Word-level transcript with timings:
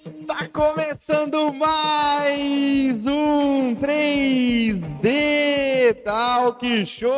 Está 0.00 0.48
começando 0.48 1.52
mais 1.52 3.04
um 3.04 3.76
3D 3.76 5.92
Talk 6.02 6.86
Show! 6.86 7.10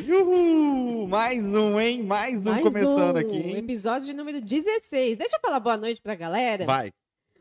Uhul! 0.00 1.06
Mais 1.06 1.44
um, 1.44 1.78
hein? 1.78 2.02
Mais 2.02 2.46
um 2.46 2.52
Mais 2.52 2.62
começando 2.62 3.16
um, 3.16 3.18
aqui, 3.18 3.36
hein? 3.36 3.58
Episódio 3.58 4.06
de 4.06 4.14
número 4.14 4.40
16. 4.40 5.18
Deixa 5.18 5.36
eu 5.36 5.40
falar 5.40 5.60
boa 5.60 5.76
noite 5.76 6.00
pra 6.00 6.14
galera. 6.14 6.64
Vai. 6.64 6.90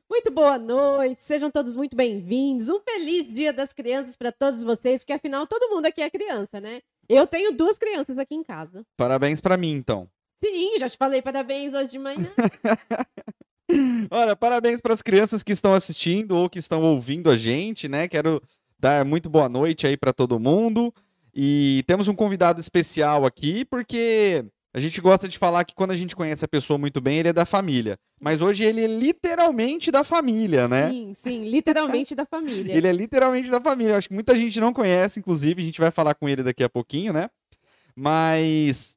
Muito 0.09 0.29
boa 0.29 0.57
noite, 0.57 1.23
sejam 1.23 1.49
todos 1.49 1.77
muito 1.77 1.95
bem-vindos. 1.95 2.67
Um 2.67 2.81
feliz 2.81 3.33
Dia 3.33 3.53
das 3.53 3.71
Crianças 3.71 4.17
para 4.17 4.33
todos 4.33 4.61
vocês, 4.61 4.99
porque 4.99 5.13
afinal 5.13 5.47
todo 5.47 5.73
mundo 5.73 5.85
aqui 5.85 6.01
é 6.01 6.09
criança, 6.09 6.59
né? 6.59 6.81
Eu 7.07 7.25
tenho 7.25 7.53
duas 7.53 7.77
crianças 7.77 8.17
aqui 8.17 8.35
em 8.35 8.43
casa. 8.43 8.83
Parabéns 8.97 9.39
pra 9.39 9.55
mim, 9.55 9.71
então. 9.71 10.09
Sim, 10.37 10.77
já 10.77 10.87
te 10.87 10.97
falei 10.97 11.21
parabéns 11.21 11.73
hoje 11.73 11.91
de 11.91 11.99
manhã. 11.99 12.27
Olha, 14.09 14.35
parabéns 14.35 14.79
para 14.79 14.93
as 14.93 15.01
crianças 15.01 15.43
que 15.43 15.51
estão 15.51 15.73
assistindo 15.73 16.37
ou 16.37 16.49
que 16.49 16.59
estão 16.59 16.83
ouvindo 16.83 17.29
a 17.29 17.35
gente, 17.35 17.89
né? 17.89 18.07
Quero 18.07 18.41
dar 18.79 19.03
muito 19.03 19.29
boa 19.29 19.49
noite 19.49 19.85
aí 19.85 19.97
para 19.97 20.13
todo 20.13 20.39
mundo. 20.39 20.93
E 21.33 21.83
temos 21.85 22.07
um 22.07 22.15
convidado 22.15 22.59
especial 22.59 23.25
aqui, 23.25 23.65
porque 23.65 24.45
a 24.73 24.79
gente 24.79 25.01
gosta 25.01 25.27
de 25.27 25.37
falar 25.37 25.65
que 25.65 25.75
quando 25.75 25.91
a 25.91 25.97
gente 25.97 26.15
conhece 26.15 26.45
a 26.45 26.47
pessoa 26.47 26.77
muito 26.77 27.01
bem, 27.01 27.17
ele 27.17 27.29
é 27.29 27.33
da 27.33 27.45
família. 27.45 27.97
Mas 28.19 28.41
hoje 28.41 28.63
ele 28.63 28.83
é 28.83 28.87
literalmente 28.87 29.91
da 29.91 30.03
família, 30.03 30.67
né? 30.67 30.89
Sim, 30.89 31.13
sim, 31.13 31.49
literalmente 31.49 32.15
da 32.15 32.25
família. 32.25 32.73
Ele 32.75 32.87
é 32.87 32.91
literalmente 32.91 33.51
da 33.51 33.61
família. 33.61 33.93
Eu 33.93 33.97
acho 33.97 34.07
que 34.07 34.13
muita 34.15 34.35
gente 34.35 34.59
não 34.59 34.73
conhece, 34.73 35.19
inclusive. 35.19 35.61
A 35.61 35.65
gente 35.65 35.79
vai 35.79 35.91
falar 35.91 36.15
com 36.15 36.27
ele 36.27 36.41
daqui 36.41 36.63
a 36.63 36.69
pouquinho, 36.69 37.13
né? 37.13 37.29
Mas 37.95 38.96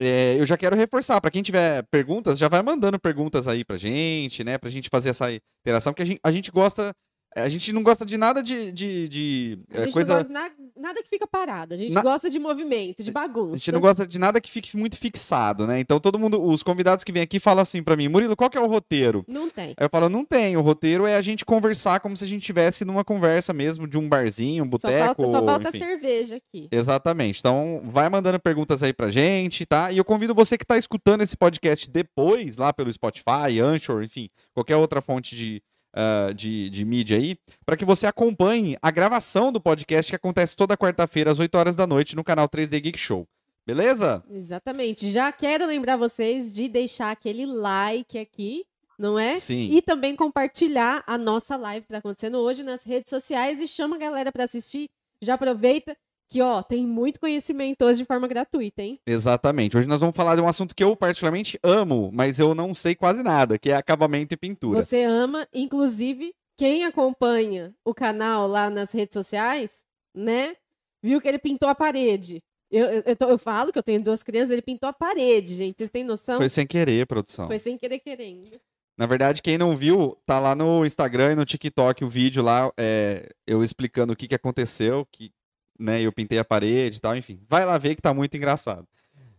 é, 0.00 0.36
eu 0.38 0.46
já 0.46 0.56
quero 0.56 0.76
reforçar. 0.76 1.20
Para 1.20 1.30
quem 1.30 1.42
tiver 1.42 1.82
perguntas, 1.90 2.38
já 2.38 2.48
vai 2.48 2.62
mandando 2.62 2.98
perguntas 2.98 3.48
aí 3.48 3.64
pra 3.64 3.76
gente, 3.76 4.44
né? 4.44 4.58
Pra 4.58 4.70
gente 4.70 4.88
fazer 4.88 5.10
essa 5.10 5.26
interação, 5.62 5.92
porque 5.92 6.02
a 6.02 6.06
gente, 6.06 6.20
a 6.22 6.32
gente 6.32 6.50
gosta. 6.50 6.92
A 7.36 7.48
gente 7.48 7.72
não 7.72 7.82
gosta 7.82 8.04
de 8.04 8.16
nada 8.16 8.42
de. 8.42 8.72
de, 8.72 9.06
de, 9.08 9.58
A 9.72 9.76
é, 9.76 9.80
gente 9.84 9.92
coisa. 9.92 10.08
não 10.08 10.16
gosta 10.18 10.28
de 10.28 10.34
na- 10.34 10.50
nada 10.88 11.02
que 11.02 11.08
fica 11.08 11.26
parado. 11.26 11.74
A 11.74 11.76
gente 11.76 11.92
Na- 11.92 12.02
gosta 12.02 12.28
de 12.30 12.38
movimento, 12.38 13.02
de 13.02 13.10
A 13.10 13.12
bagunça. 13.12 13.56
gente 13.58 13.72
não 13.72 13.80
gosta 13.80 14.06
de 14.06 14.18
nada 14.18 14.40
que 14.40 14.50
fique 14.50 14.76
muito 14.76 14.96
fixado, 14.96 15.66
né? 15.66 15.78
Então 15.78 16.00
todo 16.00 16.18
mundo, 16.18 16.42
os 16.42 16.62
convidados 16.62 17.04
que 17.04 17.12
vêm 17.12 17.22
aqui 17.22 17.38
falam 17.38 17.62
assim 17.62 17.82
pra 17.82 17.96
mim, 17.96 18.08
Murilo, 18.08 18.34
qual 18.34 18.48
que 18.50 18.56
é 18.56 18.60
o 18.60 18.66
roteiro? 18.66 19.24
Não 19.28 19.48
tem. 19.50 19.68
Aí 19.76 19.84
eu 19.84 19.88
falo, 19.90 20.08
não 20.08 20.24
tem. 20.24 20.56
O 20.56 20.62
roteiro 20.62 21.06
é 21.06 21.16
a 21.16 21.22
gente 21.22 21.44
conversar 21.44 22.00
como 22.00 22.16
se 22.16 22.24
a 22.24 22.26
gente 22.26 22.40
estivesse 22.40 22.84
numa 22.84 23.04
conversa 23.04 23.52
mesmo 23.52 23.86
de 23.86 23.98
um 23.98 24.08
barzinho, 24.08 24.64
um 24.64 24.78
Só 24.78 24.88
boteco. 24.88 25.22
falta, 25.22 25.26
só 25.26 25.44
falta 25.44 25.68
enfim. 25.68 25.78
cerveja 25.78 26.36
aqui. 26.36 26.68
Exatamente. 26.72 27.38
Então, 27.40 27.82
vai 27.84 28.08
mandando 28.08 28.40
perguntas 28.40 28.82
aí 28.82 28.92
pra 28.92 29.10
gente, 29.10 29.64
tá? 29.66 29.92
E 29.92 29.98
eu 29.98 30.04
convido 30.04 30.34
você 30.34 30.56
que 30.56 30.64
tá 30.66 30.78
escutando 30.78 31.20
esse 31.22 31.36
podcast 31.36 31.88
depois, 31.90 32.56
lá 32.56 32.72
pelo 32.72 32.92
Spotify, 32.92 33.60
Anchor, 33.62 34.02
enfim, 34.02 34.28
qualquer 34.54 34.76
outra 34.76 35.00
fonte 35.00 35.36
de, 35.36 35.62
ah, 35.94 36.32
de, 36.34 36.70
de 36.70 36.84
mídia 36.84 37.16
aí, 37.16 37.36
para 37.64 37.76
que 37.76 37.84
você 37.84 38.06
acompanhe 38.06 38.76
a 38.80 38.90
gravação 38.90 39.50
do 39.50 39.60
podcast 39.60 40.10
que 40.10 40.16
acontece 40.16 40.54
toda 40.54 40.76
quarta-feira, 40.76 41.32
às 41.32 41.38
8 41.38 41.54
horas 41.56 41.76
da 41.76 41.86
noite, 41.86 42.14
no 42.14 42.24
canal 42.24 42.48
3D 42.48 42.80
Geek 42.80 42.98
Show. 42.98 43.26
Beleza? 43.66 44.24
Exatamente. 44.30 45.10
Já 45.10 45.30
quero 45.30 45.66
lembrar 45.66 45.96
vocês 45.96 46.54
de 46.54 46.68
deixar 46.68 47.10
aquele 47.10 47.44
like 47.44 48.18
aqui, 48.18 48.64
não 48.98 49.18
é? 49.18 49.36
Sim. 49.36 49.68
E 49.70 49.82
também 49.82 50.16
compartilhar 50.16 51.04
a 51.06 51.18
nossa 51.18 51.56
live 51.56 51.84
que 51.86 51.92
tá 51.92 51.98
acontecendo 51.98 52.38
hoje 52.38 52.62
nas 52.62 52.82
redes 52.82 53.10
sociais 53.10 53.60
e 53.60 53.66
chama 53.66 53.96
a 53.96 53.98
galera 53.98 54.32
para 54.32 54.44
assistir. 54.44 54.88
Já 55.20 55.34
aproveita 55.34 55.94
que, 56.28 56.42
ó, 56.42 56.62
tem 56.62 56.86
muito 56.86 57.18
conhecimento 57.18 57.84
hoje 57.84 58.00
de 58.00 58.04
forma 58.04 58.28
gratuita, 58.28 58.82
hein? 58.82 59.00
Exatamente. 59.06 59.76
Hoje 59.76 59.86
nós 59.86 60.00
vamos 60.00 60.14
falar 60.14 60.36
de 60.36 60.42
um 60.42 60.48
assunto 60.48 60.74
que 60.74 60.84
eu 60.84 60.94
particularmente 60.94 61.58
amo, 61.62 62.10
mas 62.12 62.38
eu 62.38 62.54
não 62.54 62.74
sei 62.74 62.94
quase 62.94 63.22
nada, 63.22 63.58
que 63.58 63.70
é 63.70 63.74
acabamento 63.76 64.34
e 64.34 64.36
pintura. 64.36 64.82
Você 64.82 65.02
ama, 65.04 65.48
inclusive, 65.54 66.34
quem 66.56 66.84
acompanha 66.84 67.74
o 67.84 67.94
canal 67.94 68.46
lá 68.46 68.68
nas 68.68 68.92
redes 68.92 69.14
sociais, 69.14 69.84
né? 70.14 70.54
Viu 71.02 71.20
que 71.20 71.28
ele 71.28 71.38
pintou 71.38 71.68
a 71.68 71.74
parede. 71.74 72.42
Eu, 72.70 72.84
eu, 72.86 73.02
eu 73.06 73.16
tô- 73.16 73.28
eu 73.30 73.38
falo 73.38 73.72
que 73.72 73.78
eu 73.78 73.82
tenho 73.82 74.02
duas 74.02 74.22
crianças, 74.22 74.50
ele 74.50 74.60
pintou 74.60 74.88
a 74.88 74.92
parede, 74.92 75.54
gente. 75.54 75.76
Vocês 75.78 75.88
têm 75.88 76.04
noção? 76.04 76.36
Foi 76.36 76.48
sem 76.50 76.66
querer, 76.66 77.06
produção. 77.06 77.46
Foi 77.46 77.58
sem 77.58 77.78
querer 77.78 78.00
querendo. 78.00 78.60
Na 78.98 79.06
verdade, 79.06 79.40
quem 79.40 79.56
não 79.56 79.76
viu, 79.76 80.18
tá 80.26 80.40
lá 80.40 80.54
no 80.56 80.84
Instagram 80.84 81.32
e 81.32 81.36
no 81.36 81.46
TikTok 81.46 82.04
o 82.04 82.08
vídeo 82.08 82.42
lá, 82.42 82.70
é, 82.76 83.30
eu 83.46 83.62
explicando 83.62 84.12
o 84.12 84.16
que, 84.16 84.26
que 84.28 84.34
aconteceu, 84.34 85.06
que 85.10 85.30
né, 85.78 86.00
eu 86.00 86.12
pintei 86.12 86.38
a 86.38 86.44
parede 86.44 86.96
e 86.96 87.00
tal, 87.00 87.16
enfim. 87.16 87.40
Vai 87.48 87.64
lá 87.64 87.78
ver 87.78 87.94
que 87.94 88.02
tá 88.02 88.12
muito 88.12 88.36
engraçado. 88.36 88.86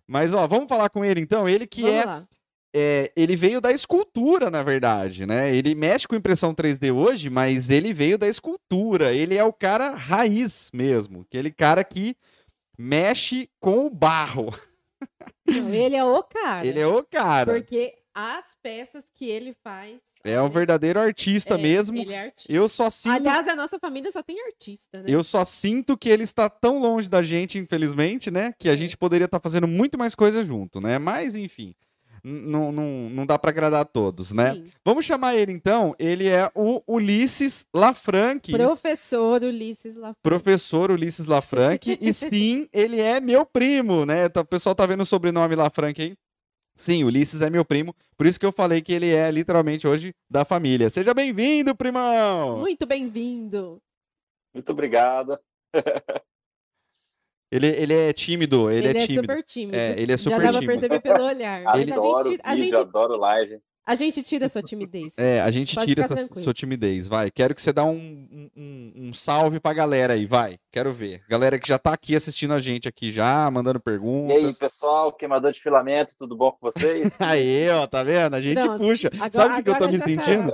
Mas, 0.07 0.33
ó, 0.33 0.47
vamos 0.47 0.67
falar 0.67 0.89
com 0.89 1.05
ele 1.05 1.21
então. 1.21 1.47
Ele 1.47 1.67
que 1.67 1.87
é, 1.87 2.03
é, 2.73 3.11
Ele 3.15 3.35
veio 3.35 3.59
da 3.59 3.71
escultura, 3.71 4.49
na 4.49 4.63
verdade, 4.63 5.25
né? 5.25 5.55
Ele 5.55 5.75
mexe 5.75 6.07
com 6.07 6.15
impressão 6.15 6.53
3D 6.53 6.93
hoje, 6.93 7.29
mas 7.29 7.69
ele 7.69 7.93
veio 7.93 8.17
da 8.17 8.27
escultura. 8.27 9.13
Ele 9.13 9.35
é 9.35 9.43
o 9.43 9.53
cara 9.53 9.91
raiz 9.91 10.71
mesmo. 10.73 11.21
Aquele 11.21 11.51
cara 11.51 11.83
que 11.83 12.15
mexe 12.77 13.49
com 13.59 13.85
o 13.85 13.89
barro. 13.89 14.51
Não, 15.47 15.73
ele 15.73 15.95
é 15.95 16.03
o 16.03 16.23
cara. 16.23 16.65
Ele 16.65 16.79
é 16.79 16.87
o 16.87 17.03
cara. 17.03 17.53
Porque 17.53 17.95
as 18.13 18.55
peças 18.55 19.05
que 19.13 19.25
ele 19.25 19.53
faz. 19.63 19.99
É 20.23 20.41
um 20.41 20.49
verdadeiro 20.49 20.99
artista 20.99 21.55
é, 21.55 21.57
mesmo. 21.57 21.97
Ele 21.97 22.13
é 22.13 22.25
artista. 22.25 22.51
Eu 22.51 22.67
só 22.67 22.89
sinto 22.89 23.13
Aliás, 23.13 23.47
a 23.47 23.55
nossa 23.55 23.79
família 23.79 24.11
só 24.11 24.21
tem 24.21 24.37
artista, 24.45 25.01
né? 25.01 25.05
Eu 25.07 25.23
só 25.23 25.45
sinto 25.45 25.97
que 25.97 26.09
ele 26.09 26.23
está 26.23 26.49
tão 26.49 26.79
longe 26.79 27.09
da 27.09 27.23
gente, 27.23 27.57
infelizmente, 27.57 28.29
né? 28.29 28.53
Que 28.59 28.69
a 28.69 28.75
gente 28.75 28.97
poderia 28.97 29.25
estar 29.25 29.39
fazendo 29.39 29.67
muito 29.67 29.97
mais 29.97 30.15
coisa 30.15 30.43
junto, 30.43 30.81
né? 30.81 30.97
Mas, 30.99 31.35
enfim, 31.35 31.73
não, 32.23 32.71
não, 32.71 33.09
não 33.09 33.25
dá 33.25 33.37
para 33.39 33.49
agradar 33.49 33.81
a 33.81 33.85
todos, 33.85 34.31
né? 34.31 34.53
Sim. 34.55 34.65
Vamos 34.83 35.05
chamar 35.05 35.35
ele 35.35 35.51
então. 35.51 35.95
Ele 35.97 36.27
é 36.27 36.49
o 36.53 36.81
Ulisses 36.87 37.65
Lafranque. 37.73 38.51
Professor 38.51 39.41
Ulisses 39.43 39.95
lá. 39.95 40.13
Professor 40.21 40.91
Ulisses 40.91 41.27
Lafranque. 41.27 41.97
e 42.01 42.13
sim, 42.13 42.67
ele 42.73 42.99
é 42.99 43.19
meu 43.19 43.45
primo, 43.45 44.05
né? 44.05 44.27
Tá- 44.29 44.41
O 44.41 44.45
pessoal 44.45 44.75
tá 44.75 44.85
vendo 44.85 45.01
o 45.01 45.05
sobrenome 45.05 45.55
Lafranque 45.55 46.01
aí. 46.01 46.15
Sim, 46.79 47.03
Ulisses 47.03 47.41
é 47.41 47.49
meu 47.49 47.65
primo. 47.65 47.93
Por 48.15 48.25
isso 48.25 48.39
que 48.39 48.45
eu 48.45 48.53
falei 48.53 48.81
que 48.81 48.93
ele 48.93 49.13
é 49.13 49.29
literalmente 49.29 49.85
hoje 49.85 50.15
da 50.29 50.45
família. 50.45 50.89
Seja 50.89 51.13
bem-vindo, 51.13 51.75
primão! 51.75 52.59
Muito 52.59 52.85
bem-vindo. 52.85 53.81
Muito 54.53 54.71
obrigado. 54.71 55.37
Ele, 57.51 57.65
ele 57.65 57.93
é 57.95 58.13
tímido, 58.13 58.69
ele, 58.69 58.89
é 58.89 58.93
tímido. 59.07 59.21
super 59.21 59.43
tímido. 59.43 59.75
É, 59.75 59.99
ele 59.99 60.11
é 60.11 60.17
super 60.17 60.35
Já 60.35 60.37
dá 60.37 60.43
pra 60.43 60.51
tímido. 60.59 60.67
perceber 60.67 61.01
pelo 61.01 61.23
olhar. 61.25 61.63
Mas 61.63 61.81
Ele- 61.81 61.91
a 61.91 61.95
Adoro 61.95 62.29
gente, 62.29 62.41
a, 62.43 62.53
vídeo, 62.53 62.63
gente, 62.65 62.75
adoro 62.75 63.15
live. 63.17 63.59
A 63.91 63.95
gente 63.95 64.21
tira 64.21 64.45
a 64.45 64.49
sua 64.49 64.61
timidez. 64.61 65.17
É, 65.17 65.41
a 65.41 65.49
gente 65.49 65.73
Pode 65.73 65.87
tira 65.87 66.03
ficar 66.07 66.43
sua, 66.43 66.53
timidez, 66.53 67.07
vai. 67.07 67.31
Quero 67.31 67.55
que 67.55 67.61
você 67.61 67.73
dá 67.73 67.83
um, 67.83 68.49
um, 68.55 68.93
um- 68.95 69.13
salve 69.13 69.59
pra 69.59 69.73
galera 69.73 70.13
aí, 70.13 70.25
vai. 70.25 70.59
Quero 70.71 70.93
ver. 70.93 71.23
Galera 71.27 71.57
que 71.57 71.67
já 71.67 71.79
tá 71.79 71.93
aqui 71.93 72.15
assistindo 72.15 72.53
a 72.53 72.59
gente 72.59 72.87
aqui 72.87 73.11
já, 73.11 73.49
mandando 73.49 73.77
E 73.77 73.79
aí, 73.79 73.83
perguntas. 73.83 74.57
pessoal, 74.59 75.11
queimador 75.11 75.51
de 75.51 75.59
filamento, 75.59 76.13
tudo 76.17 76.37
bom 76.37 76.51
com 76.51 76.59
vocês? 76.71 77.19
Aí, 77.21 77.67
ó, 77.71 77.87
tá 77.87 78.03
vendo? 78.03 78.35
A 78.35 78.41
gente 78.41 78.61
Pronto. 78.61 78.77
puxa. 78.83 79.09
Agora- 79.15 79.31
Sabe 79.31 79.53
o 79.53 79.57
que, 79.57 79.63
que 79.63 79.69
eu 79.71 79.77
tô 79.79 79.87
me 79.87 79.97
tá. 79.99 80.05
sentindo? 80.05 80.51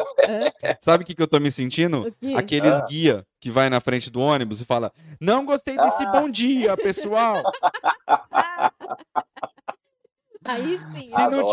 Sabe 0.80 1.04
o 1.04 1.08
que, 1.08 1.16
que 1.16 1.22
eu 1.22 1.28
tô 1.28 1.40
me 1.40 1.52
sentindo? 1.52 2.16
Aqueles 2.38 2.72
Ah. 2.72 2.86
guia 2.88 3.26
que 3.42 3.50
vai 3.52 3.70
na 3.70 3.82
frente 3.82 4.10
do 4.10 4.22
ônibus 4.22 4.62
e 4.62 4.66
fala: 4.66 4.92
Não 5.20 5.46
gostei 5.46 5.76
desse 5.76 6.04
Ah. 6.04 6.12
bom 6.12 6.30
dia, 6.30 6.78
pessoal. 6.78 7.44
Aí 10.46 10.78
sim. 10.78 11.08
Se 11.08 11.28
não. 11.28 11.48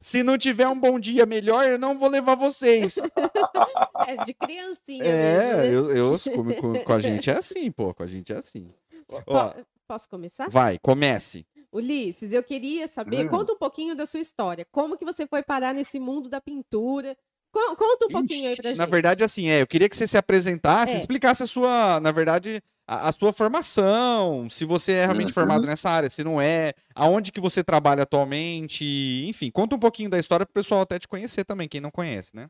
Se 0.00 0.22
não 0.22 0.36
tiver 0.38 0.68
um 0.68 0.78
bom 0.78 0.98
dia 0.98 1.24
melhor, 1.24 1.64
eu 1.66 1.78
não 1.78 1.98
vou 1.98 2.08
levar 2.08 2.34
vocês. 2.34 2.96
É 4.06 4.16
de 4.24 4.34
criancinha 4.34 5.04
É, 5.04 5.56
mesmo, 5.56 5.88
né? 5.88 5.96
eu, 5.96 5.96
eu 5.96 6.16
com, 6.34 6.54
com- 6.74 6.84
com 6.84 6.92
a 6.92 7.00
gente 7.00 7.30
é 7.30 7.36
assim, 7.38 7.70
pô. 7.70 7.94
Com 7.94 8.02
a 8.02 8.06
gente 8.06 8.32
é 8.32 8.36
assim. 8.36 8.68
Ó, 9.08 9.20
Po- 9.50 9.66
Posso 9.86 10.08
começar? 10.08 10.48
vai, 10.50 10.78
comece. 10.78 11.46
Ulisses, 11.72 12.32
eu 12.32 12.42
queria 12.42 12.86
saber, 12.88 13.26
Hum. 13.26 13.28
conta 13.28 13.52
um 13.52 13.58
pouquinho 13.58 13.94
da 13.94 14.04
sua 14.06 14.20
história. 14.20 14.66
Como 14.70 14.96
que 14.96 15.04
você 15.04 15.26
foi 15.26 15.42
parar 15.42 15.72
nesse 15.74 15.98
mundo 16.00 16.28
da 16.28 16.40
pintura? 16.40 17.16
Co- 17.52 17.76
Conta 17.76 18.06
um 18.06 18.08
pouquinho 18.08 18.48
aí 18.48 18.56
pra 18.56 18.70
gente. 18.70 18.78
Na 18.78 18.86
verdade, 18.86 19.22
assim, 19.22 19.48
é, 19.48 19.62
eu 19.62 19.66
queria 19.66 19.88
que 19.88 19.96
você 19.96 20.06
se 20.06 20.16
apresentasse, 20.18 20.94
É. 20.94 20.98
explicasse 20.98 21.42
a 21.42 21.46
sua, 21.46 22.00
na 22.00 22.10
verdade, 22.10 22.62
a, 22.86 23.08
a 23.08 23.12
sua 23.12 23.32
formação, 23.32 24.48
se 24.50 24.64
você 24.64 24.92
é 24.92 25.04
realmente 25.04 25.28
Uhum. 25.28 25.34
formado 25.34 25.66
nessa 25.66 25.90
área, 25.90 26.10
se 26.10 26.24
não 26.24 26.40
é, 26.40 26.74
aonde 26.94 27.32
que 27.32 27.40
você 27.40 27.62
trabalha 27.64 28.02
atualmente, 28.02 28.84
enfim, 29.28 29.50
conta 29.50 29.76
um 29.76 29.78
pouquinho 29.78 30.10
da 30.10 30.18
história 30.18 30.44
pro 30.46 30.52
pessoal 30.54 30.82
até 30.82 30.98
te 30.98 31.08
conhecer 31.08 31.44
também, 31.44 31.68
quem 31.68 31.80
não 31.80 31.90
conhece, 31.90 32.34
né? 32.34 32.48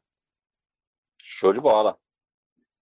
Show 1.23 1.53
de 1.53 1.61
bola. 1.61 1.99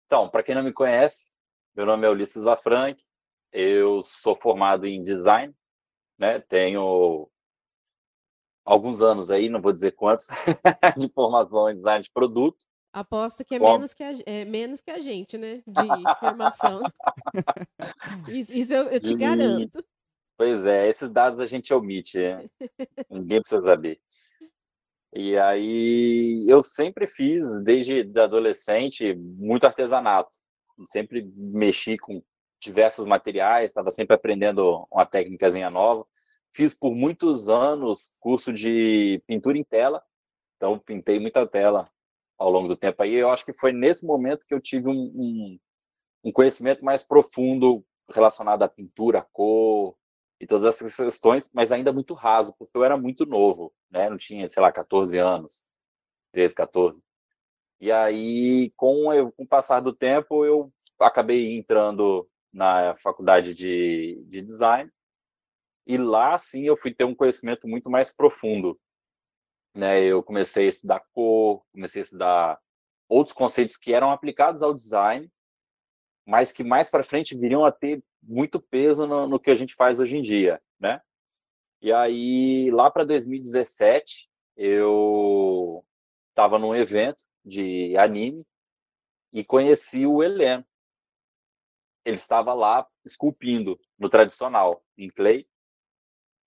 Então, 0.07 0.29
para 0.29 0.43
quem 0.43 0.55
não 0.55 0.63
me 0.63 0.73
conhece, 0.73 1.31
meu 1.75 1.87
nome 1.87 2.07
é 2.07 2.11
Ulisses 2.11 2.43
Lafranque, 2.43 3.05
eu 3.53 4.03
sou 4.03 4.35
formado 4.35 4.87
em 4.87 5.03
design, 5.03 5.55
né? 6.19 6.41
Tenho 6.41 7.31
alguns 8.65 9.03
anos 9.03 9.31
aí, 9.31 9.49
não 9.49 9.61
vou 9.61 9.73
dizer 9.73 9.93
quantos, 9.93 10.29
de 10.99 11.09
formação 11.13 11.71
em 11.71 11.77
design 11.77 12.03
de 12.03 12.11
produto. 12.11 12.67
Aposto 12.93 13.45
que 13.45 13.55
é 13.55 13.59
Bom. 13.59 13.73
menos 13.73 13.95
que, 13.95 14.03
a, 14.03 14.13
é 14.27 14.45
menos 14.45 14.81
que 14.81 14.91
a 14.91 14.99
gente, 14.99 15.39
né? 15.39 15.63
De 15.67 16.19
formação. 16.19 16.81
Isso, 18.29 18.53
isso 18.53 18.75
eu, 18.75 18.85
eu 18.89 19.01
te 19.01 19.15
garanto. 19.15 19.85
Pois 20.37 20.65
é, 20.65 20.89
esses 20.89 21.09
dados 21.11 21.39
a 21.39 21.47
gente 21.47 21.73
omite, 21.73 22.19
né? 22.19 22.49
ninguém 23.11 23.41
precisa 23.41 23.63
saber. 23.63 24.01
E 25.13 25.37
aí 25.37 26.47
eu 26.49 26.63
sempre 26.63 27.07
fiz, 27.07 27.63
desde 27.63 28.05
de 28.05 28.21
adolescente, 28.21 29.15
muito 29.15 29.67
artesanato. 29.67 30.31
Sempre 30.87 31.31
mexi 31.37 31.99
com 31.99 32.23
diversos 32.61 33.07
materiais, 33.07 33.71
estava 33.71 33.91
sempre 33.91 34.15
aprendendo 34.17 34.87
uma 34.91 35.05
técnicazinha 35.05 35.69
nova. 35.69 36.07
Fiz 36.55 36.75
por 36.75 36.95
muitos 36.95 37.49
anos 37.49 38.17
curso 38.19 38.53
de 38.53 39.23
pintura 39.27 39.59
em 39.59 39.65
tela, 39.65 40.03
então 40.57 40.79
pintei 40.79 41.21
muita 41.21 41.47
tela 41.47 41.91
ao 42.41 42.51
longo 42.51 42.69
do 42.69 42.77
tempo. 42.77 43.03
Aí 43.03 43.15
eu 43.15 43.31
acho 43.31 43.45
que 43.45 43.53
foi 43.53 43.71
nesse 43.71 44.07
momento 44.07 44.47
que 44.47 44.55
eu 44.55 44.61
tive 44.61 44.89
um, 44.89 45.13
um, 45.15 45.59
um 46.25 46.33
conhecimento 46.33 46.83
mais 46.83 47.07
profundo 47.07 47.85
relacionado 48.09 48.63
à 48.63 48.69
pintura, 48.69 49.19
à 49.19 49.23
cor, 49.23 49.95
e 50.41 50.47
todas 50.47 50.65
essas 50.65 50.97
questões, 50.97 51.51
mas 51.53 51.71
ainda 51.71 51.93
muito 51.93 52.15
raso, 52.15 52.55
porque 52.59 52.75
eu 52.75 52.83
era 52.83 52.97
muito 52.97 53.27
novo, 53.27 53.75
né? 53.91 54.09
Não 54.09 54.17
tinha, 54.17 54.49
sei 54.49 54.63
lá, 54.63 54.73
14 54.73 55.19
anos, 55.19 55.67
13, 56.33 56.55
14. 56.55 57.03
E 57.79 57.93
aí, 57.93 58.73
com, 58.75 59.13
eu, 59.13 59.31
com 59.33 59.43
o 59.43 59.47
passar 59.47 59.81
do 59.81 59.93
tempo, 59.93 60.45
eu 60.47 60.73
acabei 60.99 61.55
entrando 61.55 62.27
na 62.51 62.95
faculdade 62.97 63.53
de, 63.53 64.25
de 64.29 64.41
design, 64.41 64.91
e 65.87 65.99
lá, 65.99 66.39
sim, 66.39 66.65
eu 66.65 66.77
fui 66.77 66.95
ter 66.95 67.05
um 67.05 67.15
conhecimento 67.15 67.69
muito 67.69 67.91
mais 67.91 68.15
profundo. 68.15 68.79
Né? 69.75 70.03
Eu 70.05 70.23
comecei 70.23 70.67
a 70.67 70.69
estudar 70.69 71.03
cor, 71.13 71.65
comecei 71.73 72.03
a 72.03 72.05
estudar 72.05 72.61
outros 73.09 73.35
conceitos 73.35 73.77
que 73.77 73.93
eram 73.93 74.11
aplicados 74.11 74.63
ao 74.63 74.75
design, 74.75 75.31
mas 76.27 76.53
que 76.53 76.63
mais 76.63 76.91
para 76.91 77.05
frente 77.05 77.37
viriam 77.37 77.65
a 77.65 77.73
ter 77.73 78.03
muito 78.23 78.61
peso 78.61 79.07
no, 79.07 79.27
no, 79.27 79.41
que 79.41 79.51
a 79.51 79.55
gente 79.55 79.75
faz 79.75 79.99
hoje 79.99 80.17
em 80.17 80.23
dia, 80.23 80.61
né? 80.79 81.01
E 81.83 81.93
aí, 81.93 82.71
lá 82.71 82.91
para 82.91 83.05
2017, 83.05 84.29
eu 84.57 85.85
estava 86.29 86.59
num 86.59 86.75
evento 86.75 87.25
de 87.45 87.97
anime 87.97 88.47
e 89.33 89.43
conheci 89.43 90.07
o 90.07 90.23
Heleno. 90.23 90.65
Ele 92.05 92.17
estava 92.17 92.53
lá 92.53 92.87
esculpindo 93.05 93.81
no 93.99 94.09
tradicional, 94.09 94.85
em 94.97 95.09
clay. 95.09 95.49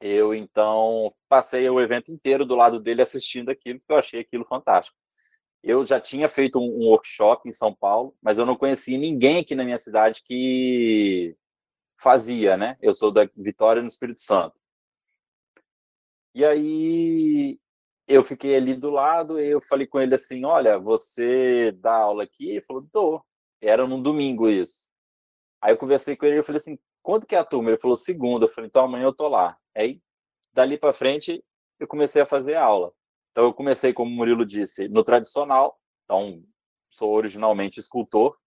Eu, 0.05 0.35
então, 0.35 1.13
passei 1.29 1.69
o 1.69 1.79
evento 1.79 2.11
inteiro 2.11 2.45
do 2.45 2.55
lado 2.57 2.77
dele 2.81 3.01
assistindo 3.01 3.49
aquilo, 3.49 3.79
porque 3.79 3.93
eu 3.93 3.97
achei 3.97 4.19
aquilo 4.19 4.43
fantástico. 4.43 4.97
Eu 5.63 5.85
já 5.85 5.97
tinha 5.97 6.27
feito 6.27 6.59
um, 6.59 6.63
um 6.63 6.89
workshop 6.89 7.47
em 7.47 7.53
São 7.53 7.73
Paulo, 7.73 8.13
mas 8.21 8.37
eu 8.37 8.45
não 8.45 8.57
conhecia 8.57 8.97
ninguém 8.97 9.39
aqui 9.39 9.55
na 9.55 9.63
minha 9.63 9.77
cidade 9.77 10.21
que 10.25 11.37
fazia, 11.97 12.57
né? 12.57 12.77
Eu 12.81 12.93
sou 12.93 13.13
da 13.13 13.29
Vitória 13.33 13.81
no 13.81 13.87
Espírito 13.87 14.19
Santo. 14.19 14.59
E 16.35 16.43
aí 16.43 17.57
eu 18.05 18.25
fiquei 18.25 18.57
ali 18.57 18.75
do 18.75 18.89
lado 18.89 19.39
e 19.39 19.47
eu 19.51 19.61
falei 19.61 19.87
com 19.87 20.01
ele 20.01 20.15
assim, 20.15 20.43
olha, 20.43 20.77
você 20.77 21.71
dá 21.79 21.95
aula 21.95 22.23
aqui? 22.23 22.49
Ele 22.49 22.61
falou, 22.61 22.85
dou. 22.91 23.25
Era 23.61 23.87
num 23.87 24.01
domingo 24.01 24.49
isso. 24.49 24.89
Aí 25.61 25.71
eu 25.71 25.77
conversei 25.77 26.17
com 26.17 26.25
ele 26.25 26.39
e 26.39 26.43
falei 26.43 26.57
assim, 26.57 26.77
quando 27.01 27.25
que 27.25 27.35
é 27.35 27.39
a 27.39 27.45
turma? 27.45 27.69
Ele 27.69 27.77
falou, 27.77 27.95
segunda. 27.95 28.45
Eu 28.45 28.49
falei, 28.49 28.67
então 28.67 28.83
amanhã 28.83 29.05
eu 29.05 29.13
tô 29.13 29.29
lá. 29.29 29.57
Aí, 29.75 30.01
dali 30.53 30.77
para 30.77 30.93
frente, 30.93 31.43
eu 31.79 31.87
comecei 31.87 32.21
a 32.21 32.25
fazer 32.25 32.55
aula. 32.55 32.91
Então 33.31 33.45
eu 33.45 33.53
comecei, 33.53 33.93
como 33.93 34.11
o 34.11 34.13
Murilo 34.13 34.45
disse, 34.45 34.87
no 34.87 35.03
tradicional. 35.03 35.79
Então, 36.05 36.43
sou 36.91 37.11
originalmente 37.11 37.79
escultor. 37.79 38.37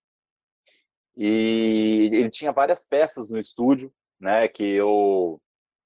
E 1.17 2.11
ele 2.13 2.31
tinha 2.31 2.53
várias 2.53 2.87
peças 2.87 3.31
no 3.31 3.39
estúdio, 3.39 3.93
né? 4.21 4.47
Que 4.49 4.65
eu 4.65 5.41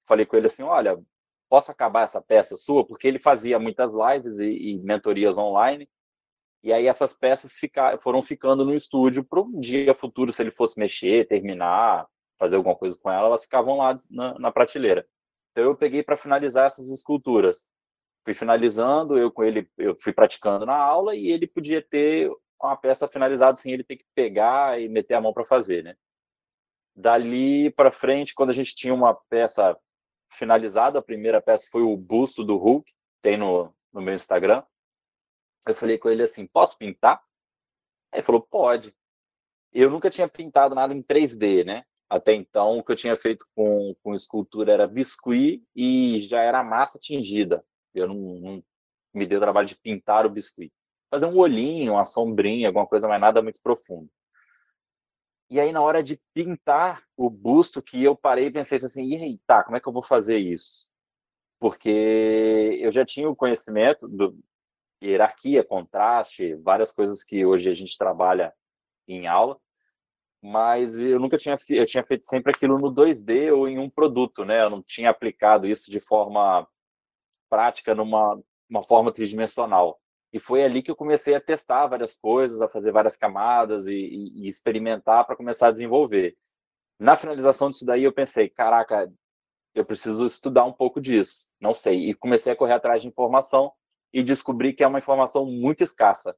falei 0.07 0.25
com 0.25 0.35
ele 0.35 0.47
assim, 0.47 0.63
olha, 0.63 1.01
posso 1.49 1.71
acabar 1.71 2.03
essa 2.03 2.21
peça 2.21 2.55
sua? 2.57 2.85
Porque 2.85 3.07
ele 3.07 3.19
fazia 3.19 3.57
muitas 3.57 3.93
lives 3.93 4.39
e, 4.39 4.51
e 4.51 4.79
mentorias 4.79 5.37
online. 5.37 5.89
E 6.63 6.71
aí 6.71 6.85
essas 6.85 7.13
peças 7.13 7.57
ficar, 7.57 7.99
foram 7.99 8.21
ficando 8.21 8.63
no 8.63 8.75
estúdio 8.75 9.23
para 9.23 9.41
um 9.41 9.59
dia 9.59 9.93
futuro, 9.95 10.31
se 10.31 10.43
ele 10.43 10.51
fosse 10.51 10.79
mexer, 10.79 11.27
terminar, 11.27 12.07
fazer 12.37 12.55
alguma 12.55 12.75
coisa 12.75 12.97
com 13.01 13.09
ela, 13.09 13.27
elas 13.27 13.43
ficavam 13.43 13.77
lá 13.77 13.95
na, 14.09 14.37
na 14.37 14.51
prateleira. 14.51 15.07
Então 15.51 15.63
eu 15.63 15.75
peguei 15.75 16.03
para 16.03 16.15
finalizar 16.15 16.65
essas 16.65 16.89
esculturas. 16.89 17.69
Fui 18.23 18.33
finalizando, 18.33 19.17
eu 19.17 19.31
com 19.31 19.43
ele, 19.43 19.69
eu 19.77 19.95
fui 19.99 20.13
praticando 20.13 20.65
na 20.65 20.75
aula 20.75 21.15
e 21.15 21.27
ele 21.27 21.47
podia 21.47 21.81
ter 21.81 22.31
uma 22.61 22.77
peça 22.77 23.07
finalizada 23.07 23.55
sem 23.55 23.73
ele 23.73 23.83
ter 23.83 23.97
que 23.97 24.05
pegar 24.13 24.79
e 24.79 24.87
meter 24.87 25.15
a 25.15 25.21
mão 25.21 25.33
para 25.33 25.43
fazer, 25.43 25.83
né? 25.83 25.95
Dali 26.95 27.71
para 27.71 27.91
frente, 27.91 28.35
quando 28.35 28.51
a 28.51 28.53
gente 28.53 28.75
tinha 28.75 28.93
uma 28.93 29.15
peça 29.15 29.77
finalizada, 30.31 30.99
a 30.99 31.03
primeira 31.03 31.41
peça 31.41 31.67
foi 31.71 31.81
o 31.81 31.97
busto 31.97 32.43
do 32.43 32.57
Hulk, 32.57 32.91
tem 33.21 33.37
no, 33.37 33.73
no 33.91 34.01
meu 34.01 34.13
Instagram. 34.13 34.63
Eu 35.67 35.75
falei 35.75 35.97
com 35.97 36.09
ele 36.09 36.23
assim: 36.23 36.45
posso 36.47 36.77
pintar? 36.77 37.21
Aí 38.11 38.19
ele 38.19 38.23
falou: 38.23 38.41
pode. 38.41 38.95
Eu 39.73 39.89
nunca 39.89 40.09
tinha 40.09 40.27
pintado 40.27 40.75
nada 40.75 40.93
em 40.93 41.01
3D, 41.01 41.65
né? 41.65 41.85
Até 42.11 42.33
então, 42.33 42.79
o 42.79 42.83
que 42.83 42.91
eu 42.91 42.95
tinha 42.95 43.15
feito 43.15 43.45
com, 43.55 43.95
com 44.03 44.13
escultura 44.13 44.73
era 44.73 44.87
biscuit 44.87 45.63
e 45.73 46.19
já 46.19 46.41
era 46.41 46.61
massa 46.61 46.99
tingida. 46.99 47.63
Eu 47.93 48.07
não, 48.07 48.15
não 48.15 48.63
me 49.13 49.25
dei 49.25 49.37
o 49.37 49.41
trabalho 49.41 49.67
de 49.67 49.75
pintar 49.75 50.25
o 50.25 50.29
biscuit 50.29 50.71
fazer 51.11 51.25
um 51.25 51.37
olhinho, 51.37 51.93
uma 51.93 52.05
sombrinha, 52.05 52.69
alguma 52.69 52.87
coisa, 52.87 53.07
mas 53.07 53.19
nada 53.19 53.41
muito 53.41 53.61
profundo. 53.61 54.09
E 55.49 55.59
aí, 55.59 55.73
na 55.73 55.81
hora 55.81 56.01
de 56.01 56.19
pintar 56.33 57.03
o 57.17 57.29
busto, 57.29 57.81
que 57.81 58.01
eu 58.01 58.15
parei 58.15 58.47
e 58.47 58.51
pensei 58.51 58.77
assim, 58.77 59.05
e 59.05 59.15
aí, 59.17 59.39
tá, 59.45 59.63
como 59.63 59.75
é 59.75 59.81
que 59.81 59.87
eu 59.87 59.91
vou 59.91 60.01
fazer 60.01 60.37
isso? 60.37 60.89
Porque 61.59 62.79
eu 62.81 62.91
já 62.91 63.05
tinha 63.05 63.29
o 63.29 63.35
conhecimento 63.35 64.07
do 64.07 64.39
hierarquia, 65.03 65.63
contraste, 65.63 66.55
várias 66.55 66.91
coisas 66.93 67.23
que 67.23 67.45
hoje 67.45 67.69
a 67.69 67.73
gente 67.73 67.97
trabalha 67.97 68.53
em 69.05 69.27
aula, 69.27 69.59
mas 70.41 70.97
eu 70.97 71.19
nunca 71.19 71.37
tinha 71.37 71.55
eu 71.69 71.85
tinha 71.85 72.03
feito 72.03 72.25
sempre 72.25 72.51
aquilo 72.51 72.79
no 72.79 72.93
2D 72.93 73.53
ou 73.55 73.67
em 73.67 73.77
um 73.79 73.89
produto, 73.89 74.43
né? 74.43 74.63
Eu 74.63 74.69
não 74.69 74.81
tinha 74.81 75.09
aplicado 75.09 75.67
isso 75.67 75.91
de 75.91 75.99
forma 75.99 76.67
prática 77.49 77.93
numa 77.93 78.41
uma 78.69 78.83
forma 78.83 79.11
tridimensional. 79.11 79.99
E 80.33 80.39
foi 80.39 80.63
ali 80.63 80.81
que 80.81 80.89
eu 80.89 80.95
comecei 80.95 81.35
a 81.35 81.41
testar 81.41 81.87
várias 81.87 82.17
coisas, 82.17 82.61
a 82.61 82.69
fazer 82.69 82.91
várias 82.91 83.17
camadas 83.17 83.87
e, 83.87 83.93
e, 83.93 84.45
e 84.45 84.47
experimentar 84.47 85.25
para 85.25 85.35
começar 85.35 85.67
a 85.67 85.71
desenvolver. 85.71 86.37
Na 86.97 87.17
finalização 87.17 87.69
disso 87.69 87.85
daí, 87.85 88.03
eu 88.03 88.13
pensei, 88.13 88.47
caraca, 88.49 89.11
eu 89.75 89.85
preciso 89.85 90.25
estudar 90.25 90.63
um 90.63 90.71
pouco 90.71 91.01
disso. 91.01 91.51
Não 91.59 91.73
sei. 91.73 92.09
E 92.09 92.13
comecei 92.13 92.53
a 92.53 92.55
correr 92.55 92.73
atrás 92.73 93.01
de 93.01 93.09
informação 93.09 93.73
e 94.13 94.23
descobri 94.23 94.73
que 94.73 94.83
é 94.83 94.87
uma 94.87 94.99
informação 94.99 95.45
muito 95.45 95.83
escassa. 95.83 96.35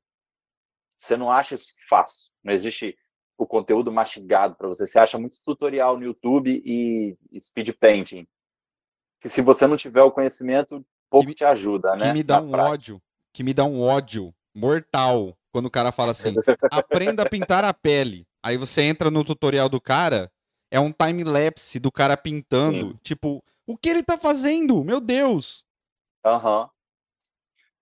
Você 0.97 1.15
não 1.15 1.31
acha 1.31 1.53
isso 1.53 1.73
fácil. 1.87 2.31
Não 2.43 2.53
existe 2.53 2.97
o 3.43 3.47
conteúdo 3.47 3.91
mastigado 3.91 4.55
para 4.55 4.67
você. 4.67 4.87
Você 4.87 4.99
acha 4.99 5.17
muito 5.17 5.37
tutorial 5.43 5.97
no 5.97 6.05
YouTube 6.05 6.61
e 6.65 7.17
speed 7.39 7.71
painting. 7.79 8.27
Que 9.21 9.29
se 9.29 9.41
você 9.41 9.67
não 9.67 9.77
tiver 9.77 10.01
o 10.01 10.11
conhecimento, 10.11 10.85
pouco 11.09 11.27
me, 11.27 11.33
te 11.33 11.45
ajuda, 11.45 11.95
né? 11.95 12.07
Que 12.07 12.13
me 12.13 12.23
dá 12.23 12.41
um 12.41 12.51
prática. 12.51 12.71
ódio 12.71 13.01
que 13.33 13.43
me 13.43 13.53
dá 13.53 13.65
um 13.65 13.81
ódio 13.81 14.33
mortal 14.53 15.35
quando 15.51 15.65
o 15.65 15.71
cara 15.71 15.91
fala 15.91 16.11
assim: 16.11 16.35
aprenda 16.71 17.23
a 17.23 17.29
pintar 17.29 17.65
a 17.65 17.73
pele. 17.73 18.25
Aí 18.41 18.55
você 18.57 18.83
entra 18.83 19.09
no 19.09 19.23
tutorial 19.23 19.67
do 19.67 19.81
cara, 19.81 20.31
é 20.69 20.79
um 20.79 20.91
time-lapse 20.91 21.79
do 21.79 21.91
cara 21.91 22.15
pintando. 22.15 22.91
Sim. 22.91 22.99
Tipo, 23.01 23.43
o 23.65 23.77
que 23.77 23.89
ele 23.89 24.03
tá 24.03 24.17
fazendo? 24.17 24.83
Meu 24.83 25.01
Deus! 25.01 25.65
Aham. 26.23 26.61
Uhum. 26.61 26.69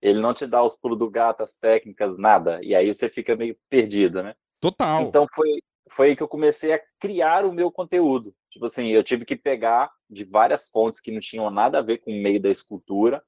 Ele 0.00 0.20
não 0.20 0.34
te 0.34 0.48
dá 0.48 0.60
os 0.60 0.74
pulos 0.74 0.98
do 0.98 1.08
gato, 1.08 1.44
as 1.44 1.56
técnicas, 1.56 2.18
nada. 2.18 2.58
E 2.60 2.74
aí 2.74 2.92
você 2.92 3.08
fica 3.08 3.36
meio 3.36 3.56
perdido, 3.70 4.20
né? 4.20 4.34
Total. 4.62 5.02
Então 5.02 5.26
foi, 5.34 5.60
foi 5.90 6.08
aí 6.08 6.16
que 6.16 6.22
eu 6.22 6.28
comecei 6.28 6.72
a 6.72 6.80
criar 6.98 7.44
o 7.44 7.52
meu 7.52 7.70
conteúdo. 7.70 8.34
Tipo 8.48 8.64
assim, 8.64 8.88
eu 8.88 9.04
tive 9.04 9.26
que 9.26 9.36
pegar 9.36 9.92
de 10.08 10.24
várias 10.24 10.70
fontes 10.70 11.00
que 11.00 11.10
não 11.10 11.20
tinham 11.20 11.50
nada 11.50 11.80
a 11.80 11.82
ver 11.82 11.98
com 11.98 12.10
o 12.10 12.22
meio 12.22 12.40
da 12.40 12.50
escultura 12.50 13.22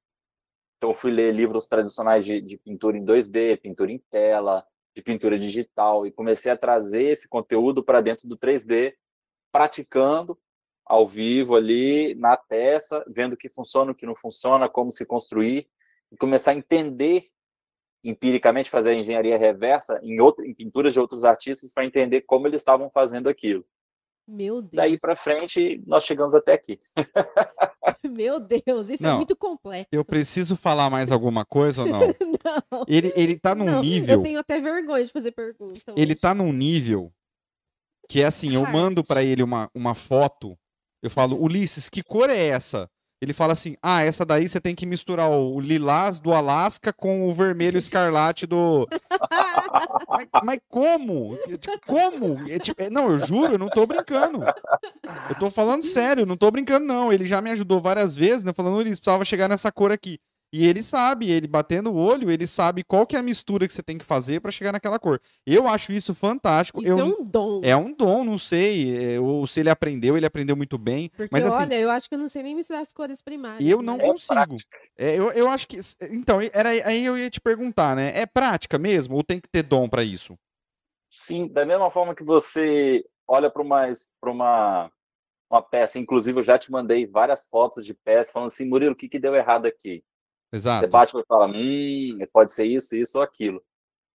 então, 0.85 0.93
fui 0.93 1.11
ler 1.11 1.33
livros 1.33 1.67
tradicionais 1.67 2.27
de, 2.27 2.43
de 2.43 2.59
pintura 2.59 2.99
em 2.99 3.03
2D, 3.03 3.59
pintura 3.59 3.91
em 3.91 3.99
tela, 4.11 4.63
de 4.95 5.03
pintura 5.03 5.39
digital, 5.39 6.07
e 6.07 6.13
comecei 6.13 6.53
a 6.53 6.59
trazer 6.59 7.05
esse 7.05 7.27
conteúdo 7.27 7.83
para 7.83 8.03
dentro 8.03 8.29
do 8.29 8.37
3D, 8.37 8.93
praticando 9.51 10.39
ao 10.85 11.09
vivo 11.09 11.57
ali 11.57 12.15
na 12.17 12.37
peça, 12.37 13.03
vendo 13.09 13.33
o 13.33 13.37
que 13.39 13.49
funciona, 13.49 13.93
o 13.93 13.95
que 13.95 14.05
não 14.05 14.15
funciona, 14.15 14.69
como 14.69 14.93
se 14.93 15.07
construir, 15.07 15.67
e 16.13 16.19
começar 16.19 16.51
a 16.51 16.55
entender 16.55 17.29
empiricamente, 18.05 18.71
fazer 18.71 18.91
a 18.91 18.95
engenharia 18.95 19.39
reversa 19.39 19.99
em, 20.03 20.21
outro, 20.21 20.45
em 20.45 20.55
pinturas 20.55 20.93
de 20.93 21.01
outros 21.01 21.25
artistas 21.25 21.73
para 21.73 21.87
entender 21.87 22.21
como 22.21 22.47
eles 22.47 22.61
estavam 22.61 22.91
fazendo 22.91 23.29
aquilo. 23.29 23.65
Meu 24.27 24.63
Deus. 24.63 24.73
Daí 24.73 24.99
para 24.99 25.17
frente, 25.17 25.83
nós 25.87 26.05
chegamos 26.05 26.35
até 26.35 26.53
aqui. 26.53 26.79
Meu 28.09 28.41
Deus, 28.41 28.89
isso 28.89 29.05
é 29.05 29.09
não, 29.09 29.15
é 29.15 29.17
muito 29.17 29.37
complexo. 29.37 29.89
Eu 29.93 30.05
preciso 30.05 30.57
falar 30.57 30.89
mais 30.89 31.11
alguma 31.11 31.45
coisa 31.45 31.83
ou 31.83 31.89
não? 31.89 32.01
não. 32.71 32.85
Ele, 32.87 33.13
ele 33.17 33.39
tá 33.39 33.55
num 33.55 33.67
não, 33.67 33.81
nível. 33.81 34.17
Eu 34.17 34.23
tenho 34.23 34.39
até 34.39 34.61
vergonha 34.61 35.05
de 35.05 35.13
fazer 35.13 35.33
pergunta. 35.33 35.93
Hoje. 35.93 36.01
Ele 36.01 36.15
tá 36.15 36.35
num 36.35 36.53
nível 36.53 37.13
que 38.09 38.21
é 38.21 38.27
assim, 38.27 38.55
eu 38.55 38.67
mando 38.67 39.03
para 39.03 39.23
ele 39.23 39.43
uma, 39.43 39.71
uma 39.75 39.95
foto, 39.95 40.59
eu 41.03 41.11
falo, 41.11 41.43
Ulisses, 41.43 41.89
que 41.89 42.03
cor 42.03 42.31
é 42.31 42.47
essa? 42.47 42.89
Ele 43.25 43.33
fala 43.33 43.55
assim: 43.55 43.77
ah, 43.83 44.03
essa 44.03 44.25
daí 44.25 44.47
você 44.47 44.61
tem 44.61 44.75
que 44.75 44.85
misturar 44.85 45.31
o 45.31 45.59
lilás 45.59 46.21
do 46.21 46.33
Alasca 46.33 46.93
com 46.93 47.27
o 47.29 47.35
vermelho 47.35 47.79
escarlate 47.79 48.47
do. 48.47 48.87
mas, 50.09 50.29
mas 50.45 50.61
como? 50.69 51.37
Tipo, 51.59 51.81
como? 51.87 52.51
É, 52.51 52.59
tipo, 52.59 52.83
é, 52.83 52.91
não, 52.91 53.11
eu 53.11 53.19
juro, 53.19 53.55
eu 53.55 53.59
não 53.59 53.71
tô 53.71 53.87
brincando. 53.87 54.41
Eu 55.29 55.35
tô 55.39 55.51
falando 55.51 55.83
sério, 55.83 56.27
não 56.27 56.37
tô 56.37 56.51
brincando, 56.51 56.87
não. 56.87 57.11
Ele 57.13 57.27
já 57.27 57.41
me 57.41 57.51
ajudou 57.51 57.81
várias 57.81 58.15
vezes, 58.15 58.45
né? 58.45 58.53
Falando, 58.53 58.81
ele 58.81 58.91
precisava 58.91 59.25
chegar 59.25 59.49
nessa 59.49 59.73
cor 59.73 59.91
aqui. 59.91 60.21
E 60.57 60.65
ele 60.65 60.85
sabe, 60.85 61.33
ele 61.33 61.49
batendo 61.49 61.91
o 61.91 61.97
olho, 61.97 62.31
ele 62.31 62.47
sabe 62.47 62.85
qual 62.85 63.05
que 63.05 63.17
é 63.17 63.19
a 63.19 63.23
mistura 63.25 63.67
que 63.67 63.73
você 63.73 63.83
tem 63.83 63.99
que 63.99 64.05
fazer 64.05 64.41
para 64.41 64.53
chegar 64.53 64.71
naquela 64.71 65.01
cor. 65.01 65.21
Eu 65.45 65.67
acho 65.67 65.91
isso 65.91 66.15
fantástico. 66.15 66.81
Isso 66.81 66.93
eu, 66.93 66.99
é 67.01 67.03
um 67.03 67.25
dom. 67.25 67.61
É 67.65 67.77
um 67.77 67.93
dom, 67.93 68.23
não 68.23 68.39
sei. 68.39 69.15
É, 69.17 69.19
ou 69.19 69.49
se 69.49 69.59
ele 69.59 69.69
aprendeu, 69.69 70.17
ele 70.17 70.27
aprendeu 70.27 70.55
muito 70.55 70.79
bem. 70.79 71.09
Porque, 71.09 71.29
mas, 71.33 71.45
assim, 71.45 71.53
olha, 71.53 71.75
eu 71.75 71.91
acho 71.91 72.09
que 72.09 72.15
eu 72.15 72.21
não 72.21 72.29
sei 72.29 72.45
nem 72.45 72.55
misturar 72.55 72.83
as 72.83 72.93
cores 72.93 73.21
primárias. 73.21 73.69
Eu 73.69 73.83
não 73.83 73.97
né? 73.97 74.05
consigo. 74.05 74.57
É, 74.97 75.19
eu, 75.19 75.33
eu 75.33 75.49
acho 75.49 75.67
que. 75.67 75.77
Então, 76.03 76.39
era, 76.53 76.69
aí 76.69 77.05
eu 77.05 77.19
ia 77.19 77.29
te 77.29 77.41
perguntar, 77.41 77.97
né? 77.97 78.13
É 78.15 78.25
prática 78.25 78.79
mesmo? 78.79 79.17
Ou 79.17 79.25
tem 79.25 79.41
que 79.41 79.49
ter 79.49 79.65
dom 79.65 79.89
para 79.89 80.05
isso? 80.05 80.39
Sim, 81.11 81.49
da 81.49 81.67
mesma 81.67 81.91
forma 81.91 82.15
que 82.15 82.23
você 82.23 83.05
olha 83.27 83.51
para 83.51 83.61
uma, 83.61 83.91
uma, 84.23 84.93
uma 85.51 85.63
peça, 85.63 85.99
inclusive 85.99 86.39
eu 86.39 86.45
já 86.45 86.57
te 86.57 86.71
mandei 86.71 87.09
várias 87.09 87.49
fotos 87.49 87.85
de 87.85 87.93
peça 87.93 88.35
falando 88.35 88.51
assim, 88.51 88.69
Murilo, 88.69 88.93
o 88.93 88.97
que, 88.97 89.09
que 89.09 89.19
deu 89.19 89.35
errado 89.35 89.67
aqui? 89.67 90.05
Exato. 90.55 90.81
Você 90.81 90.87
bate 90.87 91.19
e 91.19 91.25
fala, 91.27 91.47
hum, 91.49 92.19
pode 92.33 92.53
ser 92.53 92.65
isso, 92.65 92.95
isso 92.95 93.19
ou 93.19 93.25
aquilo. 93.25 93.61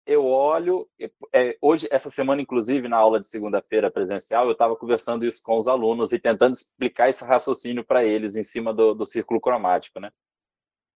Eu 0.06 0.24
olho, 0.24 0.88
é, 1.34 1.58
hoje, 1.60 1.88
essa 1.90 2.08
semana, 2.10 2.40
inclusive, 2.40 2.86
na 2.86 2.96
aula 2.96 3.18
de 3.18 3.26
segunda-feira 3.26 3.90
presencial, 3.90 4.46
eu 4.46 4.52
estava 4.52 4.76
conversando 4.76 5.26
isso 5.26 5.42
com 5.42 5.56
os 5.56 5.66
alunos 5.66 6.12
e 6.12 6.18
tentando 6.20 6.54
explicar 6.54 7.10
esse 7.10 7.24
raciocínio 7.24 7.84
para 7.84 8.04
eles 8.04 8.36
em 8.36 8.44
cima 8.44 8.72
do, 8.72 8.94
do 8.94 9.04
círculo 9.04 9.40
cromático, 9.40 9.98
né? 9.98 10.12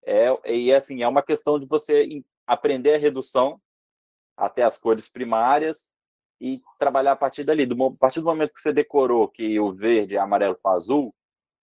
É, 0.06 0.28
e 0.48 0.72
assim, 0.72 1.02
é 1.02 1.08
uma 1.08 1.22
questão 1.22 1.58
de 1.58 1.66
você 1.66 2.22
aprender 2.46 2.94
a 2.94 2.98
redução 2.98 3.60
até 4.36 4.62
as 4.62 4.78
cores 4.78 5.08
primárias 5.08 5.92
e 6.40 6.62
trabalhar 6.78 7.12
a 7.12 7.16
partir 7.16 7.42
dali. 7.42 7.66
Do, 7.66 7.84
a 7.84 7.96
partir 7.96 8.20
do 8.20 8.26
momento 8.26 8.54
que 8.54 8.60
você 8.60 8.72
decorou 8.72 9.28
que 9.28 9.58
o 9.58 9.72
verde 9.72 10.16
é 10.16 10.20
amarelo 10.20 10.56
com 10.62 10.70
azul, 10.70 11.14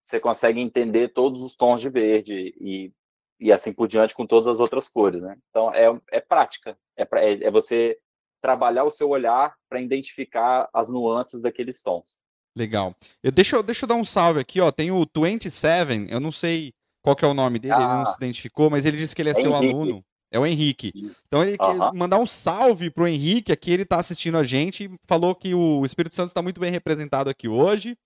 você 0.02 0.20
consegue 0.20 0.62
entender 0.62 1.10
todos 1.14 1.42
os 1.42 1.56
tons 1.56 1.82
de 1.82 1.90
verde 1.90 2.54
e 2.60 2.94
e 3.40 3.52
assim 3.52 3.74
por 3.74 3.88
diante 3.88 4.14
com 4.14 4.26
todas 4.26 4.48
as 4.48 4.60
outras 4.60 4.90
cores, 4.90 5.22
né? 5.22 5.38
Então 5.50 5.74
é, 5.74 5.88
é 6.12 6.20
prática, 6.20 6.78
é, 6.98 7.08
é, 7.14 7.46
é 7.46 7.52
você 7.52 7.98
trabalhar 8.42 8.84
o 8.84 8.92
seu 8.92 9.10
olhar 9.10 9.56
para 9.70 9.82
identificar 9.82 10.70
as 10.74 10.90
nuances 10.90 11.42
daqueles 11.42 11.82
tons. 11.82 12.18
Legal. 12.56 12.96
Eu, 13.24 13.32
deixa, 13.32 13.56
eu, 13.56 13.64
deixa 13.64 13.86
eu 13.86 13.88
dar 13.88 13.96
um 13.96 14.06
salve 14.06 14.40
aqui, 14.40 14.60
ó. 14.60 14.72
Tem 14.72 14.92
o 14.92 15.06
27, 15.16 16.08
eu 16.10 16.20
não 16.20 16.32
sei 16.32 16.74
qual 17.02 17.16
que 17.16 17.24
é 17.24 17.28
o 17.28 17.34
nome 17.34 17.60
dele, 17.60 17.74
ah, 17.74 17.78
ele 17.78 17.88
não 17.88 18.02
ah. 18.02 18.06
se 18.06 18.18
identificou, 18.18 18.70
mas 18.70 18.86
ele 18.86 18.98
disse 18.98 19.16
que 19.16 19.22
ele 19.22 19.30
é, 19.30 19.32
é 19.34 19.36
seu 19.36 19.52
Henrique. 19.52 19.74
aluno. 19.74 20.06
É 20.32 20.40
o 20.40 20.46
Henrique. 20.46 20.92
Isso. 20.94 21.24
Então 21.28 21.42
ele 21.42 21.58
quer 21.58 21.94
mandar 21.94 22.20
um 22.20 22.28
salve 22.28 22.90
pro 22.90 23.08
Henrique, 23.08 23.52
aqui 23.52 23.72
ele 23.72 23.84
está 23.84 23.98
assistindo 23.98 24.38
a 24.38 24.44
gente, 24.44 24.90
falou 25.08 25.34
que 25.34 25.56
o 25.56 25.84
Espírito 25.84 26.16
Santo 26.16 26.28
está 26.28 26.42
muito 26.42 26.62
bem 26.62 26.72
representado 26.72 27.30
aqui 27.30 27.48
hoje. 27.48 27.98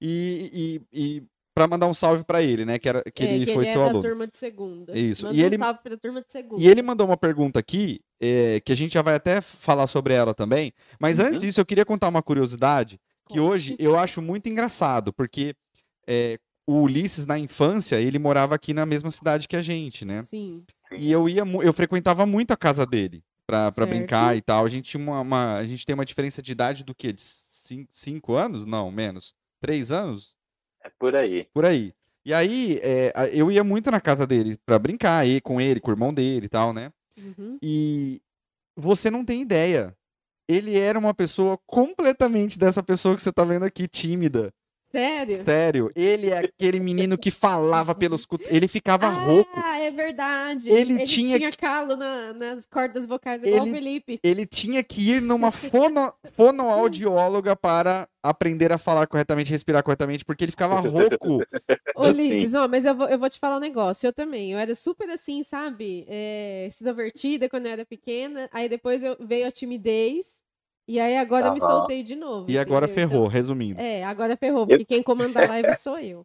E, 0.00 0.80
e, 0.92 1.16
e 1.18 1.22
para 1.56 1.66
mandar 1.66 1.86
um 1.86 1.94
salve 1.94 2.22
para 2.22 2.42
ele, 2.42 2.66
né? 2.66 2.78
Que, 2.78 2.86
era, 2.86 3.02
que 3.02 3.22
é, 3.22 3.34
ele 3.34 3.46
que 3.46 3.54
foi 3.54 3.64
ele 3.64 3.72
seu 3.72 3.80
é 3.80 3.84
aluno. 3.86 4.02
da 4.02 4.08
turma 4.10 4.26
de 4.26 4.36
segunda. 4.36 4.98
Isso. 4.98 5.24
Manda 5.24 5.38
e 5.38 5.42
um 5.42 5.46
ele, 5.46 5.56
salve 5.56 5.80
pra 5.82 5.96
turma 5.96 6.20
de 6.20 6.30
segunda. 6.30 6.62
E 6.62 6.68
ele 6.68 6.82
mandou 6.82 7.06
uma 7.06 7.16
pergunta 7.16 7.58
aqui, 7.58 8.02
é, 8.20 8.60
que 8.60 8.72
a 8.72 8.76
gente 8.76 8.92
já 8.92 9.00
vai 9.00 9.14
até 9.14 9.40
falar 9.40 9.86
sobre 9.86 10.12
ela 10.12 10.34
também. 10.34 10.70
Mas 11.00 11.18
uhum. 11.18 11.28
antes 11.28 11.40
disso, 11.40 11.58
eu 11.58 11.64
queria 11.64 11.86
contar 11.86 12.08
uma 12.08 12.22
curiosidade 12.22 13.00
que 13.26 13.38
Conte. 13.38 13.40
hoje 13.40 13.76
eu 13.78 13.98
acho 13.98 14.20
muito 14.20 14.50
engraçado, 14.50 15.14
porque 15.14 15.54
é, 16.06 16.38
o 16.66 16.82
Ulisses, 16.82 17.24
na 17.24 17.38
infância, 17.38 17.98
ele 17.98 18.18
morava 18.18 18.54
aqui 18.54 18.74
na 18.74 18.84
mesma 18.84 19.10
cidade 19.10 19.48
que 19.48 19.56
a 19.56 19.62
gente, 19.62 20.04
né? 20.04 20.22
Sim. 20.22 20.62
E 20.92 21.10
eu 21.10 21.26
ia, 21.26 21.42
eu 21.62 21.72
frequentava 21.72 22.26
muito 22.26 22.50
a 22.50 22.56
casa 22.56 22.84
dele 22.84 23.24
pra, 23.46 23.72
pra 23.72 23.86
brincar 23.86 24.36
e 24.36 24.42
tal. 24.42 24.62
A 24.66 24.68
gente, 24.68 24.90
tinha 24.90 25.02
uma, 25.02 25.20
uma, 25.22 25.54
a 25.54 25.64
gente 25.64 25.86
tem 25.86 25.94
uma 25.94 26.04
diferença 26.04 26.42
de 26.42 26.52
idade 26.52 26.84
do 26.84 26.94
quê? 26.94 27.14
De 27.14 27.22
cinco, 27.22 27.88
cinco 27.92 28.34
anos? 28.34 28.66
Não, 28.66 28.90
menos. 28.90 29.34
Três 29.58 29.90
anos? 29.90 30.35
É 30.86 30.90
por 30.98 31.16
aí. 31.16 31.48
Por 31.52 31.64
aí. 31.64 31.92
E 32.24 32.32
aí, 32.32 32.78
é, 32.82 33.12
eu 33.32 33.50
ia 33.50 33.62
muito 33.64 33.90
na 33.90 34.00
casa 34.00 34.26
dele 34.26 34.56
para 34.64 34.78
brincar 34.78 35.18
aí 35.18 35.40
com 35.40 35.60
ele, 35.60 35.80
com 35.80 35.90
o 35.90 35.94
irmão 35.94 36.12
dele 36.12 36.46
e 36.46 36.48
tal, 36.48 36.72
né? 36.72 36.92
Uhum. 37.18 37.58
E 37.62 38.20
você 38.76 39.10
não 39.10 39.24
tem 39.24 39.42
ideia. 39.42 39.96
Ele 40.48 40.78
era 40.78 40.98
uma 40.98 41.14
pessoa 41.14 41.58
completamente 41.66 42.58
dessa 42.58 42.82
pessoa 42.82 43.16
que 43.16 43.22
você 43.22 43.32
tá 43.32 43.44
vendo 43.44 43.64
aqui, 43.64 43.88
tímida. 43.88 44.52
Sério? 44.96 45.44
Sério. 45.44 45.90
Ele 45.94 46.30
é 46.30 46.38
aquele 46.38 46.80
menino 46.80 47.18
que 47.18 47.30
falava 47.30 47.94
pelos 47.94 48.26
Ele 48.46 48.66
ficava 48.66 49.08
ah, 49.08 49.10
rouco. 49.10 49.50
Ah, 49.54 49.78
é 49.78 49.90
verdade. 49.90 50.70
Ele, 50.70 50.94
ele 50.94 51.04
tinha, 51.04 51.36
tinha 51.36 51.52
calo 51.52 51.96
na, 51.96 52.32
nas 52.32 52.64
cordas 52.64 53.06
vocais, 53.06 53.44
igual 53.44 53.66
ele, 53.66 53.70
o 53.70 53.74
Felipe. 53.74 54.20
Ele 54.22 54.46
tinha 54.46 54.82
que 54.82 55.10
ir 55.10 55.20
numa 55.20 55.52
fono, 55.52 56.14
fonoaudióloga 56.32 57.54
para 57.54 58.08
aprender 58.22 58.72
a 58.72 58.78
falar 58.78 59.06
corretamente, 59.06 59.50
respirar 59.50 59.82
corretamente, 59.82 60.24
porque 60.24 60.44
ele 60.44 60.52
ficava 60.52 60.80
rouco. 60.80 61.42
Ô, 61.94 62.08
Ulisses, 62.08 62.54
ó, 62.54 62.66
mas 62.66 62.86
eu 62.86 62.94
vou, 62.94 63.08
eu 63.08 63.18
vou 63.18 63.28
te 63.28 63.38
falar 63.38 63.58
um 63.58 63.60
negócio. 63.60 64.06
Eu 64.06 64.14
também. 64.14 64.52
Eu 64.52 64.58
era 64.58 64.74
super 64.74 65.10
assim, 65.10 65.42
sabe? 65.42 66.06
É, 66.08 66.66
extrovertida 66.66 67.50
quando 67.50 67.66
eu 67.66 67.72
era 67.72 67.84
pequena. 67.84 68.48
Aí 68.50 68.66
depois 68.66 69.02
eu, 69.02 69.14
veio 69.20 69.46
a 69.46 69.52
timidez. 69.52 70.45
E 70.88 71.00
aí 71.00 71.16
agora 71.16 71.48
eu 71.48 71.52
me 71.52 71.60
soltei 71.60 72.02
de 72.02 72.14
novo. 72.14 72.50
E 72.50 72.56
agora 72.58 72.86
ferrou, 72.86 73.22
então, 73.22 73.32
resumindo. 73.32 73.80
É, 73.80 74.04
agora 74.04 74.36
ferrou, 74.36 74.66
porque 74.66 74.82
eu... 74.82 74.86
quem 74.86 75.02
comanda 75.02 75.44
a 75.44 75.48
live 75.48 75.74
sou 75.74 75.98
eu. 75.98 76.24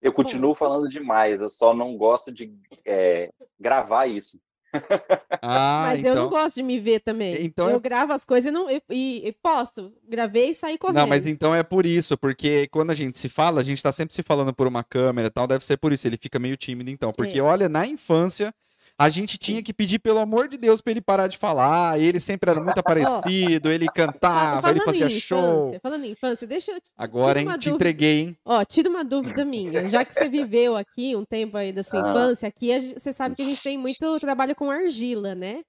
Eu 0.00 0.12
continuo 0.12 0.50
Bom. 0.50 0.54
falando 0.54 0.88
demais, 0.88 1.40
eu 1.40 1.50
só 1.50 1.74
não 1.74 1.96
gosto 1.96 2.30
de 2.30 2.54
é, 2.84 3.30
gravar 3.58 4.06
isso. 4.06 4.40
Ah, 5.40 5.84
Mas 5.86 6.00
então... 6.00 6.14
eu 6.14 6.22
não 6.22 6.28
gosto 6.28 6.56
de 6.56 6.62
me 6.64 6.80
ver 6.80 7.00
também. 7.00 7.44
Então 7.44 7.70
eu 7.70 7.76
é... 7.76 7.80
gravo 7.80 8.12
as 8.12 8.24
coisas 8.24 8.50
e, 8.50 8.52
não, 8.52 8.68
e, 8.68 8.82
e, 8.90 9.32
posto. 9.40 9.92
Gravei 10.06 10.50
e 10.50 10.54
saí 10.54 10.76
correndo. 10.76 10.96
Não, 10.96 11.06
mas 11.06 11.26
então 11.26 11.54
é 11.54 11.62
por 11.62 11.86
isso, 11.86 12.18
porque 12.18 12.66
quando 12.68 12.90
a 12.90 12.94
gente 12.94 13.18
se 13.18 13.28
fala, 13.28 13.60
a 13.60 13.64
gente 13.64 13.80
tá 13.82 13.92
sempre 13.92 14.14
se 14.14 14.22
falando 14.22 14.52
por 14.52 14.66
uma 14.66 14.82
câmera 14.82 15.28
e 15.28 15.30
tal, 15.30 15.46
deve 15.46 15.64
ser 15.64 15.76
por 15.76 15.92
isso. 15.92 16.08
Ele 16.08 16.16
fica 16.16 16.40
meio 16.40 16.56
tímido, 16.56 16.90
então. 16.90 17.12
Porque, 17.12 17.38
é. 17.38 17.42
olha, 17.42 17.68
na 17.68 17.86
infância, 17.86 18.52
a 19.00 19.08
gente 19.08 19.38
tinha 19.38 19.62
que 19.62 19.72
pedir, 19.72 20.00
pelo 20.00 20.18
amor 20.18 20.48
de 20.48 20.58
Deus, 20.58 20.80
pra 20.80 20.90
ele 20.90 21.00
parar 21.00 21.28
de 21.28 21.38
falar. 21.38 22.00
Ele 22.00 22.18
sempre 22.18 22.50
era 22.50 22.60
muito 22.60 22.78
aparecido, 22.80 23.70
ele 23.70 23.86
cantava, 23.86 24.70
ele 24.70 24.80
fazia 24.80 25.08
show. 25.08 25.68
Infância, 25.68 25.80
falando 25.80 26.04
em 26.04 26.10
infância, 26.10 26.46
deixa 26.48 26.72
eu. 26.72 26.78
Agora, 26.96 27.40
hein, 27.40 27.48
te 27.58 27.70
entreguei, 27.70 28.20
hein? 28.22 28.38
Ó, 28.44 28.64
tira 28.64 28.90
uma 28.90 29.04
dúvida 29.04 29.44
minha. 29.44 29.86
Já 29.86 30.04
que 30.04 30.12
você 30.12 30.28
viveu 30.28 30.76
aqui 30.76 31.14
um 31.14 31.24
tempo 31.24 31.56
aí 31.56 31.72
da 31.72 31.84
sua 31.84 32.04
ah. 32.04 32.10
infância, 32.10 32.48
aqui 32.48 32.94
você 32.98 33.12
sabe 33.12 33.36
que 33.36 33.42
a 33.42 33.44
gente 33.44 33.62
tem 33.62 33.78
muito 33.78 34.18
trabalho 34.18 34.56
com 34.56 34.68
argila, 34.68 35.32
né? 35.34 35.62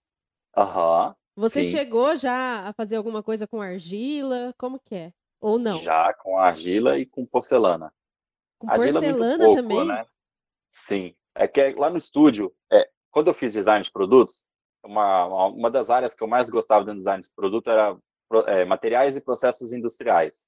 Aham. 0.58 1.16
Você 1.36 1.64
sim. 1.64 1.70
chegou 1.70 2.16
já 2.16 2.68
a 2.68 2.74
fazer 2.74 2.96
alguma 2.96 3.22
coisa 3.22 3.48
com 3.48 3.62
argila? 3.62 4.54
Como 4.58 4.80
que 4.80 4.96
é? 4.96 5.14
Ou 5.40 5.60
não? 5.60 5.80
Já 5.82 6.12
com 6.16 6.38
argila 6.38 6.98
e 6.98 7.06
com 7.06 7.26
porcelana. 7.26 7.94
Com 8.58 8.70
argila 8.70 9.00
é 9.00 9.14
porcelana 9.14 9.46
pouco, 9.46 9.62
também? 9.62 9.86
Né? 9.86 10.06
Sim. 10.70 11.16
É 11.36 11.48
que 11.48 11.70
lá 11.72 11.90
no 11.90 11.98
estúdio, 11.98 12.52
é, 12.70 12.90
quando 13.12 13.28
eu 13.28 13.34
fiz 13.34 13.54
design 13.54 13.84
de 13.84 13.92
produtos, 13.92 14.48
uma, 14.84 15.48
uma 15.48 15.70
das 15.70 15.90
áreas 15.90 16.14
que 16.14 16.24
eu 16.24 16.28
mais 16.28 16.50
gostava 16.50 16.86
do 16.86 16.96
design 16.96 17.22
de 17.22 17.30
produto 17.36 17.70
era 17.70 17.98
é, 18.48 18.66
materiais 18.66 19.16
e 19.16 19.22
processos 19.22 19.74
industriais. 19.74 20.48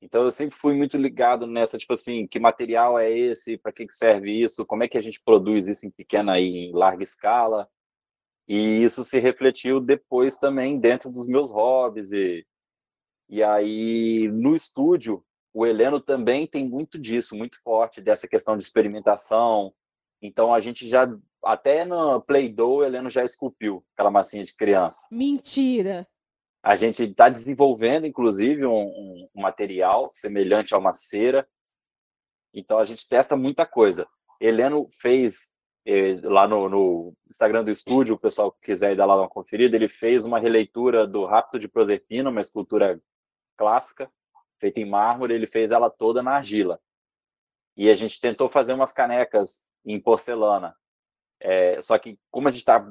Então 0.00 0.24
eu 0.24 0.30
sempre 0.30 0.56
fui 0.56 0.74
muito 0.74 0.98
ligado 0.98 1.46
nessa, 1.46 1.78
tipo 1.78 1.94
assim, 1.94 2.26
que 2.26 2.38
material 2.38 2.98
é 2.98 3.10
esse, 3.10 3.56
para 3.56 3.72
que, 3.72 3.86
que 3.86 3.94
serve 3.94 4.30
isso, 4.30 4.66
como 4.66 4.84
é 4.84 4.88
que 4.88 4.98
a 4.98 5.00
gente 5.00 5.22
produz 5.22 5.66
isso 5.66 5.86
em 5.86 5.90
pequena 5.90 6.38
e 6.38 6.68
em 6.68 6.72
larga 6.72 7.02
escala. 7.02 7.68
E 8.46 8.82
isso 8.82 9.02
se 9.02 9.18
refletiu 9.18 9.80
depois 9.80 10.36
também 10.36 10.78
dentro 10.78 11.10
dos 11.10 11.26
meus 11.26 11.50
hobbies 11.50 12.12
e 12.12 12.46
e 13.28 13.42
aí 13.42 14.28
no 14.28 14.54
estúdio 14.54 15.24
o 15.52 15.66
Heleno 15.66 15.98
também 16.00 16.46
tem 16.46 16.68
muito 16.68 16.98
disso, 16.98 17.34
muito 17.34 17.60
forte 17.62 18.00
dessa 18.00 18.28
questão 18.28 18.56
de 18.56 18.62
experimentação. 18.62 19.74
Então 20.20 20.52
a 20.52 20.60
gente 20.60 20.86
já 20.86 21.08
até 21.46 21.84
no 21.84 22.20
Play-Doh, 22.20 22.84
Heleno 22.84 23.08
já 23.08 23.24
esculpiu 23.24 23.84
aquela 23.94 24.10
massinha 24.10 24.44
de 24.44 24.54
criança. 24.54 25.06
Mentira! 25.10 26.06
A 26.62 26.74
gente 26.74 27.04
está 27.04 27.28
desenvolvendo, 27.28 28.06
inclusive, 28.06 28.66
um, 28.66 28.86
um, 28.86 29.28
material 29.34 30.08
semelhante 30.10 30.74
a 30.74 30.78
uma 30.78 30.92
cera. 30.92 31.48
Então, 32.52 32.78
a 32.78 32.84
gente 32.84 33.08
testa 33.08 33.36
muita 33.36 33.64
coisa. 33.64 34.06
Heleno 34.40 34.88
fez, 35.00 35.52
eh, 35.86 36.18
lá 36.24 36.48
no, 36.48 36.68
no, 36.68 37.14
Instagram 37.30 37.62
do 37.62 37.70
estúdio, 37.70 38.16
o 38.16 38.18
pessoal 38.18 38.50
que 38.50 38.66
quiser 38.66 38.92
ir 38.92 38.96
dar 38.96 39.06
lá 39.06 39.16
uma 39.16 39.28
conferida, 39.28 39.76
ele 39.76 39.88
fez 39.88 40.26
uma 40.26 40.40
releitura 40.40 41.06
do 41.06 41.24
Rapto 41.24 41.56
de 41.58 41.68
Proserpina, 41.68 42.30
uma 42.30 42.40
escultura 42.40 43.00
clássica, 43.56 44.10
feita 44.58 44.80
em 44.80 44.84
mármore, 44.84 45.34
ele 45.34 45.46
fez 45.46 45.70
ela 45.70 45.88
toda 45.88 46.22
na 46.22 46.36
argila. 46.36 46.80
E 47.76 47.88
a 47.88 47.94
gente 47.94 48.20
tentou 48.20 48.48
fazer 48.48 48.72
umas 48.72 48.92
canecas 48.92 49.68
em 49.84 50.00
porcelana. 50.00 50.74
É, 51.48 51.80
só 51.80 51.96
que 51.96 52.18
como 52.30 52.48
a 52.48 52.50
gente 52.50 52.58
está 52.60 52.84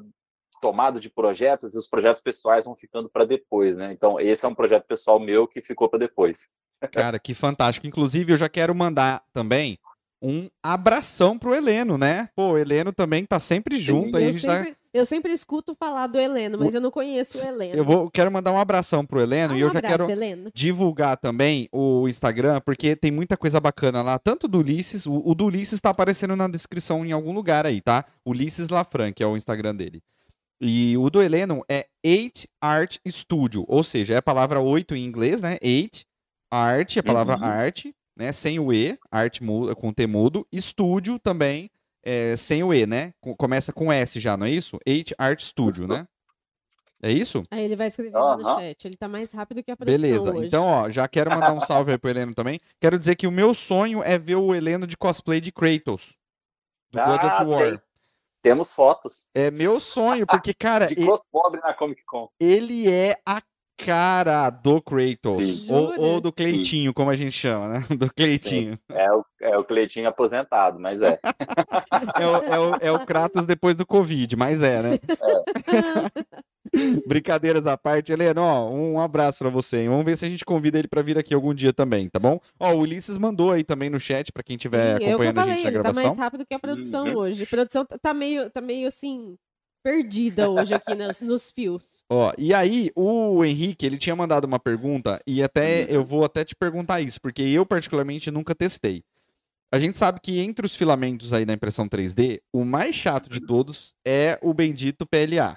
tomado 0.62 0.98
de 0.98 1.10
projetos, 1.10 1.74
os 1.74 1.86
projetos 1.86 2.22
pessoais 2.22 2.64
vão 2.64 2.74
ficando 2.74 3.08
para 3.10 3.26
depois, 3.26 3.76
né? 3.76 3.92
Então 3.92 4.18
esse 4.18 4.44
é 4.46 4.48
um 4.48 4.54
projeto 4.54 4.86
pessoal 4.86 5.20
meu 5.20 5.46
que 5.46 5.60
ficou 5.60 5.88
para 5.90 5.98
depois. 5.98 6.48
Cara, 6.90 7.18
que 7.18 7.34
fantástico. 7.34 7.86
Inclusive 7.86 8.32
eu 8.32 8.36
já 8.38 8.48
quero 8.48 8.74
mandar 8.74 9.22
também 9.32 9.78
um 10.22 10.48
abração 10.62 11.38
pro 11.38 11.54
Heleno, 11.54 11.98
né? 11.98 12.30
Pô, 12.34 12.52
o 12.52 12.58
Heleno 12.58 12.92
também 12.92 13.26
tá 13.26 13.38
sempre 13.38 13.78
junto 13.78 14.16
aí. 14.16 14.24
a 14.24 14.26
Eu 14.28 14.32
gente 14.32 14.46
tá- 14.46 14.64
sempre, 14.64 14.76
eu 14.96 15.04
sempre 15.06 15.32
escuto 15.32 15.74
falar 15.74 16.06
do 16.06 16.18
Heleno, 16.18 16.58
mas 16.58 16.74
eu 16.74 16.80
não 16.80 16.90
conheço 16.90 17.38
o 17.38 17.46
Heleno. 17.48 17.74
Eu 17.74 17.84
vou, 17.84 18.10
quero 18.10 18.30
mandar 18.30 18.52
um 18.52 18.58
abração 18.58 19.04
pro 19.04 19.20
Heleno 19.20 19.54
Ah, 19.54 19.58
e 19.58 19.60
eu 19.60 19.68
um 19.68 19.72
já 19.72 19.78
abraço, 19.78 19.96
quero 19.98 20.10
Heleno. 20.10 20.50
divulgar 20.54 21.16
também 21.16 21.68
o 21.72 22.08
Instagram, 22.08 22.60
porque 22.60 22.96
tem 22.96 23.10
muita 23.10 23.36
coisa 23.36 23.60
bacana 23.60 24.02
lá, 24.02 24.18
tanto 24.18 24.48
do 24.48 24.58
Ulisses, 24.58 25.06
o, 25.06 25.22
o 25.24 25.34
do 25.34 25.46
Ulisses 25.46 25.80
tá 25.80 25.90
aparecendo 25.90 26.34
na 26.36 26.48
descrição 26.48 27.04
em 27.04 27.12
algum 27.12 27.32
lugar 27.32 27.66
aí, 27.66 27.80
tá? 27.80 28.04
Ulisses 28.24 28.68
Lafran, 28.68 29.12
que 29.12 29.22
é 29.22 29.26
o 29.26 29.36
Instagram 29.36 29.74
dele. 29.74 30.02
E 30.60 30.96
o 30.96 31.10
do 31.10 31.20
Heleno 31.22 31.62
é 31.68 31.86
8 32.04 32.48
Art 32.62 32.96
Studio, 33.06 33.64
ou 33.68 33.84
seja, 33.84 34.14
é 34.14 34.16
a 34.16 34.22
palavra 34.22 34.58
8 34.60 34.96
em 34.96 35.04
inglês, 35.04 35.42
né? 35.42 35.58
8 35.62 36.04
Art, 36.50 36.96
é 36.96 37.00
a 37.00 37.02
palavra 37.02 37.36
Uhum. 37.36 37.44
arte, 37.44 37.94
né? 38.16 38.32
Sem 38.32 38.58
o 38.58 38.72
E, 38.72 38.98
arte 39.10 39.42
com 39.76 39.92
T 39.92 40.06
mudo, 40.06 40.46
estúdio 40.50 41.18
também, 41.18 41.70
é, 42.06 42.36
sem 42.36 42.62
o 42.62 42.72
E, 42.72 42.86
né? 42.86 43.12
Co- 43.20 43.34
Começa 43.36 43.72
com 43.72 43.92
S 43.92 44.20
já, 44.20 44.36
não 44.36 44.46
é 44.46 44.50
isso? 44.50 44.78
8 44.86 45.14
Art 45.18 45.40
Studio, 45.40 45.88
né? 45.88 46.06
É 47.02 47.12
isso? 47.12 47.42
Aí 47.50 47.62
ele 47.64 47.76
vai 47.76 47.88
escrever 47.88 48.16
lá 48.16 48.36
no 48.36 48.44
chat. 48.44 48.84
Ele 48.86 48.96
tá 48.96 49.06
mais 49.06 49.30
rápido 49.32 49.62
que 49.62 49.70
a 49.70 49.76
produção 49.76 49.98
Beleza. 50.00 50.32
hoje. 50.34 50.46
Então, 50.46 50.64
ó, 50.64 50.88
já 50.88 51.06
quero 51.06 51.30
mandar 51.30 51.52
um 51.52 51.60
salve 51.60 51.92
aí 51.92 51.98
pro 51.98 52.08
Heleno 52.08 52.34
também. 52.34 52.58
Quero 52.80 52.98
dizer 52.98 53.16
que 53.16 53.26
o 53.26 53.30
meu 53.30 53.52
sonho 53.52 54.02
é 54.02 54.16
ver 54.16 54.36
o 54.36 54.54
Heleno 54.54 54.86
de 54.86 54.96
cosplay 54.96 55.40
de 55.40 55.52
Kratos. 55.52 56.16
Do 56.90 56.98
God 56.98 57.20
Ah, 57.22 57.26
of 57.42 57.44
War. 57.50 57.62
tem. 57.70 57.80
Temos 58.42 58.72
fotos 58.72 59.28
É 59.34 59.50
meu 59.50 59.80
sonho, 59.80 60.24
porque, 60.26 60.54
cara, 60.58 60.86
de 60.86 60.94
e- 60.94 61.06
pobre 61.32 61.60
na 61.60 61.74
Comic 61.74 62.02
Con. 62.04 62.28
ele 62.40 62.90
é 62.90 63.16
a 63.26 63.42
cara 63.76 64.50
do 64.50 64.80
Kratos. 64.80 65.66
Sim. 65.66 65.74
Ou, 65.74 66.00
ou 66.00 66.20
do 66.20 66.32
Cleitinho, 66.32 66.92
como 66.94 67.10
a 67.10 67.16
gente 67.16 67.32
chama, 67.32 67.68
né? 67.68 67.84
Do 67.96 68.12
Cleitinho. 68.12 68.78
É 68.90 69.10
o, 69.12 69.24
é 69.40 69.58
o 69.58 69.64
Cleitinho 69.64 70.08
aposentado, 70.08 70.78
mas 70.80 71.02
é. 71.02 71.18
É 72.18 72.26
o, 72.26 72.36
é, 72.36 72.58
o, 72.58 72.74
é 72.86 72.92
o 72.92 73.06
Kratos 73.06 73.46
depois 73.46 73.76
do 73.76 73.86
Covid, 73.86 74.34
mas 74.36 74.62
é, 74.62 74.82
né? 74.82 74.98
Brincadeiras 77.06 77.66
à 77.66 77.76
parte, 77.76 78.12
Heleno, 78.12 78.42
ó, 78.42 78.70
um 78.70 79.00
abraço 79.00 79.38
pra 79.38 79.48
você. 79.50 79.78
hein? 79.82 79.88
Vamos 79.88 80.04
ver 80.04 80.16
se 80.18 80.24
a 80.26 80.28
gente 80.28 80.44
convida 80.44 80.78
ele 80.78 80.88
pra 80.88 81.00
vir 81.02 81.16
aqui 81.16 81.32
algum 81.32 81.54
dia 81.54 81.72
também, 81.72 82.08
tá 82.08 82.18
bom? 82.18 82.40
Ó, 82.58 82.72
o 82.74 82.80
Ulisses 82.80 83.16
mandou 83.16 83.52
aí 83.52 83.62
também 83.64 83.88
no 83.88 84.00
chat 84.00 84.32
pra 84.32 84.42
quem 84.42 84.56
estiver 84.56 84.98
Sim, 84.98 85.04
eu 85.04 85.18
que 85.18 85.26
acompanhando 85.26 85.38
a 85.38 85.40
falei, 85.42 85.54
gente 85.56 85.64
na 85.64 85.68
ele 85.70 85.76
tá 85.76 85.82
gravação. 85.82 86.04
mais 86.04 86.18
rápido 86.18 86.46
que 86.46 86.54
a 86.54 86.58
produção 86.58 87.06
Uhum. 87.06 87.16
hoje. 87.18 87.44
A 87.44 87.46
produção 87.46 87.84
tá- 87.84 87.98
tá 88.00 88.12
meio, 88.14 88.50
tá 88.50 88.60
meio 88.60 88.88
assim, 88.88 89.36
perdida 89.86 90.50
hoje 90.50 90.74
aqui 90.74 90.96
nos, 90.96 91.20
nos 91.20 91.50
fios. 91.52 92.04
Ó, 92.10 92.32
e 92.36 92.52
aí, 92.52 92.90
o 92.96 93.44
Henrique, 93.44 93.86
ele 93.86 93.96
tinha 93.96 94.16
mandado 94.16 94.44
uma 94.44 94.58
pergunta, 94.58 95.22
e 95.24 95.40
até 95.40 95.82
Uhum. 95.82 95.86
eu 95.90 96.04
vou 96.04 96.24
até 96.24 96.44
te 96.44 96.56
perguntar 96.56 97.00
isso, 97.00 97.20
porque 97.20 97.42
eu, 97.42 97.64
particularmente, 97.64 98.28
nunca 98.28 98.52
testei. 98.52 99.04
A 99.72 99.78
gente 99.78 99.96
sabe 99.96 100.18
que 100.20 100.40
entre 100.40 100.66
os 100.66 100.74
filamentos 100.74 101.32
aí 101.32 101.44
da 101.44 101.52
impressão 101.52 101.88
3D, 101.88 102.40
o 102.52 102.64
mais 102.64 102.96
chato 102.96 103.30
de 103.30 103.40
todos 103.40 103.94
é 104.04 104.36
o 104.42 104.52
bendito 104.52 105.06
PLA. 105.06 105.56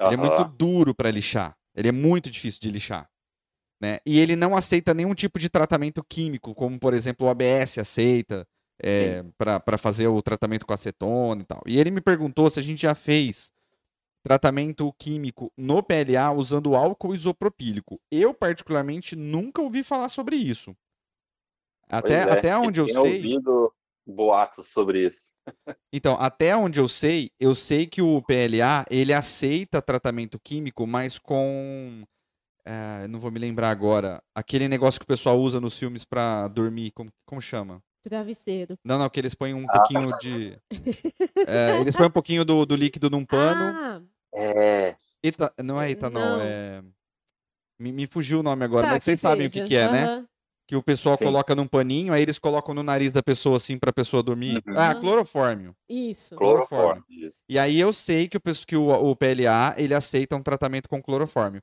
Ele 0.00 0.14
é 0.14 0.16
muito 0.16 0.44
duro 0.44 0.94
para 0.94 1.10
lixar. 1.10 1.54
Ele 1.74 1.88
é 1.88 1.92
muito 1.92 2.30
difícil 2.30 2.60
de 2.60 2.70
lixar. 2.70 3.06
Né? 3.80 3.98
E 4.06 4.18
ele 4.18 4.34
não 4.36 4.56
aceita 4.56 4.94
nenhum 4.94 5.14
tipo 5.14 5.38
de 5.38 5.50
tratamento 5.50 6.02
químico, 6.02 6.54
como, 6.54 6.78
por 6.78 6.94
exemplo, 6.94 7.26
o 7.26 7.30
ABS 7.30 7.78
aceita 7.78 8.46
é, 8.82 9.24
para 9.38 9.78
fazer 9.78 10.06
o 10.08 10.22
tratamento 10.22 10.66
com 10.66 10.74
acetona 10.74 11.42
e 11.42 11.44
tal. 11.44 11.62
E 11.66 11.78
ele 11.78 11.90
me 11.90 12.00
perguntou 12.00 12.48
se 12.50 12.60
a 12.60 12.62
gente 12.62 12.82
já 12.82 12.94
fez 12.94 13.52
tratamento 14.22 14.92
químico 14.98 15.52
no 15.56 15.82
PLA 15.82 16.32
usando 16.32 16.74
álcool 16.74 17.14
isopropílico. 17.14 18.00
Eu, 18.10 18.34
particularmente, 18.34 19.14
nunca 19.14 19.62
ouvi 19.62 19.84
falar 19.84 20.08
sobre 20.08 20.34
isso. 20.36 20.76
Até, 21.88 22.14
é, 22.14 22.22
até 22.22 22.56
onde 22.56 22.80
eu 22.80 22.86
tenho 22.86 23.02
sei. 23.02 23.16
ouvido 23.16 23.72
boatos 24.06 24.68
sobre 24.68 25.06
isso. 25.06 25.34
Então, 25.92 26.16
até 26.20 26.54
onde 26.54 26.78
eu 26.78 26.88
sei, 26.88 27.30
eu 27.40 27.54
sei 27.54 27.86
que 27.86 28.02
o 28.02 28.20
PLA, 28.20 28.84
ele 28.90 29.14
aceita 29.14 29.80
tratamento 29.80 30.38
químico, 30.38 30.86
mas 30.86 31.18
com... 31.18 32.04
eh, 32.66 33.04
eu 33.04 33.08
não 33.08 33.18
vou 33.18 33.30
me 33.30 33.38
lembrar 33.38 33.70
agora. 33.70 34.22
Aquele 34.34 34.68
negócio 34.68 35.00
que 35.00 35.04
o 35.04 35.06
pessoal 35.06 35.40
usa 35.40 35.58
nos 35.58 35.78
filmes 35.78 36.04
pra 36.04 36.48
dormir, 36.48 36.90
como, 36.90 37.10
como 37.24 37.40
chama? 37.40 37.82
Travesseiro. 38.08 38.78
Não, 38.84 38.98
não, 38.98 39.08
que 39.10 39.18
eles 39.20 39.34
põem 39.34 39.52
Ah. 39.52 39.56
um 39.56 39.66
pouquinho 39.66 40.06
de... 40.18 40.58
eh, 41.46 41.80
eles 41.80 41.96
põem 41.96 42.06
um 42.06 42.10
pouquinho 42.10 42.44
do, 42.44 42.64
do 42.64 42.76
líquido 42.76 43.10
num 43.10 43.24
pano. 43.24 43.76
Ah, 43.76 44.00
É. 44.34 44.94
Não 45.64 45.80
é 45.82 45.90
etanol, 45.90 46.22
Não. 46.22 46.40
é... 46.40 46.82
Me, 47.80 47.90
me 47.92 48.06
fugiu 48.06 48.40
o 48.40 48.42
nome 48.42 48.64
agora, 48.64 48.86
tá, 48.86 48.92
mas 48.94 49.02
vocês 49.02 49.20
sabem 49.20 49.48
o 49.48 49.50
que, 49.50 49.64
que 49.66 49.74
é, 49.76 49.90
né? 49.90 50.04
Aham. 50.04 50.28
Que 50.68 50.74
o 50.76 50.82
pessoal 50.82 51.16
Sim. 51.16 51.24
coloca 51.26 51.54
num 51.54 51.66
paninho, 51.66 52.12
aí 52.12 52.22
eles 52.22 52.38
colocam 52.40 52.74
no 52.74 52.82
nariz 52.82 53.12
da 53.12 53.22
pessoa 53.22 53.56
assim 53.56 53.78
pra 53.78 53.92
pessoa 53.92 54.20
dormir. 54.22 54.62
Uhum. 54.66 54.74
Ah, 54.76 54.94
clorofórmio. 54.94 55.76
Isso. 55.88 56.34
Clorofórmio. 56.36 57.04
E 57.48 57.58
aí 57.58 57.78
eu 57.78 57.92
sei 57.92 58.28
que 58.28 58.36
o, 58.36 58.40
que 58.66 58.76
o, 58.76 58.88
o 58.90 59.14
PLA, 59.14 59.74
ele 59.76 59.94
aceita 59.94 60.34
um 60.36 60.42
tratamento 60.42 60.88
com 60.88 61.00
clorofórmio. 61.02 61.62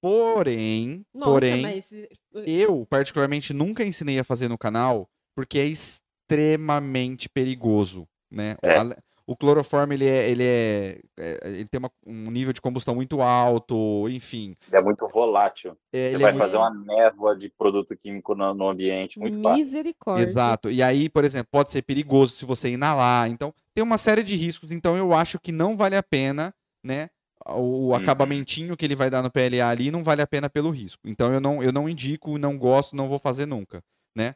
Porém, 0.00 1.04
Nossa, 1.14 1.30
porém, 1.32 1.62
mas 1.62 1.90
eh, 1.92 2.08
eu 2.46 2.86
particularmente 2.90 3.54
nunca 3.54 3.82
ensinei 3.84 4.18
a 4.18 4.24
fazer 4.24 4.48
no 4.48 4.58
canal, 4.58 5.08
porque 5.34 5.58
é 5.58 5.64
extremamente 5.66 7.28
perigoso, 7.28 8.06
né? 8.30 8.56
O- 8.62 8.66
É. 8.66 8.96
O 9.26 9.34
clorofórmio, 9.34 9.96
ele 9.96 10.04
é, 10.06 10.28
ele 10.30 10.44
é, 10.44 10.98
é- 11.18 11.40
ele 11.44 11.64
tem 11.64 11.78
uma- 11.78 11.90
um 12.06 12.30
nível 12.30 12.52
de 12.52 12.60
combustão 12.60 12.94
muito 12.94 13.22
alto, 13.22 14.06
enfim. 14.10 14.54
É 14.70 14.82
muito 14.82 15.08
volátil. 15.08 15.74
É, 15.94 16.08
Você 16.10 16.14
ele 16.14 16.16
é 16.16 16.18
vai 16.18 16.32
muito- 16.32 16.42
fazer 16.44 16.58
uma 16.58 16.70
névoa 16.70 17.34
de 17.34 17.48
produto 17.48 17.96
químico 17.96 18.34
no, 18.34 18.52
no 18.52 18.68
ambiente 18.68 19.18
muito 19.18 19.40
fácil. 19.40 19.56
misericórdia. 19.56 20.22
Exato. 20.24 20.70
E 20.70 20.82
aí, 20.82 21.08
por 21.08 21.24
exemplo, 21.24 21.48
pode 21.50 21.70
ser 21.70 21.80
perigoso 21.80 22.34
se 22.34 22.44
você 22.44 22.68
inalar. 22.68 23.30
Então, 23.30 23.50
tem 23.72 23.82
uma 23.82 23.96
série 23.96 24.22
de 24.22 24.36
riscos. 24.36 24.70
Então, 24.70 24.94
eu 24.94 25.14
acho 25.14 25.38
que 25.40 25.50
não 25.50 25.74
vale 25.74 25.96
a 25.96 26.02
pena, 26.02 26.52
né? 26.84 27.08
O 27.46 27.88
Uhum. 27.88 27.94
acabamentinho 27.94 28.76
que 28.76 28.84
ele 28.84 28.94
vai 28.94 29.08
dar 29.08 29.22
no 29.22 29.30
PLA 29.30 29.70
ali 29.70 29.90
não 29.90 30.04
vale 30.04 30.20
a 30.20 30.26
pena 30.26 30.50
pelo 30.50 30.68
risco. 30.68 31.00
Então, 31.08 31.32
eu 31.32 31.40
não, 31.40 31.62
eu 31.62 31.72
não 31.72 31.88
indico, 31.88 32.36
não 32.36 32.58
gosto, 32.58 32.94
não 32.94 33.08
vou 33.08 33.18
fazer 33.18 33.46
nunca, 33.46 33.80
né? 34.14 34.34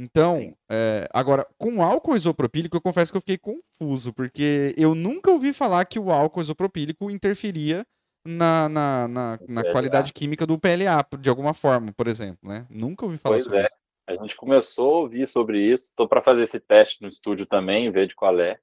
Então, 0.00 0.54
é, 0.70 1.08
agora, 1.12 1.44
com 1.58 1.82
álcool 1.82 2.14
isopropílico, 2.14 2.76
eu 2.76 2.80
confesso 2.80 3.10
que 3.10 3.16
eu 3.16 3.20
fiquei 3.20 3.36
confuso, 3.36 4.12
porque 4.12 4.72
eu 4.78 4.94
nunca 4.94 5.32
ouvi 5.32 5.52
falar 5.52 5.84
que 5.86 5.98
o 5.98 6.12
álcool 6.12 6.40
isopropílico 6.40 7.10
interferia 7.10 7.84
na, 8.24 8.68
na, 8.68 9.08
na, 9.08 9.38
na 9.48 9.72
qualidade 9.72 10.12
química 10.12 10.46
do 10.46 10.56
PLA, 10.56 11.04
de 11.18 11.28
alguma 11.28 11.52
forma, 11.52 11.92
por 11.92 12.06
exemplo, 12.06 12.48
né? 12.48 12.64
Nunca 12.70 13.04
ouvi 13.04 13.18
falar 13.18 13.34
Pois 13.34 13.44
sobre 13.44 13.58
é. 13.58 13.64
isso. 13.64 13.74
A 14.06 14.12
gente 14.22 14.36
começou 14.36 14.94
a 14.94 14.98
ouvir 15.00 15.26
sobre 15.26 15.60
isso. 15.60 15.86
Estou 15.86 16.08
para 16.08 16.20
fazer 16.20 16.44
esse 16.44 16.60
teste 16.60 17.02
no 17.02 17.08
estúdio 17.08 17.44
também, 17.44 17.90
ver 17.90 18.06
de 18.06 18.14
qual 18.14 18.38
é. 18.38 18.56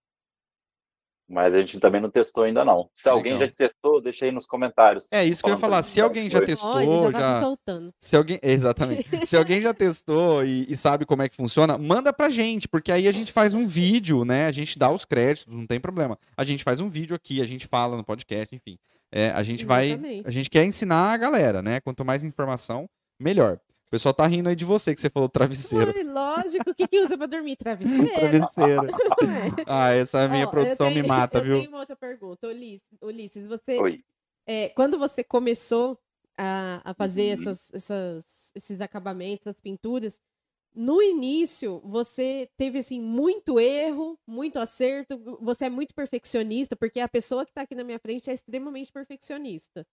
Mas 1.27 1.55
a 1.55 1.61
gente 1.61 1.79
também 1.79 1.99
não 1.99 2.09
testou 2.09 2.43
ainda 2.43 2.63
não. 2.63 2.88
Se 2.93 3.09
alguém 3.09 3.33
Legal. 3.33 3.47
já 3.47 3.53
testou, 3.55 3.99
deixa 3.99 4.25
aí 4.25 4.31
nos 4.31 4.45
comentários. 4.45 5.11
É 5.11 5.25
isso 5.25 5.41
que 5.41 5.49
eu 5.49 5.53
ia 5.53 5.59
falar. 5.59 5.81
Se 5.81 5.99
alguém 5.99 6.29
já 6.29 6.39
testou, 6.39 6.79
ele 6.79 6.97
já 6.97 7.11
tá 7.11 7.19
já. 7.19 7.35
se 7.35 7.45
soltando. 7.45 7.93
Se 7.99 8.15
alguém, 8.15 8.39
exatamente. 8.43 9.25
Se 9.25 9.35
alguém 9.35 9.61
já 9.61 9.73
testou 9.73 10.45
e, 10.45 10.71
e 10.71 10.77
sabe 10.77 11.05
como 11.05 11.23
é 11.23 11.29
que 11.29 11.35
funciona, 11.35 11.77
manda 11.77 12.13
pra 12.13 12.29
gente, 12.29 12.67
porque 12.67 12.91
aí 12.91 13.07
a 13.07 13.11
gente 13.11 13.31
faz 13.31 13.53
um 13.53 13.65
vídeo, 13.65 14.23
né? 14.23 14.45
A 14.45 14.51
gente 14.51 14.77
dá 14.77 14.91
os 14.91 15.03
créditos, 15.03 15.51
não 15.51 15.65
tem 15.65 15.79
problema. 15.79 16.17
A 16.38 16.43
gente 16.43 16.63
faz 16.63 16.79
um 16.79 16.89
vídeo 16.89 17.15
aqui, 17.15 17.41
a 17.41 17.45
gente 17.45 17.65
fala 17.65 17.97
no 17.97 18.03
podcast, 18.03 18.55
enfim. 18.55 18.77
É, 19.11 19.29
a 19.29 19.41
gente 19.41 19.65
vai, 19.65 19.88
Exatamente. 19.88 20.27
a 20.27 20.31
gente 20.31 20.49
quer 20.49 20.65
ensinar 20.65 21.13
a 21.13 21.17
galera, 21.17 21.61
né? 21.61 21.79
Quanto 21.79 22.05
mais 22.05 22.23
informação, 22.23 22.88
melhor. 23.19 23.59
O 23.88 23.91
pessoal 23.91 24.13
tá 24.13 24.26
rindo 24.26 24.50
aí 24.50 24.56
de 24.56 24.65
você 24.65 24.93
que 24.95 25.00
você 25.00 25.10
falou 25.10 25.30
travesseiro. 25.30 25.93
Ué, 25.95 26.04
lógico. 26.04 26.69
O 26.71 26.74
que, 26.76 26.88
que 26.88 27.00
usa 27.00 27.17
pra 27.17 27.28
dormir? 27.28 27.56
Travesseiro. 27.56 28.06
Travesseiro. 28.19 28.88
Ah, 29.67 29.91
essa 29.91 30.28
minha 30.28 30.45
Ó, 30.45 30.48
eu 30.48 30.52
produção 30.52 30.88
me 30.88 30.95
tenho- 30.95 31.08
mata, 31.08 31.38
eu 31.38 31.43
viu? 31.43 31.58
tenho 31.60 31.69
uma 31.69 31.80
outra 31.80 31.95
pergunta. 31.95 32.48
Ulisses, 32.48 32.89
Ulisses 33.02 33.48
você, 33.48 33.78
Oi. 33.80 34.04
é, 34.48 34.69
quando 34.69 34.98
você 34.98 35.24
começou 35.24 36.00
a, 36.38 36.82
a 36.84 36.93
fazer 36.95 37.28
Uhum. 37.28 37.34
essas, 37.34 37.74
essas- 37.74 38.52
esses 38.56 38.82
acabamentos, 38.82 39.45
essas 39.48 39.62
pinturas, 39.62 40.19
no 40.74 41.02
início 41.02 41.80
você 41.86 42.50
teve 42.58 42.80
assim 42.80 43.00
muito 43.00 43.60
erro, 43.60 44.19
muito 44.28 44.60
acerto. 44.60 45.17
Você 45.41 45.65
é 45.65 45.69
muito 45.69 45.93
perfeccionista, 45.95 46.76
porque 46.76 47.00
a 47.00 47.08
pessoa 47.08 47.45
que 47.45 47.52
está 47.52 47.62
aqui 47.62 47.76
na 47.76 47.84
minha 47.84 48.00
frente 48.00 48.30
é 48.30 48.34
extremamente 48.34 48.91
perfeccionista. 48.91 49.86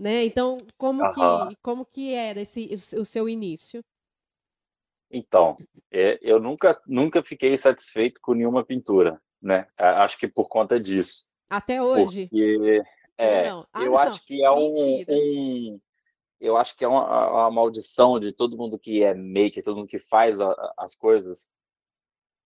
Né? 0.00 0.24
Então, 0.24 0.56
como 0.78 1.02
Aham. 1.04 1.50
que, 1.50 1.56
como 1.56 1.84
que 1.84 2.14
era 2.14 2.40
esse, 2.40 2.70
o 2.96 3.04
seu 3.04 3.28
início? 3.28 3.84
Então, 5.10 5.58
é, 5.90 6.18
eu 6.22 6.40
nunca, 6.40 6.80
nunca 6.86 7.22
fiquei 7.22 7.54
satisfeito 7.58 8.18
com 8.22 8.32
nenhuma 8.32 8.64
pintura, 8.64 9.20
né? 9.42 9.66
Acho 9.76 10.16
que 10.18 10.26
por 10.26 10.48
conta 10.48 10.80
disso. 10.80 11.28
Até 11.50 11.82
hoje? 11.82 12.28
Porque 12.30 12.82
é. 13.18 13.48
Ah, 13.48 13.82
eu 13.84 13.92
não. 13.92 13.98
acho 13.98 14.24
que 14.24 14.42
é 14.42 14.50
um, 14.50 14.72
um- 15.06 15.80
eu 16.40 16.56
acho 16.56 16.74
que 16.74 16.84
é 16.84 16.88
uma, 16.88 17.50
maldição 17.50 18.18
de 18.18 18.32
todo 18.32 18.56
mundo 18.56 18.78
que 18.78 19.02
é 19.02 19.12
maker, 19.12 19.62
todo 19.62 19.76
mundo 19.76 19.88
que 19.88 19.98
faz 19.98 20.40
a- 20.40 20.72
as 20.78 20.96
coisas. 20.96 21.50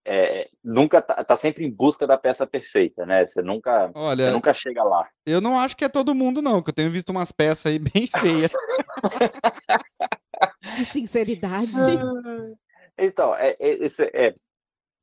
É, 0.06 0.50
nunca 0.62 1.00
tá, 1.00 1.24
tá 1.24 1.34
sempre 1.36 1.64
em 1.64 1.70
busca 1.70 2.06
da 2.06 2.18
peça 2.18 2.46
perfeita, 2.46 3.06
né? 3.06 3.26
Você 3.26 3.40
nunca, 3.40 3.86
você 3.88 3.92
Olha, 3.98 4.30
nunca 4.30 4.52
chega 4.52 4.84
lá. 4.84 5.08
eu 5.24 5.40
não 5.40 5.58
acho 5.58 5.74
que 5.76 5.84
é 5.84 5.88
todo 5.88 6.14
mundo, 6.14 6.42
não, 6.42 6.62
que 6.62 6.68
eu 6.70 6.74
tenho 6.74 6.90
visto 6.90 7.08
umas 7.10 7.32
peças 7.32 7.72
aí 7.72 7.78
bem 7.80 8.06
feias. 8.06 8.52
Que 10.76 10.84
sinceridade. 10.84 11.68
Então, 12.96 13.34
é, 13.34 13.56
é, 13.58 13.84
esse- 13.84 14.08
é, 14.14 14.36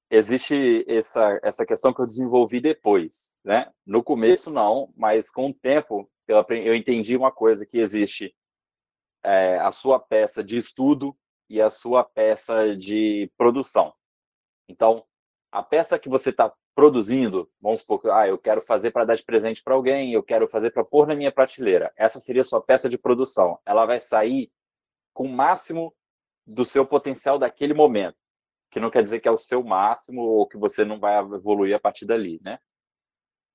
existe 0.09 0.85
essa, 0.87 1.37
essa 1.43 1.65
questão 1.65 1.93
que 1.93 2.01
eu 2.01 2.05
desenvolvi 2.05 2.61
depois, 2.61 3.33
né? 3.43 3.69
No 3.85 4.01
começo 4.01 4.49
não, 4.49 4.93
mas 4.95 5.29
com 5.29 5.49
o 5.49 5.53
tempo 5.53 6.09
eu, 6.25 6.37
eu 6.49 6.73
entendi 6.73 7.17
uma 7.17 7.33
coisa 7.33 7.65
que 7.65 7.79
existe 7.79 8.33
é, 9.25 9.57
a 9.59 9.71
sua 9.71 9.99
peça 9.99 10.41
de 10.41 10.57
estudo 10.57 11.13
e 11.49 11.61
a 11.61 11.69
sua 11.69 12.01
peça 12.01 12.77
de 12.77 13.29
produção. 13.37 13.93
Então, 14.71 15.05
a 15.51 15.61
peça 15.61 15.99
que 15.99 16.07
você 16.07 16.29
está 16.29 16.53
produzindo, 16.73 17.51
vamos 17.59 17.81
supor 17.81 18.09
ah, 18.09 18.27
eu 18.27 18.37
quero 18.37 18.61
fazer 18.61 18.91
para 18.91 19.03
dar 19.03 19.15
de 19.15 19.23
presente 19.23 19.61
para 19.61 19.73
alguém, 19.75 20.13
eu 20.13 20.23
quero 20.23 20.47
fazer 20.47 20.71
para 20.71 20.83
pôr 20.83 21.05
na 21.05 21.13
minha 21.13 21.31
prateleira. 21.31 21.91
Essa 21.97 22.19
seria 22.19 22.41
a 22.41 22.45
sua 22.45 22.61
peça 22.61 22.89
de 22.89 22.97
produção. 22.97 23.59
Ela 23.65 23.85
vai 23.85 23.99
sair 23.99 24.49
com 25.13 25.25
o 25.25 25.29
máximo 25.29 25.93
do 26.47 26.65
seu 26.65 26.85
potencial 26.85 27.37
daquele 27.37 27.73
momento 27.73 28.17
que 28.71 28.79
não 28.79 28.89
quer 28.89 29.03
dizer 29.03 29.19
que 29.19 29.27
é 29.27 29.31
o 29.31 29.37
seu 29.37 29.61
máximo 29.61 30.21
ou 30.21 30.47
que 30.47 30.57
você 30.57 30.85
não 30.85 30.97
vai 30.97 31.17
evoluir 31.17 31.75
a 31.75 31.79
partir 31.79 32.05
dali, 32.05 32.39
né? 32.41 32.57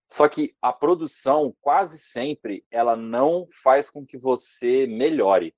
Só 0.08 0.28
que 0.28 0.54
a 0.60 0.72
produção, 0.72 1.56
quase 1.60 1.98
sempre, 1.98 2.64
ela 2.70 2.94
não 2.94 3.48
faz 3.50 3.90
com 3.90 4.06
que 4.06 4.18
você 4.18 4.86
melhore, 4.86 5.56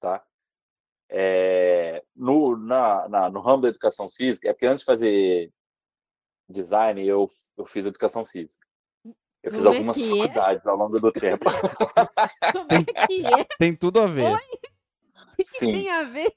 tá? 0.00 0.22
É, 1.14 2.02
no, 2.16 2.56
na, 2.56 3.06
na, 3.08 3.30
no 3.30 3.40
ramo 3.40 3.62
da 3.62 3.68
educação 3.68 4.08
física, 4.08 4.48
é 4.48 4.52
porque 4.54 4.64
antes 4.66 4.80
de 4.80 4.86
fazer 4.86 5.52
design, 6.48 7.06
eu, 7.06 7.30
eu 7.56 7.66
fiz 7.66 7.84
educação 7.84 8.24
física. 8.24 8.66
Eu 9.42 9.50
fiz 9.50 9.60
Como 9.60 9.66
é 9.74 9.76
algumas 9.76 9.98
é? 9.98 10.08
faculdades 10.08 10.66
ao 10.66 10.76
longo 10.76 10.98
do 10.98 11.12
tempo. 11.12 11.44
Como 12.52 12.68
é 12.72 13.06
que 13.06 13.26
é? 13.26 13.44
Tem 13.58 13.74
tudo 13.76 14.00
a 14.00 14.06
ver. 14.06 14.24
Oi? 14.24 14.38
O 15.32 15.36
que, 15.36 15.44
que 15.44 15.50
Sim. 15.58 15.72
tem 15.72 15.90
a 15.90 16.02
ver? 16.04 16.32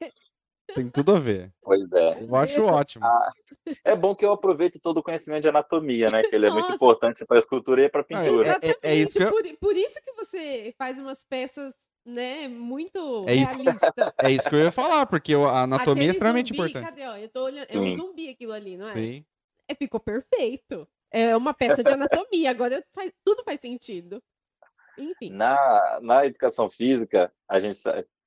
Tem 0.74 0.90
tudo 0.90 1.16
a 1.16 1.20
ver. 1.20 1.54
Pois 1.62 1.92
é. 1.94 2.22
Eu 2.24 2.36
acho 2.36 2.64
ótimo. 2.66 3.06
Ah, 3.06 3.32
é 3.84 3.96
bom 3.96 4.16
que 4.16 4.26
eu 4.26 4.32
aproveite 4.32 4.80
todo 4.80 4.98
o 4.98 5.04
conhecimento 5.04 5.44
de 5.44 5.50
anatomia, 5.50 6.10
né? 6.10 6.24
Que 6.24 6.36
ele 6.36 6.48
é 6.48 6.50
muito 6.50 6.74
importante 6.74 7.24
para 7.26 7.38
a 7.38 7.40
escultura 7.40 7.86
e 7.86 7.90
para 7.90 8.02
a 8.02 8.04
Ah, 8.04 8.08
pintura. 8.08 8.60
é- 8.62 8.70
é- 8.72 8.78
é 8.92 8.96
isso 8.96 9.18
que 9.18 9.24
eu- 9.24 9.30
por, 9.32 9.44
por 9.58 9.76
isso 9.76 10.02
que 10.04 10.12
você 10.14 10.74
faz 10.78 11.00
umas 11.00 11.24
peças, 11.24 11.76
né, 12.06 12.48
muito 12.48 13.26
É 13.28 13.36
isso- 13.36 13.52
realistas. 13.54 13.92
É 14.22 14.32
isso 14.32 14.50
que 14.50 14.56
eu 14.56 14.60
ia 14.60 14.72
falar, 14.72 15.06
porque 15.06 15.34
a 15.34 15.64
anatomia 15.64 15.94
Aquele 15.94 16.08
é 16.08 16.12
extremamente 16.12 16.48
zumbi, 16.56 16.60
importante. 16.70 16.86
Cadê, 16.86 17.08
ó? 17.08 17.18
Eu 17.18 17.30
tô 17.30 17.44
olhando. 17.46 17.66
É 17.70 17.78
um 17.78 17.90
zumbi 17.90 18.30
aquilo 18.30 18.52
ali, 18.54 18.78
não 18.78 18.88
é? 18.90 18.94
Sim. 18.94 19.26
É, 19.68 19.74
ficou 19.76 20.00
perfeito. 20.00 20.88
É 21.12 21.36
uma 21.36 21.54
peça 21.54 21.84
de 21.84 21.92
anatomia, 21.92 22.50
agora 22.50 22.84
faz- 22.94 23.12
tudo 23.24 23.44
faz 23.44 23.60
sentido. 23.60 24.22
Enfim. 24.98 25.30
Na, 25.32 26.00
na 26.02 26.26
educação 26.26 26.70
física, 26.70 27.32
a 27.50 27.60
gente 27.60 27.78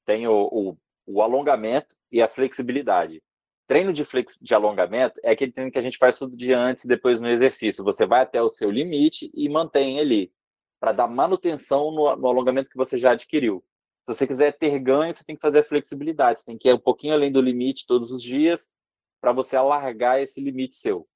tem 0.05 0.27
o, 0.27 0.49
o, 0.53 0.77
o 1.07 1.23
alongamento 1.23 1.95
e 2.11 2.21
a 2.21 2.29
flexibilidade. 2.29 3.23
Treino 3.67 3.93
de, 3.93 4.05
flex, 4.05 4.39
de 4.41 4.55
alongamento 4.55 5.21
é 5.23 5.31
aquele 5.33 5.53
treino 5.53 5.71
que 5.71 5.79
a 5.79 5.83
gente 5.83 5.99
faz 5.99 6.19
todo 6.19 6.37
dia 6.37 6.59
antes 6.59 6.85
e 6.85 6.89
depois 6.89 7.21
no 7.21 7.29
exercício. 7.29 7.85
Você 7.85 8.07
vai 8.07 8.23
até 8.23 8.41
o 8.43 8.49
seu 8.49 8.71
limite 8.71 9.31
e 9.35 9.49
mantém 9.49 9.99
ele, 9.99 10.33
para 10.81 10.93
dar 10.93 11.09
manutenção 11.09 11.91
no, 11.91 12.15
no 12.17 12.29
alongamento 12.29 12.71
que 12.71 12.77
você 12.77 12.99
já 12.99 13.13
adquiriu. 13.13 13.65
Se 14.05 14.15
você 14.15 14.27
quiser 14.27 14.57
ter 14.57 14.79
ganho, 14.79 15.13
você 15.13 15.25
tem 15.25 15.37
que 15.37 15.43
fazer 15.43 15.61
a 15.61 15.65
flexibilidade. 15.65 16.41
Você 16.41 16.47
tem 16.47 16.59
que 16.59 16.69
ir 16.69 16.75
um 16.75 16.79
pouquinho 16.79 17.15
além 17.15 17.31
do 17.31 17.41
limite 17.41 17.87
todos 17.87 18.11
os 18.11 18.23
dias 18.23 18.73
para 19.21 19.33
você 19.33 19.57
alargar 19.57 20.21
esse 20.21 20.41
limite 20.41 20.77
seu. 20.77 21.07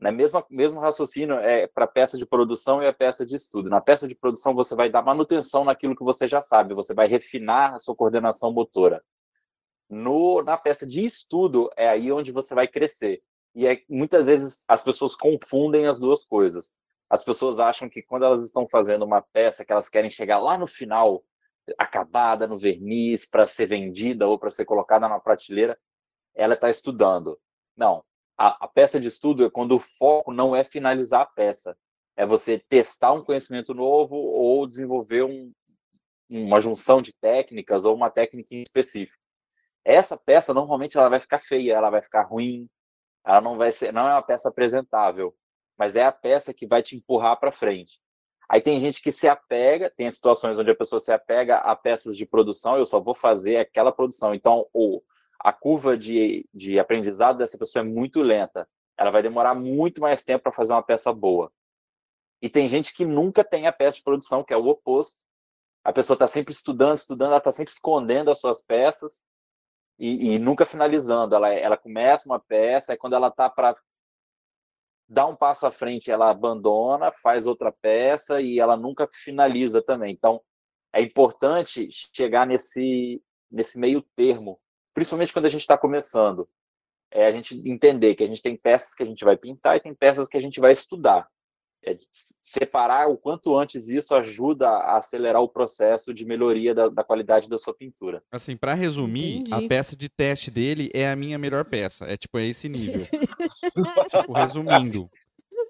Na 0.00 0.10
mesma 0.10 0.44
mesmo 0.48 0.80
raciocínio 0.80 1.36
é 1.36 1.66
para 1.66 1.84
a 1.84 1.88
peça 1.88 2.16
de 2.16 2.24
produção 2.24 2.82
e 2.82 2.86
a 2.86 2.92
peça 2.92 3.26
de 3.26 3.36
estudo. 3.36 3.68
Na 3.68 3.82
peça 3.82 4.08
de 4.08 4.14
produção 4.14 4.54
você 4.54 4.74
vai 4.74 4.88
dar 4.88 5.02
manutenção 5.02 5.62
naquilo 5.62 5.94
que 5.94 6.02
você 6.02 6.26
já 6.26 6.40
sabe, 6.40 6.74
você 6.74 6.94
vai 6.94 7.06
refinar 7.06 7.74
a 7.74 7.78
sua 7.78 7.94
coordenação 7.94 8.50
motora. 8.50 9.04
No, 9.90 10.42
na 10.42 10.56
peça 10.56 10.86
de 10.86 11.04
estudo 11.04 11.68
é 11.76 11.88
aí 11.88 12.10
onde 12.10 12.32
você 12.32 12.54
vai 12.54 12.66
crescer. 12.66 13.22
E 13.54 13.66
é, 13.66 13.82
muitas 13.88 14.26
vezes 14.26 14.64
as 14.66 14.82
pessoas 14.82 15.14
confundem 15.14 15.86
as 15.86 15.98
duas 15.98 16.24
coisas. 16.24 16.72
As 17.10 17.24
pessoas 17.24 17.58
acham 17.58 17.88
que 17.88 18.02
quando 18.02 18.24
elas 18.24 18.42
estão 18.42 18.68
fazendo 18.68 19.04
uma 19.04 19.20
peça 19.20 19.64
que 19.64 19.72
elas 19.72 19.88
querem 19.88 20.08
chegar 20.08 20.38
lá 20.38 20.56
no 20.56 20.68
final, 20.68 21.24
acabada 21.76 22.46
no 22.46 22.56
verniz, 22.56 23.28
para 23.28 23.46
ser 23.46 23.66
vendida 23.66 24.28
ou 24.28 24.38
para 24.38 24.50
ser 24.50 24.64
colocada 24.64 25.08
na 25.08 25.18
prateleira, 25.18 25.76
ela 26.34 26.54
está 26.54 26.70
estudando. 26.70 27.38
Não, 27.76 28.04
a, 28.38 28.64
a, 28.64 28.68
peça 28.68 29.00
de 29.00 29.08
estudo 29.08 29.44
é 29.44 29.50
quando 29.50 29.72
o 29.72 29.78
foco 29.78 30.32
não 30.32 30.54
é 30.54 30.62
finalizar 30.62 31.22
a 31.22 31.26
peça, 31.26 31.76
é 32.16 32.24
você 32.24 32.58
testar 32.58 33.12
um 33.12 33.24
conhecimento 33.24 33.74
novo 33.74 34.14
ou 34.14 34.66
desenvolver 34.66 35.24
um, 35.24 35.52
uma 36.28 36.60
junção 36.60 37.02
de 37.02 37.12
técnicas 37.20 37.84
ou 37.84 37.94
uma 37.94 38.10
técnica 38.10 38.54
em 38.54 38.62
específico. 38.62 39.20
Essa 39.84 40.16
peça 40.16 40.54
normalmente 40.54 40.96
ela 40.96 41.08
vai 41.08 41.18
ficar 41.18 41.38
feia, 41.38 41.74
ela 41.74 41.90
vai 41.90 42.02
ficar 42.02 42.22
ruim, 42.22 42.68
ela 43.24 43.40
não 43.40 43.56
vai 43.56 43.72
ser, 43.72 43.92
não 43.92 44.08
é 44.08 44.12
uma 44.12 44.22
peça 44.22 44.48
apresentável, 44.48 45.34
mas 45.80 45.96
é 45.96 46.04
a 46.04 46.12
peça 46.12 46.52
que 46.52 46.66
vai 46.66 46.82
te 46.82 46.94
empurrar 46.94 47.40
para 47.40 47.50
frente. 47.50 48.02
Aí 48.46 48.60
tem 48.60 48.78
gente 48.78 49.00
que 49.00 49.10
se 49.10 49.26
apega, 49.26 49.88
tem 49.88 50.10
situações 50.10 50.58
onde 50.58 50.70
a 50.70 50.76
pessoa 50.76 51.00
se 51.00 51.10
apega 51.10 51.56
a 51.56 51.74
peças 51.74 52.18
de 52.18 52.26
produção, 52.26 52.76
eu 52.76 52.84
só 52.84 53.00
vou 53.00 53.14
fazer 53.14 53.56
aquela 53.56 53.90
produção. 53.90 54.34
Então, 54.34 54.66
o, 54.74 55.00
a 55.38 55.54
curva 55.54 55.96
de, 55.96 56.46
de 56.52 56.78
aprendizado 56.78 57.38
dessa 57.38 57.56
pessoa 57.56 57.82
é 57.82 57.88
muito 57.88 58.20
lenta. 58.20 58.68
Ela 58.94 59.10
vai 59.10 59.22
demorar 59.22 59.54
muito 59.54 60.02
mais 60.02 60.22
tempo 60.22 60.42
para 60.42 60.52
fazer 60.52 60.74
uma 60.74 60.82
peça 60.82 61.14
boa. 61.14 61.50
E 62.42 62.50
tem 62.50 62.68
gente 62.68 62.92
que 62.92 63.06
nunca 63.06 63.42
tem 63.42 63.66
a 63.66 63.72
peça 63.72 63.96
de 63.96 64.04
produção, 64.04 64.44
que 64.44 64.52
é 64.52 64.56
o 64.58 64.68
oposto. 64.68 65.22
A 65.82 65.94
pessoa 65.94 66.14
está 66.14 66.26
sempre 66.26 66.52
estudando, 66.52 66.96
estudando, 66.96 67.28
ela 67.28 67.38
está 67.38 67.50
sempre 67.50 67.72
escondendo 67.72 68.30
as 68.30 68.38
suas 68.38 68.62
peças 68.62 69.22
e, 69.98 70.34
e 70.34 70.38
nunca 70.38 70.66
finalizando. 70.66 71.34
Ela, 71.34 71.54
ela 71.54 71.78
começa 71.78 72.28
uma 72.28 72.38
peça, 72.38 72.92
e 72.92 72.98
quando 72.98 73.14
ela 73.14 73.28
está 73.28 73.48
para 73.48 73.74
dar 75.10 75.26
um 75.26 75.36
passo 75.36 75.66
à 75.66 75.72
frente, 75.72 76.10
ela 76.10 76.30
abandona, 76.30 77.10
faz 77.10 77.46
outra 77.46 77.72
peça 77.72 78.40
e 78.40 78.60
ela 78.60 78.76
nunca 78.76 79.08
finaliza 79.12 79.82
também. 79.82 80.12
Então, 80.12 80.40
é 80.92 81.02
importante 81.02 81.88
chegar 82.14 82.46
nesse, 82.46 83.20
nesse 83.50 83.78
meio 83.78 84.00
termo 84.16 84.58
principalmente 84.94 85.32
quando 85.32 85.46
a 85.46 85.48
gente 85.48 85.62
está 85.62 85.78
começando, 85.78 86.48
é 87.10 87.26
a 87.26 87.32
gente 87.32 87.56
entender 87.68 88.14
que 88.14 88.22
a 88.22 88.26
gente 88.26 88.42
tem 88.42 88.56
peças 88.56 88.94
que 88.94 89.02
a 89.02 89.06
gente 89.06 89.24
vai 89.24 89.36
pintar 89.36 89.76
e 89.76 89.80
tem 89.80 89.94
peças 89.94 90.28
que 90.28 90.36
a 90.36 90.40
gente 90.40 90.60
vai 90.60 90.72
estudar. 90.72 91.28
É, 91.82 91.96
separar 92.42 93.08
o 93.08 93.16
quanto 93.16 93.56
antes 93.56 93.88
isso 93.88 94.14
ajuda 94.14 94.68
a 94.68 94.98
acelerar 94.98 95.40
o 95.40 95.48
processo 95.48 96.12
de 96.12 96.26
melhoria 96.26 96.74
da, 96.74 96.88
da 96.88 97.02
qualidade 97.02 97.48
da 97.48 97.58
sua 97.58 97.72
pintura. 97.72 98.22
Assim, 98.30 98.54
para 98.54 98.74
resumir, 98.74 99.38
Entendi. 99.38 99.64
a 99.64 99.68
peça 99.68 99.96
de 99.96 100.08
teste 100.08 100.50
dele 100.50 100.90
é 100.92 101.10
a 101.10 101.16
minha 101.16 101.38
melhor 101.38 101.64
peça. 101.64 102.04
É 102.04 102.18
tipo, 102.18 102.38
é 102.38 102.46
esse 102.46 102.68
nível. 102.68 103.06
tipo, 104.10 104.32
resumindo. 104.34 105.10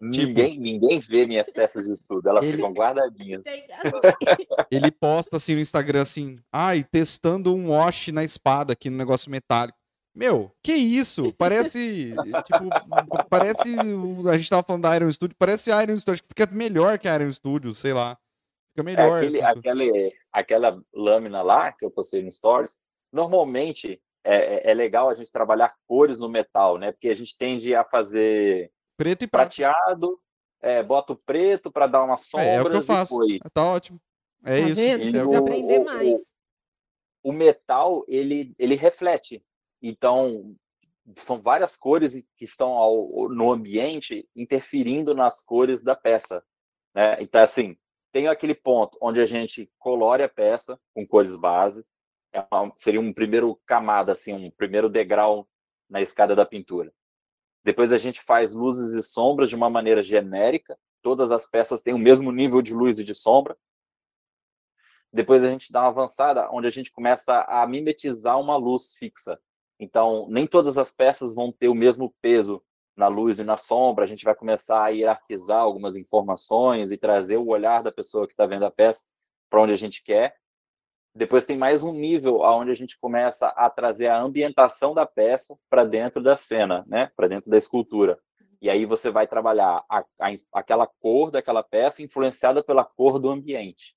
Ninguém, 0.03 0.59
ninguém 0.59 0.99
vê 0.99 1.27
minhas 1.27 1.53
peças 1.53 1.85
de 1.85 1.93
estudo, 1.93 2.29
elas 2.29 2.47
Ele- 2.47 2.57
ficam 2.57 2.73
guardadinhas. 2.73 3.43
Ele 4.71 4.91
posta 4.91 5.37
assim 5.37 5.55
no 5.55 5.61
Instagram 5.61 6.03
assim, 6.03 6.39
ai, 6.51 6.83
testando 6.83 7.55
um 7.55 7.71
wash 7.71 8.09
na 8.09 8.25
espada 8.25 8.73
aqui 8.73 8.89
no 8.89 8.97
negócio 8.97 9.31
metálico. 9.31 9.79
Meu, 10.15 10.51
que 10.63 10.73
isso? 10.73 11.33
Parece, 11.35 12.13
tipo, 12.45 13.27
parece, 13.31 13.69
o- 13.95 14.29
a 14.29 14.37
gente 14.37 14.51
tava 14.51 14.63
falando 14.63 14.83
da 14.83 14.97
Iron 14.97 15.13
Studio, 15.13 15.37
parece 15.39 15.71
Iron 15.71 15.97
Studio, 15.99 16.15
acho 16.15 16.23
que 16.23 16.29
fica 16.29 16.47
melhor 16.55 16.99
que 16.99 17.09
a 17.09 17.15
Iron 17.15 17.33
Studio, 17.33 17.73
sei 17.75 17.93
lá. 17.93 18.19
Fica 18.75 18.83
É 18.83 18.83
melhor. 18.83 19.19
aquele, 19.19 19.43
assim, 19.43 19.59
aquele, 19.59 20.13
aquela 20.33 20.83
lâmina 20.93 21.43
lá 21.43 21.73
que 21.73 21.85
eu 21.85 21.91
postei 21.91 22.23
no 22.23 22.33
Stories, 22.33 22.79
normalmente 23.13 24.01
é, 24.25 24.37
é- 24.69 24.71
é 24.71 24.75
legal 24.75 25.09
a 25.09 25.15
gente 25.15 25.31
trabalhar 25.31 25.73
cores 25.87 26.19
no 26.19 26.29
metal, 26.29 26.77
né? 26.77 26.93
Porque 26.93 27.09
a 27.09 27.17
gente 27.17 27.37
tende 27.39 27.75
a 27.75 27.85
fazer 27.85 28.71
Preto 28.97 29.25
e 29.25 29.27
prateado, 29.29 30.21
é, 30.61 30.83
bota 30.83 31.13
o 31.15 31.17
preto 31.25 31.71
para 31.73 31.87
dar 31.87 32.03
umas 32.05 32.23
sombras 32.27 32.47
É, 32.49 32.57
é 32.57 32.61
o 32.61 32.69
que 32.71 32.77
eu 32.77 32.83
faço. 32.83 33.17
foi. 33.17 33.39
Tá 33.55 33.65
ótimo. 33.65 34.01
É 34.45 34.61
tá 34.61 34.67
isso. 34.69 34.75
vendo? 34.81 35.05
Você 35.07 35.17
É 35.19 35.21
o- 35.21 35.25
precisa 35.25 35.39
o- 35.41 35.43
aprender 35.43 35.79
o- 35.81 35.85
mais. 35.85 36.19
O 37.23 37.33
metal, 37.33 38.05
ele, 38.09 38.55
ele 38.59 38.75
reflete. 38.75 39.43
Então, 39.83 40.55
são 41.17 41.41
várias 41.41 41.77
cores 41.77 42.15
que 42.37 42.45
estão 42.45 42.73
ao- 42.73 43.29
no 43.29 43.51
ambiente 43.51 44.29
interferindo 44.37 45.15
nas 45.15 45.43
cores 45.43 45.83
da 45.83 45.95
peça. 45.95 46.45
Né? 46.95 47.23
Então, 47.23 47.43
assim, 47.43 47.77
tem 48.13 48.29
aquele 48.29 48.55
ponto 48.55 48.99
onde 49.01 49.21
a 49.21 49.25
gente 49.25 49.71
colore 49.79 50.23
a 50.23 50.29
peça 50.29 50.79
com 50.95 51.07
cores 51.07 51.37
base. 51.37 51.85
É 52.33 52.45
uma- 52.53 52.73
seria 52.77 53.01
um 53.01 53.13
primeiro 53.13 53.61
camada, 53.67 54.13
assim, 54.13 54.33
um 54.33 54.51
primeiro 54.51 54.89
degrau 54.89 55.49
na 55.89 56.01
escada 56.01 56.37
da 56.37 56.47
pintura. 56.47 56.93
Depois 57.65 57.93
a 57.93 57.97
gente 57.97 58.21
faz 58.21 58.55
luzes 58.55 58.95
e 58.95 59.03
sombras 59.03 59.49
de 59.49 59.57
uma 59.57 59.69
maneira 59.69 60.03
genérica. 60.03 60.79
Todas 61.03 61.33
as 61.33 61.49
peças 61.49 61.83
têm 61.83 61.95
o 61.95 61.99
mesmo 61.99 62.31
nível 62.31 62.63
de 62.63 62.73
luz 62.75 62.99
e 62.99 63.05
de 63.05 63.15
sombra. 63.15 63.57
Depois 65.13 65.43
a 65.43 65.49
gente 65.49 65.73
dá 65.73 65.81
uma 65.81 65.89
avançada, 65.89 66.49
onde 66.53 66.67
a 66.67 66.71
gente 66.71 66.93
começa 66.93 67.43
a 67.43 67.67
mimetizar 67.67 68.39
uma 68.39 68.57
luz 68.57 68.95
fixa. 68.95 69.41
Então, 69.81 70.27
nem 70.29 70.47
todas 70.47 70.77
as 70.77 70.93
peças 70.93 71.35
vão 71.35 71.51
ter 71.51 71.69
o 71.69 71.75
mesmo 71.75 72.15
peso 72.21 72.63
na 72.95 73.09
luz 73.09 73.39
e 73.39 73.45
na 73.45 73.57
sombra. 73.57 74.05
A 74.05 74.07
gente 74.07 74.27
vai 74.27 74.35
começar 74.35 74.85
a 74.85 74.89
hierarquizar 74.89 75.59
algumas 75.59 75.97
informações 75.97 76.93
e 76.93 76.99
trazer 76.99 77.39
o 77.39 77.49
olhar 77.49 77.83
da 77.83 77.91
pessoa 77.91 78.27
que 78.27 78.35
está 78.35 78.45
vendo 78.45 78.67
a 78.67 78.71
peça 78.71 79.07
para 79.49 79.63
onde 79.63 79.73
a 79.73 79.77
gente 79.77 80.05
quer. 80.05 80.37
Depois 81.15 81.47
tem 81.47 81.57
mais 81.57 81.83
um 81.83 81.95
nível 81.95 82.41
onde 82.43 82.71
a 82.71 82.75
gente 82.75 82.99
começa 83.01 83.49
a 83.49 83.71
trazer 83.71 84.09
a 84.09 84.21
ambientação 84.21 84.93
da 84.93 85.07
peça 85.07 85.57
para 85.71 85.83
dentro 85.83 86.23
da 86.23 86.37
cena, 86.37 86.85
né? 86.87 87.11
Para 87.17 87.27
dentro 87.27 87.51
da 87.51 87.57
escultura. 87.57 88.21
E 88.61 88.69
aí 88.69 88.85
você 88.85 89.11
vai 89.11 89.27
trabalhar 89.27 89.83
a, 89.89 90.01
a, 90.21 90.37
aquela 90.53 90.87
cor 90.87 91.31
daquela 91.31 91.63
peça 91.63 92.03
influenciada 92.03 92.63
pela 92.63 92.85
cor 92.85 93.19
do 93.19 93.31
ambiente. 93.31 93.97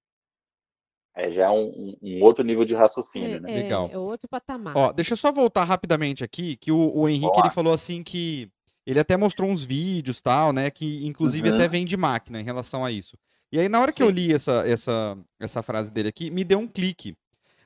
É, 1.16 1.30
já 1.30 1.46
é 1.46 1.50
um, 1.50 1.96
um, 2.02 2.24
outro 2.24 2.44
nível 2.44 2.66
de 2.66 2.74
raciocínio, 2.74 3.38
É, 3.38 3.40
né? 3.40 3.52
é, 3.52 3.62
Legal. 3.64 3.90
é 3.92 3.98
outro 3.98 4.28
patamar. 4.28 4.76
Ó, 4.76 4.92
deixa 4.92 5.14
eu 5.14 5.18
só 5.18 5.32
voltar 5.32 5.64
rapidamente 5.64 6.24
aqui, 6.24 6.56
que 6.56 6.72
o, 6.72 6.92
o 6.96 7.08
Henrique 7.08 7.40
ele 7.40 7.50
falou 7.52 7.72
assim 7.72 8.02
que 8.04 8.50
ele 8.86 9.00
até 9.00 9.16
mostrou 9.16 9.50
uns 9.50 9.64
vídeos 9.64 10.22
tal, 10.22 10.52
né, 10.52 10.70
que 10.72 11.06
inclusive 11.06 11.50
Uhum. 11.50 11.56
até 11.56 11.68
vem 11.68 11.86
de 11.86 11.96
máquina 11.96 12.42
em 12.42 12.44
relação 12.44 12.84
a 12.84 12.92
isso. 12.92 13.18
E 13.52 13.60
aí 13.60 13.70
na 13.70 13.80
hora 13.80 13.92
que 13.94 14.02
eu 14.02 14.08
Sim. 14.08 14.14
li 14.14 14.34
essa, 14.34 14.64
essa, 14.68 15.18
essa 15.40 15.62
frase 15.62 15.92
dele 15.92 16.10
aqui, 16.10 16.32
me 16.32 16.44
deu 16.44 16.58
um 16.60 16.68
clique. 16.68 17.16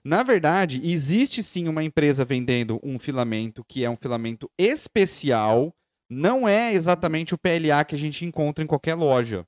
Na 0.03 0.23
verdade, 0.23 0.81
existe 0.83 1.41
sim 1.41 1.67
uma 1.67 1.83
empresa 1.83 2.23
vendendo 2.25 2.79
um 2.83 2.99
filamento 2.99 3.63
que 3.67 3.83
é 3.83 3.89
um 3.89 3.95
filamento 3.95 4.49
especial, 4.57 5.73
não 6.09 6.47
é 6.47 6.73
exatamente 6.73 7.33
o 7.33 7.37
PLA 7.37 7.83
que 7.85 7.95
a 7.95 7.97
gente 7.97 8.23
encontra 8.25 8.63
em 8.63 8.67
qualquer 8.67 8.95
loja, 8.95 9.45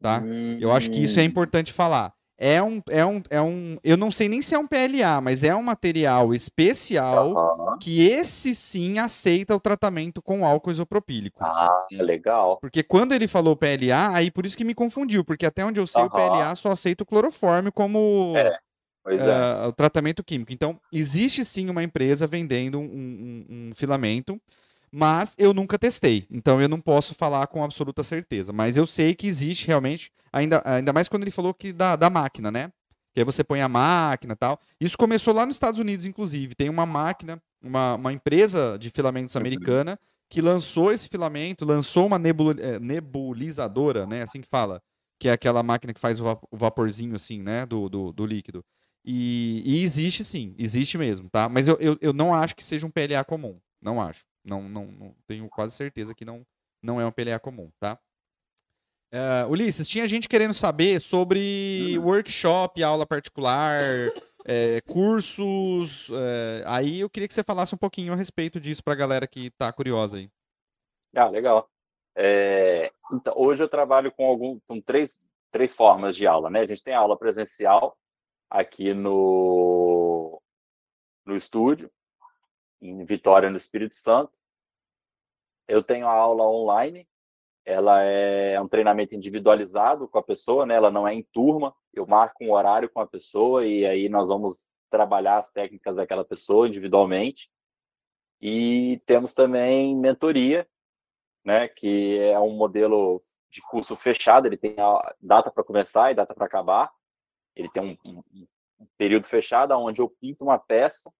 tá? 0.00 0.22
Eu 0.60 0.72
acho 0.72 0.90
que 0.90 1.02
isso 1.02 1.18
é 1.20 1.22
Hum, 1.22 1.26
importante 1.26 1.72
falar. 1.72 2.12
É 2.36 2.60
um, 2.62 2.82
é 2.90 3.06
um, 3.06 3.22
é 3.30 3.40
um, 3.40 3.76
eu 3.84 3.96
não 3.96 4.10
sei 4.10 4.28
nem 4.28 4.42
se 4.42 4.54
é 4.54 4.58
um 4.58 4.66
PLA, 4.66 5.20
mas 5.20 5.44
é 5.44 5.54
um 5.54 5.62
material 5.62 6.34
especial 6.34 7.36
aham. 7.36 7.78
que 7.78 8.02
esse 8.08 8.54
sim 8.54 8.98
aceita 8.98 9.54
o 9.54 9.60
tratamento 9.60 10.20
com 10.20 10.44
álcool 10.44 10.72
isopropílico. 10.72 11.42
Ah, 11.44 11.86
legal. 11.92 12.58
Porque 12.60 12.82
quando 12.82 13.12
ele 13.12 13.28
falou 13.28 13.56
PLA, 13.56 14.14
aí 14.14 14.30
por 14.30 14.44
isso 14.46 14.56
que 14.56 14.64
me 14.64 14.74
confundiu, 14.74 15.24
porque 15.24 15.46
até 15.46 15.64
onde 15.64 15.78
eu 15.78 15.86
sei 15.86 16.02
o 16.02 16.06
Aham. 16.06 16.30
PLA 16.30 16.54
só 16.56 16.72
aceita 16.72 17.04
o 17.04 17.06
clorofórmio 17.06 17.72
como 17.72 18.32
É, 18.36 18.58
Pois 19.04 19.20
é. 19.20 19.30
ah, 19.30 19.68
o 19.68 19.72
tratamento 19.72 20.24
químico. 20.24 20.52
Então, 20.52 20.80
existe 20.92 21.44
sim 21.44 21.70
uma 21.70 21.84
empresa 21.84 22.26
vendendo 22.26 22.80
um, 22.80 22.84
um- 22.84 23.46
um 23.70 23.74
filamento, 23.74 24.40
mas 24.94 25.34
eu 25.38 25.52
nunca 25.52 25.78
testei. 25.78 26.24
Então, 26.30 26.60
eu 26.62 26.68
não 26.68 26.80
posso 26.80 27.14
falar 27.14 27.46
com 27.48 27.64
absoluta 27.64 28.04
certeza. 28.04 28.52
Mas 28.52 28.76
eu 28.76 28.86
sei 28.86 29.14
que 29.14 29.26
existe 29.26 29.66
realmente, 29.66 30.10
ainda, 30.32 30.62
ainda 30.64 30.92
mais 30.92 31.08
quando 31.08 31.22
ele 31.24 31.30
falou 31.32 31.52
que 31.52 31.72
da, 31.72 31.96
da 31.96 32.08
máquina, 32.08 32.50
né? 32.50 32.70
Que 33.12 33.20
aí 33.20 33.24
você 33.24 33.42
põe 33.42 33.60
a 33.60 33.68
máquina 33.68 34.34
e 34.34 34.36
tal. 34.36 34.60
Isso 34.80 34.96
começou 34.96 35.34
lá 35.34 35.44
nos 35.46 35.56
Estados 35.56 35.80
Unidos, 35.80 36.06
inclusive. 36.06 36.54
Tem 36.54 36.68
uma 36.68 36.86
máquina, 36.86 37.42
uma, 37.62 37.94
uma 37.96 38.12
empresa 38.12 38.76
de 38.78 38.90
filamentos 38.90 39.34
americana 39.36 39.98
que 40.30 40.40
lançou 40.40 40.92
esse 40.92 41.08
filamento, 41.08 41.64
lançou 41.64 42.06
uma 42.06 42.18
nebul- 42.18 42.54
eh, 42.58 42.78
nebulizadora, 42.80 44.06
né? 44.06 44.22
Assim 44.22 44.40
que 44.40 44.48
fala. 44.48 44.80
Que 45.18 45.28
é 45.28 45.32
aquela 45.32 45.62
máquina 45.62 45.92
que 45.94 46.00
faz 46.00 46.20
o 46.20 46.24
vaporzinho, 46.52 47.14
assim, 47.14 47.40
né? 47.42 47.64
Do, 47.66 47.88
do, 47.88 48.12
do 48.12 48.26
líquido. 48.26 48.64
E, 49.04 49.62
e 49.64 49.84
existe 49.84 50.24
sim, 50.24 50.54
existe 50.58 50.96
mesmo, 50.96 51.28
tá? 51.30 51.48
Mas 51.48 51.68
eu, 51.68 51.76
eu, 51.78 51.96
eu 52.00 52.12
não 52.12 52.34
acho 52.34 52.56
que 52.56 52.64
seja 52.64 52.86
um 52.86 52.90
PLA 52.90 53.22
comum. 53.24 53.58
Não 53.80 54.00
acho. 54.00 54.24
Não, 54.44 54.62
não, 54.62 54.86
não 54.86 55.14
tenho 55.26 55.48
quase 55.48 55.74
certeza 55.74 56.14
que 56.14 56.24
não, 56.24 56.44
não 56.82 57.00
é 57.00 57.06
um 57.06 57.10
PLA 57.12 57.38
comum, 57.38 57.70
tá? 57.80 57.98
Eh, 59.12 59.46
Ulisses, 59.48 59.88
tinha 59.88 60.08
gente 60.08 60.28
querendo 60.28 60.52
saber 60.52 61.00
sobre 61.00 61.96
workshop, 61.98 62.82
aula 62.82 63.06
particular, 63.06 63.80
eh, 64.44 64.80
cursos. 64.86 66.10
eh, 66.10 66.62
aí 66.66 67.00
eu 67.00 67.08
queria 67.08 67.28
que 67.28 67.34
você 67.34 67.44
falasse 67.44 67.74
um 67.74 67.78
pouquinho 67.78 68.12
a 68.12 68.16
respeito 68.16 68.60
disso 68.60 68.82
pra 68.82 68.94
galera 68.94 69.26
que 69.26 69.50
tá 69.52 69.72
curiosa 69.72 70.18
aí. 70.18 70.28
Ah, 71.16 71.28
legal. 71.28 71.70
É, 72.16 72.92
então, 73.12 73.34
hoje 73.36 73.62
eu 73.62 73.68
trabalho 73.68 74.10
com, 74.12 74.26
algum, 74.26 74.58
com 74.66 74.80
três, 74.80 75.24
três 75.50 75.74
formas 75.74 76.16
de 76.16 76.26
aula, 76.26 76.50
né? 76.50 76.60
A 76.60 76.66
gente 76.66 76.82
tem 76.82 76.94
a 76.94 76.98
aula 76.98 77.16
presencial 77.16 77.96
aqui 78.50 78.92
no, 78.94 80.40
no 81.24 81.36
estúdio, 81.36 81.90
em 82.80 83.04
Vitória, 83.04 83.50
no 83.50 83.56
Espírito 83.56 83.94
Santo. 83.94 84.38
Eu 85.66 85.82
tenho 85.82 86.06
a 86.06 86.12
aula 86.12 86.46
online, 86.46 87.08
ela 87.64 88.02
é 88.02 88.60
um 88.60 88.68
treinamento 88.68 89.14
individualizado 89.14 90.06
com 90.06 90.18
a 90.18 90.22
pessoa, 90.22 90.66
né? 90.66 90.74
Ela 90.74 90.90
não 90.90 91.08
é 91.08 91.14
em 91.14 91.22
turma, 91.32 91.74
eu 91.92 92.06
marco 92.06 92.44
um 92.44 92.52
horário 92.52 92.90
com 92.90 93.00
a 93.00 93.06
pessoa 93.06 93.66
e 93.66 93.86
aí 93.86 94.08
nós 94.08 94.28
vamos 94.28 94.66
trabalhar 94.90 95.38
as 95.38 95.50
técnicas 95.50 95.96
daquela 95.96 96.24
pessoa 96.24 96.68
individualmente. 96.68 97.50
E 98.40 99.00
temos 99.06 99.32
também 99.32 99.96
mentoria, 99.96 100.68
né, 101.44 101.66
que 101.68 102.18
é 102.18 102.38
um 102.38 102.50
modelo 102.56 103.22
de 103.50 103.62
curso 103.62 103.96
fechado, 103.96 104.46
ele 104.46 104.56
tem 104.56 104.74
a 104.78 105.14
data 105.20 105.50
para 105.50 105.64
começar 105.64 106.10
e 106.10 106.14
data 106.14 106.34
para 106.34 106.44
acabar. 106.46 106.90
Ele 107.56 107.70
tem 107.70 107.98
um, 108.04 108.10
um- 108.10 108.46
um 108.80 108.86
período 108.98 109.24
fechado 109.24 109.72
onde 109.74 110.02
eu 110.02 110.08
pinto 110.20 110.44
uma 110.44 110.58
peça 110.58 111.10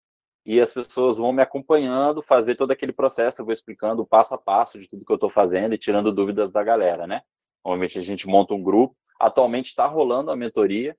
e 0.45 0.61
as 0.61 0.73
pessoas 0.73 1.19
vão 1.19 1.33
me 1.33 1.43
acompanhando, 1.43 2.23
fazer 2.23 2.55
todo 2.55 2.71
aquele 2.71 2.93
processo, 2.93 3.41
eu 3.41 3.45
vou 3.47 3.53
explicando 3.55 4.03
o 4.03 4.07
passo 4.07 4.35
a 4.35 4.39
passo 4.39 4.79
de 4.79 4.87
tudo 4.89 5.05
que 5.05 5.11
eu 5.13 5.17
estou 5.17 5.31
fazendo 5.31 5.75
e 5.75 5.79
tirando 5.79 6.13
dúvidas 6.13 6.53
da 6.53 6.63
galera, 6.63 7.07
né? 7.07 7.23
Normalmente 7.65 7.99
a 7.99 8.03
gente 8.03 8.27
monta 8.27 8.53
um 8.55 8.63
grupo. 8.63 8.95
Atualmente 9.19 9.67
está 9.67 9.87
rolando 9.87 10.31
a 10.31 10.37
mentoria, 10.37 10.97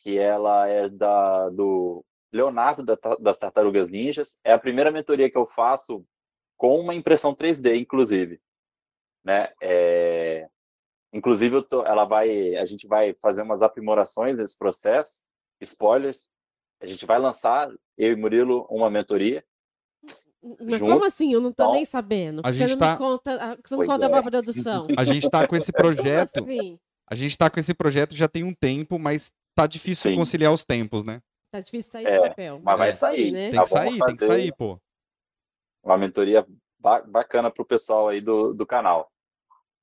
que 0.00 0.18
ela 0.18 0.66
é 0.66 0.88
da, 0.88 1.48
do 1.50 2.04
Leonardo 2.32 2.82
da- 2.82 2.98
das 3.20 3.38
Tartarugas 3.38 3.90
Ninjas. 3.90 4.38
É 4.44 4.52
a 4.52 4.58
primeira 4.58 4.90
mentoria 4.90 5.30
que 5.30 5.38
eu 5.38 5.46
faço 5.46 6.04
com 6.56 6.78
uma 6.80 6.94
impressão 6.94 7.34
3D, 7.34 7.76
inclusive 7.76 8.40
né? 9.24 9.52
É, 9.62 10.48
Inclusive, 11.12 11.62
tô- 11.62 11.84
ela 11.84 12.04
vai, 12.04 12.54
a 12.56 12.64
gente 12.64 12.86
vai 12.86 13.14
fazer 13.20 13.42
umas 13.42 13.62
aprimorações 13.62 14.38
nesse 14.38 14.56
processo. 14.56 15.24
Spoilers. 15.60 16.30
A 16.80 16.86
gente 16.86 17.04
vai 17.06 17.18
lançar, 17.18 17.68
eu 17.98 18.12
e 18.12 18.16
Murilo, 18.16 18.66
uma 18.70 18.88
mentoria. 18.90 19.44
Mas 20.02 20.78
junto, 20.78 20.92
como 20.92 21.04
assim? 21.04 21.32
Eu 21.32 21.40
não 21.40 21.52
tô 21.52 21.64
então, 21.64 21.74
nem 21.74 21.84
sabendo. 21.84 22.40
a 22.42 22.50
Você 22.52 22.60
gente 22.66 22.70
não 22.70 22.78
tá- 22.78 22.92
me 22.92 22.98
conta, 22.98 23.34
ah, 23.36 23.48
você 23.50 23.74
não 23.74 23.78
Pois 23.84 23.88
conta 23.90 24.06
é. 24.06 24.08
pra 24.08 24.22
produção. 24.22 24.86
A 24.96 25.04
gente 25.04 25.28
tá 25.28 25.46
com 25.46 25.54
esse 25.56 25.70
projeto. 25.72 26.32
Como 26.40 26.46
assim? 26.50 26.78
A 27.10 27.14
gente 27.14 27.36
tá 27.36 27.50
com 27.50 27.60
esse 27.60 27.74
projeto 27.74 28.14
já 28.14 28.26
tem 28.28 28.42
um 28.44 28.54
tempo, 28.54 28.98
mas 28.98 29.32
tá 29.54 29.66
difícil 29.66 30.12
Sim. 30.12 30.16
conciliar 30.16 30.52
os 30.52 30.64
tempos, 30.64 31.04
né? 31.04 31.20
Tá 31.52 31.60
difícil 31.60 31.92
sair 31.92 32.06
É, 32.06 32.16
do 32.16 32.28
papel. 32.28 32.60
mas 32.62 32.78
vai 32.78 32.90
que 32.90 32.96
sair. 32.96 33.30
né? 33.32 33.50
Tem 33.50 33.58
Tá 33.58 33.64
que 33.64 33.70
bom 33.70 33.76
sair, 33.76 33.98
tem 34.06 34.16
que 34.16 34.24
sair, 34.26 34.54
pô. 34.56 34.80
Uma 35.84 35.98
mentoria 35.98 36.46
ba- 36.78 37.02
bacana 37.02 37.50
para 37.50 37.62
o 37.62 37.66
pessoal 37.66 38.08
aí 38.08 38.20
do, 38.22 38.54
do 38.54 38.64
canal. 38.64 39.10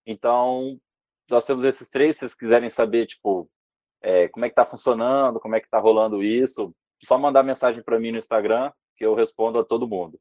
Então, 0.06 0.80
nós 1.30 1.46
temos 1.46 1.64
esses 1.66 1.90
três. 1.90 2.16
Se 2.16 2.22
vocês 2.22 2.34
quiserem 2.36 2.70
saber, 2.70 3.06
tipo, 3.06 3.48
é, 4.02 4.28
como 4.30 4.46
é 4.46 4.50
que 4.50 4.56
tá 4.56 4.64
funcionando, 4.66 5.40
como 5.40 5.56
é 5.56 5.60
que 5.60 5.70
tá 5.70 5.80
rolando 5.80 6.24
isso, 6.24 6.74
só 7.06 7.18
mandar 7.18 7.44
mensagem 7.44 7.84
para 7.84 8.00
mim 8.00 8.12
no 8.12 8.18
Instagram 8.18 8.72
que 8.96 9.06
eu 9.06 9.14
respondo 9.14 9.60
a 9.60 9.64
todo 9.64 9.88
mundo. 9.88 10.20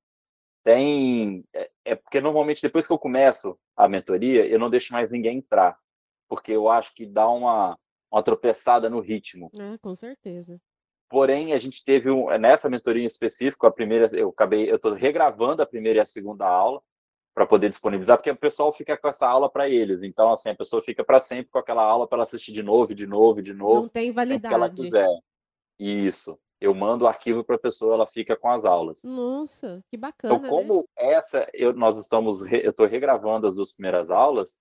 Tem. 0.63 1.45
É, 1.55 1.71
é 1.85 1.95
porque 1.95 2.21
normalmente 2.21 2.61
depois 2.63 2.87
que 2.87 2.93
eu 2.93 2.99
começo 2.99 3.59
a 3.77 3.89
mentoria, 3.89 4.47
eu 4.47 4.59
não 4.59 4.69
deixo 4.69 4.93
mais 4.93 5.11
ninguém 5.11 5.39
entrar, 5.39 5.79
porque 6.29 6.53
eu 6.53 6.69
acho 6.69 6.95
que 6.95 7.07
dá 7.07 7.29
uma, 7.29 7.79
uma 8.11 8.23
tropeçada 8.23 8.91
no 8.91 9.01
ritmo. 9.01 9.51
Ah, 9.59 9.79
com 9.81 9.95
certeza. 9.95 10.61
Porém, 11.09 11.53
a 11.53 11.59
gente 11.59 11.85
teve 11.85 12.11
um, 12.11 12.27
nessa 12.37 12.69
mentoria 12.69 13.03
em 13.03 13.07
específico, 13.07 13.67
a 13.67 13.71
primeira, 13.71 14.07
eu 14.13 14.31
acabei, 14.31 14.69
eu 14.69 14.77
estou 14.77 14.93
regravando 14.93 15.63
a 15.63 15.67
primeira 15.67 15.99
e 15.99 16.03
a 16.03 16.07
segunda 16.07 16.47
aula 16.47 16.83
para 17.33 17.47
poder 17.47 17.69
disponibilizar, 17.69 18.17
porque 18.17 18.31
o 18.31 18.37
pessoal 18.37 18.73
fica 18.73 18.97
com 18.97 19.07
essa 19.07 19.29
aula 19.29 19.49
para 19.49 19.69
eles. 19.69 20.03
Então, 20.03 20.33
assim, 20.33 20.49
a 20.49 20.57
pessoa 20.57 20.83
fica 20.83 21.05
para 21.05 21.21
sempre 21.21 21.51
com 21.53 21.59
aquela 21.59 21.83
aula 21.85 22.09
para 22.09 22.17
ela 22.17 22.23
assistir 22.23 22.51
de 22.51 22.63
novo, 22.63 22.95
de 22.95 23.07
novo, 23.07 23.43
de 23.43 23.53
novo, 23.53 23.83
Não 23.83 23.89
tem 23.89 24.07
sempre 24.13 24.41
que 24.41 24.47
ela 24.47 24.59
validade. 24.69 24.83
quiser. 24.83 25.19
Isso. 25.79 26.39
Eu 26.61 26.75
mando 26.75 27.05
o 27.05 27.09
arquivo 27.09 27.45
para 27.45 27.57
a 27.57 27.59
pessoa, 27.59 27.95
ela 27.95 28.07
fica 28.07 28.35
com 28.37 28.49
as 28.51 28.65
aulas. 28.65 29.03
Nossa, 29.05 29.83
que 29.91 29.97
bacana, 29.97 30.35
Então, 30.35 30.43
né? 30.45 30.49
como 30.49 30.89
essa, 30.97 31.47
eu, 31.53 31.73
nós 31.75 31.99
estamos, 31.99 32.41
re- 32.43 32.63
eu 32.65 32.71
estou 32.71 32.87
regravando 32.87 33.47
as 33.47 33.55
duas 33.55 33.73
primeiras 33.73 34.11
aulas, 34.11 34.59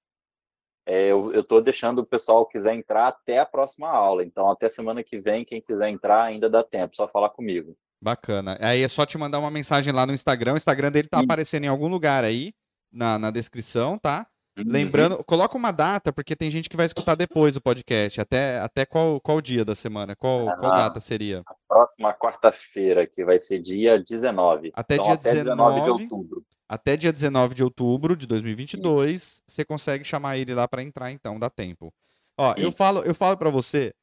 é, 0.85 1.07
eu 1.11 1.31
estou 1.39 1.61
deixando 1.61 1.99
o 1.99 2.05
pessoal 2.05 2.45
que 2.45 2.53
quiser 2.53 2.75
entrar 2.75 3.07
até 3.07 3.39
a 3.39 3.45
próxima 3.45 3.89
aula. 3.89 4.23
Então, 4.23 4.49
até 4.51 4.67
semana 4.69 5.03
que 5.03 5.19
vem, 5.19 5.45
quem 5.45 5.61
quiser 5.61 5.89
entrar 5.89 6.23
ainda 6.23 6.49
dá 6.49 6.61
tempo, 6.63 6.95
só 6.95 7.07
falar 7.07 7.29
comigo. 7.29 7.75
Bacana. 8.01 8.57
Aí 8.61 8.83
é 8.83 8.87
só 8.87 9.05
te 9.05 9.17
mandar 9.17 9.39
uma 9.39 9.49
mensagem 9.49 9.91
lá 9.93 10.05
no 10.05 10.13
Instagram. 10.13 10.53
O 10.53 10.57
Instagram 10.57 10.91
dele 10.91 11.07
tá 11.07 11.17
Isso. 11.17 11.25
aparecendo 11.25 11.63
em 11.63 11.69
algum 11.69 11.87
lugar 11.87 12.23
aí, 12.23 12.53
na, 12.91 13.17
na 13.17 13.31
descrição, 13.31 13.97
tá? 13.97 14.27
Uhum. 14.57 14.63
Lembrando, 14.67 15.23
coloca 15.23 15.57
uma 15.57 15.71
data, 15.71 16.13
porque 16.13 16.35
tem 16.35 16.49
gente 16.51 16.69
que 16.69 16.77
vai 16.77 16.85
escutar 16.85 17.15
depois 17.15 17.57
o 17.57 17.61
podcast. 17.61 18.21
Até, 18.21 18.59
até 18.59 18.85
qual, 18.85 19.19
qual 19.19 19.41
dia 19.41 19.65
da 19.65 19.73
semana? 19.75 20.15
Qual, 20.15 20.45
qual 20.59 20.71
Ah. 20.71 20.75
data 20.77 20.99
seria? 20.99 21.41
Próxima 21.75 22.13
quarta-feira, 22.13 23.05
que 23.05 23.25
vai 23.25 23.37
ser 23.37 23.59
dia 23.59 24.01
19. 24.01 24.71
Até 24.73 24.95
então, 24.95 25.05
dia 25.07 25.13
até 25.15 25.33
19 25.33 25.73
de 25.73 25.81
19. 25.81 26.03
outubro. 26.03 26.45
Até 26.69 26.95
dia 26.95 27.11
19 27.11 27.53
de 27.53 27.63
outubro 27.63 28.15
de 28.15 28.25
2022, 28.25 29.43
você 29.45 29.65
consegue 29.65 30.05
chamar 30.05 30.37
ele 30.37 30.53
lá 30.53 30.69
pra 30.69 30.81
entrar, 30.81 31.11
então, 31.11 31.37
dá 31.37 31.49
tempo. 31.49 31.93
Ó, 32.37 32.53
eu 32.55 32.69
Isso. 32.69 32.77
falo, 32.77 33.01
eu 33.01 33.13
falo 33.13 33.35
para 33.35 33.49
você 33.49 33.93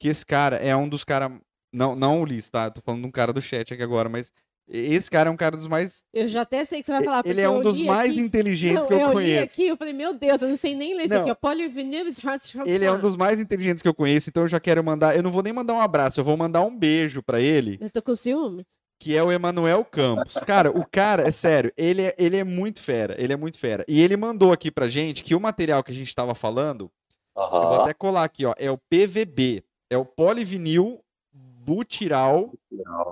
que 0.00 0.08
esse 0.08 0.24
cara 0.24 0.56
é 0.56 0.74
um 0.74 0.88
dos 0.88 1.04
caras. 1.04 1.30
Não, 1.70 1.94
não 1.94 2.18
o 2.18 2.22
Ulisses, 2.22 2.50
tá? 2.50 2.64
Eu 2.64 2.70
tô 2.70 2.80
falando 2.80 3.02
de 3.02 3.08
um 3.08 3.10
cara 3.10 3.30
do 3.30 3.42
chat 3.42 3.74
aqui 3.74 3.82
agora, 3.82 4.08
mas 4.08 4.32
Esse 4.70 5.10
cara 5.10 5.30
é 5.30 5.32
um 5.32 5.36
cara 5.36 5.56
dos 5.56 5.66
mais. 5.66 6.04
Eu 6.12 6.28
já 6.28 6.42
até 6.42 6.62
sei 6.64 6.80
que 6.80 6.86
você 6.86 6.92
vai 6.92 7.02
falar. 7.02 7.22
Ele 7.24 7.40
é 7.40 7.48
um 7.48 7.56
eu 7.56 7.62
dos 7.62 7.76
li 7.78 7.84
mais 7.86 8.10
aqui- 8.10 8.20
inteligentes 8.20 8.80
Não, 8.80 8.86
que 8.86 8.92
eu, 8.94 8.98
li 9.08 9.12
conheço. 9.14 9.44
aqui, 9.54 9.66
eu 9.68 9.76
falei, 9.78 9.94
meu 9.94 10.12
Deus, 10.12 10.42
eu 10.42 10.48
não 10.48 10.56
sei 10.56 10.74
nem 10.74 10.94
ler 10.94 11.04
isso 11.06 11.14
Não. 11.14 11.22
aqui, 11.22 11.30
ó. 11.30 11.34
Polyvinyl 11.34 12.04
Ele 12.66 12.84
é 12.84 12.92
um 12.92 13.00
dos 13.00 13.16
mais 13.16 13.40
inteligentes 13.40 13.82
que 13.82 13.88
eu 13.88 13.94
conheço, 13.94 14.28
então 14.28 14.42
eu 14.42 14.48
já 14.48 14.60
quero 14.60 14.84
mandar. 14.84 15.16
Eu 15.16 15.22
não 15.22 15.30
vou 15.32 15.42
nem 15.42 15.52
mandar 15.52 15.72
um 15.72 15.80
abraço, 15.80 16.20
eu 16.20 16.24
vou 16.24 16.36
mandar 16.36 16.60
um 16.62 16.76
beijo 16.76 17.22
pra 17.22 17.40
ele, 17.40 17.78
Eu 17.80 17.88
tô 17.88 18.02
com 18.02 18.14
ciúmes. 18.14 18.66
que 19.00 19.16
é 19.16 19.22
o 19.22 19.32
Emanuel 19.32 19.84
Campos. 19.84 20.34
Cara, 20.46 20.70
o 20.70 20.84
cara, 20.86 21.22
é 21.26 21.30
sério, 21.30 21.72
ele 21.76 22.02
é, 22.02 22.14
ele 22.18 22.36
é 22.36 22.44
muito 22.44 22.80
fera, 22.82 23.14
ele 23.18 23.32
é 23.32 23.36
muito 23.36 23.58
fera. 23.58 23.84
E 23.88 24.02
ele 24.02 24.16
mandou 24.16 24.52
aqui 24.52 24.70
pra 24.70 24.86
gente 24.88 25.22
que 25.24 25.34
o 25.34 25.40
material 25.40 25.82
que 25.82 25.92
a 25.92 25.94
gente 25.94 26.14
tava 26.14 26.34
falando, 26.34 26.90
eu 27.36 27.48
vou 27.50 27.80
até 27.82 27.94
colar 27.94 28.24
aqui, 28.24 28.44
ó, 28.44 28.52
é 28.58 28.70
o 28.70 28.76
PVB, 28.76 29.62
é 29.90 29.96
o 29.96 30.04
polivinil 30.04 31.00
butiral, 31.68 32.52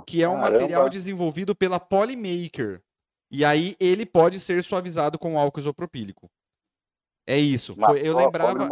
que 0.07 0.23
é 0.23 0.29
um 0.29 0.33
Caramba. 0.37 0.53
material 0.53 0.88
desenvolvido 0.88 1.55
pela 1.55 1.79
Polymaker. 1.79 2.81
E 3.31 3.45
aí 3.45 3.77
ele 3.79 4.07
pode 4.07 4.40
ser 4.40 4.62
suavizado 4.64 5.19
com 5.19 5.38
álcool 5.38 5.61
isopropílico. 5.61 6.31
É 7.27 7.38
isso. 7.38 7.75
Foi- 7.75 8.01
eu 8.01 8.16
lembrava. 8.16 8.66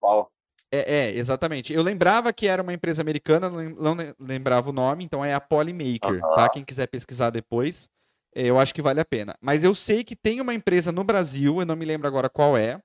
pau. 0.00 0.32
É, 0.72 1.08
é, 1.08 1.10
exatamente. 1.16 1.72
Eu 1.72 1.82
lembrava 1.82 2.32
que 2.32 2.46
era 2.46 2.62
uma 2.62 2.72
empresa 2.74 3.00
americana, 3.00 3.48
não 3.48 3.56
lem- 3.56 3.74
não 3.74 3.94
lem- 3.94 4.14
lembrava 4.18 4.70
o 4.70 4.72
nome, 4.72 5.04
então 5.04 5.24
é 5.24 5.32
a 5.32 5.40
Polymaker, 5.40 6.22
Aham. 6.22 6.34
tá? 6.34 6.48
Quem 6.48 6.64
quiser 6.64 6.86
pesquisar 6.88 7.30
depois, 7.30 7.88
é, 8.34 8.44
eu 8.44 8.58
acho 8.58 8.74
que 8.74 8.82
vale 8.82 9.00
a 9.00 9.04
pena. 9.04 9.34
Mas 9.40 9.62
eu 9.62 9.74
sei 9.74 10.02
que 10.04 10.16
tem 10.16 10.40
uma 10.40 10.52
empresa 10.52 10.90
no 10.90 11.04
Brasil, 11.04 11.60
eu 11.60 11.66
não 11.66 11.76
me 11.76 11.84
lembro 11.86 12.06
agora 12.08 12.28
qual 12.28 12.56
é, 12.56 12.78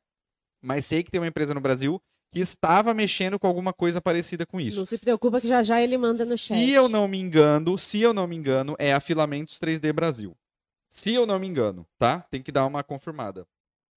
mas 0.61 0.85
sei 0.85 1.03
que 1.03 1.11
tem 1.11 1.19
uma 1.19 1.27
empresa 1.27 1.53
no 1.53 1.59
Brasil 1.61 2.01
que 2.33 2.39
estava 2.39 2.95
mexendo 2.95 3.37
com 3.37 3.45
alguma 3.45 3.71
coisa 3.71 4.01
parecida 4.01 4.43
com 4.43 4.59
isso. 4.59 4.77
Não 4.77 4.85
se 4.85 4.97
preocupa 4.97 5.39
que 5.39 5.47
já 5.47 5.63
já 5.63 5.79
ele 5.79 5.97
manda 5.99 6.25
no 6.25 6.35
chat. 6.35 6.59
Se 6.59 6.71
eu 6.71 6.89
não 6.89 7.07
me 7.07 7.19
engano, 7.19 7.77
se 7.77 8.01
eu 8.01 8.11
não 8.11 8.25
me 8.25 8.35
engano, 8.35 8.75
é 8.79 8.91
a 8.91 8.99
Filamentos 8.99 9.59
3D 9.59 9.93
Brasil. 9.93 10.35
Se 10.89 11.13
eu 11.13 11.27
não 11.27 11.37
me 11.37 11.47
engano, 11.47 11.85
tá? 11.97 12.21
Tem 12.31 12.41
que 12.41 12.51
dar 12.51 12.65
uma 12.65 12.83
confirmada. 12.83 13.45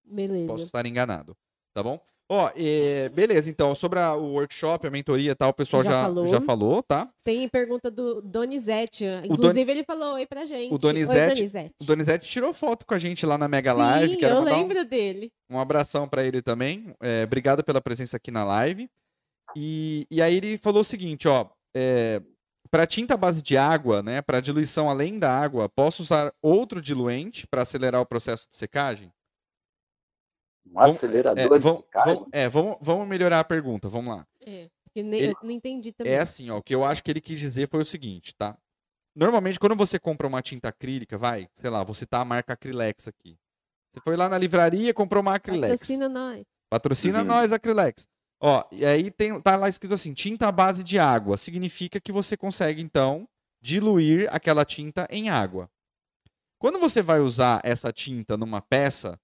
Beleza. 0.05 0.47
Posso 0.47 0.65
estar 0.65 0.85
enganado, 0.85 1.35
tá 1.73 1.81
bom? 1.81 1.99
Ó, 2.29 2.51
é, 2.57 3.07
beleza, 3.09 3.49
então, 3.49 3.73
sobre 3.73 3.99
a- 3.99 4.13
o 4.13 4.33
workshop, 4.33 4.85
a 4.85 4.91
mentoria 4.91 5.31
e 5.31 5.35
tal, 5.35 5.49
o 5.49 5.53
pessoal 5.53 5.81
Já 5.83 5.91
já, 5.91 6.01
falou. 6.03 6.27
já 6.27 6.41
falou, 6.41 6.83
tá? 6.83 7.09
Tem 7.23 7.47
pergunta 7.47 7.89
do 7.89 8.21
Donizete. 8.21 9.05
Don- 9.05 9.33
Inclusive, 9.33 9.71
ele 9.71 9.83
falou 9.85 10.15
oi 10.15 10.25
pra 10.25 10.43
gente. 10.43 10.73
O 10.73 10.77
Donizete- 10.77 11.19
Oi, 11.21 11.35
Donizete. 11.35 11.73
O 11.81 11.85
Donizete 11.85 12.29
tirou 12.29 12.53
foto 12.53 12.85
com 12.85 12.93
a 12.93 12.99
gente 12.99 13.25
lá 13.25 13.37
na 13.37 13.47
Mega 13.47 13.71
Live. 13.71 14.15
Sim, 14.15 14.19
quero 14.19 14.35
eu 14.35 14.39
mandar 14.39 14.57
um- 14.57 14.61
lembro 14.61 14.83
dele. 14.83 15.31
Um, 15.49 15.57
abração 15.57 16.05
pra 16.07 16.21
ele 16.25 16.41
também. 16.41 16.93
É, 17.01 17.23
obrigado 17.23 17.63
pela 17.63 17.79
presença 17.79 18.17
aqui 18.17 18.29
na 18.29 18.43
live. 18.43 18.89
E, 19.55 20.05
e 20.11 20.21
aí 20.21 20.35
ele 20.35 20.57
falou 20.57 20.81
o 20.81 20.85
seguinte, 20.85 21.27
ó. 21.29 21.47
É, 21.75 22.21
para 22.69 22.85
tinta 22.85 23.13
à 23.13 23.17
base 23.17 23.41
de 23.41 23.55
água, 23.55 24.03
né, 24.03 24.21
para 24.21 24.41
diluição 24.41 24.89
além 24.89 25.17
da 25.17 25.31
água, 25.31 25.69
posso 25.69 26.03
usar 26.03 26.33
outro 26.41 26.81
diluente 26.81 27.47
para 27.47 27.61
acelerar 27.61 28.01
o 28.01 28.05
processo 28.05 28.45
de 28.49 28.55
secagem? 28.55 29.09
Um 30.69 30.73
Vamos- 30.73 30.95
acelerador 30.95 31.39
É, 31.39 31.43
de 31.57 31.63
vamos, 31.63 31.83
vamos- 31.93 32.27
é, 32.31 32.49
vamos, 32.49 32.77
vamos 32.81 33.07
melhorar 33.07 33.39
a 33.39 33.43
pergunta, 33.43 33.87
vamos 33.89 34.15
lá. 34.15 34.27
É, 34.45 34.69
porque 34.83 35.01
nem- 35.03 35.21
Ele- 35.21 35.31
eu 35.33 35.37
não 35.43 35.51
entendi 35.51 35.91
também. 35.91 36.13
É 36.13 36.19
assim, 36.19 36.49
ó, 36.49 36.57
o 36.57 36.61
que 36.61 36.73
eu 36.75 36.83
acho 36.83 37.03
que 37.03 37.09
ele 37.11 37.21
quis 37.21 37.39
dizer 37.39 37.67
foi 37.69 37.81
o 37.81 37.85
seguinte, 37.85 38.35
tá? 38.35 38.57
Normalmente, 39.15 39.59
quando 39.59 39.75
você 39.75 39.97
compra 39.97 40.27
uma 40.27 40.41
tinta 40.41 40.69
acrílica, 40.69 41.17
vai, 41.17 41.47
sei 41.53 41.69
lá, 41.69 41.83
vou 41.83 41.95
citar 41.95 42.21
a 42.21 42.25
marca 42.25 42.53
Acrylex 42.53 43.07
aqui. 43.07 43.35
Você 43.89 43.99
foi 44.01 44.15
lá 44.15 44.29
na 44.29 44.37
livraria, 44.37 44.93
comprou 44.93 45.21
uma 45.21 45.35
Acrylex. 45.35 45.79
Patrocina 45.81 46.07
nós. 46.09 46.43
Patrocina 46.69 47.19
Uhum. 47.19 47.25
nós, 47.25 47.51
Acrylex. 47.51 48.07
Ó, 48.39 48.63
e 48.71 48.85
aí 48.85 49.09
tem, 49.09 49.41
tá 49.41 49.55
lá 49.55 49.67
escrito 49.67 49.95
assim, 49.95 50.13
tinta 50.13 50.47
à 50.47 50.51
base 50.51 50.83
de 50.83 50.99
água. 50.99 51.35
Significa 51.37 51.99
que 51.99 52.11
você 52.11 52.37
consegue, 52.37 52.81
então, 52.83 53.27
diluir 53.59 54.27
aquela 54.31 54.63
tinta 54.63 55.07
em 55.09 55.29
água. 55.29 55.67
Quando 56.59 56.77
você 56.77 57.01
vai 57.01 57.19
usar 57.19 57.59
essa 57.63 57.91
tinta 57.91 58.37
numa 58.37 58.61
peça, 58.61 59.19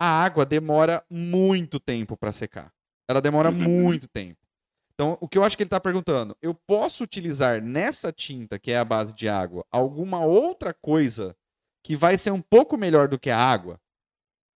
a 0.00 0.06
água 0.24 0.46
demora 0.46 1.04
muito 1.10 1.78
tempo 1.78 2.16
para 2.16 2.32
secar. 2.32 2.72
Ela 3.06 3.20
demora 3.20 3.50
Uhum. 3.50 3.58
muito 3.58 4.08
tempo. 4.08 4.40
Então, 4.94 5.18
o 5.20 5.28
que 5.28 5.36
eu 5.36 5.44
acho 5.44 5.56
que 5.56 5.62
ele 5.62 5.68
está 5.68 5.80
perguntando, 5.80 6.34
eu 6.40 6.54
posso 6.54 7.04
utilizar 7.04 7.62
nessa 7.62 8.10
tinta, 8.12 8.58
que 8.58 8.70
é 8.70 8.78
a 8.78 8.84
base 8.84 9.14
de 9.14 9.28
água, 9.28 9.64
alguma 9.70 10.24
outra 10.24 10.72
coisa 10.72 11.36
que 11.82 11.94
vai 11.96 12.16
ser 12.16 12.30
um 12.30 12.40
pouco 12.40 12.76
melhor 12.76 13.08
do 13.08 13.18
que 13.18 13.30
a 13.30 13.38
água? 13.38 13.78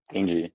Entendi. 0.08 0.52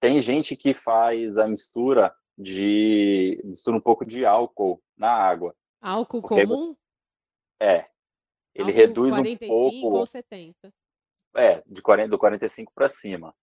Tem 0.00 0.20
gente 0.20 0.56
que 0.56 0.72
faz 0.72 1.38
a 1.38 1.46
mistura 1.48 2.14
de. 2.38 3.40
mistura 3.44 3.76
um 3.76 3.80
pouco 3.80 4.04
de 4.04 4.24
álcool 4.24 4.80
na 4.96 5.10
água. 5.10 5.54
Álcool 5.80 6.22
comum? 6.22 6.76
É. 7.60 7.88
Ele 8.54 8.70
Álcool 8.70 8.76
reduz 8.76 9.14
45 9.14 9.54
um 9.54 9.80
pouco. 9.80 9.96
ou 9.98 10.06
70. 10.06 10.72
É, 11.36 11.62
de 11.66 11.82
40, 11.82 12.08
do 12.08 12.18
45 12.18 12.72
para 12.74 12.88
cima. 12.88 13.34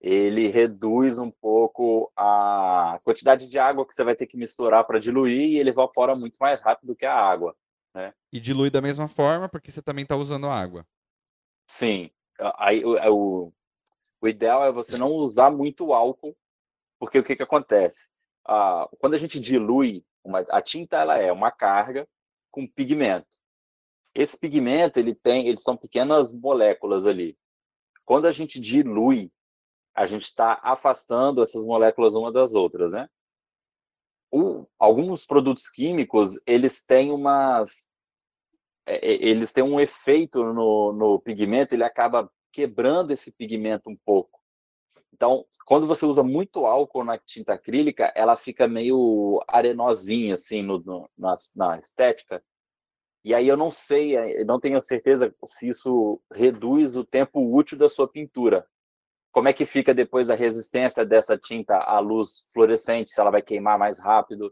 Ele 0.00 0.48
reduz 0.48 1.18
um 1.18 1.30
pouco 1.30 2.10
a 2.16 3.00
quantidade 3.02 3.48
de 3.48 3.58
água 3.58 3.86
que 3.86 3.94
você 3.94 4.04
vai 4.04 4.14
ter 4.14 4.26
que 4.26 4.36
misturar 4.36 4.84
para 4.84 5.00
diluir 5.00 5.40
e 5.40 5.58
ele 5.58 5.70
evapora 5.70 6.14
muito 6.14 6.36
mais 6.38 6.60
rápido 6.60 6.94
que 6.94 7.06
a 7.06 7.14
água. 7.14 7.56
E 8.32 8.38
dilui 8.38 8.70
da 8.70 8.80
mesma 8.80 9.08
forma, 9.08 9.48
porque 9.48 9.70
você 9.70 9.82
também 9.82 10.02
está 10.02 10.16
usando 10.16 10.48
água. 10.48 10.86
Sim. 11.68 12.10
Aí, 12.56 12.84
o, 12.84 12.96
é 12.96 13.10
o, 13.10 13.52
o 14.20 14.28
ideal 14.28 14.64
é 14.64 14.72
você 14.72 14.96
não 14.96 15.10
usar 15.12 15.50
muito 15.50 15.92
álcool, 15.92 16.36
porque 16.98 17.18
o 17.18 17.24
que, 17.24 17.36
que 17.36 17.42
acontece? 17.42 18.10
Ah, 18.46 18.88
quando 18.98 19.14
a 19.14 19.18
gente 19.18 19.40
dilui, 19.40 20.04
uma, 20.24 20.40
a 20.50 20.62
tinta 20.62 20.96
ela 20.96 21.18
é 21.18 21.32
uma 21.32 21.50
carga 21.50 22.08
com 22.50 22.66
pigmento. 22.66 23.37
Esse 24.14 24.38
pigmento 24.38 24.98
ele 24.98 25.14
tem, 25.14 25.46
eles 25.48 25.62
são 25.62 25.76
pequenas 25.76 26.32
moléculas 26.32 27.06
ali. 27.06 27.36
Quando 28.04 28.26
a 28.26 28.32
gente 28.32 28.60
dilui, 28.60 29.30
a 29.94 30.06
gente 30.06 30.22
está 30.24 30.58
afastando 30.62 31.42
essas 31.42 31.64
moléculas 31.64 32.14
uma 32.14 32.32
das 32.32 32.54
outras, 32.54 32.92
né? 32.92 33.08
O, 34.30 34.66
alguns 34.78 35.24
produtos 35.24 35.68
químicos 35.70 36.40
eles 36.46 36.84
têm 36.84 37.10
umas 37.10 37.90
é, 38.86 38.96
é, 38.96 39.14
eles 39.28 39.52
têm 39.52 39.62
um 39.64 39.78
efeito 39.80 40.42
no, 40.52 40.92
no 40.92 41.20
pigmento, 41.20 41.74
ele 41.74 41.84
acaba 41.84 42.30
quebrando 42.52 43.10
esse 43.12 43.30
pigmento 43.32 43.90
um 43.90 43.96
pouco. 43.96 44.40
Então, 45.12 45.44
quando 45.66 45.86
você 45.86 46.06
usa 46.06 46.22
muito 46.22 46.64
álcool 46.64 47.04
na 47.04 47.18
tinta 47.18 47.54
acrílica, 47.54 48.12
ela 48.14 48.36
fica 48.36 48.68
meio 48.68 49.42
arenosinha, 49.48 50.34
assim, 50.34 50.62
no, 50.62 50.78
no- 50.80 51.08
na, 51.18 51.34
na 51.56 51.78
estética. 51.78 52.42
E 53.28 53.34
aí 53.34 53.46
eu 53.46 53.58
não 53.58 53.70
sei, 53.70 54.16
eu 54.16 54.46
não 54.46 54.58
tenho 54.58 54.80
certeza 54.80 55.34
se 55.44 55.68
isso 55.68 56.18
reduz 56.32 56.96
o 56.96 57.04
tempo 57.04 57.54
útil 57.54 57.76
da 57.76 57.86
sua 57.86 58.08
pintura. 58.08 58.66
Como 59.30 59.48
é 59.48 59.52
que 59.52 59.66
fica 59.66 59.92
depois 59.92 60.30
a 60.30 60.34
resistência 60.34 61.04
dessa 61.04 61.36
tinta 61.36 61.76
à 61.76 61.98
luz 61.98 62.48
fluorescente? 62.54 63.10
Se 63.10 63.20
ela 63.20 63.30
vai 63.30 63.42
queimar 63.42 63.78
mais 63.78 63.98
rápido, 63.98 64.50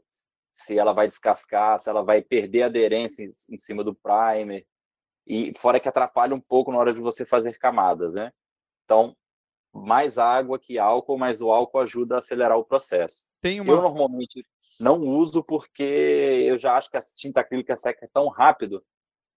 se 0.53 0.79
ela 0.79 0.93
vai 0.93 1.09
descascar, 1.09 1.79
se 1.79 1.89
ela 1.89 2.03
vai 2.03 2.21
perder 2.21 2.65
aderência 2.65 3.25
em 3.51 3.57
cima 3.57 3.83
do 3.83 3.95
primer. 3.95 4.67
E 5.27 5.55
fora 5.57 5.81
que 5.81 5.89
atrapalha 5.89 6.35
um 6.35 6.41
pouco 6.41 6.71
na 6.71 6.77
hora 6.77 6.93
de 6.93 7.01
você 7.01 7.25
fazer 7.25 7.59
camadas, 7.59 8.17
né? 8.17 8.31
Então, 8.85 9.17
mais 9.85 10.19
água 10.19 10.59
que 10.59 10.79
álcool, 10.79 11.19
mas 11.19 11.41
o 11.41 11.51
álcool 11.51 11.81
ajuda 11.81 12.17
a 12.17 12.19
acelerar 12.19 12.59
o 12.59 12.65
processo. 12.65 13.27
Tem 13.41 13.59
Eu 13.59 13.65
uma. 13.65 13.75
normalmente 13.75 14.45
não 14.81 15.01
uso 15.01 15.43
porque 15.43 15.83
eu 15.83 16.59
já 16.59 16.77
acho 16.77 16.91
que 16.91 16.97
a 16.97 17.01
tinta 17.01 17.41
acrílica 17.41 17.77
seca 17.77 18.09
tão 18.13 18.29
rápido. 18.29 18.83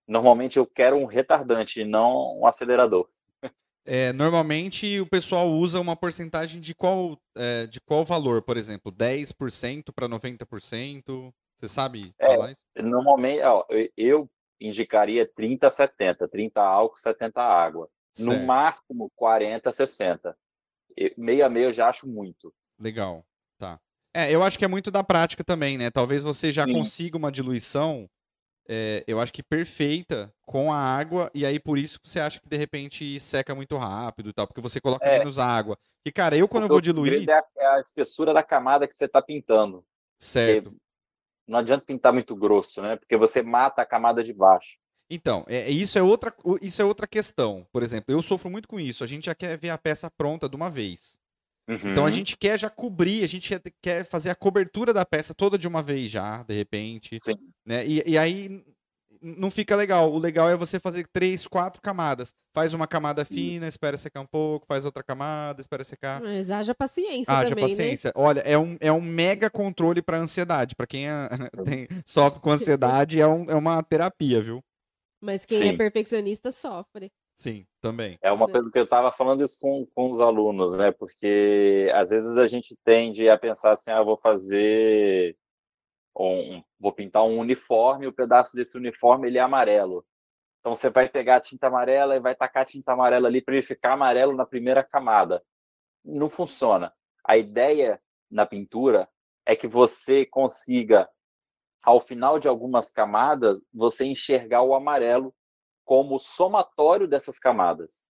Normalmente 0.07 0.57
eu 0.57 0.65
quero 0.65 0.95
um 0.95 1.05
retardante, 1.05 1.83
não 1.83 2.39
um 2.39 2.45
acelerador. 2.47 3.07
é, 3.85 4.11
normalmente 4.13 4.99
o 4.99 5.05
pessoal 5.05 5.47
usa 5.49 5.79
uma 5.79 5.95
porcentagem 5.95 6.59
de 6.59 6.73
qual, 6.73 7.17
é, 7.35 7.67
de 7.67 7.79
qual 7.81 8.03
valor, 8.03 8.41
por 8.41 8.57
exemplo, 8.57 8.91
10% 8.91 9.91
para 9.93 10.07
90%. 10.07 11.33
Você 11.55 11.67
sabe 11.67 12.13
É. 12.19 12.27
falar 12.35 12.51
isso? 12.51 12.61
Normalmente, 12.77 13.41
ó, 13.43 13.65
eu- 13.69 13.89
eu 13.97 14.29
indicaria 14.61 15.25
30 15.25 15.67
a 15.67 15.69
70, 15.69 16.27
30 16.27 16.61
álcool, 16.61 16.97
70 16.97 17.41
água. 17.41 17.89
No 18.19 18.33
Certo, 18.33 18.45
máximo 18.45 19.11
40 19.15 19.69
a 19.69 19.73
60. 19.73 20.37
E- 20.97 21.13
Meio 21.17 21.45
a 21.45 21.49
meio 21.49 21.67
eu 21.69 21.73
já 21.73 21.89
acho 21.89 22.07
muito. 22.07 22.53
Legal. 22.79 23.25
Tá. 23.57 23.79
É, 24.13 24.33
eu 24.33 24.41
acho 24.43 24.57
que 24.57 24.65
é 24.65 24.67
muito 24.67 24.89
da 24.91 25.03
prática 25.03 25.43
também, 25.43 25.77
né? 25.77 25.89
Talvez 25.91 26.23
você 26.23 26.51
já 26.51 26.65
Sim. 26.65 26.73
consiga 26.73 27.17
uma 27.17 27.31
diluição, 27.31 28.09
é, 28.67 29.03
eu 29.07 29.19
acho 29.19 29.31
que 29.33 29.43
perfeita 29.43 30.33
com 30.43 30.71
a 30.71 30.77
água, 30.77 31.29
e 31.33 31.45
aí 31.45 31.59
por 31.59 31.77
isso 31.77 31.99
que 31.99 32.09
você 32.09 32.19
acha 32.19 32.39
que 32.39 32.49
de 32.49 32.57
repente 32.57 33.19
seca 33.19 33.53
muito 33.55 33.77
rápido 33.77 34.29
e 34.29 34.33
tal, 34.33 34.47
porque 34.47 34.61
você 34.61 34.81
coloca 34.81 35.05
É. 35.05 35.19
menos 35.19 35.37
água. 35.39 35.77
E, 36.05 36.11
cara, 36.11 36.35
eu 36.37 36.47
quando 36.47 36.63
eu 36.63 36.69
Porque 36.69 36.87
vou 36.87 36.93
diluir, 36.93 37.29
É 37.29 37.33
a, 37.33 37.43
é 37.57 37.67
a 37.67 37.79
espessura 37.81 38.33
da 38.33 38.41
camada 38.43 38.87
que 38.87 38.95
você 38.95 39.05
está 39.05 39.21
pintando. 39.21 39.85
certo. 40.19 40.75
Não 41.47 41.59
adianta 41.59 41.83
pintar 41.85 42.13
muito 42.13 42.35
grosso, 42.35 42.81
né? 42.81 42.95
Porque 42.95 43.17
você 43.17 43.41
mata 43.41 43.81
a 43.81 43.85
camada 43.85 44.23
de 44.23 44.33
baixo. 44.33 44.77
Então, 45.09 45.43
é, 45.47 45.57
é- 45.61 45.71
isso, 45.71 45.97
é 45.97 46.01
outra, 46.03 46.33
isso 46.61 46.81
é 46.81 46.85
outra 46.85 47.07
questão. 47.07 47.65
Por 47.71 47.81
exemplo, 47.83 48.13
eu 48.13 48.21
sofro 48.21 48.49
muito 48.49 48.67
com 48.67 48.79
isso. 48.79 49.03
A 49.03 49.07
gente 49.07 49.25
já 49.25 49.35
quer 49.35 49.57
ver 49.57 49.69
a 49.71 49.77
peça 49.77 50.09
pronta 50.11 50.47
de 50.47 50.55
uma 50.55 50.69
vez. 50.69 51.17
Então 51.67 52.03
a 52.03 52.07
Uhum. 52.07 52.11
gente 52.11 52.35
quer 52.35 52.57
já 52.59 52.67
cobrir, 52.69 53.23
a 53.23 53.27
gente 53.27 53.47
quer, 53.49 53.61
quer 53.79 54.03
fazer 54.05 54.31
a 54.31 54.35
cobertura 54.35 54.91
da 54.91 55.05
peça 55.05 55.35
toda 55.35 55.55
de 55.55 55.67
uma 55.67 55.83
vez 55.83 56.09
já, 56.09 56.41
de 56.43 56.55
repente. 56.55 57.19
Sim. 57.21 57.35
Né? 57.63 57.85
E, 57.85 58.03
e 58.07 58.17
aí 58.17 58.63
não 59.21 59.51
fica 59.51 59.75
legal. 59.75 60.11
O 60.11 60.17
legal 60.17 60.49
é 60.49 60.55
você 60.55 60.79
fazer 60.79 61.07
três, 61.13 61.45
quatro 61.45 61.79
camadas. 61.79 62.33
Faz 62.55 62.73
uma 62.73 62.87
camada 62.87 63.23
fina, 63.23 63.67
espera 63.67 63.97
secar 63.99 64.21
um 64.21 64.25
pouco, 64.25 64.65
faz 64.67 64.83
outra 64.83 65.03
camada, 65.03 65.61
espera 65.61 65.83
secar. 65.83 66.19
Mas 66.21 66.49
haja 66.49 66.73
paciência 66.73 67.31
Haja 67.31 67.49
também, 67.49 67.65
né? 67.65 67.69
paciência. 67.69 68.11
Olha, 68.15 68.39
é 68.39 68.57
um, 68.57 68.75
é 68.79 68.91
um 68.91 69.01
mega 69.01 69.47
controle 69.47 70.01
pra 70.01 70.17
ansiedade. 70.17 70.75
Pra 70.75 70.87
quem 70.87 71.07
é- 71.07 71.29
tem- 71.85 71.87
sofre 72.03 72.39
com 72.39 72.49
ansiedade, 72.49 73.21
é, 73.21 73.27
um- 73.27 73.45
é 73.47 73.53
uma 73.55 73.83
terapia, 73.83 74.41
viu? 74.41 74.63
Mas 75.21 75.45
quem 75.45 75.57
é 75.57 75.71
Sim. 75.71 75.77
perfeccionista 75.77 76.51
sofre. 76.51 77.11
Sim, 77.35 77.65
também. 77.81 78.17
É 78.21 78.31
uma 78.31 78.47
Né? 78.47 78.53
coisa 78.53 78.69
que 78.71 78.77
eu 78.77 78.83
estava 78.83 79.11
falando 79.11 79.43
isso 79.43 79.57
com, 79.61 79.85
com 79.95 80.09
os 80.09 80.19
alunos, 80.19 80.77
né? 80.77 80.91
Porque 80.91 81.89
às 81.93 82.09
vezes 82.09 82.37
a 82.37 82.47
gente 82.47 82.75
tende 82.83 83.29
a 83.29 83.37
pensar 83.37 83.71
assim, 83.71 83.91
ah, 83.91 84.03
vou 84.03 84.17
fazer 84.17 85.37
um, 86.17 86.61
vou 86.77 86.91
pintar 86.91 87.23
um 87.23 87.37
uniforme, 87.37 88.07
o 88.07 88.13
pedaço 88.13 88.55
desse 88.55 88.77
uniforme 88.77 89.27
ele 89.27 89.37
é 89.37 89.41
amarelo. 89.41 90.05
Então 90.59 90.75
você 90.75 90.89
vai 90.89 91.07
pegar 91.07 91.37
a 91.37 91.41
tinta 91.41 91.67
amarela 91.67 92.15
e 92.15 92.19
vai 92.19 92.35
tacar 92.35 92.63
a 92.63 92.65
tinta 92.65 92.91
amarela 92.91 93.29
ali 93.29 93.41
para 93.41 93.55
ele 93.55 93.63
ficar 93.65 93.93
amarelo 93.93 94.35
na 94.35 94.45
primeira 94.45 94.83
camada. 94.83 95.41
Não 96.03 96.29
funciona. 96.29 96.93
A 97.25 97.37
ideia 97.37 98.01
na 98.29 98.45
pintura 98.45 99.07
é 99.45 99.55
que 99.55 99.67
você 99.67 100.25
consiga, 100.25 101.09
ao 101.83 101.99
final 101.99 102.39
de 102.39 102.47
algumas 102.47 102.91
camadas, 102.91 103.61
você 103.73 104.05
enxergar 104.05 104.61
o 104.61 104.73
amarelo 104.73 105.33
como 105.85 106.19
somatório 106.19 107.07
dessas 107.07 107.39
camadas 107.39 108.05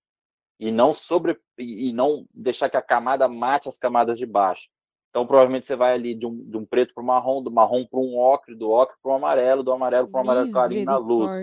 e 0.59 0.71
não 0.71 0.91
sobre 0.91 1.39
e 1.57 1.93
não 1.93 2.27
deixar 2.33 2.69
que 2.69 2.75
a 2.75 2.81
camada 2.81 3.27
mate 3.27 3.69
as 3.69 3.77
camadas 3.77 4.17
de 4.17 4.25
baixo. 4.25 4.69
Então 5.09 5.25
provavelmente 5.25 5.65
você 5.65 5.75
vai 5.75 5.93
ali 5.93 6.13
de 6.13 6.25
um, 6.25 6.43
de 6.43 6.57
um 6.57 6.65
preto 6.65 6.93
para 6.93 7.03
o 7.03 7.05
marrom, 7.05 7.41
do 7.41 7.51
marrom 7.51 7.85
para 7.85 7.99
um 7.99 8.17
ocre, 8.17 8.55
do 8.55 8.69
ocre 8.69 8.95
para 9.01 9.11
o 9.11 9.15
amarelo, 9.15 9.63
do 9.63 9.71
amarelo 9.71 10.09
para 10.09 10.17
o 10.17 10.21
amarelo 10.21 10.51
clarinho 10.51 10.85
na 10.85 10.97
luz. 10.97 11.35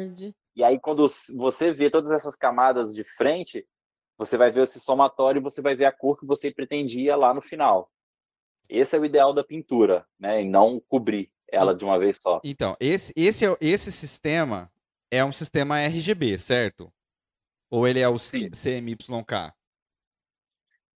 E 0.54 0.62
aí 0.62 0.78
quando 0.78 1.06
você 1.36 1.72
vê 1.72 1.90
todas 1.90 2.12
essas 2.12 2.36
camadas 2.36 2.94
de 2.94 3.02
frente, 3.02 3.66
você 4.18 4.36
vai 4.36 4.50
ver 4.50 4.64
esse 4.64 4.80
somatório 4.80 5.40
e 5.40 5.42
você 5.42 5.62
vai 5.62 5.74
ver 5.74 5.86
a 5.86 5.92
cor 5.92 6.18
que 6.18 6.26
você 6.26 6.50
pretendia 6.50 7.16
lá 7.16 7.32
no 7.32 7.40
final. 7.40 7.90
Esse 8.68 8.96
é 8.96 9.00
o 9.00 9.04
ideal 9.04 9.32
da 9.32 9.44
pintura, 9.44 10.06
né? 10.18 10.42
E 10.42 10.48
não 10.48 10.80
cobrir 10.88 11.30
ela 11.50 11.74
de 11.74 11.84
uma 11.84 11.98
vez 11.98 12.18
só. 12.20 12.40
Então, 12.44 12.76
esse, 12.80 13.12
esse, 13.16 13.44
é 13.46 13.56
esse 13.60 13.92
sistema 13.92 14.70
é 15.10 15.24
um 15.24 15.32
sistema 15.32 15.78
RGB, 15.80 16.38
certo? 16.38 16.92
Ou 17.70 17.86
ele 17.86 18.00
é 18.00 18.08
o 18.08 18.18
C- 18.18 18.50
Sim. 18.52 18.80
CMYK? 18.80 19.52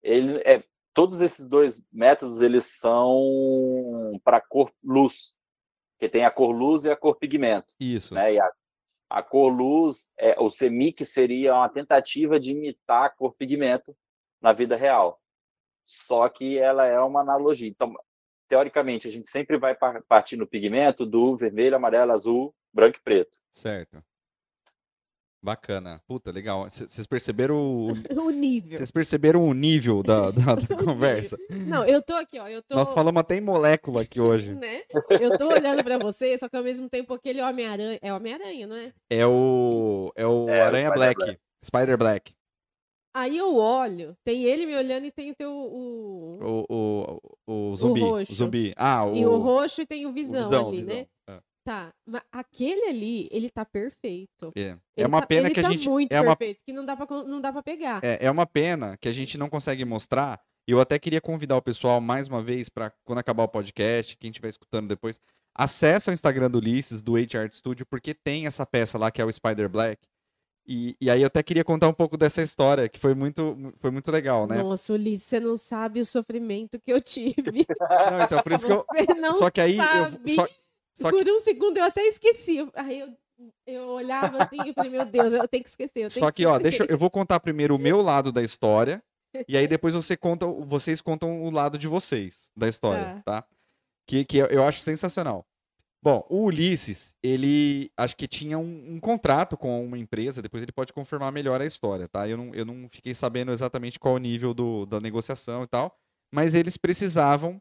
ele 0.04 0.38
é 0.46 0.64
todos 0.94 1.22
esses 1.22 1.48
dois 1.50 1.86
métodos 1.92 2.42
eles 2.42 2.66
são 2.66 4.20
para 4.24 4.40
cor 4.42 4.72
luz 4.84 5.38
que 6.00 6.08
tem 6.08 6.24
a 6.24 6.32
cor 6.32 6.52
luz 6.52 6.86
e 6.86 6.92
a 6.92 6.96
cor 6.96 7.16
pigmento 7.18 7.74
Isso. 7.80 8.14
né 8.14 8.34
e 8.36 8.40
a, 8.40 8.52
a 9.10 9.24
cor 9.24 9.50
luz 9.50 10.14
é 10.18 10.40
o 10.40 10.50
semic 10.50 11.04
seria 11.06 11.56
uma 11.56 11.70
tentativa 11.70 12.40
de 12.40 12.52
imitar 12.52 13.06
a 13.06 13.10
cor 13.10 13.34
pigmento 13.34 13.96
na 14.42 14.54
vida 14.54 14.76
real 14.76 15.20
só 15.84 16.30
que 16.30 16.58
ela 16.58 16.86
é 16.86 17.00
uma 17.00 17.22
analogia 17.22 17.68
então 17.68 17.94
teoricamente 18.48 19.08
a 19.08 19.12
gente 19.12 19.30
sempre 19.30 19.58
vai 19.58 19.76
par- 19.76 20.02
partir 20.08 20.36
no 20.38 20.48
pigmento 20.48 21.06
do 21.06 21.36
vermelho 21.36 21.76
amarelo 21.76 22.12
azul 22.12 22.54
branco 22.74 22.98
e 22.98 23.02
preto 23.02 23.38
Certo. 23.52 24.02
Bacana. 25.42 26.02
Puta, 26.08 26.32
legal. 26.32 26.64
Vocês 26.70 27.06
perceberam 27.06 27.56
o, 27.56 27.88
O 28.26 28.30
nível. 28.32 28.72
vocês 28.78 28.92
perceberam 28.92 29.48
o 29.48 29.54
nível 29.54 30.02
da, 30.02 30.32
da, 30.32 30.56
da 30.56 30.76
conversa? 30.84 31.38
Não, 31.50 31.86
eu 31.86 32.02
tô 32.02 32.14
aqui, 32.16 32.40
ó. 32.40 32.48
Eu 32.50 32.62
tô. 32.64 32.76
Nós 32.76 32.90
falamos 32.90 33.20
até 33.22 33.36
em 33.38 33.42
molécula 33.42 34.02
aqui 34.02 34.20
hoje. 34.20 34.54
Né? 34.58 34.82
Eu 35.22 35.38
tô 35.38 35.48
olhando 35.48 35.84
pra 35.84 36.00
você, 36.00 36.36
só 36.38 36.50
que 36.50 36.58
ao 36.58 36.64
mesmo 36.64 36.90
tempo 36.90 37.14
aquele 37.14 37.42
Homem-Aranha. 37.42 38.00
É 38.02 38.12
Homem-Aranha, 38.12 38.66
não 38.68 38.76
é? 38.76 38.92
É 39.12 39.26
o 39.28 40.12
é 40.16 40.26
o 40.26 40.50
É, 40.50 40.60
o 40.60 40.64
Aranha 40.66 40.90
Spider 40.90 41.16
Black. 41.16 41.40
Spider 41.64 41.98
Black. 41.98 42.34
Aí 43.18 43.36
eu 43.36 43.56
olho, 43.56 44.16
tem 44.24 44.44
ele 44.44 44.68
me 44.68 44.76
olhando 44.76 45.06
e 45.06 45.12
tem 45.12 45.32
o 45.32 45.36
teu. 45.36 45.52
O... 45.52 46.66
O, 46.70 47.20
o, 47.48 47.72
o 47.72 47.76
zumbi. 47.76 48.02
O, 48.02 48.10
roxo. 48.10 48.36
zumbi. 48.36 48.74
Ah, 48.78 49.06
o, 49.06 49.16
E 49.16 49.26
o 49.26 49.38
roxo 49.38 49.82
e 49.82 49.88
tem 49.88 50.06
o 50.06 50.14
visão, 50.14 50.48
visão, 50.48 50.68
ali, 50.68 50.78
visão. 50.78 50.96
né? 50.96 51.08
É. 51.28 51.40
Tá. 51.66 51.92
Mas 52.06 52.22
aquele 52.32 52.86
ali, 52.90 53.28
ele 53.32 53.50
tá 53.50 53.66
perfeito. 53.66 54.52
É. 54.56 54.62
É 54.62 54.78
Ele 54.98 55.08
uma 55.08 55.22
tá- 55.22 55.28
pena 55.28 55.50
que 55.50 55.60
a 55.60 55.64
tá 55.64 55.72
gente 55.72 55.90
muito 55.90 56.14
é 56.14 56.22
uma 56.22 56.36
perfeito, 56.36 56.62
que 56.64 56.72
não 56.72 56.86
dá, 56.86 56.96
pra, 56.96 57.24
não 57.24 57.42
dá 57.42 57.52
pra 57.52 57.64
pegar. 57.64 58.02
É, 58.04 58.26
é 58.28 58.32
uma 58.32 58.46
pena 58.46 58.96
que 58.98 59.10
a 59.10 59.12
gente 59.12 59.36
não 59.36 59.50
consegue 59.50 59.84
mostrar. 59.84 60.40
Eu 60.68 60.80
até 60.80 61.00
queria 61.00 61.20
convidar 61.20 61.58
o 61.58 61.62
pessoal 61.62 62.00
mais 62.00 62.28
uma 62.28 62.44
vez 62.44 62.70
para 62.70 62.92
quando 63.04 63.18
acabar 63.20 63.44
o 63.44 63.48
podcast, 63.48 64.16
quem 64.16 64.30
estiver 64.30 64.50
escutando 64.50 64.88
depois, 64.88 65.20
acessa 65.56 66.12
o 66.12 66.14
Instagram 66.14 66.52
do 66.52 66.60
Ulisses, 66.60 67.02
do 67.02 67.16
H 67.18 67.40
Art 67.42 67.54
Studio, 67.54 67.86
porque 67.86 68.14
tem 68.14 68.46
essa 68.46 68.64
peça 68.66 68.98
lá 68.98 69.10
que 69.10 69.20
é 69.22 69.26
o 69.26 69.32
Spider 69.32 69.68
Black. 69.68 70.06
E, 70.68 70.98
e 71.00 71.10
aí 71.10 71.22
eu 71.22 71.28
até 71.28 71.42
queria 71.42 71.64
contar 71.64 71.88
um 71.88 71.94
pouco 71.94 72.18
dessa 72.18 72.42
história, 72.42 72.90
que 72.90 73.00
foi 73.00 73.16
muito, 73.16 73.74
foi 73.80 73.90
muito 73.90 74.12
legal, 74.12 74.46
né? 74.46 74.62
Nossa, 74.62 74.92
Ulisses, 74.94 75.26
você 75.28 75.40
não 75.40 75.56
sabe 75.56 76.02
o 76.02 76.06
sofrimento 76.06 76.78
que 76.80 76.92
eu 76.92 77.00
tive. 77.00 77.66
Não, 78.12 78.22
então, 78.24 78.44
por 78.44 78.52
isso 78.52 78.66
que 78.66 78.72
eu. 78.74 78.86
Só 79.34 79.50
que 79.50 79.62
aí 79.62 79.78
eu. 79.78 79.84
Só, 80.36 80.48
só 80.94 81.12
que, 81.12 81.24
Por 81.24 81.30
um 81.32 81.40
segundo 81.40 81.78
eu 81.78 81.86
até 81.86 82.02
esqueci. 82.06 82.68
Aí 82.74 83.00
eu, 83.00 83.14
eu 83.66 83.84
olhava 83.90 84.44
assim 84.44 84.58
e 84.70 84.74
falei, 84.74 84.92
meu 84.92 85.06
Deus, 85.06 85.32
eu 85.32 85.48
tenho 85.48 85.64
que 85.64 85.70
esquecer. 85.70 85.94
Tenho 85.94 86.12
só 86.12 86.30
que 86.32 86.38
que, 86.38 86.46
ó, 86.46 86.58
esquecer. 86.58 86.64
deixa, 86.80 86.84
eu 86.84 86.96
eu 86.96 86.98
vou 86.98 87.10
contar 87.10 87.40
primeiro 87.40 87.74
o 87.76 87.80
meu 87.80 88.02
lado 88.02 88.32
da 88.32 88.44
história. 88.44 89.02
E 89.48 89.56
aí 89.56 89.68
depois 89.68 89.94
você 89.94 90.18
conta, 90.18 90.46
vocês 90.48 91.00
contam 91.00 91.44
o 91.44 91.50
lado 91.50 91.78
de 91.78 91.88
vocês 91.88 92.50
da 92.58 92.68
história, 92.68 93.22
tá? 93.24 93.46
Que, 94.06 94.26
que 94.26 94.38
eu- 94.38 94.48
eu 94.48 94.64
acho 94.64 94.82
sensacional. 94.82 95.46
Bom, 96.02 96.26
o 96.30 96.44
Ulisses, 96.46 97.16
ele 97.24 97.92
acho 97.98 98.16
que 98.16 98.28
tinha 98.28 98.58
um, 98.58 98.94
um 98.94 99.00
contrato 99.00 99.58
com 99.58 99.84
uma 99.84 99.98
empresa, 99.98 100.42
depois 100.42 100.62
ele 100.62 100.72
pode 100.72 100.94
confirmar 100.94 101.32
melhor 101.32 101.60
a 101.60 101.66
história, 101.66 102.08
tá? 102.08 102.28
Eu 102.28 102.38
não, 102.38 102.54
eu 102.54 102.64
não 102.64 102.88
fiquei 102.88 103.14
sabendo 103.14 103.52
exatamente 103.52 104.00
qual 104.00 104.16
o 104.16 104.20
nível 104.20 104.54
do, 104.54 104.86
da 104.86 105.00
negociação 105.00 105.64
e 105.64 105.68
tal, 105.68 105.98
mas 106.32 106.54
eles 106.54 106.78
precisavam 106.78 107.60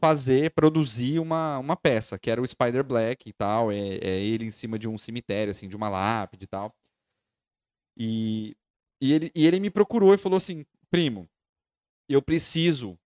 fazer, 0.00 0.52
produzir 0.52 1.18
uma, 1.18 1.58
uma 1.58 1.76
peça, 1.76 2.18
que 2.18 2.30
era 2.30 2.40
o 2.40 2.46
Spider 2.46 2.84
Black 2.84 3.28
e 3.28 3.32
tal, 3.32 3.72
é, 3.72 3.76
é 3.78 4.20
ele 4.20 4.44
em 4.44 4.50
cima 4.50 4.78
de 4.78 4.88
um 4.88 4.96
cemitério, 4.98 5.50
assim, 5.50 5.66
de 5.66 5.76
uma 5.76 5.88
lápide 5.88 6.44
e 6.44 6.46
tal. 6.46 6.74
E, 7.96 8.56
e, 9.00 9.12
ele, 9.12 9.32
e 9.34 9.46
ele 9.46 9.58
me 9.58 9.70
procurou 9.70 10.14
e 10.14 10.18
falou 10.18 10.36
assim, 10.36 10.64
primo, 10.90 11.28
eu 12.08 12.22
preciso 12.22 12.98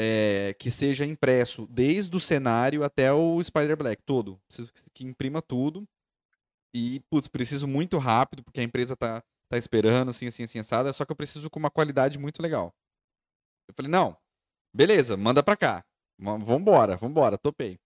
é, 0.00 0.54
que 0.58 0.70
seja 0.70 1.04
impresso 1.04 1.66
desde 1.70 2.16
o 2.16 2.20
cenário 2.20 2.82
até 2.84 3.12
o 3.12 3.42
Spider 3.42 3.76
Black, 3.76 4.02
todo. 4.04 4.40
Preciso 4.48 4.72
que, 4.94 5.04
imprima 5.04 5.42
tudo. 5.42 5.86
E, 6.74 7.00
putz, 7.10 7.28
preciso 7.28 7.66
muito 7.68 7.98
rápido, 7.98 8.42
porque 8.44 8.60
a 8.60 8.64
empresa 8.64 8.96
tá, 8.96 9.22
tá 9.50 9.58
esperando, 9.58 10.10
assim, 10.10 10.28
assim, 10.28 10.44
assim, 10.44 10.60
assada, 10.60 10.92
só 10.92 11.04
que 11.04 11.12
eu 11.12 11.16
preciso 11.16 11.50
com 11.50 11.58
uma 11.58 11.70
qualidade 11.70 12.18
muito 12.18 12.40
legal. 12.42 12.72
Eu 13.68 13.74
falei, 13.74 13.90
não, 13.90 14.16
beleza, 14.74 15.16
manda 15.16 15.42
pra 15.42 15.56
cá. 15.56 15.84
Va- 16.18 16.38
Vambora, 16.38 16.96
vambora, 16.96 17.38
topei. 17.38 17.78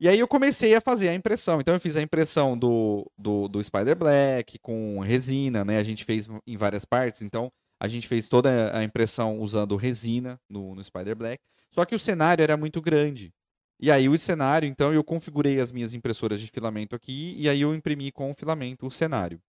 E 0.00 0.08
aí 0.08 0.18
eu 0.18 0.26
comecei 0.26 0.74
a 0.74 0.80
fazer 0.80 1.08
a 1.10 1.14
impressão. 1.14 1.60
Então 1.60 1.74
eu 1.74 1.80
fiz 1.80 1.96
a 1.96 2.02
impressão 2.02 2.58
do, 2.58 3.08
do, 3.16 3.46
do 3.48 3.62
Spider 3.62 3.96
Black 3.96 4.58
com 4.58 4.98
resina, 5.00 5.64
né? 5.64 5.78
A 5.78 5.84
gente 5.84 6.04
fez 6.04 6.28
em 6.46 6.56
várias 6.56 6.84
partes, 6.84 7.22
então 7.22 7.52
a 7.82 7.88
gente 7.88 8.06
fez 8.06 8.28
toda 8.28 8.70
a 8.78 8.84
impressão 8.84 9.40
usando 9.40 9.74
resina 9.74 10.40
no, 10.48 10.72
no 10.72 10.84
Spider 10.84 11.16
Black. 11.16 11.42
Só 11.68 11.84
que 11.84 11.96
o 11.96 11.98
cenário 11.98 12.40
era 12.40 12.56
muito 12.56 12.80
grande. 12.80 13.34
E 13.80 13.90
aí 13.90 14.08
o 14.08 14.16
cenário, 14.16 14.68
então 14.68 14.94
eu 14.94 15.02
configurei 15.02 15.58
as 15.58 15.72
minhas 15.72 15.92
impressoras 15.92 16.40
de 16.40 16.46
filamento 16.46 16.94
aqui 16.94 17.34
e 17.36 17.48
aí 17.48 17.60
eu 17.60 17.74
imprimi 17.74 18.12
com 18.12 18.30
o 18.30 18.34
filamento 18.34 18.86
o 18.86 18.90
cenário. 18.90 19.42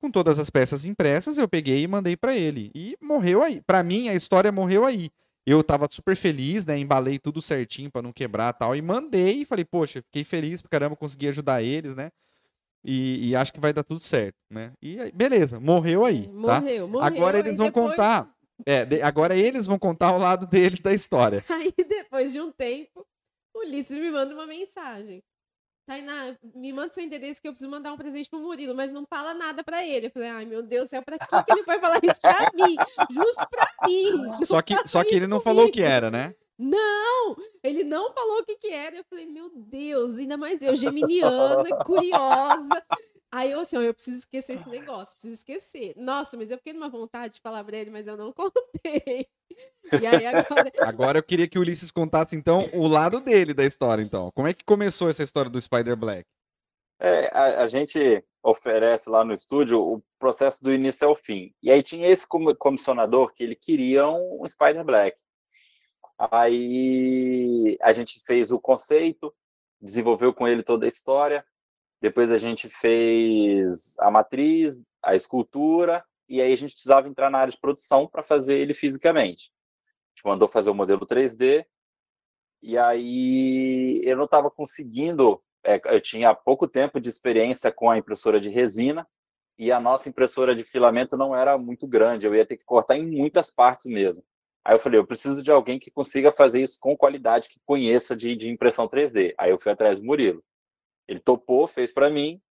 Com 0.00 0.10
todas 0.10 0.40
as 0.40 0.50
peças 0.50 0.84
impressas, 0.84 1.38
eu 1.38 1.46
peguei 1.46 1.84
e 1.84 1.86
mandei 1.86 2.16
pra 2.16 2.36
ele. 2.36 2.72
E 2.74 2.96
morreu 3.00 3.40
aí. 3.40 3.62
Pra 3.64 3.84
mim, 3.84 4.08
a 4.08 4.16
história 4.16 4.50
morreu 4.50 4.84
aí. 4.84 5.08
Eu 5.46 5.62
tava 5.62 5.86
super 5.88 6.16
feliz, 6.16 6.66
né? 6.66 6.76
Embalei 6.76 7.20
tudo 7.20 7.40
certinho 7.40 7.88
pra 7.88 8.02
não 8.02 8.12
quebrar 8.12 8.52
tal. 8.52 8.74
E 8.74 8.82
mandei 8.82 9.42
e 9.42 9.44
falei, 9.44 9.64
poxa, 9.64 10.02
fiquei 10.02 10.24
feliz 10.24 10.60
pra 10.60 10.70
caramba, 10.70 10.96
consegui 10.96 11.28
ajudar 11.28 11.62
eles, 11.62 11.94
né? 11.94 12.10
E, 12.86 13.28
e 13.30 13.36
acho 13.36 13.52
que 13.52 13.58
vai 13.60 13.72
dar 13.72 13.82
tudo 13.82 14.00
certo, 14.00 14.36
né? 14.50 14.72
E 14.80 15.00
aí, 15.00 15.10
beleza, 15.12 15.58
morreu 15.58 16.04
aí, 16.04 16.26
tá? 16.26 16.32
Morreu, 16.60 16.86
morreu. 16.88 17.06
Agora 17.06 17.38
eles 17.40 17.56
vão 17.56 17.66
depois- 17.66 17.90
contar. 17.90 18.30
É, 18.64 18.84
de- 18.86 19.02
agora 19.02 19.36
eles 19.36 19.66
vão 19.66 19.78
contar 19.78 20.12
o 20.12 20.18
lado 20.18 20.46
deles 20.46 20.80
da 20.80 20.94
história. 20.94 21.44
Aí 21.50 21.74
depois 21.76 22.32
de 22.32 22.40
um 22.40 22.50
tempo, 22.50 23.04
o 23.54 23.58
Ulisses 23.60 23.98
me 23.98 24.10
manda 24.10 24.32
uma 24.34 24.46
mensagem. 24.46 25.22
Tainá, 25.86 26.34
me 26.54 26.72
manda 26.72 26.92
seu 26.94 27.04
endereço 27.04 27.40
que 27.40 27.46
eu 27.46 27.52
preciso 27.52 27.70
mandar 27.70 27.92
um 27.92 27.96
presente 27.98 28.30
pro 28.30 28.40
Murilo, 28.40 28.74
mas 28.74 28.90
não 28.90 29.04
fala 29.06 29.34
nada 29.34 29.62
pra 29.62 29.84
ele. 29.86 30.06
Eu 30.06 30.10
falei, 30.10 30.28
ai 30.30 30.44
meu 30.46 30.62
Deus 30.62 30.84
do 30.84 30.88
céu, 30.88 31.02
pra 31.02 31.18
que, 31.18 31.26
que 31.44 31.52
ele 31.52 31.62
vai 31.64 31.78
falar 31.78 32.00
isso 32.02 32.20
pra 32.20 32.50
mim? 32.54 32.76
Justo 33.10 33.46
pra 33.50 33.68
mim. 33.86 34.44
Só 34.46 34.62
que, 34.62 34.74
só 34.88 35.04
que 35.04 35.14
ele 35.14 35.26
não 35.26 35.40
falou 35.40 35.66
o 35.66 35.70
que 35.70 35.82
era, 35.82 36.10
né? 36.10 36.34
Não! 36.58 37.36
Ele 37.62 37.84
não 37.84 38.12
falou 38.12 38.38
o 38.38 38.44
que 38.44 38.56
que 38.56 38.68
era. 38.68 38.96
Eu 38.96 39.04
falei, 39.04 39.26
meu 39.26 39.50
Deus, 39.54 40.18
ainda 40.18 40.36
mais 40.36 40.62
eu, 40.62 40.74
geminiana, 40.74 41.84
curiosa. 41.84 42.84
Aí 43.32 43.50
eu 43.50 43.60
assim, 43.60 43.76
ó, 43.76 43.82
eu 43.82 43.92
preciso 43.92 44.18
esquecer 44.18 44.54
esse 44.54 44.68
negócio, 44.68 45.14
preciso 45.16 45.34
esquecer. 45.34 45.94
Nossa, 45.96 46.36
mas 46.36 46.50
eu 46.50 46.56
fiquei 46.56 46.72
numa 46.72 46.88
vontade 46.88 47.34
de 47.34 47.40
falar 47.40 47.62
pra 47.64 47.76
ele, 47.76 47.90
mas 47.90 48.06
eu 48.06 48.16
não 48.16 48.32
contei. 48.32 49.28
E 50.00 50.06
aí 50.06 50.26
agora, 50.26 50.72
Agora 50.80 51.18
eu 51.18 51.22
queria 51.22 51.48
que 51.48 51.58
o 51.58 51.62
Ulisses 51.62 51.90
contasse, 51.90 52.36
então, 52.36 52.68
o 52.72 52.86
lado 52.86 53.20
dele 53.20 53.52
da 53.52 53.64
história, 53.64 54.02
então. 54.02 54.30
Como 54.34 54.48
é 54.48 54.54
que 54.54 54.64
começou 54.64 55.08
essa 55.10 55.22
história 55.22 55.50
do 55.50 55.60
Spider 55.60 55.96
Black? 55.96 56.24
É, 56.98 57.26
a, 57.32 57.62
a 57.62 57.66
gente 57.66 58.24
oferece 58.42 59.10
lá 59.10 59.24
no 59.24 59.34
estúdio 59.34 59.80
o 59.80 60.02
processo 60.18 60.62
do 60.62 60.72
início 60.72 61.06
ao 61.06 61.16
fim. 61.16 61.52
E 61.62 61.70
aí 61.70 61.82
tinha 61.82 62.08
esse 62.08 62.26
comissionador 62.58 63.34
que 63.34 63.42
ele 63.42 63.56
queria 63.56 64.08
um 64.08 64.46
Spider 64.46 64.84
Black. 64.84 65.20
Aí 66.18 67.76
a 67.82 67.92
gente 67.92 68.20
fez 68.24 68.50
o 68.50 68.60
conceito, 68.60 69.34
desenvolveu 69.80 70.32
com 70.32 70.48
ele 70.48 70.62
toda 70.62 70.86
a 70.86 70.88
história. 70.88 71.44
Depois 72.00 72.32
a 72.32 72.38
gente 72.38 72.68
fez 72.68 73.98
a 73.98 74.10
matriz, 74.10 74.82
a 75.02 75.14
escultura, 75.14 76.04
e 76.28 76.40
aí 76.40 76.52
a 76.52 76.56
gente 76.56 76.72
precisava 76.72 77.08
entrar 77.08 77.30
na 77.30 77.38
área 77.38 77.52
de 77.52 77.60
produção 77.60 78.06
para 78.06 78.22
fazer 78.22 78.58
ele 78.58 78.74
fisicamente. 78.74 79.50
A 79.84 80.16
gente 80.16 80.26
mandou 80.26 80.48
fazer 80.48 80.70
o 80.70 80.74
modelo 80.74 81.06
3D, 81.06 81.64
e 82.62 82.76
aí 82.76 84.00
eu 84.04 84.16
não 84.16 84.24
estava 84.24 84.50
conseguindo, 84.50 85.42
é, 85.64 85.80
eu 85.94 86.00
tinha 86.00 86.34
pouco 86.34 86.66
tempo 86.66 87.00
de 87.00 87.08
experiência 87.08 87.70
com 87.70 87.90
a 87.90 87.98
impressora 87.98 88.40
de 88.40 88.48
resina, 88.48 89.06
e 89.58 89.72
a 89.72 89.80
nossa 89.80 90.08
impressora 90.08 90.54
de 90.54 90.64
filamento 90.64 91.16
não 91.16 91.34
era 91.34 91.56
muito 91.56 91.86
grande, 91.86 92.26
eu 92.26 92.34
ia 92.34 92.46
ter 92.46 92.56
que 92.56 92.64
cortar 92.64 92.96
em 92.96 93.06
muitas 93.06 93.50
partes 93.50 93.86
mesmo. 93.86 94.22
Aí 94.66 94.74
eu 94.74 94.80
falei, 94.80 94.98
eu 94.98 95.06
preciso 95.06 95.44
de 95.44 95.52
alguém 95.52 95.78
que 95.78 95.92
consiga 95.92 96.32
fazer 96.32 96.60
isso 96.60 96.76
com 96.80 96.96
qualidade, 96.96 97.48
que 97.48 97.60
conheça 97.64 98.16
de, 98.16 98.34
de 98.34 98.50
impressão 98.50 98.88
3D. 98.88 99.32
Aí 99.38 99.52
eu 99.52 99.60
fui 99.60 99.70
atrás 99.70 100.00
do 100.00 100.04
Murilo. 100.04 100.42
Ele 101.06 101.20
topou, 101.20 101.68
fez 101.68 101.92
para 101.92 102.10
mim, 102.10 102.42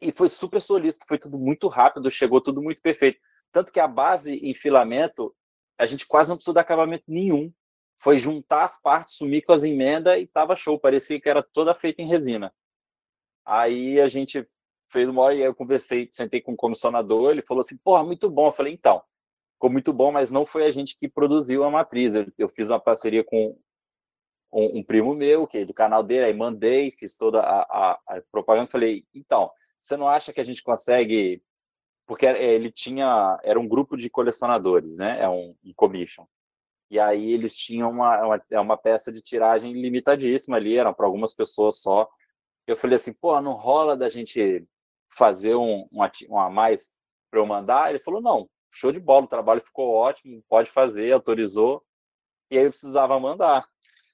e 0.00 0.10
foi 0.10 0.30
super 0.30 0.58
solícito, 0.58 1.04
foi 1.06 1.18
tudo 1.18 1.38
muito 1.38 1.68
rápido, 1.68 2.10
chegou 2.10 2.40
tudo 2.40 2.62
muito 2.62 2.80
perfeito. 2.80 3.20
Tanto 3.52 3.70
que 3.70 3.78
a 3.78 3.86
base 3.86 4.36
em 4.36 4.54
filamento, 4.54 5.36
a 5.78 5.84
gente 5.84 6.06
quase 6.06 6.30
não 6.30 6.36
precisou 6.36 6.54
de 6.54 6.60
acabamento 6.60 7.04
nenhum. 7.06 7.52
Foi 7.98 8.18
juntar 8.18 8.64
as 8.64 8.80
partes, 8.80 9.16
sumir 9.16 9.42
com 9.42 9.52
as 9.52 9.62
emendas 9.62 10.18
e 10.18 10.26
tava 10.26 10.56
show. 10.56 10.80
Parecia 10.80 11.20
que 11.20 11.28
era 11.28 11.42
toda 11.42 11.74
feita 11.74 12.00
em 12.00 12.08
resina. 12.08 12.54
Aí 13.44 14.00
a 14.00 14.08
gente 14.08 14.48
fez 14.90 15.06
uma 15.06 15.34
e 15.34 15.42
eu 15.42 15.54
conversei, 15.54 16.08
sentei 16.10 16.40
com 16.40 16.52
o 16.52 16.56
comissionador, 16.56 17.32
ele 17.32 17.42
falou 17.42 17.60
assim, 17.60 17.76
porra, 17.76 18.02
muito 18.02 18.30
bom. 18.30 18.46
Eu 18.46 18.52
falei, 18.52 18.72
então, 18.72 19.02
ficou 19.60 19.70
muito 19.70 19.92
bom, 19.92 20.10
mas 20.10 20.30
não 20.30 20.46
foi 20.46 20.64
a 20.64 20.70
gente 20.70 20.98
que 20.98 21.06
produziu 21.06 21.64
a 21.64 21.70
matriz. 21.70 22.14
Eu, 22.14 22.26
eu 22.38 22.48
fiz 22.48 22.70
uma 22.70 22.80
parceria 22.80 23.22
com 23.22 23.58
um, 24.50 24.78
um, 24.78 24.82
primo 24.82 25.14
meu, 25.14 25.46
que 25.46 25.58
é 25.58 25.64
do 25.66 25.74
canal 25.74 26.02
dele, 26.02 26.24
aí 26.24 26.34
mandei, 26.34 26.90
fiz 26.90 27.14
toda 27.14 27.40
a, 27.40 27.60
a, 27.60 28.00
a, 28.06 28.22
propaganda, 28.32 28.66
falei, 28.66 29.04
então, 29.14 29.50
você 29.82 29.98
não 29.98 30.08
acha 30.08 30.32
que 30.32 30.40
a 30.40 30.44
gente 30.44 30.62
consegue... 30.62 31.42
Porque 32.06 32.24
ele 32.24 32.72
tinha, 32.72 33.38
era 33.44 33.60
um 33.60 33.68
grupo 33.68 33.96
de 33.96 34.08
colecionadores, 34.08 34.98
né? 34.98 35.20
É 35.20 35.28
um, 35.28 35.54
um 35.62 35.72
commission. 35.76 36.26
E 36.90 36.98
aí 36.98 37.30
eles 37.30 37.54
tinham 37.54 37.90
uma, 37.90 38.24
uma, 38.24 38.42
é 38.50 38.58
uma 38.58 38.76
peça 38.76 39.12
de 39.12 39.20
tiragem 39.20 39.74
limitadíssima 39.74 40.56
ali, 40.56 40.76
eram 40.76 40.92
para 40.94 41.06
algumas 41.06 41.34
pessoas 41.34 41.80
só. 41.80 42.08
Eu 42.66 42.76
falei 42.76 42.96
assim, 42.96 43.12
pô, 43.12 43.40
não 43.40 43.52
rola 43.52 43.96
da 43.96 44.08
gente 44.08 44.66
fazer 45.12 45.54
um, 45.54 45.86
um, 45.92 46.00
um 46.30 46.38
a 46.38 46.50
mais 46.50 46.96
para 47.30 47.38
eu 47.38 47.46
mandar? 47.46 47.90
Ele 47.90 48.00
falou, 48.00 48.20
não, 48.20 48.48
show 48.70 48.92
de 48.92 49.00
bola, 49.00 49.24
o 49.24 49.28
trabalho 49.28 49.60
ficou 49.60 49.90
ótimo, 49.90 50.42
pode 50.48 50.70
fazer, 50.70 51.12
autorizou. 51.12 51.82
E 52.50 52.58
aí 52.58 52.64
eu 52.64 52.70
precisava 52.70 53.18
mandar. 53.18 53.66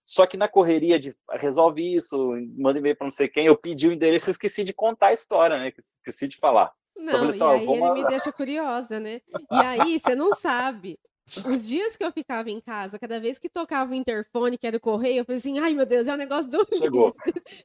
Só 0.05 0.25
que 0.25 0.37
na 0.37 0.49
correria 0.49 1.01
de 1.01 1.15
resolve 1.33 1.97
isso, 1.97 2.33
manda 2.57 2.79
e-mail 2.79 2.97
para 2.97 3.07
não 3.07 3.11
sei 3.11 3.29
quem, 3.29 3.47
eu 3.47 3.57
pedi 3.57 3.89
o 3.89 3.93
endereço 3.93 4.31
e 4.31 4.33
esqueci 4.33 4.63
de 4.63 4.73
contar 4.73 5.09
a 5.09 5.13
história, 5.13 5.59
né? 5.59 5.73
Esqueci 5.77 6.29
de 6.29 6.37
falar. 6.37 6.73
Não, 6.97 7.29
assim, 7.29 7.41
e 7.41 7.43
aí 7.43 7.67
ele 7.67 7.91
me 7.91 8.07
deixa 8.07 8.33
curiosa, 8.33 8.99
né? 9.01 9.21
E 9.51 9.57
aí, 9.57 9.99
você 9.99 10.15
não 10.15 10.33
sabe. 10.33 10.99
Os 11.45 11.67
dias 11.67 11.97
que 11.97 12.05
eu 12.05 12.13
ficava 12.13 12.49
em 12.51 12.61
casa, 12.61 13.01
cada 13.01 13.19
vez 13.19 13.37
que 13.37 13.49
tocava 13.49 13.91
o 13.91 13.95
interfone, 13.95 14.57
que 14.57 14.67
era 14.67 14.77
o 14.77 14.81
correio, 14.81 15.19
eu 15.19 15.25
falei 15.25 15.39
assim: 15.39 15.59
ai 15.59 15.75
meu 15.75 15.85
Deus, 15.85 16.07
é 16.07 16.15
um 16.15 16.17
negócio 16.17 16.49
do. 16.49 16.65
Chegou. 16.79 17.15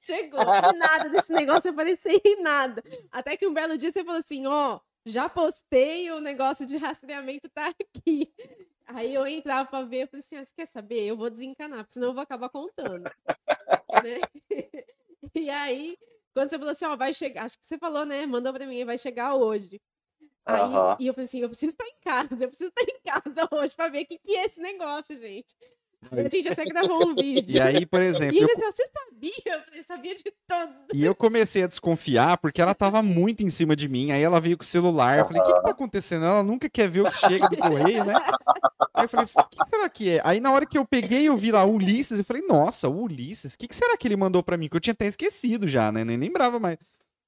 Chegou. 0.01 0.41
E 0.41 0.77
nada 0.77 1.09
desse 1.09 1.31
negócio 1.31 1.69
aparecer 1.69 2.19
em 2.25 2.41
nada. 2.41 2.83
Até 3.11 3.37
que 3.37 3.47
um 3.47 3.53
belo 3.53 3.77
dia 3.77 3.91
você 3.91 4.03
falou 4.03 4.19
assim: 4.19 4.47
ó, 4.47 4.75
oh, 4.75 4.79
já 5.05 5.27
postei, 5.29 6.11
o 6.11 6.19
negócio 6.19 6.65
de 6.65 6.77
rastreamento 6.77 7.49
tá 7.49 7.67
aqui. 7.69 8.31
Aí 8.85 9.13
eu 9.13 9.25
entrava 9.25 9.69
para 9.69 9.85
ver, 9.85 10.03
eu 10.03 10.07
falei 10.07 10.19
assim, 10.19 10.35
ah, 10.35 10.45
você 10.45 10.53
quer 10.53 10.65
saber? 10.65 11.03
Eu 11.05 11.15
vou 11.17 11.29
desencanar, 11.29 11.79
porque 11.79 11.93
senão 11.93 12.09
eu 12.09 12.13
vou 12.13 12.21
acabar 12.23 12.49
contando. 12.49 13.03
né? 14.03 14.19
E 15.33 15.49
aí, 15.49 15.97
quando 16.33 16.49
você 16.49 16.57
falou 16.57 16.71
assim, 16.71 16.85
ó, 16.85 16.97
vai 16.97 17.13
chegar, 17.13 17.45
acho 17.45 17.57
que 17.57 17.65
você 17.65 17.77
falou, 17.77 18.05
né? 18.05 18.25
Mandou 18.25 18.51
para 18.51 18.67
mim, 18.67 18.83
vai 18.83 18.97
chegar 18.97 19.35
hoje. 19.35 19.79
Aí, 20.45 20.61
uhum. 20.61 20.95
E 20.99 21.07
eu 21.07 21.13
falei 21.13 21.25
assim, 21.25 21.39
eu 21.39 21.47
preciso 21.49 21.71
estar 21.71 21.85
em 21.85 21.95
casa, 22.03 22.43
eu 22.43 22.49
preciso 22.49 22.69
estar 22.75 22.83
em 22.83 22.99
casa 23.01 23.47
hoje 23.51 23.75
para 23.75 23.89
ver 23.89 24.03
o 24.03 24.05
que, 24.07 24.17
que 24.17 24.35
é 24.35 24.45
esse 24.45 24.59
negócio, 24.59 25.15
gente. 25.17 25.55
A 26.09 26.27
gente 26.27 26.49
até 26.49 26.65
gravou 26.65 27.07
um 27.07 27.15
vídeo. 27.15 27.55
E 27.55 27.59
aí, 27.59 27.85
por 27.85 28.01
exemplo. 28.01 28.35
E 28.35 28.39
ele 28.39 28.51
eu... 28.51 28.55
assim, 28.55 28.65
você 28.65 28.83
sabia? 28.87 29.65
Eu 29.73 29.83
sabia 29.83 30.15
de 30.15 30.23
tudo. 30.23 30.73
E 30.93 31.05
eu 31.05 31.13
comecei 31.13 31.63
a 31.63 31.67
desconfiar 31.67 32.37
porque 32.37 32.61
ela 32.61 32.73
tava 32.73 33.01
muito 33.03 33.43
em 33.43 33.49
cima 33.49 33.75
de 33.75 33.87
mim. 33.87 34.11
Aí 34.11 34.21
ela 34.21 34.41
veio 34.41 34.57
com 34.57 34.63
o 34.63 34.65
celular. 34.65 35.19
Eu 35.19 35.25
falei, 35.25 35.41
o 35.41 35.45
que, 35.45 35.53
que 35.53 35.63
tá 35.63 35.71
acontecendo? 35.71 36.25
Ela 36.25 36.43
nunca 36.43 36.69
quer 36.69 36.89
ver 36.89 37.01
o 37.01 37.11
que 37.11 37.17
chega 37.17 37.47
do 37.47 37.55
correio, 37.55 38.03
né? 38.03 38.15
Aí 38.93 39.05
eu 39.05 39.09
falei, 39.09 39.25
o 39.25 39.49
que 39.49 39.69
será 39.69 39.89
que 39.89 40.09
é? 40.09 40.21
Aí 40.23 40.39
na 40.41 40.51
hora 40.51 40.65
que 40.65 40.77
eu 40.77 40.85
peguei, 40.85 41.27
eu 41.27 41.37
vi 41.37 41.51
lá 41.51 41.63
o 41.63 41.75
Ulisses. 41.75 42.17
Eu 42.17 42.25
falei, 42.25 42.41
nossa, 42.47 42.89
o 42.89 43.03
Ulisses, 43.03 43.53
o 43.53 43.57
que, 43.57 43.67
que 43.67 43.75
será 43.75 43.95
que 43.95 44.07
ele 44.07 44.17
mandou 44.17 44.41
pra 44.41 44.57
mim? 44.57 44.67
Que 44.67 44.75
eu 44.75 44.81
tinha 44.81 44.93
até 44.93 45.05
esquecido 45.05 45.67
já, 45.67 45.91
né? 45.91 46.03
Nem 46.03 46.17
lembrava 46.17 46.59
mais. 46.59 46.77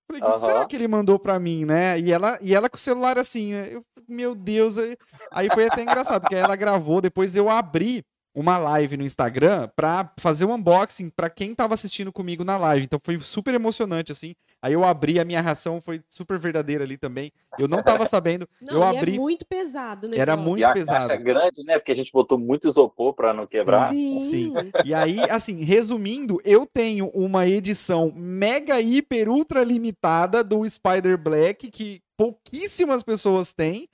Falei, 0.07 0.21
o 0.21 0.25
que, 0.25 0.31
uhum. 0.31 0.35
que 0.35 0.41
será 0.41 0.65
que 0.65 0.75
ele 0.75 0.87
mandou 0.87 1.19
pra 1.19 1.39
mim, 1.39 1.63
né? 1.63 1.99
E 1.99 2.11
ela, 2.11 2.37
e 2.41 2.53
ela 2.53 2.69
com 2.69 2.75
o 2.77 2.79
celular 2.79 3.17
assim, 3.17 3.53
eu, 3.53 3.85
meu 4.07 4.35
Deus. 4.35 4.77
Aí, 4.77 4.97
aí 5.31 5.47
foi 5.53 5.67
até 5.67 5.83
engraçado, 5.83 6.21
porque 6.21 6.35
ela 6.35 6.55
gravou, 6.55 6.99
depois 6.99 7.35
eu 7.35 7.49
abri 7.49 8.03
uma 8.33 8.57
live 8.57 8.97
no 8.97 9.03
Instagram 9.03 9.69
pra 9.75 10.11
fazer 10.17 10.45
um 10.45 10.53
unboxing 10.53 11.09
pra 11.09 11.29
quem 11.29 11.53
tava 11.53 11.73
assistindo 11.73 12.11
comigo 12.11 12.43
na 12.43 12.57
live. 12.57 12.85
Então 12.85 12.99
foi 13.03 13.19
super 13.21 13.53
emocionante, 13.53 14.11
assim. 14.11 14.33
Aí 14.61 14.73
eu 14.73 14.83
abri, 14.85 15.19
a 15.19 15.25
minha 15.25 15.41
reação 15.41 15.81
foi 15.81 16.01
super 16.09 16.39
verdadeira 16.39 16.85
ali 16.85 16.97
também. 16.97 17.31
Eu 17.59 17.67
não 17.67 17.83
tava 17.83 18.05
sabendo. 18.05 18.47
Não, 18.61 18.75
eu 18.75 18.83
é 18.83 18.97
abri. 18.97 19.15
É 19.15 19.19
muito 19.19 19.45
pesado, 19.45 20.07
né? 20.07 20.17
Era 20.17 20.37
muito 20.37 20.61
e 20.61 20.63
a 20.63 20.71
pesado. 20.71 21.07
Caixa 21.09 21.21
grande, 21.21 21.63
né? 21.65 21.77
Porque 21.77 21.91
a 21.91 21.95
gente 21.95 22.11
botou 22.13 22.39
muito 22.39 22.65
isopor 22.65 23.13
pra 23.13 23.33
não 23.33 23.45
quebrar. 23.45 23.89
Sim. 23.89 24.21
Sim. 24.21 24.53
E 24.85 24.93
aí, 24.93 25.19
assim, 25.29 25.63
resumindo, 25.63 26.39
eu 26.45 26.65
tenho 26.65 27.07
uma 27.09 27.45
edição 27.45 28.13
mega, 28.15 28.79
hiper, 28.79 29.29
ultra 29.29 29.63
limitada 29.65 30.41
do 30.43 30.67
Spider 30.67 31.17
Black 31.17 31.69
que 31.69 32.01
pouquíssimas 32.17 33.03
pessoas 33.03 33.51
têm. 33.51 33.89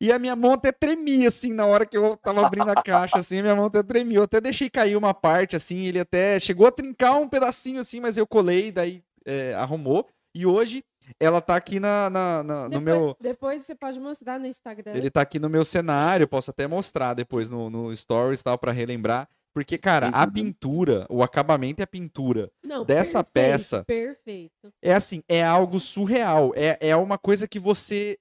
E 0.00 0.12
a 0.12 0.18
minha 0.18 0.36
mão 0.36 0.52
até 0.52 0.70
tremia, 0.70 1.28
assim, 1.28 1.52
na 1.52 1.66
hora 1.66 1.84
que 1.84 1.96
eu 1.96 2.16
tava 2.16 2.46
abrindo 2.46 2.70
a 2.70 2.82
caixa, 2.82 3.18
assim, 3.18 3.40
a 3.40 3.42
minha 3.42 3.56
mão 3.56 3.66
até 3.66 3.82
tremia. 3.82 4.18
Eu 4.18 4.22
até 4.22 4.40
deixei 4.40 4.70
cair 4.70 4.96
uma 4.96 5.12
parte, 5.12 5.56
assim, 5.56 5.86
ele 5.86 5.98
até 5.98 6.38
chegou 6.38 6.66
a 6.66 6.72
trincar 6.72 7.16
um 7.16 7.28
pedacinho, 7.28 7.80
assim, 7.80 8.00
mas 8.00 8.16
eu 8.16 8.26
colei, 8.26 8.70
daí 8.70 9.02
é, 9.26 9.54
arrumou. 9.54 10.06
E 10.34 10.46
hoje 10.46 10.84
ela 11.18 11.40
tá 11.40 11.56
aqui 11.56 11.80
na, 11.80 12.08
na, 12.10 12.42
na 12.42 12.68
depois, 12.68 12.74
no 12.74 12.80
meu. 12.80 13.16
Depois 13.20 13.62
você 13.62 13.74
pode 13.74 13.98
mostrar 13.98 14.38
no 14.38 14.46
Instagram. 14.46 14.92
Ele 14.94 15.10
tá 15.10 15.22
aqui 15.22 15.38
no 15.38 15.48
meu 15.48 15.64
cenário, 15.64 16.28
posso 16.28 16.50
até 16.50 16.66
mostrar 16.66 17.14
depois 17.14 17.50
no, 17.50 17.68
no 17.68 17.94
Stories 17.96 18.42
tal, 18.42 18.56
para 18.58 18.70
relembrar. 18.70 19.28
Porque, 19.52 19.76
cara, 19.76 20.06
uhum. 20.06 20.12
a 20.14 20.26
pintura, 20.26 21.06
o 21.10 21.22
acabamento 21.22 21.80
e 21.80 21.82
a 21.82 21.86
pintura 21.86 22.48
Não, 22.62 22.84
dessa 22.84 23.24
perfeito, 23.24 23.32
peça. 23.32 23.84
Perfeito. 23.84 24.72
É 24.80 24.94
assim, 24.94 25.22
é 25.28 25.42
algo 25.42 25.80
surreal. 25.80 26.52
É, 26.54 26.78
é 26.80 26.94
uma 26.94 27.18
coisa 27.18 27.48
que 27.48 27.58
você 27.58 28.16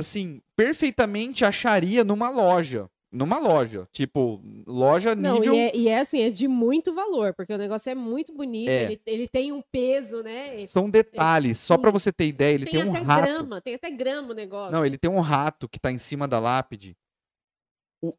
assim, 0.00 0.40
perfeitamente 0.56 1.44
acharia 1.44 2.04
numa 2.04 2.28
loja. 2.28 2.88
Numa 3.12 3.38
loja. 3.38 3.88
Tipo, 3.92 4.40
loja 4.66 5.16
Não, 5.16 5.40
nível. 5.40 5.54
E 5.54 5.58
é, 5.58 5.76
e 5.76 5.88
é 5.88 5.98
assim, 5.98 6.22
é 6.22 6.30
de 6.30 6.46
muito 6.46 6.94
valor, 6.94 7.34
porque 7.34 7.52
o 7.52 7.58
negócio 7.58 7.90
é 7.90 7.94
muito 7.94 8.32
bonito, 8.32 8.68
é. 8.68 8.84
ele, 8.84 9.00
ele 9.04 9.28
tem 9.28 9.50
um 9.50 9.60
peso, 9.60 10.22
né? 10.22 10.64
São 10.68 10.88
detalhes. 10.88 11.58
Só 11.58 11.76
para 11.76 11.90
você 11.90 12.12
ter 12.12 12.28
ideia, 12.28 12.54
ele 12.54 12.66
tem, 12.66 12.80
tem 12.80 12.88
um 12.88 13.02
rato. 13.02 13.24
Grama, 13.24 13.60
tem 13.60 13.74
até 13.74 13.90
grama 13.90 14.30
o 14.30 14.34
negócio. 14.34 14.72
Não, 14.72 14.86
ele 14.86 14.96
tem 14.96 15.10
um 15.10 15.20
rato 15.20 15.68
que 15.68 15.80
tá 15.80 15.90
em 15.90 15.98
cima 15.98 16.28
da 16.28 16.38
lápide 16.38 16.96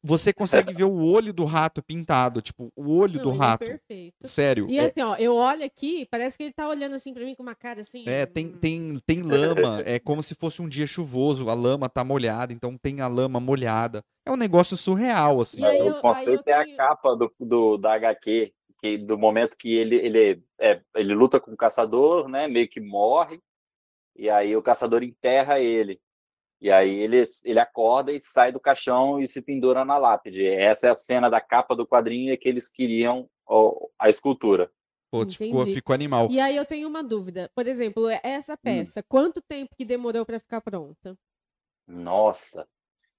você 0.04 0.32
consegue 0.32 0.74
ver 0.74 0.84
o 0.84 1.04
olho 1.04 1.34
do 1.34 1.44
rato 1.44 1.82
pintado, 1.82 2.42
tipo, 2.42 2.72
o 2.76 2.96
olho 2.96 3.18
Não, 3.18 3.24
do 3.24 3.32
é 3.32 3.38
rato. 3.38 3.64
É 3.64 3.68
perfeito. 3.68 4.28
Sério. 4.28 4.68
E 4.70 4.78
é... 4.78 4.86
assim, 4.86 5.02
ó, 5.02 5.16
eu 5.16 5.36
olho 5.36 5.64
aqui, 5.64 6.06
parece 6.10 6.38
que 6.38 6.44
ele 6.44 6.54
tá 6.54 6.68
olhando 6.68 6.94
assim 6.94 7.14
para 7.14 7.26
mim 7.26 7.34
com 7.34 7.42
uma 7.42 7.56
cara 7.56 7.82
assim. 7.82 8.08
É, 8.08 8.26
tem, 8.26 8.48
hum. 8.48 8.58
tem, 8.60 9.00
tem 9.06 9.22
lama, 9.24 9.82
é 9.86 10.00
como 10.00 10.22
se 10.22 10.36
fosse 10.36 10.62
um 10.62 10.70
dia 10.70 10.86
chuvoso, 10.86 11.50
a 11.50 11.54
lama 11.54 11.90
tá 11.90 12.04
molhada, 12.04 12.54
então 12.54 12.78
tem 12.78 13.02
a 13.02 13.08
lama 13.08 13.40
molhada. 13.40 14.04
É 14.26 14.32
um 14.32 14.38
negócio 14.38 14.78
surreal, 14.78 15.42
assim. 15.42 15.64
Aí, 15.66 15.82
o 15.90 16.00
conceito 16.00 16.44
é 16.48 16.64
tenho... 16.64 16.74
a 16.74 16.78
capa 16.78 17.16
do, 17.16 17.34
do, 17.40 17.78
da 17.78 17.94
HQ, 17.94 18.54
que 18.80 18.98
do 18.98 19.18
momento 19.18 19.58
que 19.58 19.74
ele, 19.74 19.96
ele, 19.96 20.44
é, 20.60 20.80
ele 20.96 21.16
luta 21.16 21.40
com 21.40 21.52
o 21.52 21.58
caçador, 21.58 22.28
né, 22.28 22.48
meio 22.48 22.68
que 22.68 22.80
morre, 22.80 23.42
e 24.16 24.30
aí 24.30 24.56
o 24.56 24.62
caçador 24.62 25.02
enterra 25.02 25.60
ele. 25.60 26.00
E 26.62 26.70
aí 26.70 27.00
ele, 27.00 27.24
ele 27.44 27.60
acorda 27.60 28.12
e 28.12 28.20
sai 28.20 28.52
do 28.52 28.60
caixão 28.60 29.20
e 29.20 29.28
se 29.28 29.42
pendura 29.42 29.84
na 29.84 29.98
lápide. 29.98 30.46
Essa 30.46 30.88
é 30.88 30.90
a 30.92 30.96
cena 30.96 31.28
da 31.28 31.42
capa 31.42 31.76
do 31.76 31.88
quadrinho 31.88 32.38
que 32.38 32.48
eles 32.48 32.70
queriam 32.70 33.28
ó, 33.48 33.88
a 33.98 34.10
escultura. 34.10 34.72
Pô, 35.10 35.28
ficou, 35.28 35.62
ficou 35.64 35.94
animal. 35.94 36.30
E 36.30 36.40
aí 36.40 36.56
eu 36.56 36.66
tenho 36.66 36.88
uma 36.88 37.04
dúvida. 37.04 37.50
Por 37.56 37.68
exemplo, 37.68 38.08
essa 38.24 38.54
hum. 38.54 38.58
peça, 38.62 39.00
hum. 39.00 39.04
quanto 39.10 39.42
tempo 39.42 39.76
que 39.76 39.84
demorou 39.84 40.26
para 40.26 40.40
ficar 40.40 40.62
pronta? 40.62 41.18
Nossa. 41.88 42.66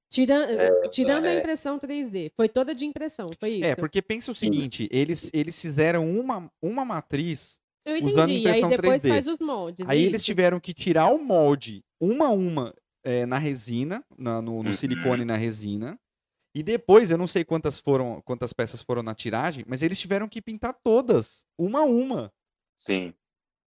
Tira, 0.09 0.35
é, 0.35 0.89
tirando 0.89 1.25
é... 1.25 1.31
a 1.31 1.35
impressão 1.35 1.79
3D. 1.79 2.33
Foi 2.37 2.49
toda 2.49 2.75
de 2.75 2.85
impressão, 2.85 3.29
foi 3.41 3.49
é, 3.49 3.55
isso? 3.55 3.65
É, 3.65 3.77
porque 3.77 4.01
pensa 4.01 4.31
o 4.31 4.35
seguinte, 4.35 4.87
eles, 4.93 5.31
eles 5.33 5.61
fizeram 5.61 6.09
uma, 6.09 6.51
uma 6.63 6.85
matriz 6.85 7.59
Eu 7.85 7.95
usando 7.97 8.31
entendi. 8.31 8.45
E 8.45 8.49
aí 8.49 8.61
impressão 8.61 8.71
depois 8.71 9.03
3D. 9.03 9.09
faz 9.09 9.27
os 9.27 9.41
moldes. 9.41 9.89
Aí 9.89 10.03
é 10.03 10.03
eles 10.03 10.21
isso? 10.21 10.27
tiveram 10.27 10.61
que 10.61 10.73
tirar 10.75 11.09
o 11.09 11.19
molde 11.19 11.83
uma 11.99 12.27
a 12.27 12.31
uma 12.31 12.75
é, 13.05 13.27
na 13.27 13.39
resina, 13.39 14.05
na- 14.17 14.41
no, 14.43 14.63
no 14.63 14.69
Uhum. 14.71 14.75
silicone 14.75 15.25
na 15.25 15.37
resina. 15.37 15.99
E 16.55 16.63
depois, 16.63 17.11
eu 17.11 17.17
não 17.19 17.27
sei 17.27 17.45
quantas 17.45 17.79
foram, 17.79 18.21
quantas 18.23 18.53
peças 18.53 18.83
foram 18.83 19.03
na 19.03 19.15
tiragem, 19.15 19.65
mas 19.67 19.83
eles 19.83 19.99
tiveram 19.99 20.29
que 20.29 20.43
pintar 20.43 20.75
todas, 20.85 21.47
uma 21.59 21.81
a 21.81 21.85
uma. 21.85 22.33
Sim. 22.79 23.15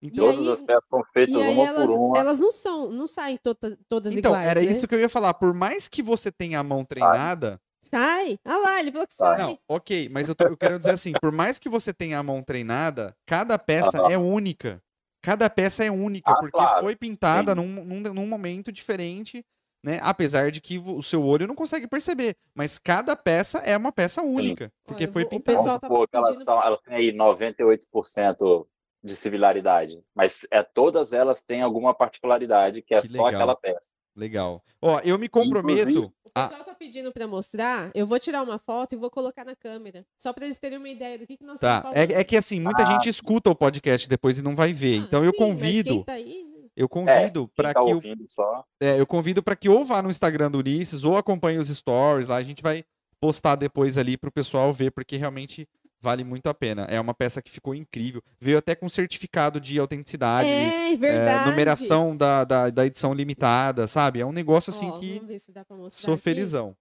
Então, 0.01 0.25
Todas 0.25 0.45
aí- 0.45 0.53
as 0.53 0.61
peças 0.61 0.85
são 0.87 1.01
feitas 1.11 1.35
uma 1.35 1.65
elas, 1.65 1.89
por 1.89 1.99
uma. 1.99 2.17
elas 2.19 2.37
não 2.39 2.51
são, 2.51 2.91
não 2.91 3.07
saem 3.07 3.37
todas, 3.37 3.75
todas 3.89 4.13
então 4.13 4.31
iguais, 4.31 4.47
era 4.49 4.61
né? 4.61 4.71
isso 4.71 4.87
que 4.87 4.93
eu 4.93 4.99
ia 4.99 5.09
falar. 5.09 5.33
Por 5.33 5.51
mais 5.53 5.87
que 5.87 6.03
você 6.03 6.31
tenha 6.31 6.59
a 6.59 6.63
mão 6.63 6.83
treinada, 6.85 7.59
Sai. 7.81 8.39
Ah 8.43 8.57
lá, 8.57 8.79
ele 8.79 8.91
falou 8.91 9.05
que 9.07 9.13
Sai. 9.13 9.37
sai. 9.37 9.45
Não, 9.47 9.59
ok, 9.69 10.09
mas 10.09 10.27
eu, 10.27 10.33
tô- 10.35 10.45
eu 10.45 10.57
quero 10.57 10.77
dizer 10.79 10.91
assim, 10.91 11.13
por 11.21 11.31
mais 11.31 11.59
que 11.59 11.69
você 11.69 11.93
tenha 11.93 12.17
a 12.19 12.23
mão 12.23 12.41
treinada, 12.41 13.15
cada 13.27 13.57
peça 13.59 13.99
Aham. 14.01 14.11
é 14.11 14.17
única. 14.17 14.81
Cada 15.25 15.49
peça 15.49 15.83
é 15.83 15.89
única, 15.89 16.31
Ah, 16.31 16.35
porque 16.35 16.51
claro, 16.57 16.81
foi 16.81 16.95
pintada 16.95 17.53
sim. 17.53 17.57
num, 17.61 17.83
num, 17.83 18.13
num 18.13 18.27
momento 18.27 18.71
diferente, 18.71 19.43
né? 19.83 19.99
Apesar 20.03 20.51
de 20.51 20.61
que 20.61 20.77
o 20.77 21.01
seu 21.01 21.23
olho 21.25 21.47
não 21.47 21.55
consegue 21.55 21.87
perceber. 21.87 22.35
Mas 22.53 22.77
cada 22.77 23.15
peça 23.15 23.57
é 23.59 23.75
uma 23.75 23.91
peça 23.91 24.21
única, 24.21 24.71
porque 24.85 25.03
Olha, 25.05 25.13
foi 25.13 25.23
o 25.23 25.29
pintada. 25.29 25.57
pessoal 25.57 25.79
tá 25.79 25.87
elas, 26.13 26.37
tão- 26.43 26.63
elas 26.63 26.81
têm 26.81 26.95
aí 26.95 27.11
98% 27.11 28.67
de 29.03 29.15
similaridade, 29.15 30.01
mas 30.15 30.47
é, 30.51 30.63
todas 30.63 31.13
elas 31.13 31.43
têm 31.45 31.61
alguma 31.61 31.93
particularidade 31.93 32.81
que 32.81 32.93
é 32.95 33.01
Que 33.01 33.07
só 33.07 33.25
legal. 33.25 33.41
aquela 33.41 33.55
peça. 33.55 33.93
Legal. 34.15 34.63
Ó, 34.81 34.99
eu 35.03 35.17
me 35.19 35.27
comprometo. 35.27 35.81
Inclusive- 35.89 36.05
O 36.25 36.31
pessoal 36.33 36.63
tá 36.63 36.73
pedindo 36.73 37.11
pra 37.13 37.27
mostrar, 37.27 37.91
eu 37.95 38.05
vou 38.05 38.19
tirar 38.19 38.41
uma 38.43 38.57
foto 38.57 38.93
e 38.93 38.97
vou 38.97 39.09
colocar 39.09 39.45
na 39.45 39.55
câmera. 39.55 40.05
Só 40.17 40.33
pra 40.33 40.45
eles 40.45 40.59
terem 40.59 40.77
uma 40.77 40.89
ideia 40.89 41.17
do 41.17 41.25
que, 41.25 41.37
que 41.37 41.43
nós 41.45 41.59
Tá, 41.59 41.77
estamos 41.77 41.95
falando. 41.95 42.11
é, 42.11 42.19
é 42.21 42.23
que 42.23 42.35
assim, 42.35 42.59
muita 42.59 42.83
Ah, 42.83 42.85
gente 42.85 43.07
escuta 43.09 43.49
o 43.49 43.55
podcast 43.55 44.07
depois 44.07 44.37
e 44.37 44.41
não 44.41 44.55
vai 44.55 44.73
ver. 44.73 44.99
Ah, 45.01 45.03
Então 45.05 45.23
eu 45.25 45.31
sim, 45.31 45.37
convido, 45.37 46.03
tá 46.03 46.13
aí, 46.13 46.43
né? 46.43 46.67
eu 46.75 46.89
convido 46.89 47.47
Quem 47.47 47.55
para 47.55 47.73
tá 47.73 47.79
que 47.79 47.91
o 47.91 47.95
ouvindo 47.95 48.25
só. 48.29 48.65
É, 48.81 48.99
eu 48.99 49.07
convido 49.07 49.41
para 49.41 49.55
que 49.55 49.69
ou 49.69 49.85
vá 49.85 50.01
no 50.01 50.09
Instagram 50.09 50.51
do 50.51 50.57
Ulisses 50.59 51.03
ou 51.05 51.15
acompanhe 51.17 51.57
os 51.57 51.69
stories 51.69 52.27
lá. 52.27 52.35
A 52.35 52.43
gente 52.43 52.61
vai 52.61 52.83
postar 53.19 53.55
depois 53.55 53.97
ali 53.97 54.17
pro 54.17 54.31
pessoal 54.31 54.73
ver, 54.73 54.91
porque 54.91 55.15
realmente 55.15 55.67
vale 56.05 56.23
muito 56.23 56.47
a 56.47 56.53
pena. 56.53 56.83
É 56.83 56.99
uma 57.01 57.13
peça 57.15 57.41
que 57.41 57.49
ficou 57.49 57.73
incrível. 57.73 58.21
Veio 58.39 58.57
até 58.59 58.75
com 58.75 58.87
certificado 58.87 59.59
de 59.59 59.79
autenticidade, 59.79 60.47
É, 60.47 60.93
é, 60.93 60.95
verdade. 60.95 61.49
numeração 61.49 62.15
da, 62.15 62.43
da, 62.43 62.69
da 62.69 62.85
edição 62.85 63.13
limitada, 63.13 63.87
sabe? 63.87 64.21
É 64.21 64.25
um 64.25 64.31
negócio 64.31 64.71
assim 64.71 64.89
Ó, 64.89 64.99
que 64.99 65.13
Vamos 65.15 65.27
ver 65.27 65.39
se 65.39 65.51
dá 65.51 65.65
pra 65.65 65.75
mostrar 65.75 66.05
sou 66.05 66.13
aqui. 66.13 66.23
felizão. 66.23 66.75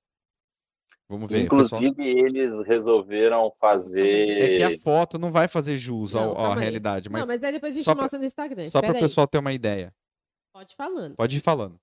Vamos 1.09 1.29
ver. 1.31 1.49
pessoal. 1.49 1.83
Inclusive, 1.83 2.03
eles 2.07 2.63
resolveram 2.67 3.51
fazer. 3.59 4.43
É 4.43 4.57
que 4.57 4.63
a 4.63 4.79
foto 4.79 5.19
não 5.19 5.33
vai 5.33 5.49
fazer 5.49 5.77
jus 5.79 6.15
ao- 6.15 6.39
à 6.39 6.55
aí. 6.55 6.61
realidade, 6.61 7.09
mas 7.09 7.21
Não, 7.21 7.27
mas 7.29 7.41
daí 7.41 7.53
depois 7.53 7.75
a 7.75 7.77
gente 7.77 7.85
só 7.85 7.93
pra- 7.95 8.03
mostra 8.03 8.19
no 8.19 8.25
Instagram. 8.25 8.71
só 8.71 8.81
para 8.81 8.93
o 8.93 8.95
aí. 8.97 9.01
pessoal 9.01 9.27
ter 9.27 9.39
uma 9.39 9.53
ideia. 9.53 9.93
Pode 10.53 10.73
ir 10.73 10.77
falando. 10.77 11.15
Pode 11.17 11.37
ir 11.37 11.41
falando. 11.41 11.79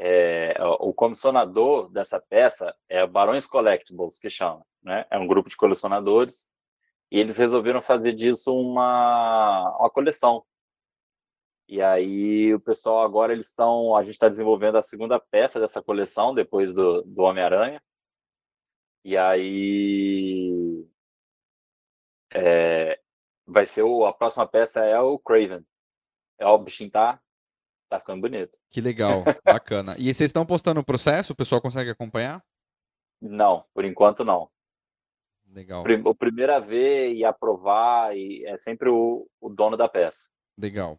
é, 0.00 0.54
o 0.80 0.92
comissionador 0.94 1.90
dessa 1.90 2.20
peça 2.20 2.72
é 2.88 3.02
o 3.02 3.08
Barões 3.08 3.46
Collectibles, 3.46 4.16
que 4.18 4.30
chama. 4.30 4.62
Né? 4.82 5.04
É 5.10 5.18
um 5.18 5.26
grupo 5.26 5.48
de 5.48 5.56
colecionadores. 5.56 6.50
E 7.10 7.18
eles 7.18 7.38
resolveram 7.38 7.80
fazer 7.80 8.12
disso 8.12 8.54
uma, 8.54 9.76
uma 9.78 9.90
coleção. 9.90 10.44
E 11.68 11.82
aí 11.82 12.54
o 12.54 12.60
pessoal 12.60 13.02
agora 13.02 13.32
eles 13.32 13.48
estão. 13.48 13.94
A 13.94 14.02
gente 14.02 14.14
está 14.14 14.28
desenvolvendo 14.28 14.76
a 14.76 14.82
segunda 14.82 15.18
peça 15.20 15.60
dessa 15.60 15.82
coleção, 15.82 16.34
depois 16.34 16.74
do, 16.74 17.02
do 17.02 17.22
Homem-Aranha. 17.22 17.82
E 19.04 19.16
aí. 19.16 20.86
é, 22.32 23.00
vai 23.46 23.66
ser 23.66 23.82
o, 23.82 24.04
a 24.04 24.12
próxima 24.12 24.46
peça 24.46 24.84
é 24.84 25.00
o 25.00 25.18
Craven. 25.18 25.64
É 26.38 26.46
o 26.46 26.58
bichinho 26.58 26.90
tá, 26.90 27.20
tá 27.88 27.98
ficando 27.98 28.20
bonito. 28.20 28.58
Que 28.70 28.80
legal, 28.80 29.24
bacana. 29.44 29.96
E 29.98 30.04
vocês 30.12 30.28
estão 30.28 30.46
postando 30.46 30.80
o 30.80 30.84
processo? 30.84 31.32
O 31.32 31.36
pessoal 31.36 31.60
consegue 31.60 31.90
acompanhar? 31.90 32.44
Não, 33.20 33.64
por 33.74 33.84
enquanto 33.84 34.24
não. 34.24 34.50
Legal. 35.52 35.84
O 36.04 36.14
primeiro 36.14 36.52
a 36.54 36.58
ver 36.58 37.12
e 37.12 37.24
aprovar 37.24 38.16
e 38.16 38.44
é 38.44 38.56
sempre 38.56 38.88
o, 38.88 39.26
o 39.40 39.48
dono 39.48 39.76
da 39.76 39.88
peça. 39.88 40.30
Legal. 40.58 40.98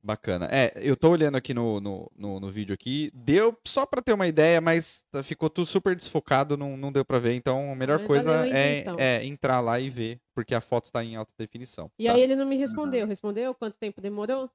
Bacana. 0.00 0.48
É, 0.50 0.72
eu 0.76 0.96
tô 0.96 1.10
olhando 1.10 1.36
aqui 1.36 1.52
no, 1.52 1.80
no, 1.80 2.10
no, 2.16 2.40
no 2.40 2.50
vídeo 2.50 2.72
aqui. 2.72 3.10
Deu 3.12 3.56
só 3.66 3.84
pra 3.84 4.00
ter 4.00 4.12
uma 4.12 4.28
ideia, 4.28 4.60
mas 4.60 5.04
tá- 5.10 5.22
ficou 5.22 5.50
tudo 5.50 5.66
super 5.66 5.94
desfocado, 5.96 6.56
não, 6.56 6.76
não 6.76 6.92
deu 6.92 7.04
pra 7.04 7.18
ver. 7.18 7.34
Então, 7.34 7.72
a 7.72 7.74
melhor 7.74 7.98
Mas 7.98 8.06
coisa 8.06 8.48
é, 8.48 8.84
é 8.96 9.24
entrar 9.24 9.60
lá 9.60 9.80
e 9.80 9.90
ver, 9.90 10.20
porque 10.34 10.54
a 10.54 10.60
foto 10.60 10.92
tá 10.92 11.02
em 11.02 11.16
alta 11.16 11.34
definição. 11.36 11.90
E 11.98 12.06
tá? 12.06 12.12
aí 12.12 12.22
ele 12.22 12.36
não 12.36 12.46
me 12.46 12.56
respondeu. 12.56 13.06
Respondeu? 13.06 13.54
Quanto 13.54 13.78
tempo 13.78 14.00
demorou? 14.00 14.48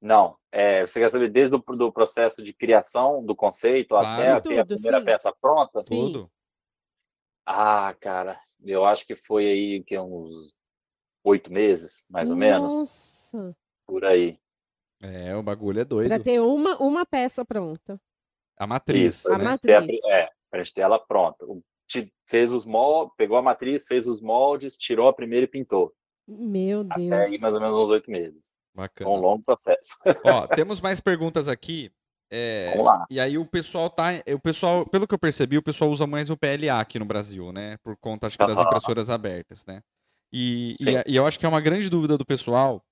Não, 0.00 0.36
é, 0.52 0.86
você 0.86 1.00
quer 1.00 1.10
saber 1.10 1.30
desde 1.30 1.56
o 1.56 1.58
do 1.58 1.92
processo 1.92 2.42
de 2.42 2.52
criação 2.52 3.24
do 3.24 3.34
conceito 3.34 3.88
Claro. 3.88 4.06
até 4.06 4.58
a, 4.58 4.62
a 4.62 4.66
primeira 4.66 4.98
sim. 5.00 5.04
peça 5.04 5.34
pronta? 5.40 5.82
Sim. 5.82 5.88
Tudo? 5.88 6.30
Ah, 7.50 7.94
cara, 7.98 8.38
eu 8.62 8.84
acho 8.84 9.06
que 9.06 9.16
foi 9.16 9.46
aí 9.46 9.82
que 9.82 9.98
uns 9.98 10.54
oito 11.24 11.50
meses, 11.50 12.06
mais 12.10 12.30
ou 12.30 12.36
menos, 12.36 12.74
Nossa. 12.74 13.56
por 13.86 14.04
aí. 14.04 14.38
É, 15.00 15.34
o 15.34 15.42
bagulho 15.42 15.80
é 15.80 15.84
doido. 15.84 16.08
Pra 16.08 16.18
ter 16.18 16.40
uma, 16.40 16.76
uma 16.76 17.06
peça 17.06 17.44
pronta. 17.46 17.98
A 18.58 18.66
matriz, 18.66 19.20
Isso, 19.20 19.32
A 19.32 19.38
né? 19.38 19.44
a 19.46 19.48
matriz. 19.50 19.84
pri- 19.86 20.12
é, 20.12 20.28
pra 20.50 20.62
gente 20.62 20.74
ter 20.74 20.80
ela 20.82 20.98
pronta. 20.98 21.46
O- 21.46 21.62
te- 21.86 22.12
Fez 22.26 22.52
os 22.52 22.66
moldes, 22.66 23.14
pegou 23.16 23.38
a 23.38 23.42
matriz, 23.42 23.86
fez 23.86 24.06
os 24.06 24.20
moldes, 24.20 24.76
tirou 24.76 25.08
a 25.08 25.12
primeira 25.14 25.44
e 25.44 25.48
pintou. 25.48 25.94
Meu 26.26 26.82
Até 26.90 27.00
aí 27.22 27.30
Deus. 27.30 27.40
mais 27.40 27.54
ou 27.54 27.60
menos 27.60 27.74
uns 27.76 27.88
oito 27.88 28.10
meses. 28.10 28.54
Bacana. 28.74 29.08
Foi 29.08 29.18
um 29.18 29.22
longo 29.22 29.42
processo. 29.42 29.94
Ó, 30.22 30.46
temos 30.48 30.80
mais 30.82 31.00
perguntas 31.00 31.48
aqui. 31.48 31.90
É, 32.30 32.70
Vamos 32.72 32.84
lá. 32.84 33.06
E 33.10 33.18
aí 33.18 33.38
o 33.38 33.46
pessoal 33.46 33.88
tá. 33.88 34.08
O 34.34 34.38
pessoal, 34.38 34.84
pelo 34.86 35.06
que 35.06 35.14
eu 35.14 35.18
percebi, 35.18 35.56
o 35.56 35.62
pessoal 35.62 35.90
usa 35.90 36.06
mais 36.06 36.28
o 36.30 36.36
PLA 36.36 36.78
aqui 36.80 36.98
no 36.98 37.04
Brasil, 37.04 37.52
né? 37.52 37.76
Por 37.78 37.96
conta, 37.96 38.26
acho 38.26 38.36
que, 38.38 38.44
das 38.44 38.60
impressoras 38.60 39.08
abertas, 39.08 39.64
né? 39.64 39.80
E, 40.32 40.76
e, 40.80 41.12
e 41.12 41.16
eu 41.16 41.26
acho 41.26 41.38
que 41.38 41.46
é 41.46 41.48
uma 41.48 41.60
grande 41.60 41.88
dúvida 41.88 42.18
do 42.18 42.24
pessoal 42.24 42.84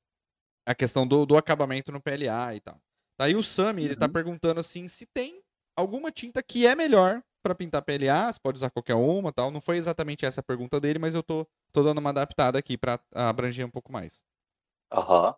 a 0.66 0.74
questão 0.74 1.07
do, 1.07 1.24
do 1.24 1.37
acabamento 1.37 1.93
no 1.93 2.01
PLA 2.01 2.55
e 2.57 2.61
tal. 2.61 2.80
Daí 3.18 3.37
o 3.37 3.43
Sami, 3.43 3.84
ele 3.84 3.95
tá 3.97 4.07
Uhum. 4.07 4.12
perguntando 4.12 4.61
assim 4.61 4.89
se 4.89 5.07
tem 5.07 5.41
alguma 5.76 6.11
tinta 6.11 6.43
que 6.43 6.66
é 6.66 6.74
melhor 6.74 7.22
para 7.43 7.55
pintar 7.55 7.82
PLA, 7.82 8.32
você 8.32 8.41
pode 8.43 8.57
usar 8.57 8.70
qualquer 8.70 8.95
uma 8.95 9.32
tal. 9.32 9.51
Não 9.51 9.61
foi 9.61 9.76
exatamente 9.76 10.26
essa 10.26 10.41
a 10.41 10.45
pergunta 10.45 10.80
dele, 10.80 10.99
mas 10.99 11.14
eu 11.14 11.22
tô, 11.22 11.47
tô 11.72 11.82
dando 11.84 11.99
uma 11.99 12.11
adaptada 12.11 12.59
aqui 12.59 12.76
para 12.76 12.99
abranger 13.14 13.64
um 13.64 13.70
pouco 13.70 13.93
mais. 13.93 14.24
Aham. 14.91 15.34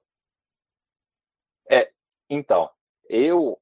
É, 1.70 1.92
então, 2.30 2.70
eu 3.10 3.60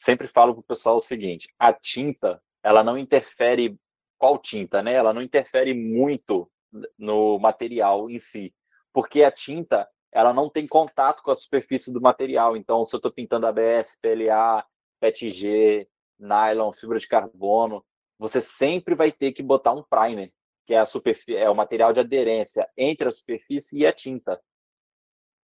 sempre 0.00 0.26
falo 0.26 0.54
pro 0.54 0.62
pessoal 0.62 0.96
o 0.96 1.00
seguinte, 1.00 1.46
a 1.58 1.74
tinta, 1.74 2.42
ela 2.62 2.82
não 2.82 2.96
interfere, 2.96 3.78
qual 4.18 4.38
tinta, 4.38 4.82
né? 4.82 4.94
Ela 4.94 5.12
não 5.12 5.20
interfere 5.20 5.74
muito 5.74 6.50
no 6.98 7.38
material 7.38 8.08
em 8.08 8.18
si, 8.18 8.54
porque 8.94 9.22
a 9.22 9.30
tinta, 9.30 9.86
ela 10.10 10.32
não 10.32 10.48
tem 10.48 10.66
contato 10.66 11.22
com 11.22 11.30
a 11.30 11.36
superfície 11.36 11.92
do 11.92 12.00
material, 12.00 12.56
então 12.56 12.82
se 12.82 12.94
eu 12.94 12.98
estou 12.98 13.12
pintando 13.12 13.46
ABS, 13.46 13.98
PLA, 14.00 14.64
PETG, 15.00 15.86
nylon, 16.18 16.72
fibra 16.72 16.98
de 16.98 17.06
carbono, 17.06 17.84
você 18.18 18.40
sempre 18.40 18.94
vai 18.94 19.12
ter 19.12 19.32
que 19.32 19.42
botar 19.42 19.72
um 19.72 19.82
primer, 19.82 20.32
que 20.66 20.72
é, 20.72 20.78
a 20.78 20.86
superfí- 20.86 21.36
é 21.36 21.48
o 21.50 21.54
material 21.54 21.92
de 21.92 22.00
aderência 22.00 22.66
entre 22.76 23.06
a 23.06 23.12
superfície 23.12 23.80
e 23.80 23.86
a 23.86 23.92
tinta. 23.92 24.40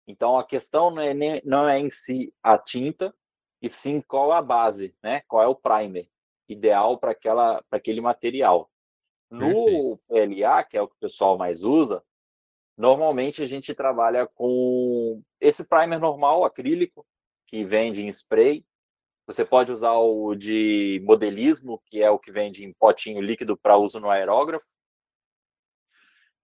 Então 0.07 0.37
a 0.37 0.43
questão 0.43 0.89
não 0.89 1.03
é, 1.03 1.13
nem, 1.13 1.41
não 1.45 1.69
é 1.69 1.77
em 1.77 1.89
si 1.89 2.33
a 2.41 2.57
tinta, 2.57 3.13
e 3.61 3.69
sim 3.69 4.01
qual 4.01 4.33
é 4.33 4.37
a 4.37 4.41
base, 4.41 4.95
né? 5.03 5.21
Qual 5.27 5.43
é 5.43 5.47
o 5.47 5.55
primer 5.55 6.07
ideal 6.47 6.97
para 6.97 7.11
aquela 7.11 7.61
para 7.69 7.77
aquele 7.77 8.01
material. 8.01 8.69
No 9.29 9.97
PLA, 10.07 10.63
que 10.63 10.75
é 10.75 10.81
o 10.81 10.87
que 10.87 10.95
o 10.95 10.99
pessoal 10.99 11.37
mais 11.37 11.63
usa, 11.63 12.03
normalmente 12.75 13.43
a 13.43 13.45
gente 13.45 13.75
trabalha 13.75 14.25
com 14.25 15.21
esse 15.39 15.67
primer 15.67 15.99
normal 15.99 16.43
acrílico 16.43 17.05
que 17.45 17.63
vende 17.63 18.01
em 18.01 18.07
spray. 18.07 18.65
Você 19.27 19.45
pode 19.45 19.71
usar 19.71 19.93
o 19.93 20.33
de 20.33 20.99
modelismo, 21.05 21.79
que 21.85 22.01
é 22.01 22.09
o 22.09 22.17
que 22.17 22.31
vende 22.31 22.65
em 22.65 22.73
potinho 22.73 23.21
líquido 23.21 23.55
para 23.55 23.77
uso 23.77 23.99
no 23.99 24.09
aerógrafo. 24.09 24.65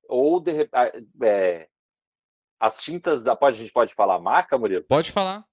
Ou 0.07 0.39
de, 0.39 0.69
é, 1.23 1.67
as 2.59 2.77
tintas 2.77 3.23
da. 3.23 3.35
Pode, 3.35 3.57
a 3.57 3.59
gente 3.61 3.73
pode 3.73 3.95
falar 3.95 4.15
a 4.15 4.19
marca, 4.19 4.55
Murilo? 4.55 4.83
Pode 4.83 5.11
falar. 5.11 5.43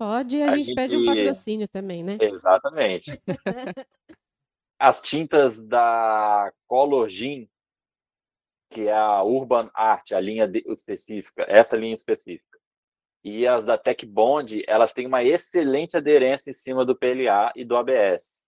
Pode, 0.00 0.40
a, 0.42 0.46
A 0.46 0.56
gente 0.56 0.74
pede 0.74 0.96
um 0.96 1.00
gente- 1.04 1.14
patrocínio 1.14 1.68
também, 1.68 2.02
né? 2.02 2.16
Exatamente. 2.18 3.10
As 4.80 4.98
tintas 5.02 5.62
da 5.62 6.50
Color 6.66 7.06
Jean, 7.10 7.46
que 8.70 8.88
é 8.88 8.94
a 8.94 9.22
Urban 9.22 9.70
Art, 9.74 10.12
a 10.12 10.20
linha 10.20 10.48
de- 10.48 10.64
específica, 10.68 11.44
essa 11.46 11.76
linha 11.76 11.92
específica. 11.92 12.58
E 13.22 13.46
as 13.46 13.66
da 13.66 13.76
Tech 13.76 14.06
Bond, 14.06 14.64
elas 14.66 14.94
têm 14.94 15.06
uma 15.06 15.22
excelente 15.22 15.98
aderência 15.98 16.48
em 16.50 16.54
cima 16.54 16.82
do 16.82 16.96
PLA 16.96 17.52
e 17.54 17.62
do 17.62 17.76
ABS, 17.76 18.46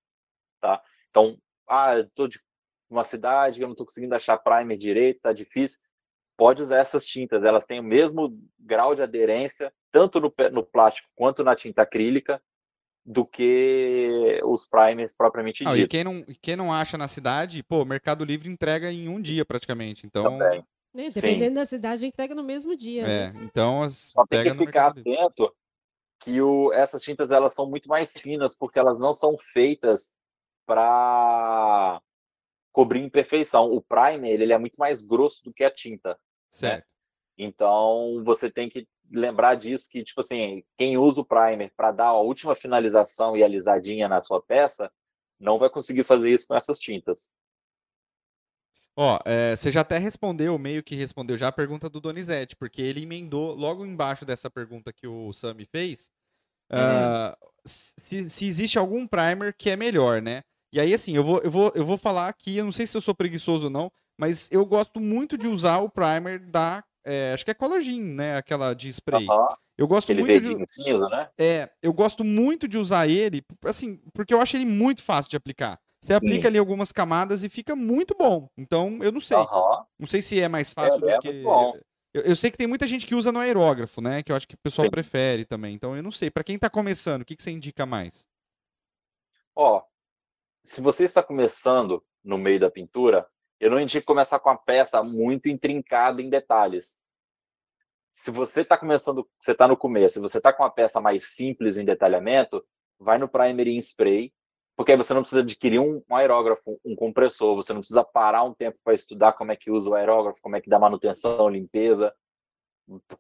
tá? 0.59 0.82
Então, 1.11 1.36
ah, 1.68 1.98
eu 1.98 2.09
tô 2.14 2.26
de 2.26 2.40
uma 2.88 3.05
cidade, 3.05 3.61
eu 3.61 3.66
não 3.68 3.72
estou 3.72 3.84
conseguindo 3.84 4.14
achar 4.14 4.38
primer 4.38 4.78
direito, 4.78 5.20
tá 5.20 5.34
difícil. 5.34 5.80
pode 6.34 6.62
usar 6.62 6.78
essas 6.78 7.05
tintas. 7.07 7.44
Elas 7.44 7.66
têm 7.66 7.78
o 7.78 7.82
mesmo 7.84 8.40
grau 8.59 8.94
de 8.94 9.03
aderência, 9.03 9.70
tanto 9.93 10.18
no, 10.20 10.32
no 10.51 10.64
plástico 10.64 11.09
quanto 11.14 11.45
na 11.45 11.55
tinta 11.55 11.82
acrílica, 11.82 12.43
do 13.05 13.24
que 13.24 14.40
os 14.45 14.66
primers 14.66 15.12
propriamente 15.12 15.64
Ah, 15.66 15.70
ditos. 15.74 15.84
e 15.84 15.88
quem 15.88 16.05
não, 16.05 16.24
quem 16.40 16.57
não 16.57 16.72
acha 16.72 16.97
na 16.97 17.09
cidade, 17.09 17.62
pô, 17.62 17.82
o 17.82 17.84
Mercado 17.84 18.24
Livre 18.24 18.49
entrega 18.49 18.93
em 18.93 19.09
um 19.09 19.20
dia 19.20 19.45
praticamente. 19.45 20.07
Então, 20.07 20.24
Também. 20.24 20.64
Né, 20.95 21.11
Sim. 21.11 21.20
Dependendo 21.20 21.55
da 21.57 21.64
cidade, 21.64 21.95
a 21.95 22.05
gente 22.07 22.16
pega 22.16 22.34
no 22.34 22.45
mesmo 22.45 22.76
dia. 22.76 23.03
né? 23.07 23.26
é, 23.40 23.45
então 23.45 23.82
as, 23.82 24.12
Só 24.12 24.26
tem 24.26 24.43
que 24.43 24.51
no 24.51 24.66
ficar 24.66 24.95
Mercado 24.95 24.97
Livre. 24.99 25.18
atento 25.20 25.55
que 26.20 26.40
o, 26.40 26.72
essas 26.72 27.03
tintas 27.03 27.32
elas 27.32 27.53
são 27.55 27.68
muito 27.68 27.88
mais 27.88 28.16
finas 28.18 28.57
porque 28.57 28.78
elas 28.78 29.01
não 29.01 29.12
são 29.12 29.36
feitas 29.36 30.14
para 30.66 32.01
cobrir 32.70 33.01
imperfeição. 33.03 33.70
O 33.72 33.82
primer 33.82 34.30
ele, 34.30 34.45
ele 34.45 34.53
é 34.53 34.59
muito 34.59 34.76
mais 34.76 35.03
grosso 35.03 35.43
do 35.45 35.53
que 35.53 35.64
a 35.64 35.70
tinta. 35.70 36.16
Certo. 36.51 36.86
Então 37.36 38.22
você 38.24 38.51
tem 38.51 38.68
que 38.68 38.86
lembrar 39.12 39.54
disso 39.54 39.88
que 39.90 40.02
tipo 40.02 40.20
assim, 40.20 40.64
quem 40.76 40.96
usa 40.96 41.20
o 41.20 41.24
primer 41.24 41.72
para 41.76 41.92
dar 41.92 42.06
a 42.06 42.20
última 42.20 42.54
finalização 42.54 43.36
e 43.36 43.44
alisadinha 43.44 44.08
na 44.08 44.20
sua 44.20 44.40
peça 44.40 44.90
não 45.38 45.58
vai 45.58 45.68
conseguir 45.68 46.04
fazer 46.04 46.30
isso 46.30 46.48
com 46.48 46.54
essas 46.54 46.78
tintas. 46.78 47.30
Ó, 48.96 49.18
é, 49.24 49.56
você 49.56 49.70
já 49.70 49.80
até 49.80 49.98
respondeu, 49.98 50.58
meio 50.58 50.82
que 50.82 50.94
respondeu 50.94 51.36
já 51.36 51.48
a 51.48 51.52
pergunta 51.52 51.88
do 51.88 52.00
Donizete, 52.00 52.54
porque 52.54 52.82
ele 52.82 53.02
emendou 53.02 53.54
logo 53.54 53.86
embaixo 53.86 54.24
dessa 54.24 54.50
pergunta 54.50 54.92
que 54.92 55.06
o 55.06 55.32
Sami 55.32 55.64
fez, 55.64 56.10
ah, 56.70 57.36
se, 57.64 58.28
se 58.28 58.46
existe 58.46 58.78
algum 58.78 59.06
primer 59.06 59.54
que 59.54 59.70
é 59.70 59.76
melhor, 59.76 60.20
né? 60.20 60.42
E 60.72 60.80
aí, 60.80 60.94
assim, 60.94 61.14
eu 61.14 61.22
vou, 61.22 61.38
eu, 61.40 61.50
vou, 61.50 61.72
eu 61.74 61.84
vou 61.84 61.98
falar 61.98 62.28
aqui, 62.28 62.56
eu 62.56 62.64
não 62.64 62.72
sei 62.72 62.86
se 62.86 62.96
eu 62.96 63.00
sou 63.00 63.14
preguiçoso 63.14 63.64
ou 63.64 63.70
não, 63.70 63.92
mas 64.18 64.50
eu 64.50 64.64
gosto 64.64 65.00
muito 65.00 65.36
de 65.36 65.46
usar 65.46 65.78
o 65.80 65.90
primer 65.90 66.38
da, 66.38 66.82
é, 67.05 67.32
acho 67.32 67.44
que 67.44 67.50
é 67.50 67.55
Collagen, 67.55 68.00
né? 68.03 68.36
Aquela 68.36 68.74
de 68.74 68.88
spray. 68.88 69.26
Aham. 69.28 69.48
Eu 69.76 69.88
gosto 69.88 70.12
Aquele 70.12 70.20
muito 70.20 70.40
de, 70.40 70.64
cinza, 70.68 71.09
né? 71.09 71.30
é, 71.38 71.70
eu 71.82 71.92
gosto 71.92 72.22
muito 72.22 72.68
de 72.68 72.78
usar 72.78 73.09
ele, 73.09 73.42
assim, 73.64 73.96
porque 74.12 74.32
eu 74.34 74.40
acho 74.40 74.57
ele 74.57 74.66
muito 74.66 75.03
fácil 75.03 75.30
de 75.30 75.36
aplicar. 75.36 75.80
Você 76.00 76.12
Sim. 76.12 76.18
aplica 76.18 76.48
ali 76.48 76.59
algumas 76.59 76.92
camadas 76.92 77.42
e 77.42 77.48
fica 77.48 77.74
muito 77.74 78.14
bom. 78.16 78.48
Então, 78.57 78.98
eu 79.03 79.11
não 79.11 79.20
sei. 79.20 79.38
Aham. 79.38 79.84
Não 79.98 80.07
sei 80.07 80.20
se 80.20 80.40
é 80.40 80.48
mais 80.48 80.72
fácil 80.72 81.09
é 81.09 81.14
do 81.14 81.20
que. 81.20 81.28
muito 81.28 81.42
bom. 81.42 81.78
Eu, 82.12 82.22
eu 82.22 82.36
sei 82.36 82.50
que 82.50 82.59
tem 82.59 82.66
muita 82.66 82.86
gente 82.86 83.07
que 83.07 83.14
usa 83.14 83.32
no 83.32 83.38
aerógrafo, 83.38 84.00
né? 84.00 84.22
Que 84.22 84.32
eu 84.32 84.36
acho 84.36 84.46
que 84.46 84.55
o 84.55 84.59
pessoal 84.59 84.86
Sim. 84.86 84.90
prefere 84.90 85.44
também. 85.44 85.74
Então, 85.74 85.96
eu 85.96 86.03
não 86.03 86.11
sei. 86.11 86.30
Pra 86.30 86.44
quem 86.44 86.59
tá 86.59 86.68
começando, 86.68 87.22
o 87.22 87.24
que, 87.24 87.36
que 87.36 87.42
você 87.42 87.50
indica 87.50 87.86
mais? 87.86 88.28
Ó, 89.55 89.82
se 90.64 90.80
você 90.80 91.05
está 91.05 91.22
começando 91.22 92.05
no 92.22 92.36
meio 92.36 92.61
da 92.61 92.70
pintura, 92.70 93.26
eu 93.62 93.70
não 93.70 93.78
indico 93.78 94.04
começar 94.04 94.40
com 94.40 94.50
a 94.50 94.58
peça 94.58 95.04
muito 95.04 95.48
intrincada 95.48 96.20
em 96.20 96.28
detalhes. 96.28 97.06
Se 98.12 98.28
você 98.28 98.62
está 98.62 98.76
começando, 98.76 99.24
você 99.38 99.52
está 99.52 99.68
no 99.68 99.76
começo, 99.76 100.14
se 100.14 100.20
você 100.20 100.38
está 100.38 100.52
com 100.52 100.64
uma 100.64 100.70
peça 100.70 101.00
mais 101.00 101.36
simples 101.36 101.76
em 101.76 101.84
detalhamento, 101.84 102.66
vai 102.98 103.18
no 103.18 103.28
primer 103.28 103.68
em 103.68 103.78
spray, 103.78 104.34
porque 104.74 104.90
aí 104.90 104.98
você 104.98 105.14
não 105.14 105.20
precisa 105.20 105.42
adquirir 105.42 105.78
um, 105.78 106.02
um 106.10 106.16
aerógrafo, 106.16 106.80
um 106.84 106.96
compressor, 106.96 107.54
você 107.54 107.72
não 107.72 107.78
precisa 107.78 108.02
parar 108.02 108.42
um 108.42 108.52
tempo 108.52 108.80
para 108.82 108.94
estudar 108.94 109.34
como 109.34 109.52
é 109.52 109.56
que 109.56 109.70
usa 109.70 109.90
o 109.90 109.94
aerógrafo, 109.94 110.42
como 110.42 110.56
é 110.56 110.60
que 110.60 110.68
dá 110.68 110.80
manutenção, 110.80 111.48
limpeza. 111.48 112.12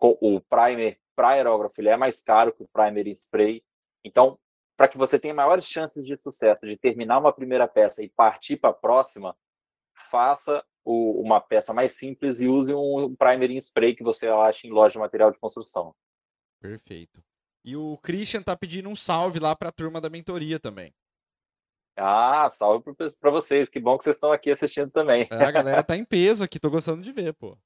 O 0.00 0.40
primer 0.40 0.98
para 1.14 1.28
aerógrafo 1.28 1.80
ele 1.80 1.88
é 1.88 1.96
mais 1.96 2.20
caro 2.20 2.52
que 2.52 2.64
o 2.64 2.68
primer 2.72 3.06
em 3.06 3.12
spray. 3.12 3.62
Então, 4.04 4.36
para 4.76 4.88
que 4.88 4.98
você 4.98 5.20
tenha 5.20 5.34
maiores 5.34 5.66
chances 5.66 6.04
de 6.04 6.16
sucesso 6.16 6.66
de 6.66 6.76
terminar 6.76 7.20
uma 7.20 7.32
primeira 7.32 7.68
peça 7.68 8.02
e 8.02 8.08
partir 8.08 8.56
para 8.56 8.70
a 8.70 8.74
próxima, 8.74 9.36
faça 10.10 10.64
o- 10.84 11.20
uma 11.22 11.40
peça 11.40 11.72
mais 11.72 11.94
simples 11.96 12.40
e 12.40 12.48
use 12.48 12.74
um 12.74 13.14
primer 13.14 13.50
em 13.50 13.56
spray 13.56 13.94
que 13.94 14.02
você 14.02 14.28
acha 14.28 14.66
em 14.66 14.70
loja 14.70 14.94
de 14.94 14.98
material 14.98 15.30
de 15.30 15.38
construção. 15.38 15.94
Perfeito. 16.60 17.22
E 17.64 17.76
o 17.76 17.96
Christian 17.98 18.42
tá 18.42 18.56
pedindo 18.56 18.88
um 18.88 18.96
salve 18.96 19.38
lá 19.38 19.54
pra 19.54 19.70
turma 19.70 20.00
da 20.00 20.10
mentoria 20.10 20.58
também. 20.58 20.92
Ah, 21.96 22.48
salve 22.48 22.84
para 23.20 23.30
vocês, 23.30 23.68
que 23.68 23.78
bom 23.78 23.98
que 23.98 24.04
vocês 24.04 24.16
estão 24.16 24.32
aqui 24.32 24.50
assistindo 24.50 24.90
também. 24.90 25.28
É, 25.30 25.44
a 25.44 25.50
galera 25.50 25.82
tá 25.84 25.96
em 25.96 26.04
peso 26.06 26.42
aqui, 26.42 26.58
tô 26.58 26.70
gostando 26.70 27.02
de 27.02 27.12
ver, 27.12 27.34
pô. 27.34 27.56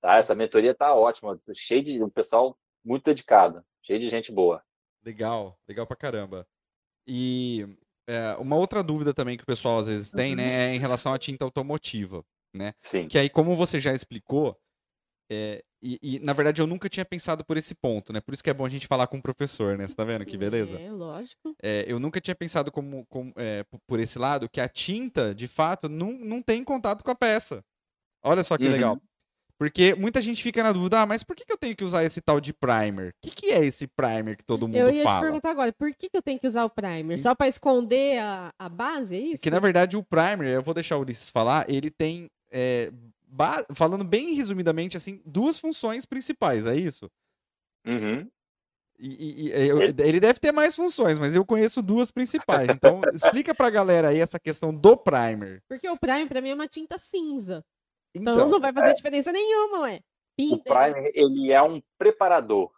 Tá, 0.00 0.16
essa 0.16 0.34
mentoria 0.34 0.74
tá 0.74 0.94
ótima, 0.94 1.38
cheio 1.54 1.82
de 1.82 2.02
um 2.02 2.08
pessoal 2.10 2.58
muito 2.84 3.04
dedicado, 3.04 3.64
cheio 3.82 4.00
de 4.00 4.08
gente 4.08 4.32
boa. 4.32 4.62
Legal, 5.04 5.58
legal 5.68 5.86
pra 5.86 5.96
caramba. 5.96 6.46
E 7.06 7.66
é, 8.06 8.36
uma 8.38 8.56
outra 8.56 8.82
dúvida 8.82 9.12
também 9.14 9.36
que 9.36 9.42
o 9.42 9.46
pessoal 9.46 9.78
às 9.78 9.88
vezes 9.88 10.10
tem, 10.10 10.34
né, 10.36 10.70
é 10.70 10.74
em 10.74 10.78
relação 10.78 11.12
à 11.12 11.18
tinta 11.18 11.44
automotiva. 11.44 12.24
Sim. 12.80 13.08
Que 13.08 13.18
aí, 13.18 13.28
como 13.28 13.56
você 13.56 13.80
já 13.80 13.92
explicou, 13.92 14.56
é, 15.30 15.64
e, 15.82 15.98
e, 16.02 16.18
na 16.20 16.32
verdade 16.32 16.62
eu 16.62 16.66
nunca 16.66 16.88
tinha 16.88 17.04
pensado 17.04 17.44
por 17.44 17.56
esse 17.56 17.74
ponto, 17.74 18.12
né? 18.12 18.20
Por 18.20 18.32
isso 18.32 18.42
que 18.42 18.50
é 18.50 18.54
bom 18.54 18.64
a 18.64 18.68
gente 18.68 18.86
falar 18.86 19.06
com 19.06 19.18
o 19.18 19.22
professor, 19.22 19.76
né? 19.76 19.86
Você 19.86 19.94
tá 19.94 20.04
vendo 20.04 20.24
que 20.24 20.36
beleza? 20.36 20.78
É, 20.78 20.90
lógico. 20.90 21.54
É, 21.62 21.84
eu 21.86 21.98
nunca 21.98 22.20
tinha 22.20 22.34
pensado 22.34 22.70
como, 22.70 23.04
como, 23.06 23.32
é, 23.36 23.64
por 23.86 24.00
esse 24.00 24.18
lado 24.18 24.48
que 24.48 24.60
a 24.60 24.68
tinta, 24.68 25.34
de 25.34 25.46
fato, 25.46 25.88
não, 25.88 26.12
não 26.12 26.40
tem 26.40 26.62
contato 26.62 27.02
com 27.02 27.10
a 27.10 27.14
peça. 27.14 27.62
Olha 28.22 28.42
só 28.44 28.56
que 28.56 28.64
Uhum. 28.64 28.70
legal. 28.70 29.02
Porque 29.58 29.94
muita 29.94 30.20
gente 30.20 30.42
fica 30.42 30.62
na 30.62 30.72
dúvida, 30.72 31.00
ah, 31.00 31.06
mas 31.06 31.22
por 31.22 31.36
que, 31.36 31.44
que 31.44 31.52
eu 31.52 31.56
tenho 31.56 31.76
que 31.76 31.84
usar 31.84 32.02
esse 32.04 32.20
tal 32.20 32.40
de 32.40 32.52
primer? 32.52 33.10
O 33.10 33.14
que, 33.22 33.30
que 33.30 33.46
é 33.52 33.64
esse 33.64 33.86
primer 33.86 34.36
que 34.36 34.44
todo 34.44 34.66
mundo 34.66 34.76
Eu 34.76 34.90
ia 34.90 35.02
te 35.02 35.04
fala? 35.04 35.20
perguntar 35.26 35.50
agora, 35.50 35.72
por 35.72 35.94
que, 35.94 36.08
que 36.10 36.16
eu 36.16 36.22
tenho 36.22 36.38
que 36.40 36.46
usar 36.46 36.64
o 36.64 36.70
primer? 36.70 37.18
Só 37.18 37.34
pra 37.34 37.46
esconder 37.46 38.18
a, 38.18 38.50
a 38.58 38.68
base, 38.68 39.14
é 39.16 39.20
isso? 39.20 39.42
Que 39.42 39.50
na 39.50 39.60
verdade 39.60 39.96
o 39.96 40.02
primer, 40.02 40.48
eu 40.48 40.62
vou 40.62 40.74
deixar 40.74 40.96
o 40.96 41.00
Ulisses 41.02 41.30
falar, 41.30 41.70
ele 41.70 41.88
tem, 41.90 42.28
é, 42.50 42.90
falando 43.72 44.04
bem 44.04 44.34
resumidamente, 44.34 44.96
assim, 44.96 45.22
duas 45.24 45.58
funções 45.58 46.04
principais, 46.04 46.66
é 46.66 46.76
isso? 46.76 47.08
Uhum. 47.86 48.28
E, 48.98 49.08
e- 49.08 49.48
e 49.48 49.68
eu- 49.68 49.82
ele 49.82 50.20
deve 50.20 50.38
ter 50.38 50.52
mais 50.52 50.74
funções, 50.76 51.18
mas 51.18 51.34
eu 51.34 51.44
conheço 51.44 51.82
duas 51.82 52.10
principais. 52.10 52.68
Então, 52.68 53.00
explica 53.12 53.54
pra 53.54 53.68
galera 53.70 54.08
aí 54.08 54.20
essa 54.20 54.38
questão 54.38 54.72
do 54.74 54.96
primer. 54.96 55.62
Porque 55.68 55.88
o 55.88 55.96
primer 55.98 56.28
pra 56.28 56.40
mim 56.40 56.50
é 56.50 56.54
uma 56.54 56.68
tinta 56.68 56.96
cinza. 56.96 57.64
Então, 58.14 58.34
Então, 58.34 58.48
não 58.48 58.60
vai 58.60 58.72
fazer 58.72 58.94
diferença 58.94 59.32
nenhuma, 59.32 59.80
ué. 59.80 59.96
O 59.96 60.36
Pinta, 60.36 60.74
primer 60.74 61.12
ele 61.14 61.52
é 61.52 61.62
um 61.62 61.80
preparador 61.96 62.70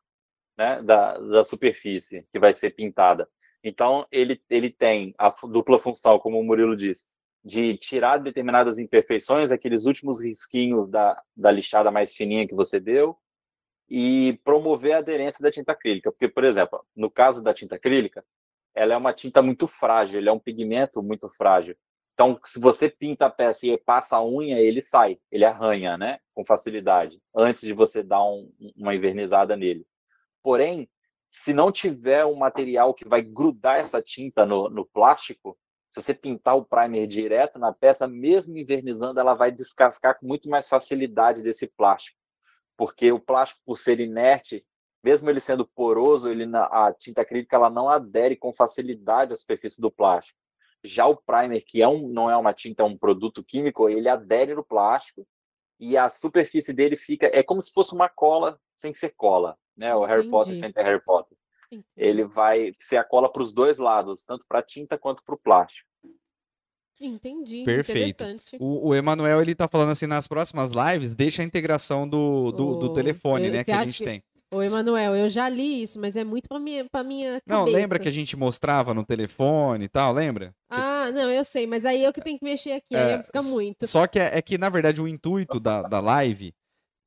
né, 0.56 0.82
da, 0.82 1.18
da 1.18 1.44
superfície 1.44 2.26
que 2.30 2.38
vai 2.38 2.52
ser 2.52 2.70
pintada. 2.70 3.28
Então 3.62 4.06
ele, 4.12 4.40
ele 4.48 4.70
tem 4.70 5.14
a 5.18 5.30
dupla 5.48 5.78
função, 5.78 6.18
como 6.18 6.38
o 6.38 6.44
Murilo 6.44 6.76
disse, 6.76 7.08
de 7.44 7.76
tirar 7.76 8.18
determinadas 8.18 8.78
imperfeições, 8.78 9.50
aqueles 9.50 9.86
últimos 9.86 10.22
risquinhos 10.22 10.88
da, 10.88 11.20
da 11.36 11.50
lixada 11.50 11.90
mais 11.90 12.14
fininha 12.14 12.46
que 12.46 12.54
você 12.54 12.80
deu, 12.80 13.16
e 13.88 14.38
promover 14.44 14.94
a 14.94 14.98
aderência 14.98 15.42
da 15.42 15.50
tinta 15.50 15.72
acrílica. 15.72 16.10
Porque, 16.10 16.28
por 16.28 16.44
exemplo, 16.44 16.84
no 16.94 17.10
caso 17.10 17.42
da 17.42 17.54
tinta 17.54 17.76
acrílica, 17.76 18.24
ela 18.74 18.94
é 18.94 18.96
uma 18.96 19.12
tinta 19.12 19.40
muito 19.40 19.66
frágil, 19.66 20.18
ele 20.18 20.28
é 20.28 20.32
um 20.32 20.38
pigmento 20.38 21.02
muito 21.02 21.28
frágil. 21.28 21.76
Então, 22.16 22.40
se 22.42 22.58
você 22.58 22.88
pinta 22.88 23.26
a 23.26 23.30
peça 23.30 23.66
e 23.66 23.76
passa 23.76 24.16
a 24.16 24.24
unha, 24.26 24.58
ele 24.58 24.80
sai, 24.80 25.18
ele 25.30 25.44
arranha, 25.44 25.98
né, 25.98 26.18
com 26.34 26.42
facilidade, 26.42 27.20
antes 27.34 27.60
de 27.60 27.74
você 27.74 28.02
dar 28.02 28.24
um- 28.24 28.50
uma 28.74 28.94
invernizada 28.94 29.54
nele. 29.54 29.86
Porém, 30.42 30.88
se 31.28 31.52
não 31.52 31.70
tiver 31.70 32.24
um 32.24 32.34
material 32.34 32.94
que 32.94 33.06
vai 33.06 33.20
grudar 33.20 33.78
essa 33.78 34.00
tinta 34.00 34.46
no, 34.46 34.70
no 34.70 34.86
plástico, 34.86 35.58
se 35.90 36.00
você 36.00 36.14
pintar 36.14 36.56
o 36.56 36.64
primer 36.64 37.06
direto 37.06 37.58
na 37.58 37.70
peça, 37.70 38.08
mesmo 38.08 38.56
invernizando, 38.56 39.20
ela 39.20 39.34
vai 39.34 39.52
descascar 39.52 40.18
com 40.18 40.26
muito 40.26 40.48
mais 40.48 40.70
facilidade 40.70 41.42
desse 41.42 41.66
plástico. 41.66 42.18
Porque 42.78 43.12
o 43.12 43.20
plástico, 43.20 43.60
por 43.62 43.76
ser 43.76 44.00
inerte, 44.00 44.64
mesmo 45.04 45.28
ele 45.28 45.40
sendo 45.40 45.66
poroso, 45.66 46.30
ele, 46.30 46.46
a 46.54 46.94
tinta 46.98 47.20
acrílica 47.20 47.56
ela 47.56 47.68
não 47.68 47.90
adere 47.90 48.36
com 48.36 48.54
facilidade 48.54 49.34
à 49.34 49.36
superfície 49.36 49.82
do 49.82 49.90
plástico. 49.90 50.38
Já 50.86 51.06
o 51.06 51.16
primer, 51.16 51.62
que 51.62 51.82
é 51.82 51.88
um, 51.88 52.08
não 52.08 52.30
é 52.30 52.36
uma 52.36 52.52
tinta, 52.52 52.82
é 52.82 52.86
um 52.86 52.96
produto 52.96 53.42
químico, 53.44 53.88
ele 53.88 54.08
adere 54.08 54.54
no 54.54 54.64
plástico 54.64 55.26
e 55.78 55.96
a 55.96 56.08
superfície 56.08 56.72
dele 56.72 56.96
fica. 56.96 57.26
É 57.32 57.42
como 57.42 57.60
se 57.60 57.72
fosse 57.72 57.94
uma 57.94 58.08
cola 58.08 58.58
sem 58.76 58.92
ser 58.92 59.10
cola. 59.16 59.56
Né? 59.76 59.94
O 59.94 60.04
Harry 60.04 60.28
Potter 60.28 60.52
Entendi. 60.52 60.60
sem 60.60 60.72
ter 60.72 60.82
Harry 60.82 61.04
Potter. 61.04 61.36
Entendi. 61.70 61.84
Ele 61.96 62.24
vai 62.24 62.72
ser 62.78 62.96
a 62.96 63.04
cola 63.04 63.30
para 63.30 63.42
os 63.42 63.52
dois 63.52 63.78
lados, 63.78 64.24
tanto 64.24 64.46
para 64.48 64.60
a 64.60 64.62
tinta 64.62 64.96
quanto 64.96 65.22
para 65.24 65.34
o 65.34 65.38
plástico. 65.38 65.86
Entendi. 66.98 67.62
Perfeito. 67.64 68.24
O, 68.58 68.88
o 68.88 68.94
Emanuel, 68.94 69.42
ele 69.42 69.54
tá 69.54 69.68
falando 69.68 69.90
assim, 69.92 70.06
nas 70.06 70.26
próximas 70.26 70.72
lives, 70.72 71.14
deixa 71.14 71.42
a 71.42 71.44
integração 71.44 72.08
do, 72.08 72.50
do, 72.52 72.78
do 72.78 72.92
telefone, 72.94 73.48
eu- 73.48 73.52
né, 73.52 73.64
que 73.64 73.70
a 73.70 73.84
gente 73.84 73.98
que- 73.98 74.04
tem. 74.04 74.22
Ô, 74.52 74.62
Emanuel, 74.62 75.16
eu 75.16 75.28
já 75.28 75.48
li 75.48 75.82
isso, 75.82 75.98
mas 76.00 76.14
é 76.14 76.22
muito 76.22 76.48
pra 76.48 76.60
minha, 76.60 76.86
pra 76.88 77.02
minha 77.02 77.40
Não, 77.46 77.60
cabeça. 77.64 77.76
lembra 77.76 77.98
que 77.98 78.08
a 78.08 78.12
gente 78.12 78.36
mostrava 78.36 78.94
no 78.94 79.04
telefone 79.04 79.86
e 79.86 79.88
tal, 79.88 80.12
lembra? 80.12 80.54
Ah, 80.70 81.10
não, 81.12 81.28
eu 81.30 81.44
sei, 81.44 81.66
mas 81.66 81.84
aí 81.84 82.02
eu 82.04 82.12
que 82.12 82.20
tenho 82.20 82.38
que 82.38 82.44
mexer 82.44 82.72
aqui, 82.72 82.94
É, 82.94 83.16
aí 83.16 83.22
fica 83.24 83.42
muito. 83.42 83.86
Só 83.86 84.06
que 84.06 84.18
é, 84.20 84.38
é 84.38 84.42
que, 84.42 84.56
na 84.56 84.68
verdade, 84.68 85.02
o 85.02 85.08
intuito 85.08 85.58
da, 85.58 85.82
da 85.82 85.98
live 85.98 86.54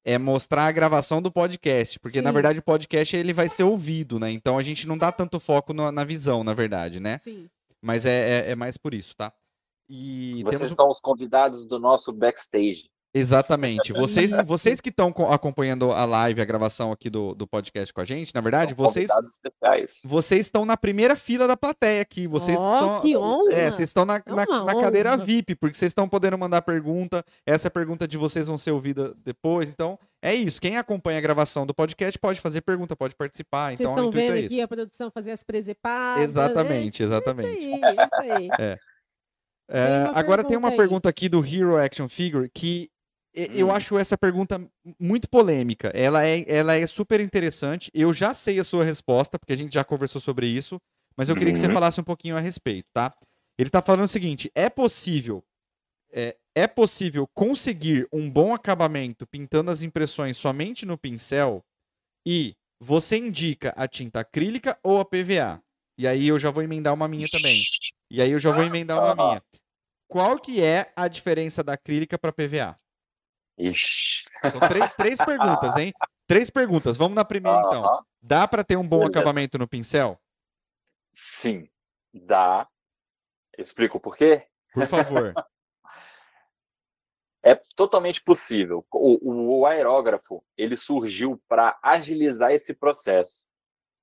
é 0.05 0.17
mostrar 0.17 0.65
a 0.65 0.71
gravação 0.71 1.21
do 1.21 1.31
podcast. 1.31 1.97
Porque, 1.99 2.21
na 2.21 2.29
Sim. 2.29 2.33
verdade, 2.33 2.59
o 2.59 2.63
podcast 2.63 3.15
ele 3.15 3.31
vai 3.31 3.47
ser 3.47 3.63
ouvido, 3.63 4.19
né? 4.19 4.29
Então 4.31 4.57
a 4.57 4.63
gente 4.63 4.85
não 4.85 4.97
dá 4.97 5.09
tanto 5.11 5.39
foco 5.39 5.73
no- 5.73 5.91
na 5.91 6.03
visão, 6.03 6.43
na 6.43 6.53
verdade, 6.53 6.99
né? 6.99 7.17
Sim. 7.17 7.49
Mas 7.81 8.05
é, 8.05 8.47
é, 8.47 8.51
é 8.51 8.55
mais 8.55 8.75
por 8.75 8.93
isso, 8.93 9.15
tá? 9.15 9.31
E 9.89 10.43
Vocês 10.43 10.59
temos 10.59 10.75
são 10.75 10.89
os 10.89 10.99
convidados 10.99 11.65
do 11.65 11.79
nosso 11.79 12.11
backstage. 12.11 12.89
Exatamente. 13.13 13.91
Vocês, 13.91 14.29
vocês 14.47 14.79
que 14.79 14.89
estão 14.89 15.11
co- 15.11 15.31
acompanhando 15.31 15.91
a 15.91 16.05
live, 16.05 16.41
a 16.41 16.45
gravação 16.45 16.91
aqui 16.91 17.09
do, 17.09 17.33
do 17.33 17.47
podcast 17.47 17.91
com 17.93 18.01
a 18.01 18.05
gente, 18.05 18.33
na 18.35 18.41
verdade, 18.41 18.75
São 18.75 18.85
vocês, 18.85 19.09
vocês 20.05 20.41
estão 20.41 20.63
na 20.65 20.77
primeira 20.77 21.15
fila 21.15 21.47
da 21.47 21.57
plateia 21.57 22.01
aqui. 22.01 22.27
Vocês 22.27 22.55
Ó, 22.57 22.73
estão, 22.75 23.01
que 23.01 23.17
honra! 23.17 23.53
É, 23.53 23.71
vocês 23.71 23.89
estão 23.89 24.05
na, 24.05 24.17
É 24.17 24.21
na, 24.27 24.45
na 24.63 24.81
cadeira. 24.81 25.17
VIP, 25.17 25.55
porque 25.55 25.75
vocês 25.75 25.89
estão 25.89 26.07
podendo 26.07 26.37
mandar 26.37 26.61
pergunta. 26.61 27.23
Essa 27.45 27.69
pergunta 27.69 28.07
de 28.07 28.15
vocês 28.17 28.47
vão 28.47 28.57
ser 28.57 28.71
ouvida 28.71 29.13
depois. 29.25 29.69
Então, 29.69 29.97
é 30.21 30.33
isso. 30.35 30.61
Quem 30.61 30.77
acompanha 30.77 31.17
a 31.17 31.21
gravação 31.21 31.65
do 31.65 31.73
podcast 31.73 32.17
pode 32.19 32.39
fazer 32.39 32.61
pergunta, 32.61 32.95
pode 32.95 33.15
participar. 33.15 33.69
Vocês 33.69 33.79
Então, 33.81 33.93
estão 33.93 34.09
intuito 34.09 34.27
vendo 34.27 34.35
é 34.35 34.45
aqui 34.45 34.55
isso. 34.55 34.63
a 34.63 34.67
produção 34.67 35.11
fazer 35.11 35.31
as 35.31 35.41
presepadas. 35.41 36.23
Exatamente, 36.29 37.01
É 37.01 37.05
exatamente. 37.07 37.57
isso 37.59 37.75
aí, 37.75 37.97
é 37.97 38.05
isso 38.05 38.53
aí. 38.61 38.77
É, 39.71 40.07
uma 40.09 40.19
agora 40.19 40.43
tem 40.43 40.57
uma 40.57 40.69
aí. 40.69 40.77
pergunta 40.77 41.07
aqui 41.09 41.29
do 41.29 41.45
Hero 41.45 41.77
Action 41.77 42.07
Figure 42.09 42.49
que 42.53 42.89
eu 43.33 43.67
Hum. 43.67 43.71
acho 43.71 43.97
essa 43.97 44.17
pergunta 44.17 44.59
muito 44.99 45.29
polêmica. 45.29 45.89
Ela 45.93 46.25
é, 46.25 46.43
ela 46.47 46.75
é 46.75 46.85
super 46.87 47.19
interessante. 47.19 47.91
Eu 47.93 48.13
já 48.13 48.33
sei 48.33 48.59
a 48.59 48.63
sua 48.63 48.83
resposta, 48.83 49.37
porque 49.37 49.53
a 49.53 49.57
gente 49.57 49.73
já 49.73 49.83
conversou 49.83 50.19
sobre 50.19 50.47
isso, 50.47 50.79
mas 51.15 51.29
eu 51.29 51.35
queria 51.35 51.53
que 51.53 51.59
você 51.59 51.67
Uhum. 51.67 51.73
falasse 51.73 52.01
um 52.01 52.03
pouquinho 52.03 52.35
a 52.35 52.39
respeito, 52.39 52.87
tá? 52.93 53.13
Ele 53.57 53.69
tá 53.69 53.81
falando 53.81 54.05
o 54.05 54.07
seguinte: 54.07 54.51
é 54.55 54.69
possível. 54.69 55.43
É, 56.11 56.35
é 56.55 56.67
possível 56.67 57.27
conseguir 57.35 58.07
um 58.11 58.29
bom 58.29 58.53
acabamento 58.53 59.27
pintando 59.27 59.69
as 59.69 59.83
impressões 59.83 60.37
somente 60.37 60.85
no 60.85 60.97
pincel? 60.97 61.63
E 62.25 62.55
você 62.79 63.17
indica 63.17 63.73
a 63.77 63.87
tinta 63.87 64.21
acrílica 64.21 64.77
ou 64.83 64.99
a 64.99 65.05
PVA? 65.05 65.61
E 65.97 66.07
aí 66.07 66.27
eu 66.27 66.39
já 66.39 66.49
vou 66.49 66.63
emendar 66.63 66.93
uma 66.93 67.07
minha 67.07 67.27
também. 67.29 67.61
E 68.09 68.21
aí 68.21 68.31
eu 68.31 68.39
já 68.39 68.51
vou 68.51 68.63
emendar 68.63 68.97
uma 68.97 69.13
minha. 69.15 69.43
Qual 70.07 70.39
que 70.39 70.63
é 70.63 70.91
a 70.95 71.07
diferença 71.07 71.63
da 71.63 71.73
acrílica 71.73 72.17
para 72.17 72.31
PVA? 72.31 72.75
Ixi. 73.59 74.23
São 74.51 74.67
três, 74.69 74.89
três 74.95 75.17
perguntas, 75.17 75.75
hein? 75.75 75.93
Três 76.25 76.49
perguntas. 76.49 76.95
Vamos 76.95 77.15
na 77.15 77.25
primeira, 77.25 77.59
então. 77.59 77.83
Aham. 77.83 78.03
Dá 78.21 78.47
para 78.47 78.63
ter 78.63 78.77
um 78.77 78.87
bom 78.87 78.99
Beleza. 78.99 79.19
acabamento 79.19 79.57
no 79.57 79.67
pincel? 79.67 80.17
Sim, 81.11 81.69
dá. 82.13 82.67
Explico 83.57 83.99
por 83.99 84.15
quê? 84.15 84.47
Por 84.73 84.87
favor. 84.87 85.33
É 87.41 87.55
totalmente 87.73 88.21
possível. 88.21 88.85
O, 88.91 89.59
o 89.59 89.65
aerógrafo 89.65 90.43
ele 90.57 90.75
surgiu 90.75 91.41
para 91.47 91.79
agilizar 91.81 92.51
esse 92.51 92.73
processo. 92.73 93.47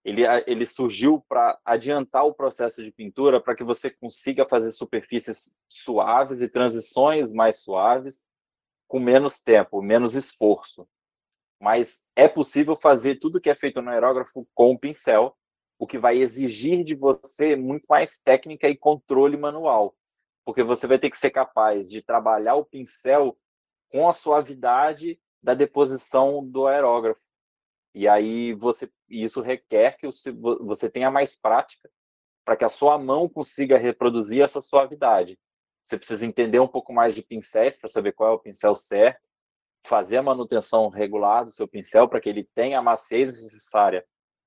Ele, 0.02 0.22
ele 0.46 0.64
surgiu 0.64 1.22
para 1.28 1.60
adiantar 1.62 2.24
o 2.24 2.32
processo 2.32 2.82
de 2.82 2.90
pintura 2.90 3.38
para 3.38 3.54
que 3.54 3.62
você 3.62 3.90
consiga 3.90 4.48
fazer 4.48 4.72
superfícies 4.72 5.54
suaves 5.68 6.40
e 6.40 6.48
transições 6.48 7.34
mais 7.34 7.60
suaves 7.62 8.24
com 8.86 9.00
menos 9.00 9.40
tempo, 9.40 9.82
menos 9.82 10.14
esforço. 10.14 10.88
Mas 11.60 12.04
é 12.14 12.28
possível 12.28 12.76
fazer 12.76 13.18
tudo 13.18 13.40
que 13.40 13.50
é 13.50 13.54
feito 13.54 13.80
no 13.80 13.90
aerógrafo 13.90 14.46
com 14.54 14.72
o 14.72 14.78
pincel, 14.78 15.36
o 15.78 15.86
que 15.86 15.98
vai 15.98 16.18
exigir 16.18 16.84
de 16.84 16.94
você 16.94 17.56
muito 17.56 17.86
mais 17.88 18.18
técnica 18.18 18.68
e 18.68 18.76
controle 18.76 19.36
manual 19.36 19.94
porque 20.46 20.62
você 20.62 20.86
vai 20.86 20.96
ter 20.96 21.10
que 21.10 21.18
ser 21.18 21.30
capaz 21.30 21.90
de 21.90 22.00
trabalhar 22.00 22.54
o 22.54 22.64
pincel 22.64 23.36
com 23.90 24.08
a 24.08 24.12
suavidade 24.12 25.20
da 25.42 25.54
deposição 25.54 26.46
do 26.46 26.68
aerógrafo. 26.68 27.20
E 27.92 28.06
aí 28.06 28.54
você 28.54 28.88
isso 29.08 29.40
requer 29.40 29.96
que 29.96 30.06
você, 30.06 30.88
tenha 30.88 31.10
mais 31.10 31.34
prática 31.34 31.90
para 32.44 32.56
que 32.56 32.64
a 32.64 32.68
sua 32.68 32.96
mão 32.96 33.28
consiga 33.28 33.76
reproduzir 33.76 34.40
essa 34.40 34.60
suavidade. 34.60 35.36
Você 35.86 35.96
precisa 35.96 36.26
entender 36.26 36.58
um 36.58 36.66
pouco 36.66 36.92
mais 36.92 37.14
de 37.14 37.22
pincéis 37.22 37.78
para 37.78 37.88
saber 37.88 38.10
qual 38.10 38.32
é 38.32 38.34
o 38.34 38.40
pincel 38.40 38.74
certo, 38.74 39.28
fazer 39.86 40.16
a 40.16 40.22
manutenção 40.22 40.88
regular 40.88 41.44
do 41.44 41.52
seu 41.52 41.68
pincel 41.68 42.08
para 42.08 42.20
que 42.20 42.28
ele 42.28 42.42
tenha 42.42 42.80
a 42.80 42.82
maciez 42.82 43.32
necessária 43.32 44.04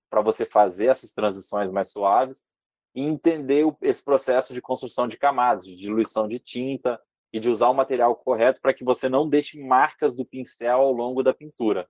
para 0.10 0.20
você 0.20 0.46
fazer 0.46 0.88
essas 0.88 1.14
transições 1.14 1.72
mais 1.72 1.94
suaves 1.94 2.46
e 2.94 3.02
entender 3.04 3.64
esse 3.82 4.04
processo 4.04 4.54
de 4.54 4.62
construção 4.62 5.08
de 5.08 5.18
camadas, 5.18 5.64
de 5.64 5.78
diluição 5.78 6.28
de 6.28 6.40
tinta 6.40 7.02
e 7.32 7.40
de 7.40 7.48
usar 7.48 7.70
o 7.70 7.74
material 7.74 8.14
correto 8.18 8.60
para 8.60 8.74
que 8.74 8.84
você 8.84 9.08
não 9.08 9.30
deixe 9.30 9.64
marcas 9.64 10.18
do 10.18 10.26
pincel 10.26 10.82
ao 10.82 10.92
longo 10.92 11.24
da 11.24 11.34
pintura. 11.34 11.88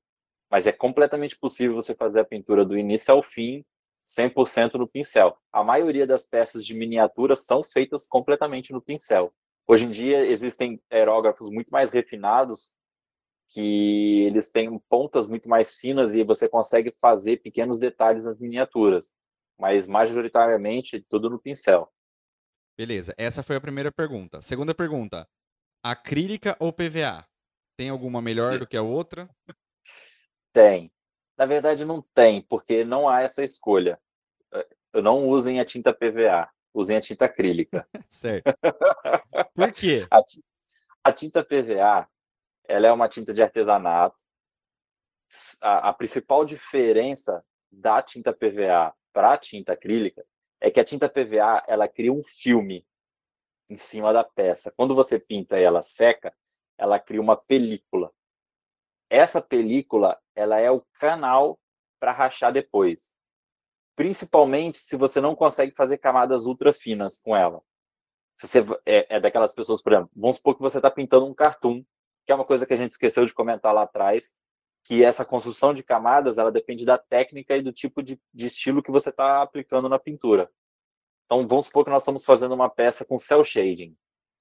Mas 0.48 0.68
é 0.68 0.72
completamente 0.72 1.36
possível 1.36 1.74
você 1.74 1.96
fazer 1.96 2.20
a 2.20 2.26
pintura 2.26 2.64
do 2.64 2.78
início 2.78 3.12
ao 3.12 3.24
fim, 3.24 3.66
100% 4.10 4.76
no 4.76 4.88
pincel. 4.88 5.38
A 5.52 5.64
maioria 5.64 6.08
das 6.08 6.26
peças 6.26 6.66
de 6.66 6.74
miniatura 6.74 7.36
são 7.36 7.64
feitas 7.64 8.08
completamente 8.08 8.74
no 8.74 8.82
pincel. 8.82 9.34
Hoje 9.68 9.86
em 9.86 9.92
dia 9.92 10.26
existem 10.26 10.82
aerógrafos 10.90 11.50
muito 11.52 11.70
mais 11.70 11.92
refinados 11.92 12.74
que 13.50 14.24
eles 14.26 14.52
têm 14.52 14.80
pontas 14.90 15.28
muito 15.28 15.48
mais 15.48 15.76
finas 15.76 16.14
e 16.16 16.24
você 16.24 16.50
consegue 16.50 16.92
fazer 17.00 17.38
pequenos 17.38 17.80
detalhes 17.80 18.26
nas 18.26 18.40
miniaturas 18.40 19.14
mas 19.60 19.86
majoritariamente 19.86 21.02
tudo 21.02 21.30
no 21.30 21.38
pincel. 21.38 21.92
Beleza. 22.78 23.14
Essa 23.18 23.44
foi 23.44 23.58
a 23.58 23.62
primeira 23.62 23.92
pergunta. 23.92 24.42
Segunda 24.42 24.74
pergunta: 24.74 25.28
acrílica 25.84 26.56
ou 26.60 26.72
PVA? 26.72 27.28
Tem 27.78 27.90
alguma 27.90 28.22
melhor 28.22 28.58
do 28.58 28.66
que 28.66 28.78
a 28.78 28.82
outra? 28.82 29.30
Tem. 30.54 30.90
Na 31.40 31.46
verdade, 31.46 31.86
não 31.86 32.02
tem, 32.02 32.42
porque 32.42 32.84
não 32.84 33.08
há 33.08 33.22
essa 33.22 33.46
escolha. 33.46 33.98
Não 34.94 35.26
usem 35.26 35.62
a 35.62 35.64
tinta 35.64 35.94
PVA, 35.94 36.50
usem 36.74 36.98
a 36.98 37.02
tinta 37.02 37.24
acrílica. 37.24 37.88
Certo. 38.10 38.54
Por 39.56 39.72
quê? 39.72 40.06
A, 40.12 40.20
a 41.02 41.14
tinta 41.14 41.42
PVA, 41.42 42.10
ela 42.68 42.88
é 42.88 42.92
uma 42.92 43.08
tinta 43.08 43.34
de 43.34 43.42
artesanato. 43.42 44.18
A, 45.62 45.88
a 45.88 45.94
principal 45.94 46.44
diferença 46.44 47.42
da 47.72 48.02
tinta 48.02 48.34
PVA 48.34 48.94
para 49.14 49.32
a 49.32 49.38
tinta 49.38 49.72
acrílica 49.72 50.26
é 50.60 50.70
que 50.70 50.82
a 50.82 50.84
tinta 50.84 51.08
PVA 51.08 51.64
ela 51.70 51.88
cria 51.88 52.12
um 52.12 52.22
filme 52.22 52.86
em 53.70 53.78
cima 53.78 54.12
da 54.12 54.26
peça. 54.26 54.74
Quando 54.76 54.94
você 54.94 55.18
pinta 55.18 55.58
e 55.58 55.64
ela 55.64 55.82
seca, 55.82 56.36
ela 56.78 57.00
cria 57.00 57.22
uma 57.22 57.38
película. 57.38 58.12
Essa 59.10 59.42
película 59.42 60.20
ela 60.36 60.60
é 60.60 60.70
o 60.70 60.86
canal 61.00 61.60
para 62.00 62.12
rachar 62.12 62.54
depois. 62.54 63.18
Principalmente 63.96 64.78
se 64.78 64.96
você 64.96 65.20
não 65.20 65.36
consegue 65.36 65.76
fazer 65.76 65.98
camadas 65.98 66.46
ultra 66.46 66.72
finas 66.72 67.20
com 67.20 67.36
ela. 67.36 67.62
Se 68.38 68.48
você 68.48 68.60
é, 68.86 69.18
é 69.18 69.20
daquelas 69.20 69.54
pessoas, 69.54 69.82
por 69.82 69.92
exemplo, 69.92 70.12
vamos 70.16 70.38
supor 70.38 70.56
que 70.56 70.62
você 70.62 70.78
está 70.78 70.90
pintando 70.90 71.26
um 71.26 71.34
cartoon, 71.34 71.84
que 72.26 72.32
é 72.32 72.36
uma 72.36 72.46
coisa 72.46 72.66
que 72.66 72.74
a 72.74 72.78
gente 72.78 72.92
esqueceu 72.92 73.26
de 73.26 73.34
comentar 73.34 73.74
lá 73.74 73.82
atrás, 73.82 74.34
que 74.86 75.04
essa 75.04 75.26
construção 75.26 75.74
de 75.74 75.84
camadas 75.84 76.38
ela 76.38 76.52
depende 76.52 76.86
da 76.86 76.98
técnica 76.98 77.58
e 77.58 77.62
do 77.62 77.74
tipo 77.74 78.02
de, 78.02 78.20
de 78.34 78.46
estilo 78.46 78.82
que 78.82 78.92
você 78.92 79.10
está 79.10 79.42
aplicando 79.42 79.90
na 79.90 80.00
pintura. 80.00 80.50
Então, 81.26 81.46
vamos 81.48 81.66
supor 81.66 81.84
que 81.84 81.92
nós 81.92 82.04
estamos 82.04 82.24
fazendo 82.24 82.56
uma 82.56 82.70
peça 82.70 83.06
com 83.06 83.20
cel 83.20 83.44
shading. 83.44 83.96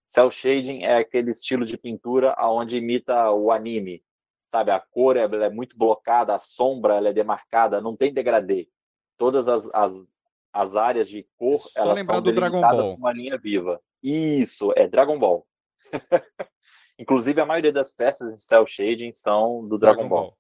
Cel 0.07 0.31
shading 0.31 0.85
é 0.85 0.97
aquele 0.97 1.31
estilo 1.31 1.67
de 1.67 1.77
pintura 1.77 2.33
aonde 2.39 2.79
imita 2.79 3.31
o 3.31 3.51
anime, 3.51 4.03
sabe? 4.49 4.71
A 4.71 4.81
cor 4.81 5.17
ela 5.17 5.45
é 5.45 5.51
muito 5.51 5.77
blocada, 5.77 6.35
a 6.35 6.39
sombra 6.39 6.97
é 7.07 7.13
demarcada, 7.13 7.81
não 7.81 7.95
tem 7.95 8.13
degradê. 8.13 8.67
Todas 9.19 9.47
as, 9.47 9.73
as, 9.75 9.93
as 10.53 10.75
áreas 10.75 11.09
de 11.09 11.29
cor 11.37 11.59
Só 11.59 11.81
elas 11.81 11.95
lembrar 11.95 12.15
são 12.15 12.23
do 12.23 12.33
Dragon 12.33 12.61
Ball. 12.61 12.81
com 12.81 12.95
uma 12.95 13.13
linha 13.13 13.37
viva. 13.37 13.81
Isso, 14.03 14.73
é 14.75 14.89
Dragon 14.89 15.19
Ball. 15.19 15.47
Inclusive, 16.99 17.41
a 17.41 17.47
maioria 17.47 17.73
das 17.73 17.93
peças 17.93 18.33
em 18.33 18.39
cel 18.39 18.67
shading 18.67 19.13
são 19.13 19.69
do 19.69 19.79
Dragon, 19.79 20.09
Ball. 20.09 20.37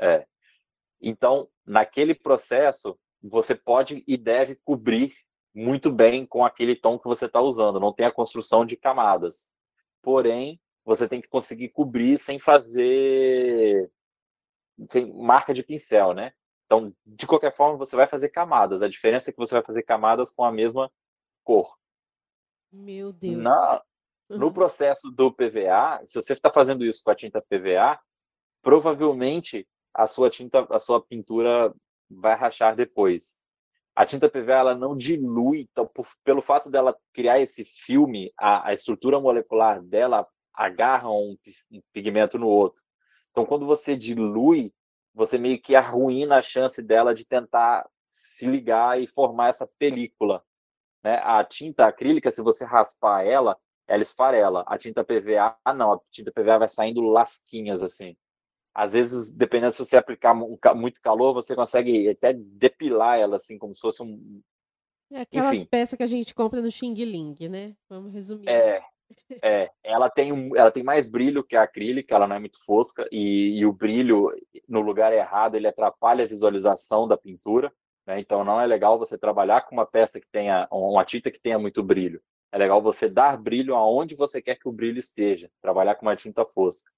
É. 0.00 0.26
Então, 1.00 1.48
naquele 1.64 2.14
processo, 2.14 2.98
você 3.22 3.54
pode 3.54 4.02
e 4.06 4.16
deve 4.16 4.56
cobrir 4.64 5.14
muito 5.54 5.92
bem 5.92 6.26
com 6.26 6.44
aquele 6.44 6.74
tom 6.74 6.98
que 6.98 7.06
você 7.06 7.26
está 7.26 7.40
usando. 7.40 7.80
Não 7.80 7.92
tem 7.92 8.04
a 8.04 8.12
construção 8.12 8.66
de 8.66 8.76
camadas. 8.76 9.52
Porém, 10.02 10.60
você 10.88 11.06
tem 11.06 11.20
que 11.20 11.28
conseguir 11.28 11.68
cobrir 11.68 12.16
sem 12.16 12.38
fazer 12.38 13.90
sem 14.90 15.12
marca 15.12 15.52
de 15.52 15.62
pincel, 15.62 16.14
né? 16.14 16.32
Então, 16.64 16.94
de 17.04 17.26
qualquer 17.26 17.54
forma, 17.54 17.76
você 17.76 17.94
vai 17.94 18.06
fazer 18.06 18.30
camadas. 18.30 18.82
A 18.82 18.88
diferença 18.88 19.28
é 19.28 19.32
que 19.32 19.38
você 19.38 19.54
vai 19.54 19.62
fazer 19.62 19.82
camadas 19.82 20.30
com 20.30 20.44
a 20.44 20.50
mesma 20.52 20.90
cor. 21.44 21.76
Meu 22.72 23.12
Deus. 23.12 23.36
Na, 23.36 23.82
no 24.30 24.52
processo 24.52 25.10
do 25.10 25.30
PVA, 25.32 26.02
se 26.06 26.14
você 26.20 26.32
está 26.32 26.50
fazendo 26.50 26.84
isso 26.86 27.02
com 27.04 27.10
a 27.10 27.14
tinta 27.14 27.42
PVA, 27.42 27.98
provavelmente 28.62 29.68
a 29.92 30.06
sua 30.06 30.30
tinta, 30.30 30.66
a 30.70 30.78
sua 30.78 31.04
pintura 31.04 31.74
vai 32.10 32.34
rachar 32.34 32.74
depois. 32.76 33.40
A 33.96 34.06
tinta 34.06 34.28
PVA 34.30 34.54
ela 34.58 34.74
não 34.74 34.96
dilui, 34.96 35.66
então, 35.70 35.86
por- 35.86 36.08
pelo 36.24 36.40
fato 36.40 36.70
dela 36.70 36.96
criar 37.12 37.40
esse 37.40 37.64
filme, 37.64 38.32
a, 38.38 38.68
a 38.68 38.72
estrutura 38.72 39.18
molecular 39.18 39.82
dela 39.82 40.26
agarra 40.58 41.08
um, 41.08 41.38
um 41.70 41.80
pigmento 41.92 42.36
no 42.36 42.48
outro. 42.48 42.82
Então, 43.30 43.46
quando 43.46 43.64
você 43.64 43.96
dilui, 43.96 44.74
você 45.14 45.38
meio 45.38 45.62
que 45.62 45.76
arruína 45.76 46.38
a 46.38 46.42
chance 46.42 46.82
dela 46.82 47.14
de 47.14 47.24
tentar 47.24 47.88
se 48.08 48.44
ligar 48.44 49.00
e 49.00 49.06
formar 49.06 49.48
essa 49.48 49.70
película. 49.78 50.44
Né? 51.04 51.20
A 51.22 51.44
tinta 51.44 51.86
acrílica, 51.86 52.30
se 52.32 52.42
você 52.42 52.64
raspar 52.64 53.24
ela, 53.24 53.56
ela 53.86 54.02
esfarela. 54.02 54.64
A 54.66 54.76
tinta 54.76 55.04
PVA, 55.04 55.56
não, 55.76 55.92
a 55.92 56.00
tinta 56.10 56.32
PVA 56.32 56.58
vai 56.58 56.68
saindo 56.68 57.02
lasquinhas 57.02 57.80
assim. 57.80 58.16
Às 58.74 58.94
vezes, 58.94 59.32
dependendo 59.32 59.72
se 59.72 59.84
você 59.84 59.96
aplicar 59.96 60.34
muito 60.74 61.00
calor, 61.00 61.34
você 61.34 61.54
consegue 61.54 62.08
até 62.08 62.32
depilar 62.32 63.18
ela 63.18 63.36
assim, 63.36 63.58
como 63.58 63.74
se 63.74 63.80
fosse 63.80 64.02
um. 64.02 64.42
É 65.10 65.20
aquelas 65.20 65.58
Enfim. 65.58 65.66
peças 65.66 65.96
que 65.96 66.02
a 66.02 66.06
gente 66.06 66.34
compra 66.34 66.60
no 66.60 66.70
Xing 66.70 66.94
Ling, 66.94 67.48
né? 67.48 67.76
Vamos 67.88 68.12
resumir. 68.12 68.48
É, 68.48 68.82
é, 69.42 69.70
ela 69.82 70.08
tem, 70.10 70.32
um, 70.32 70.56
ela 70.56 70.70
tem 70.70 70.82
mais 70.82 71.08
brilho 71.08 71.44
que 71.44 71.56
a 71.56 71.62
acrílica, 71.62 72.14
ela 72.14 72.26
não 72.26 72.36
é 72.36 72.38
muito 72.38 72.62
fosca, 72.64 73.06
e, 73.10 73.58
e, 73.58 73.66
o 73.66 73.72
brilho 73.72 74.28
no 74.68 74.80
lugar 74.80 75.12
errado 75.12 75.54
ele 75.54 75.66
atrapalha 75.66 76.24
a 76.24 76.28
visualização 76.28 77.06
da 77.06 77.16
pintura, 77.16 77.72
né? 78.06 78.18
Então 78.18 78.44
não 78.44 78.60
é 78.60 78.66
legal 78.66 78.98
você 78.98 79.18
trabalhar 79.18 79.62
com 79.62 79.74
uma 79.74 79.86
peça 79.86 80.20
que 80.20 80.26
tenha, 80.30 80.66
uma 80.70 81.04
tinta 81.04 81.30
que 81.30 81.40
tenha 81.40 81.58
muito 81.58 81.82
brilho. 81.82 82.22
É 82.50 82.56
legal 82.56 82.80
você 82.80 83.08
dar 83.08 83.36
brilho 83.36 83.74
aonde 83.74 84.14
você 84.14 84.40
quer 84.40 84.56
que 84.56 84.68
o 84.68 84.72
brilho 84.72 84.98
esteja, 84.98 85.50
trabalhar 85.60 85.94
com 85.94 86.06
uma 86.06 86.16
tinta 86.16 86.46
fosca. 86.46 86.90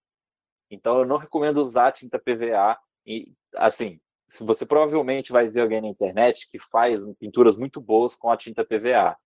Então 0.70 1.00
eu 1.00 1.04
não 1.04 1.16
recomendo 1.16 1.58
usar 1.58 1.90
tinta 1.90 2.18
PVA 2.18 2.78
e 3.04 3.32
assim, 3.56 4.00
se 4.28 4.44
você 4.44 4.64
provavelmente 4.64 5.32
vai 5.32 5.48
ver 5.48 5.62
alguém 5.62 5.80
na 5.80 5.88
internet 5.88 6.48
que 6.48 6.60
faz 6.60 7.04
pinturas 7.18 7.56
muito 7.56 7.80
boas 7.80 8.14
com 8.14 8.30
a 8.30 8.36
tinta 8.36 8.64
PVA. 8.64 9.16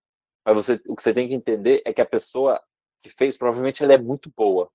Mas 0.43 0.55
você, 0.55 0.81
o 0.87 0.95
que 0.95 1.03
você 1.03 1.13
tem 1.13 1.27
que 1.27 1.35
entender 1.35 1.83
é 1.85 1.93
que 1.93 2.01
a 2.01 2.05
pessoa 2.05 2.59
que 3.05 3.09
fez, 3.09 3.37
provavelmente 3.37 3.83
ela 3.83 3.93
é 3.93 3.97
muito 3.99 4.31
boa. 4.35 4.71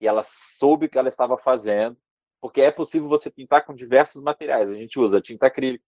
E 0.00 0.08
ela 0.08 0.22
soube 0.22 0.86
o 0.86 0.88
que 0.88 0.98
ela 0.98 1.08
estava 1.08 1.38
fazendo, 1.38 1.96
porque 2.40 2.60
é 2.60 2.72
possível 2.72 3.08
você 3.08 3.30
pintar 3.30 3.64
com 3.64 3.72
diversos 3.72 4.20
materiais. 4.22 4.68
A 4.68 4.74
gente 4.74 4.98
usa 4.98 5.20
tinta 5.20 5.46
acrílica. 5.46 5.84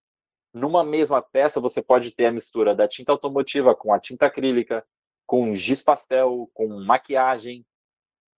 Numa 0.54 0.84
mesma 0.84 1.20
peça, 1.20 1.58
você 1.58 1.82
pode 1.82 2.12
ter 2.12 2.26
a 2.26 2.32
mistura 2.32 2.76
da 2.76 2.86
tinta 2.86 3.10
automotiva 3.10 3.74
com 3.74 3.92
a 3.92 3.98
tinta 3.98 4.26
acrílica, 4.26 4.86
com 5.26 5.54
giz 5.56 5.82
pastel, 5.82 6.48
com 6.54 6.68
maquiagem, 6.84 7.66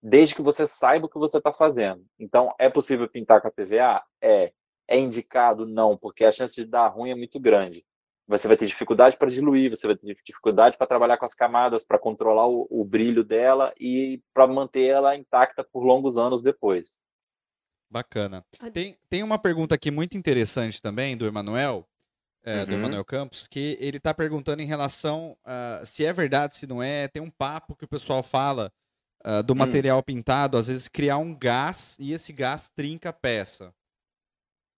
desde 0.02 0.34
que 0.34 0.42
você 0.42 0.66
saiba 0.66 1.06
o 1.06 1.08
que 1.08 1.18
você 1.18 1.38
está 1.38 1.52
fazendo. 1.52 2.06
Então, 2.18 2.54
é 2.58 2.70
possível 2.70 3.08
pintar 3.08 3.42
com 3.42 3.48
a 3.48 3.50
PVA? 3.50 4.02
É. 4.20 4.52
É 4.86 4.98
indicado? 4.98 5.66
Não, 5.66 5.96
porque 5.96 6.24
a 6.24 6.32
chance 6.32 6.54
de 6.54 6.66
dar 6.66 6.88
ruim 6.88 7.10
é 7.10 7.14
muito 7.14 7.40
grande 7.40 7.84
você 8.26 8.48
vai 8.48 8.56
ter 8.56 8.66
dificuldade 8.66 9.16
para 9.16 9.30
diluir, 9.30 9.70
você 9.70 9.86
vai 9.86 9.96
ter 9.96 10.14
dificuldade 10.24 10.78
para 10.78 10.86
trabalhar 10.86 11.18
com 11.18 11.24
as 11.24 11.34
camadas, 11.34 11.84
para 11.84 11.98
controlar 11.98 12.46
o, 12.46 12.66
o, 12.70 12.84
brilho 12.84 13.22
dela 13.22 13.72
e 13.78 14.22
para 14.32 14.46
manter 14.46 14.86
ela 14.86 15.14
intacta 15.14 15.62
por 15.62 15.84
longos 15.84 16.16
anos 16.16 16.42
depois. 16.42 17.00
Bacana. 17.90 18.44
Tem, 18.72 18.98
tem 19.08 19.22
uma 19.22 19.38
pergunta 19.38 19.74
aqui 19.74 19.90
muito 19.90 20.16
interessante 20.16 20.80
também 20.80 21.16
do 21.16 21.26
Emanuel, 21.26 21.86
é, 22.42 22.60
uhum. 22.60 22.66
do 22.66 22.72
Emanuel 22.72 23.04
Campos, 23.04 23.46
que 23.46 23.76
ele 23.78 23.98
está 23.98 24.12
perguntando 24.14 24.62
em 24.62 24.66
relação 24.66 25.36
uh, 25.44 25.84
se 25.84 26.04
é 26.04 26.12
verdade, 26.12 26.54
se 26.54 26.66
não 26.66 26.82
é. 26.82 27.08
Tem 27.08 27.22
um 27.22 27.30
papo 27.30 27.76
que 27.76 27.84
o 27.84 27.88
pessoal 27.88 28.22
fala 28.22 28.72
uh, 29.24 29.42
do 29.42 29.52
hum. 29.52 29.56
material 29.56 30.02
pintado, 30.02 30.56
às 30.56 30.68
vezes 30.68 30.88
criar 30.88 31.18
um 31.18 31.36
gás 31.36 31.96
e 32.00 32.12
esse 32.12 32.32
gás 32.32 32.70
trinca 32.70 33.10
a 33.10 33.12
peça. 33.12 33.72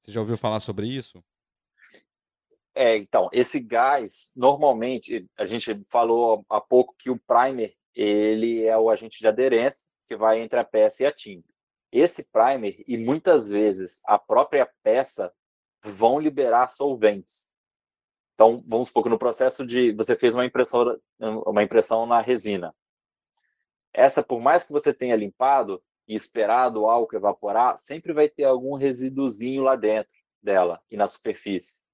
Você 0.01 0.11
já 0.12 0.20
ouviu 0.20 0.36
falar 0.36 0.61
sobre 0.61 0.86
isso? 0.86 1.22
É, 2.79 2.95
então, 2.95 3.31
esse 3.33 3.59
gás, 3.59 4.31
normalmente, 4.37 5.27
a 5.39 5.47
gente 5.47 5.83
falou 5.89 6.45
há 6.51 6.61
pouco 6.61 6.95
que 6.99 7.09
o 7.09 7.18
primer, 7.18 7.74
ele 7.95 8.66
é 8.66 8.77
o 8.77 8.91
agente 8.91 9.18
de 9.18 9.27
aderência 9.27 9.89
que 10.07 10.14
vai 10.14 10.41
entre 10.41 10.59
a 10.59 10.64
peça 10.64 11.03
e 11.03 11.07
a 11.07 11.11
tinta. 11.11 11.49
Esse 11.91 12.22
primer, 12.22 12.85
e 12.87 12.99
muitas 12.99 13.49
vezes 13.49 14.03
a 14.05 14.18
própria 14.18 14.70
peça, 14.83 15.33
vão 15.83 16.20
liberar 16.20 16.68
solventes. 16.68 17.49
Então, 18.35 18.62
vamos 18.66 18.89
supor 18.89 19.05
que 19.05 19.09
no 19.09 19.18
processo 19.18 19.66
de, 19.66 19.93
você 19.93 20.14
fez 20.14 20.35
uma 20.35 20.45
impressão, 20.45 21.01
uma 21.18 21.62
impressão 21.62 22.05
na 22.05 22.20
resina. 22.20 22.74
Essa, 23.95 24.22
por 24.22 24.39
mais 24.39 24.64
que 24.64 24.72
você 24.72 24.93
tenha 24.93 25.16
limpado 25.16 25.83
e 26.07 26.14
esperado 26.14 26.83
o 26.83 26.91
álcool 26.91 27.16
evaporar, 27.16 27.79
sempre 27.79 28.12
vai 28.12 28.29
ter 28.29 28.45
algum 28.45 28.74
resíduozinho 28.74 29.62
lá 29.62 29.77
dentro 29.77 30.14
dela 30.43 30.79
e 30.91 30.97
na 30.99 31.09
superfície 31.09 31.86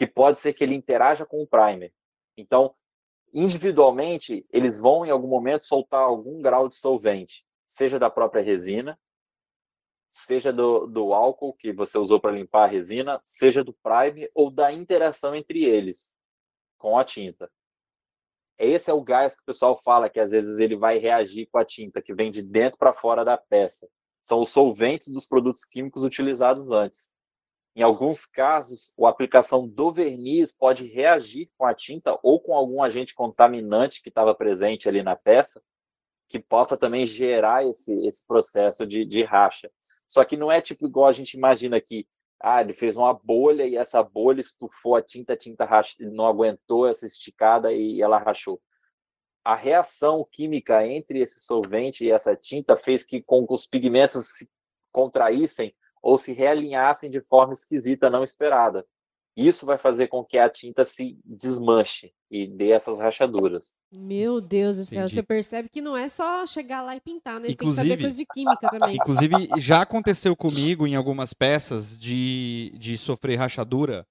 que 0.00 0.06
pode 0.06 0.38
ser 0.38 0.54
que 0.54 0.64
ele 0.64 0.74
interaja 0.74 1.26
com 1.26 1.42
o 1.42 1.46
primer. 1.46 1.92
Então, 2.34 2.74
individualmente, 3.34 4.46
eles 4.50 4.78
vão 4.78 5.04
em 5.04 5.10
algum 5.10 5.28
momento 5.28 5.62
soltar 5.62 6.00
algum 6.00 6.40
grau 6.40 6.70
de 6.70 6.76
solvente, 6.76 7.44
seja 7.66 7.98
da 7.98 8.08
própria 8.08 8.42
resina, 8.42 8.98
seja 10.08 10.50
do, 10.50 10.86
do 10.86 11.12
álcool 11.12 11.52
que 11.52 11.70
você 11.70 11.98
usou 11.98 12.18
para 12.18 12.32
limpar 12.32 12.64
a 12.64 12.66
resina, 12.66 13.20
seja 13.26 13.62
do 13.62 13.74
primer 13.74 14.30
ou 14.34 14.50
da 14.50 14.72
interação 14.72 15.34
entre 15.34 15.66
eles 15.66 16.16
com 16.78 16.96
a 16.96 17.04
tinta. 17.04 17.50
Esse 18.58 18.90
é 18.90 18.94
o 18.94 19.02
gás 19.02 19.36
que 19.36 19.42
o 19.42 19.44
pessoal 19.44 19.78
fala 19.84 20.08
que 20.08 20.18
às 20.18 20.30
vezes 20.30 20.58
ele 20.60 20.76
vai 20.76 20.96
reagir 20.96 21.46
com 21.52 21.58
a 21.58 21.64
tinta 21.64 22.00
que 22.00 22.14
vem 22.14 22.30
de 22.30 22.42
dentro 22.42 22.78
para 22.78 22.94
fora 22.94 23.22
da 23.22 23.36
peça. 23.36 23.86
São 24.22 24.40
os 24.40 24.48
solventes 24.48 25.12
dos 25.12 25.26
produtos 25.26 25.66
químicos 25.66 26.04
utilizados 26.04 26.72
antes. 26.72 27.19
Em 27.80 27.82
alguns 27.82 28.26
casos, 28.26 28.92
a 29.00 29.08
aplicação 29.08 29.66
do 29.66 29.90
verniz 29.90 30.52
pode 30.52 30.86
reagir 30.86 31.50
com 31.56 31.64
a 31.64 31.72
tinta 31.72 32.20
ou 32.22 32.38
com 32.38 32.54
algum 32.54 32.82
agente 32.82 33.14
contaminante 33.14 34.02
que 34.02 34.10
estava 34.10 34.34
presente 34.34 34.86
ali 34.86 35.02
na 35.02 35.16
peça, 35.16 35.62
que 36.28 36.38
possa 36.38 36.76
também 36.76 37.06
gerar 37.06 37.66
esse, 37.66 38.06
esse 38.06 38.26
processo 38.26 38.86
de, 38.86 39.06
de 39.06 39.22
racha. 39.24 39.72
Só 40.06 40.22
que 40.26 40.36
não 40.36 40.52
é 40.52 40.60
tipo 40.60 40.86
igual 40.86 41.08
a 41.08 41.12
gente 41.14 41.38
imagina 41.38 41.80
que 41.80 42.06
ah, 42.38 42.60
ele 42.60 42.74
fez 42.74 42.98
uma 42.98 43.14
bolha 43.14 43.66
e 43.66 43.76
essa 43.76 44.02
bolha 44.02 44.42
estufou 44.42 44.94
a 44.94 45.00
tinta, 45.00 45.32
a 45.32 45.36
tinta 45.38 45.64
racha, 45.64 45.94
não 46.00 46.26
aguentou 46.26 46.86
essa 46.86 47.06
esticada 47.06 47.72
e 47.72 48.02
ela 48.02 48.18
rachou. 48.18 48.60
A 49.42 49.56
reação 49.56 50.28
química 50.30 50.86
entre 50.86 51.20
esse 51.20 51.40
solvente 51.40 52.04
e 52.04 52.10
essa 52.10 52.36
tinta 52.36 52.76
fez 52.76 53.02
que 53.02 53.22
com 53.22 53.46
os 53.48 53.66
pigmentos 53.66 54.36
se 54.36 54.50
contraíssem 54.92 55.74
ou 56.02 56.18
se 56.18 56.32
realinhassem 56.32 57.10
de 57.10 57.20
forma 57.20 57.52
esquisita, 57.52 58.10
não 58.10 58.24
esperada. 58.24 58.84
Isso 59.36 59.64
vai 59.64 59.78
fazer 59.78 60.08
com 60.08 60.24
que 60.24 60.36
a 60.36 60.48
tinta 60.48 60.84
se 60.84 61.18
desmanche 61.24 62.12
e 62.30 62.46
dê 62.46 62.70
essas 62.70 62.98
rachaduras. 62.98 63.78
Meu 63.92 64.40
Deus 64.40 64.76
do 64.76 64.84
céu, 64.84 65.02
Entendi. 65.02 65.14
você 65.14 65.22
percebe 65.22 65.68
que 65.68 65.80
não 65.80 65.96
é 65.96 66.08
só 66.08 66.46
chegar 66.46 66.82
lá 66.82 66.96
e 66.96 67.00
pintar, 67.00 67.40
né? 67.40 67.48
Inclusive, 67.48 67.56
Tem 67.56 67.68
que 67.68 67.90
saber 67.90 68.02
coisa 68.02 68.16
de 68.16 68.26
química 68.26 68.68
também. 68.68 68.96
Inclusive, 68.96 69.48
já 69.58 69.82
aconteceu 69.82 70.36
comigo 70.36 70.86
em 70.86 70.94
algumas 70.94 71.32
peças 71.32 71.98
de, 71.98 72.72
de 72.76 72.98
sofrer 72.98 73.36
rachadura. 73.36 74.06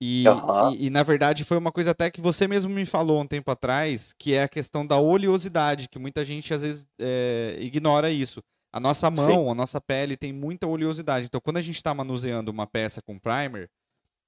E, 0.00 0.24
uhum. 0.28 0.72
e, 0.72 0.86
e, 0.86 0.90
na 0.90 1.02
verdade, 1.02 1.44
foi 1.44 1.56
uma 1.56 1.72
coisa 1.72 1.90
até 1.90 2.10
que 2.10 2.20
você 2.20 2.46
mesmo 2.48 2.70
me 2.70 2.84
falou 2.84 3.20
um 3.20 3.26
tempo 3.26 3.50
atrás, 3.50 4.12
que 4.18 4.34
é 4.34 4.42
a 4.42 4.48
questão 4.48 4.86
da 4.86 4.98
oleosidade, 4.98 5.88
que 5.88 5.98
muita 5.98 6.24
gente 6.24 6.52
às 6.52 6.62
vezes 6.62 6.86
é, 6.98 7.56
ignora 7.60 8.10
isso. 8.10 8.42
A 8.74 8.80
nossa 8.80 9.08
mão, 9.08 9.44
Sim. 9.44 9.50
a 9.50 9.54
nossa 9.54 9.80
pele 9.80 10.16
tem 10.16 10.32
muita 10.32 10.66
oleosidade. 10.66 11.26
Então, 11.26 11.40
quando 11.40 11.58
a 11.58 11.62
gente 11.62 11.76
está 11.76 11.94
manuseando 11.94 12.50
uma 12.50 12.66
peça 12.66 13.00
com 13.00 13.16
primer, 13.16 13.70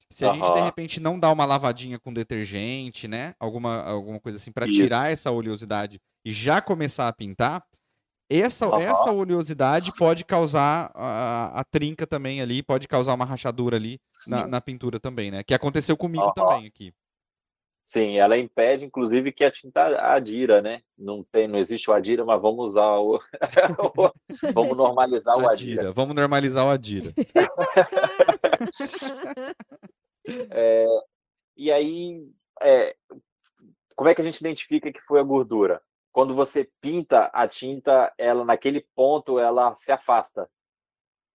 se 0.08 0.24
a 0.24 0.32
gente 0.32 0.52
de 0.52 0.60
repente 0.60 1.00
não 1.00 1.18
dá 1.18 1.32
uma 1.32 1.44
lavadinha 1.44 1.98
com 1.98 2.14
detergente, 2.14 3.08
né? 3.08 3.34
Alguma, 3.40 3.82
alguma 3.82 4.20
coisa 4.20 4.38
assim, 4.38 4.52
para 4.52 4.70
tirar 4.70 5.10
essa 5.10 5.32
oleosidade 5.32 6.00
e 6.24 6.32
já 6.32 6.60
começar 6.60 7.08
a 7.08 7.12
pintar, 7.12 7.60
essa, 8.30 8.66
essa 8.80 9.10
oleosidade 9.10 9.90
pode 9.96 10.24
causar 10.24 10.92
a, 10.94 11.60
a, 11.60 11.64
trinca 11.64 12.06
também 12.06 12.40
ali, 12.40 12.62
pode 12.62 12.86
causar 12.86 13.14
uma 13.14 13.24
rachadura 13.24 13.76
ali 13.76 13.98
na, 14.28 14.46
na, 14.46 14.60
pintura 14.60 15.00
também, 15.00 15.32
né? 15.32 15.42
Que 15.42 15.54
aconteceu 15.54 15.96
comigo 15.96 16.32
também 16.36 16.66
aqui. 16.66 16.92
Sim, 17.86 18.18
ela 18.18 18.36
impede, 18.36 18.84
inclusive, 18.84 19.30
que 19.30 19.44
a 19.44 19.50
tinta 19.50 19.86
adira, 20.12 20.60
né? 20.60 20.82
Não 20.98 21.22
tem, 21.22 21.46
não 21.46 21.56
existe 21.56 21.88
o 21.88 21.94
adira, 21.94 22.24
mas 22.24 22.42
vamos 22.42 22.72
usar 22.72 22.98
o, 22.98 23.20
vamos 24.52 24.76
normalizar 24.76 25.36
o 25.36 25.48
adira. 25.48 25.82
adira. 25.82 25.92
Vamos 25.92 26.16
normalizar 26.16 26.66
o 26.66 26.70
adira. 26.70 27.14
é, 30.50 30.84
e 31.56 31.70
aí, 31.70 32.28
é, 32.60 32.96
como 33.94 34.10
é 34.10 34.16
que 34.16 34.20
a 34.20 34.24
gente 34.24 34.40
identifica 34.40 34.92
que 34.92 35.00
foi 35.00 35.20
a 35.20 35.22
gordura? 35.22 35.80
Quando 36.10 36.34
você 36.34 36.68
pinta 36.80 37.26
a 37.26 37.46
tinta, 37.46 38.12
ela 38.18 38.44
naquele 38.44 38.84
ponto 38.96 39.38
ela 39.38 39.72
se 39.76 39.92
afasta. 39.92 40.50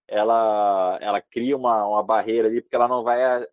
Ela, 0.06 0.98
ela 1.00 1.22
cria 1.22 1.56
uma, 1.56 1.86
uma 1.86 2.04
barreira 2.04 2.50
ali, 2.50 2.62
porque 2.62 2.76
ela 2.76 2.90
não 2.90 3.06
vai 3.06 3.48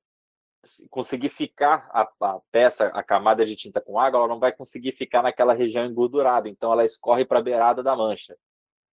conseguir 0.90 1.28
ficar 1.28 1.88
a, 1.92 2.08
a, 2.20 2.40
peça, 2.50 2.86
a 2.88 3.02
camada 3.02 3.44
de 3.44 3.56
tinta 3.56 3.80
com 3.80 3.98
água, 3.98 4.18
ela 4.18 4.28
não 4.28 4.38
vai 4.38 4.52
conseguir 4.52 4.92
ficar 4.92 5.22
naquela 5.22 5.54
região 5.54 5.84
engordurada, 5.86 6.48
então 6.48 6.72
ela 6.72 6.84
escorre 6.84 7.24
para 7.24 7.38
a 7.38 7.42
beirada 7.42 7.82
da 7.82 7.96
mancha. 7.96 8.36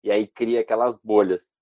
E 0.02 0.10
aí 0.10 0.26
cria 0.26 0.60
aquelas 0.60 0.98
bolhas. 0.98 1.52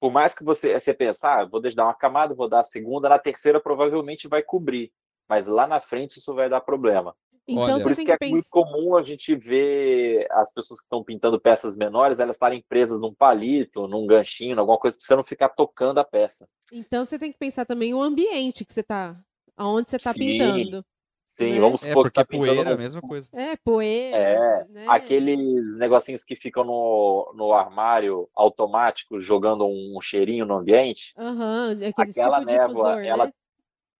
Por 0.00 0.10
mais 0.10 0.34
que 0.34 0.42
você, 0.42 0.78
você 0.78 0.92
pensar, 0.92 1.42
ah, 1.42 1.44
vou 1.44 1.60
dar 1.60 1.84
uma 1.84 1.94
camada, 1.94 2.34
vou 2.34 2.48
dar 2.48 2.60
a 2.60 2.64
segunda, 2.64 3.08
na 3.08 3.18
terceira 3.18 3.60
provavelmente 3.60 4.26
vai 4.26 4.42
cobrir, 4.42 4.92
mas 5.28 5.46
lá 5.46 5.66
na 5.66 5.80
frente 5.80 6.16
isso 6.16 6.34
vai 6.34 6.48
dar 6.48 6.60
problema. 6.60 7.14
Então, 7.46 7.80
Por 7.80 7.90
isso 7.90 8.00
que, 8.04 8.16
que 8.16 8.24
é 8.24 8.28
muito 8.28 8.48
comum 8.48 8.96
a 8.96 9.02
gente 9.02 9.34
ver 9.34 10.26
as 10.30 10.52
pessoas 10.54 10.78
que 10.78 10.86
estão 10.86 11.02
pintando 11.02 11.40
peças 11.40 11.76
menores, 11.76 12.20
elas 12.20 12.36
estarem 12.36 12.64
presas 12.68 13.00
num 13.00 13.12
palito, 13.12 13.88
num 13.88 14.06
ganchinho, 14.06 14.58
alguma 14.58 14.78
coisa, 14.78 14.96
para 14.96 15.04
você 15.04 15.16
não 15.16 15.24
ficar 15.24 15.48
tocando 15.48 15.98
a 15.98 16.04
peça. 16.04 16.48
Então 16.72 17.04
você 17.04 17.18
tem 17.18 17.32
que 17.32 17.38
pensar 17.38 17.66
também 17.66 17.92
o 17.92 18.00
ambiente 18.00 18.64
que 18.64 18.72
você 18.72 18.80
está 18.80 19.20
aonde 19.62 19.90
você 19.90 19.96
está 19.96 20.12
pintando. 20.14 20.84
Sim, 21.24 21.52
né? 21.52 21.60
vamos 21.60 21.82
É, 21.82 21.88
supor 21.88 22.02
que 22.04 22.10
você 22.10 22.14
porque 22.14 22.20
tá 22.20 22.24
pintando 22.26 22.46
poeira 22.54 22.70
é 22.70 22.74
a 22.74 22.76
mesma 22.76 23.00
coisa. 23.00 23.30
É, 23.32 23.56
poeira. 23.56 24.16
É, 24.18 24.64
né? 24.68 24.84
aqueles 24.88 25.78
negocinhos 25.78 26.24
que 26.24 26.36
ficam 26.36 26.62
no, 26.62 27.32
no 27.34 27.52
armário 27.54 28.28
automático, 28.34 29.18
jogando 29.18 29.64
um 29.66 29.98
cheirinho 30.02 30.44
no 30.44 30.56
ambiente. 30.58 31.14
Aham, 31.16 31.70
aquele 31.72 32.10
Aquela 32.10 32.38
tipo 32.40 32.50
de 32.50 32.52
névoa, 32.58 32.68
difusor, 32.68 32.98
ela- 33.04 33.26
né? 33.26 33.32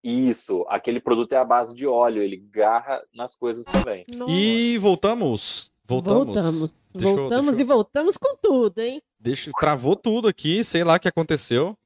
Isso, 0.04 0.66
aquele 0.68 0.98
produto 1.00 1.32
é 1.32 1.36
a 1.36 1.44
base 1.44 1.76
de 1.76 1.86
óleo, 1.86 2.20
ele 2.22 2.36
garra 2.36 3.00
nas 3.14 3.36
coisas 3.36 3.64
também. 3.66 4.04
Nossa. 4.12 4.32
E 4.32 4.76
voltamos. 4.78 5.70
Voltamos. 5.84 6.24
Voltamos. 6.26 6.88
Deixa 6.92 7.08
eu- 7.08 7.16
voltamos 7.16 7.54
deixa 7.54 7.62
eu- 7.62 7.64
e 7.64 7.68
voltamos 7.68 8.16
com 8.16 8.36
tudo, 8.36 8.78
hein? 8.80 9.00
Deixa, 9.18 9.50
travou 9.60 9.94
tudo 9.94 10.26
aqui, 10.26 10.64
sei 10.64 10.82
lá 10.84 10.96
o 10.96 11.00
que 11.00 11.06
aconteceu. 11.08 11.78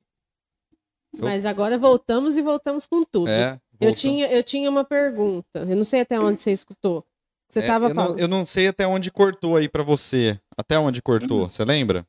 Eu- 1.12 1.24
Mas 1.24 1.44
agora 1.46 1.78
voltamos 1.78 2.36
e 2.36 2.42
voltamos 2.42 2.86
com 2.86 3.04
tudo. 3.04 3.28
É. 3.28 3.60
eu, 3.80 3.92
tinha, 3.94 4.26
eu 4.30 4.42
tinha 4.42 4.68
uma 4.70 4.84
pergunta. 4.84 5.60
Eu 5.60 5.76
não 5.76 5.84
sei 5.84 6.00
até 6.00 6.18
onde 6.18 6.40
você 6.42 6.52
escutou. 6.52 7.04
Você 7.48 7.60
É, 7.60 7.66
tava 7.66 7.86
eu, 7.86 7.94
não, 7.94 8.02
falando. 8.04 8.20
eu 8.20 8.28
não 8.28 8.44
sei 8.46 8.66
até 8.68 8.86
onde 8.86 9.10
cortou 9.10 9.56
aí 9.56 9.68
pra 9.68 9.82
você. 9.82 10.38
Até 10.56 10.78
onde 10.78 11.00
cortou, 11.00 11.42
Uhum. 11.42 11.48
você 11.48 11.64
lembra? 11.64 12.04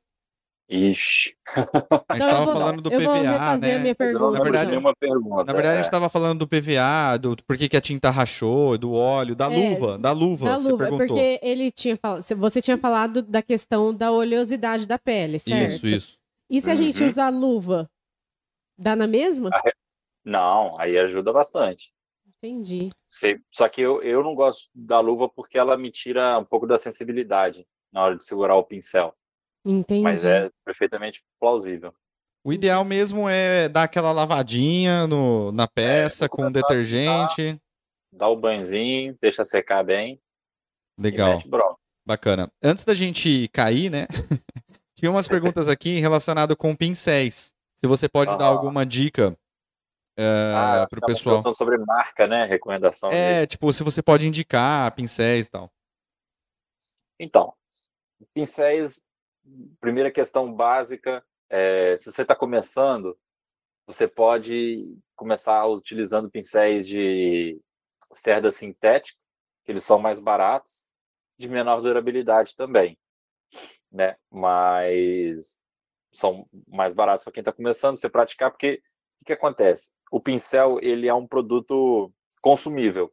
Ixi, 0.69 1.33
A 1.55 1.61
gente 1.61 1.65
Então 1.69 2.17
eu 2.17 2.19
tava 2.33 2.45
vou- 2.45 2.53
falando 2.55 2.81
do 2.81 2.89
PVA, 2.91 3.21
né? 3.21 3.27
a 3.37 3.53
não 3.53 3.59
pergunta. 3.95 4.25
lembro 4.25 4.43
verdade- 4.43 4.71
pergunta. 4.99 5.43
Na 5.45 5.53
verdade, 5.53 5.67
a 5.67 5.79
é. 5.79 5.83
gente 5.83 5.91
tava 5.91 6.09
falando 6.09 6.39
do 6.39 6.47
PVA, 6.47 7.15
do 7.17 7.37
por 7.47 7.55
que, 7.57 7.69
que 7.69 7.77
a 7.77 7.81
tinta 7.81 8.09
rachou, 8.09 8.77
do 8.77 8.91
óleo, 8.91 9.33
da 9.33 9.45
É, 9.45 9.55
luva, 9.55 9.97
da 9.97 10.11
luva, 10.11 10.45
Da 10.49 10.59
você 10.59 10.71
luva, 10.71 10.83
é 10.83 10.89
perguntou. 10.89 11.07
porque 11.15 11.39
ele 11.41 11.71
tinha 11.71 11.95
falado, 11.95 12.21
você 12.35 12.61
tinha 12.61 12.77
falado 12.77 13.21
da 13.21 13.41
questão 13.41 13.93
da 13.93 14.11
oleosidade 14.11 14.85
da 14.85 14.99
pele, 14.99 15.39
certo? 15.39 15.71
Isso, 15.75 15.87
isso. 15.87 16.17
E 16.49 16.59
se 16.59 16.69
a 16.69 16.75
gente 16.75 16.99
Uhum. 17.01 17.07
usar 17.07 17.29
luva, 17.29 17.89
dá 18.77 18.93
na 18.93 19.07
mesma? 19.07 19.49
Não, 20.27 20.77
aí 20.77 20.97
ajuda 20.99 21.31
bastante. 21.31 21.93
Entendi. 22.37 22.89
Sei- 23.07 23.39
Só 23.49 23.69
que 23.69 23.79
eu, 23.81 24.01
eu 24.03 24.21
não 24.21 24.35
gosto 24.35 24.69
da 24.75 24.99
luva 24.99 25.29
porque 25.29 25.57
ela 25.57 25.77
me 25.77 25.89
tira 25.89 26.37
um 26.37 26.43
pouco 26.43 26.67
da 26.67 26.77
sensibilidade 26.77 27.65
na 27.93 28.03
hora 28.03 28.17
de 28.17 28.25
segurar 28.25 28.55
o 28.55 28.63
pincel. 28.63 29.15
Entendi. 29.65 30.03
Mas 30.03 30.25
é 30.25 30.51
perfeitamente 30.65 31.23
plausível. 31.39 31.93
O 32.43 32.51
ideal 32.51 32.83
mesmo 32.83 33.27
é 33.29 33.69
dar 33.69 33.83
aquela 33.83 34.11
lavadinha 34.11 35.07
no, 35.07 35.51
na 35.53 35.65
peça 35.67 36.27
vou 36.27 36.37
com 36.37 36.49
detergente. 36.51 37.57
Dá 38.11 38.27
o 38.27 38.35
banhozinho, 38.35 39.17
deixa 39.21 39.45
secar 39.45 39.83
bem 39.83 40.19
Legal, 40.99 41.39
bacana. 42.05 42.51
Antes 42.61 42.83
da 42.83 42.93
gente 42.95 43.47
cair, 43.53 43.89
né? 43.89 44.07
Tinha 44.95 45.09
umas 45.11 45.27
perguntas 45.29 45.69
aqui 45.69 45.99
relacionadas 45.99 46.57
com 46.57 46.75
pincéis. 46.75 47.53
Se 47.75 47.87
você 47.87 48.09
pode 48.09 48.37
dar 48.37 48.45
Ah. 48.45 48.49
alguma 48.49 48.85
dica 48.85 49.37
eh, 50.17 50.53
Ah, 50.55 50.87
pro 50.89 50.99
tava 50.99 51.13
pessoal. 51.13 51.35
perguntando 51.35 51.55
sobre 51.55 51.77
marca, 51.77 52.27
né? 52.27 52.45
Recomendação. 52.45 53.11
É, 53.11 53.45
tipo, 53.45 53.71
se 53.71 53.83
você 53.83 54.01
pode 54.01 54.27
indicar 54.27 54.91
pincéis 54.95 55.47
e 55.47 55.51
tal. 55.51 55.71
Então, 57.19 57.53
pincéis, 58.33 59.05
primeira 59.79 60.11
questão 60.11 60.51
básica, 60.53 61.23
é, 61.49 61.97
se 61.97 62.11
você 62.11 62.23
está 62.23 62.35
começando, 62.35 63.17
você 63.85 64.07
pode 64.07 64.97
começar 65.15 65.65
utilizando 65.65 66.29
pincéis 66.29 66.87
de 66.87 67.59
cerda 68.11 68.51
sintética, 68.51 69.17
que 69.63 69.71
eles 69.71 69.83
são 69.83 69.99
mais 69.99 70.19
baratos, 70.19 70.85
de 71.37 71.47
menor 71.47 71.81
durabilidade 71.81 72.55
também, 72.55 72.97
né? 73.91 74.15
Mas 74.29 75.59
são 76.11 76.47
mais 76.67 76.93
baratos 76.93 77.23
para 77.23 77.33
quem 77.33 77.41
está 77.41 77.51
começando, 77.53 77.97
você 77.97 78.09
praticar, 78.09 78.51
porque 78.51 78.81
o 79.15 79.19
que, 79.19 79.25
que 79.25 79.33
acontece? 79.33 79.91
O 80.11 80.19
pincel, 80.19 80.79
ele 80.81 81.07
é 81.07 81.13
um 81.13 81.27
produto 81.27 82.11
consumível 82.41 83.11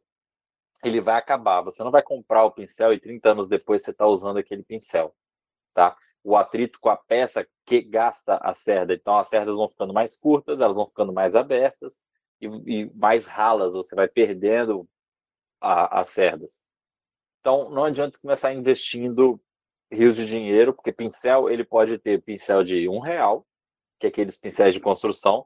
ele 0.83 1.01
vai 1.01 1.15
acabar. 1.17 1.61
Você 1.61 1.83
não 1.83 1.91
vai 1.91 2.03
comprar 2.03 2.45
o 2.45 2.51
pincel 2.51 2.93
e 2.93 2.99
30 2.99 3.31
anos 3.31 3.49
depois 3.49 3.83
você 3.83 3.91
está 3.91 4.05
usando 4.07 4.37
aquele 4.37 4.63
pincel, 4.63 5.15
tá? 5.73 5.97
O 6.23 6.35
atrito 6.37 6.79
com 6.79 6.89
a 6.89 6.97
peça 6.97 7.47
que 7.65 7.81
gasta 7.81 8.37
a 8.37 8.53
cerda. 8.53 8.93
Então 8.93 9.17
as 9.17 9.27
cerdas 9.29 9.55
vão 9.57 9.69
ficando 9.69 9.93
mais 9.93 10.17
curtas, 10.17 10.61
elas 10.61 10.77
vão 10.77 10.87
ficando 10.87 11.13
mais 11.13 11.35
abertas 11.35 11.99
e, 12.41 12.47
e 12.47 12.91
mais 12.95 13.25
ralas. 13.25 13.75
Você 13.75 13.95
vai 13.95 14.07
perdendo 14.07 14.87
a- 15.61 16.01
as 16.01 16.09
cerdas. 16.09 16.61
Então 17.39 17.69
não 17.69 17.85
adianta 17.85 18.19
começar 18.19 18.53
investindo 18.53 19.39
rios 19.91 20.15
de 20.15 20.25
dinheiro, 20.25 20.73
porque 20.73 20.91
pincel 20.91 21.49
ele 21.49 21.63
pode 21.63 21.97
ter 21.99 22.21
pincel 22.23 22.63
de 22.63 22.89
um 22.89 22.99
real, 22.99 23.45
que 23.99 24.07
é 24.07 24.09
aqueles 24.09 24.37
pincéis 24.37 24.73
de 24.73 24.79
construção, 24.79 25.45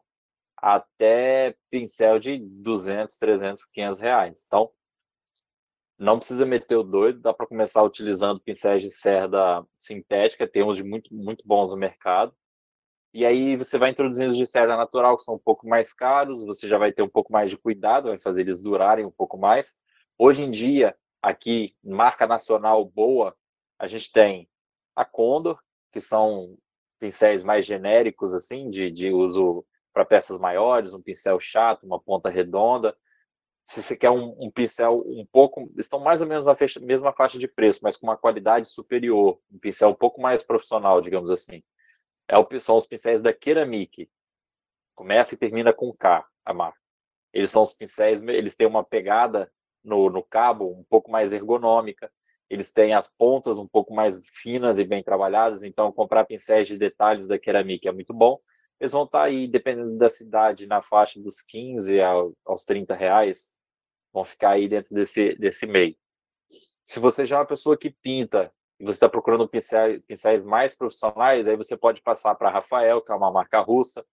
até 0.61 1.55
pincel 1.69 2.19
de 2.19 2.39
200, 2.39 3.17
300, 3.17 3.65
500 3.65 3.99
reais. 3.99 4.43
Então 4.45 4.71
não 5.97 6.17
precisa 6.17 6.45
meter 6.45 6.77
o 6.77 6.83
doido, 6.83 7.19
dá 7.19 7.33
para 7.33 7.45
começar 7.45 7.83
utilizando 7.83 8.39
pincéis 8.39 8.81
de 8.81 8.89
cerda 8.89 9.65
sintética, 9.77 10.47
tem 10.47 10.63
uns 10.63 10.77
de 10.77 10.83
muito, 10.83 11.13
muito 11.13 11.45
bons 11.45 11.71
no 11.71 11.77
mercado. 11.77 12.33
E 13.13 13.25
aí 13.25 13.57
você 13.57 13.77
vai 13.77 13.89
introduzindo 13.89 14.31
os 14.31 14.37
de 14.37 14.47
cerda 14.47 14.77
natural, 14.77 15.17
que 15.17 15.23
são 15.23 15.35
um 15.35 15.39
pouco 15.39 15.67
mais 15.67 15.93
caros, 15.93 16.43
você 16.43 16.67
já 16.67 16.77
vai 16.77 16.93
ter 16.93 17.01
um 17.01 17.09
pouco 17.09 17.33
mais 17.33 17.49
de 17.49 17.57
cuidado, 17.57 18.09
vai 18.09 18.19
fazer 18.19 18.41
eles 18.41 18.61
durarem 18.61 19.05
um 19.05 19.11
pouco 19.11 19.37
mais. 19.37 19.77
Hoje 20.17 20.43
em 20.43 20.51
dia, 20.51 20.95
aqui, 21.21 21.75
marca 21.83 22.25
nacional 22.27 22.85
boa, 22.85 23.35
a 23.77 23.87
gente 23.87 24.11
tem 24.11 24.47
a 24.95 25.03
Condor, 25.03 25.59
que 25.91 25.99
são 25.99 26.57
pincéis 26.99 27.43
mais 27.43 27.65
genéricos, 27.65 28.33
assim, 28.33 28.69
de, 28.69 28.91
de 28.91 29.11
uso 29.11 29.65
para 29.99 30.05
peças 30.05 30.39
maiores, 30.39 30.93
um 30.93 31.01
pincel 31.01 31.39
chato, 31.39 31.85
uma 31.85 31.99
ponta 31.99 32.29
redonda 32.29 32.95
se 33.69 33.83
você 33.83 33.95
quer 33.95 34.09
um, 34.09 34.35
um, 34.39 34.49
pincel 34.49 35.03
um 35.05 35.23
pouco, 35.31 35.71
estão 35.77 35.99
mais 35.99 36.21
ou 36.21 36.27
menos 36.27 36.47
na 36.47 36.55
faixa, 36.55 36.79
mesma 36.79 37.13
faixa 37.13 37.37
de 37.37 37.47
preço, 37.47 37.81
mas 37.83 37.95
com 37.95 38.07
uma 38.07 38.17
qualidade 38.17 38.67
superior, 38.67 39.39
um 39.51 39.59
pincel 39.59 39.89
um 39.89 39.93
pouco 39.93 40.19
mais 40.19 40.43
profissional, 40.43 40.99
digamos 41.01 41.29
assim. 41.29 41.61
É 42.27 42.35
o, 42.35 42.47
são 42.59 42.75
os 42.75 42.87
pincéis 42.87 43.21
da 43.21 43.31
Ceramic. 43.31 44.09
Começa 44.95 45.35
e 45.35 45.37
termina 45.37 45.71
com 45.71 45.93
K, 45.93 46.25
a 46.43 46.51
marca. 46.51 46.79
Eles 47.31 47.51
são 47.51 47.61
os 47.61 47.71
pincéis, 47.71 48.23
eles 48.23 48.55
têm 48.55 48.65
uma 48.65 48.83
pegada 48.83 49.51
no, 49.83 50.09
no 50.09 50.23
cabo 50.23 50.71
um 50.71 50.83
pouco 50.89 51.11
mais 51.11 51.31
ergonômica, 51.31 52.11
eles 52.49 52.73
têm 52.73 52.95
as 52.95 53.07
pontas 53.07 53.59
um 53.59 53.67
pouco 53.67 53.93
mais 53.93 54.19
finas 54.25 54.79
e 54.79 54.83
bem 54.83 55.03
trabalhadas, 55.03 55.61
então 55.61 55.91
comprar 55.91 56.25
pincéis 56.25 56.67
de 56.67 56.75
detalhes 56.75 57.27
da 57.27 57.37
Ceramic 57.37 57.87
é 57.87 57.91
muito 57.91 58.15
bom. 58.15 58.39
Eles 58.79 58.93
vão 58.93 59.03
estar 59.03 59.23
aí, 59.23 59.47
dependendo 59.47 59.97
da 59.97 60.07
cidade, 60.07 60.65
na 60.65 60.81
faixa 60.81 61.19
dos 61.21 61.41
15 61.41 61.99
aos 62.45 62.63
30 62.65 62.95
reais, 62.95 63.55
vão 64.13 64.23
ficar 64.23 64.51
aí 64.51 64.67
dentro 64.67 64.95
desse, 64.95 65.35
desse 65.35 65.65
meio. 65.65 65.95
Se 66.85 66.99
você 66.99 67.25
já 67.25 67.37
é 67.37 67.39
uma 67.39 67.45
pessoa 67.45 67.77
que 67.77 67.89
pinta 67.89 68.51
e 68.79 68.85
você 68.85 68.93
está 68.93 69.09
procurando 69.09 69.47
pincéis, 69.47 70.01
pincéis 70.07 70.45
mais 70.45 70.75
profissionais, 70.75 71.47
aí 71.47 71.55
você 71.55 71.77
pode 71.77 72.01
passar 72.01 72.33
para 72.35 72.49
Rafael, 72.49 73.01
que 73.01 73.11
é 73.11 73.15
uma 73.15 73.31
marca 73.31 73.59
russa, 73.59 74.05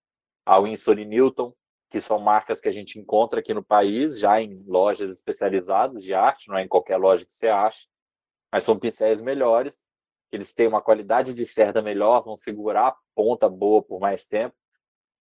a 0.45 0.59
Winsor 0.59 0.99
e 0.99 1.05
Newton, 1.05 1.55
que 1.89 2.01
são 2.01 2.19
marcas 2.19 2.61
que 2.61 2.69
a 2.69 2.73
gente 2.73 2.99
encontra 2.99 3.41
aqui 3.41 3.55
no 3.55 3.65
país, 3.65 4.19
já 4.19 4.43
em 4.43 4.63
lojas 4.67 5.11
especializadas 5.11 6.03
de 6.03 6.13
arte, 6.13 6.49
não 6.49 6.59
é 6.59 6.65
em 6.65 6.69
qualquer 6.69 6.97
loja 6.97 7.25
que 7.25 7.33
você 7.33 7.49
acha, 7.49 7.87
mas 8.53 8.65
são 8.65 8.79
pincéis 8.79 9.21
melhores, 9.21 9.87
eles 10.33 10.53
têm 10.53 10.67
uma 10.67 10.83
qualidade 10.83 11.33
de 11.33 11.47
cerda 11.47 11.81
melhor, 11.81 12.25
vão 12.25 12.35
segurar 12.35 12.89
a 12.89 12.97
ponta 13.15 13.49
boa 13.49 13.83
por 13.83 14.01
mais 14.01 14.27
tempo, 14.27 14.55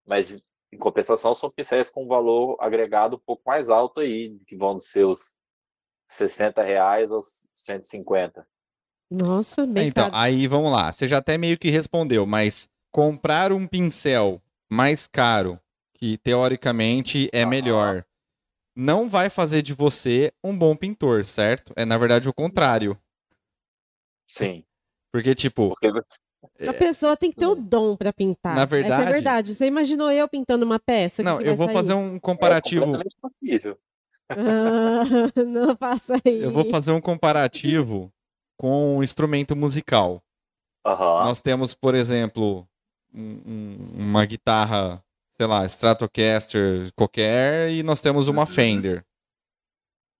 mas 0.06 0.44
em 0.72 0.78
compensação, 0.78 1.34
são 1.34 1.50
pincéis 1.50 1.90
com 1.90 2.08
valor 2.08 2.58
agregado 2.60 3.16
um 3.16 3.20
pouco 3.20 3.44
mais 3.46 3.70
alto 3.70 4.02
aí, 4.02 4.38
que 4.46 4.56
vão 4.56 4.76
dos 4.76 4.92
seus 4.92 5.38
60 6.10 6.62
reais 6.64 7.12
aos 7.12 7.50
150. 7.54 8.46
Nossa, 9.10 9.66
bem 9.66 9.88
então, 9.88 10.06
caro. 10.06 10.16
aí 10.18 10.48
vamos 10.48 10.72
lá. 10.72 10.92
Você 10.92 11.08
já 11.08 11.18
até 11.18 11.38
meio 11.38 11.58
que 11.58 11.70
respondeu, 11.70 12.26
mas 12.26 12.70
comprar 12.92 13.52
um 13.52 13.68
pincel 13.68 14.42
mais 14.70 15.08
caro, 15.08 15.60
que 15.94 16.18
teoricamente 16.18 17.30
é 17.32 17.42
Aham. 17.42 17.50
melhor, 17.50 18.06
não 18.76 19.08
vai 19.08 19.30
fazer 19.30 19.62
de 19.62 19.74
você 19.74 20.34
um 20.44 20.58
bom 20.58 20.76
pintor, 20.76 21.24
certo? 21.24 21.72
É 21.76 21.86
na 21.86 21.98
verdade 21.98 22.28
o 22.28 22.34
contrário. 22.34 23.00
Sim, 24.28 24.66
Porque, 25.12 25.34
tipo, 25.34 25.70
porque 25.70 25.88
A 26.68 26.74
pessoa 26.74 27.16
tem 27.18 27.30
que 27.30 27.38
ter 27.38 27.46
o 27.48 27.56
dom 27.56 27.96
pra 27.96 28.12
pintar. 28.14 28.56
Na 28.56 28.62
É 28.64 28.66
verdade- 28.66 29.10
É 29.10 29.12
verdade. 29.14 29.54
Você 29.54 29.66
imaginou 29.68 30.12
eu 30.12 30.28
pintando 30.28 30.66
uma 30.66 30.80
peça? 30.80 31.22
não, 31.24 31.42
eu 31.42 31.56
vou 31.56 31.70
fazer 31.70 31.94
um 31.94 32.16
é 32.16 32.20
comparativo. 32.20 32.86
completamente 32.86 33.18
possível. 33.22 33.78
Ah, 34.30 34.36
não 35.46 35.76
faça 35.78 36.16
isso. 36.26 36.44
Eu 36.46 36.52
vou 36.52 36.66
fazer 36.70 36.92
um 36.92 37.02
comparativo 37.02 38.12
com 38.58 38.98
um 38.98 39.04
instrumento 39.04 39.56
musical. 39.56 40.22
Aham, 40.86 41.26
Nós 41.26 41.42
temos, 41.42 41.74
por 41.74 41.96
exemplo, 41.96 42.68
um- 43.14 43.42
um- 43.46 43.78
uma 43.98 44.26
guitarra, 44.26 45.04
sei 45.32 45.46
lá, 45.48 45.66
Stratocaster 45.66 46.92
qualquer, 46.96 47.72
e 47.72 47.84
nós 47.84 48.02
temos 48.02 48.28
uma 48.28 48.42
Uhum. 48.42 48.48
Fender. 48.48 49.06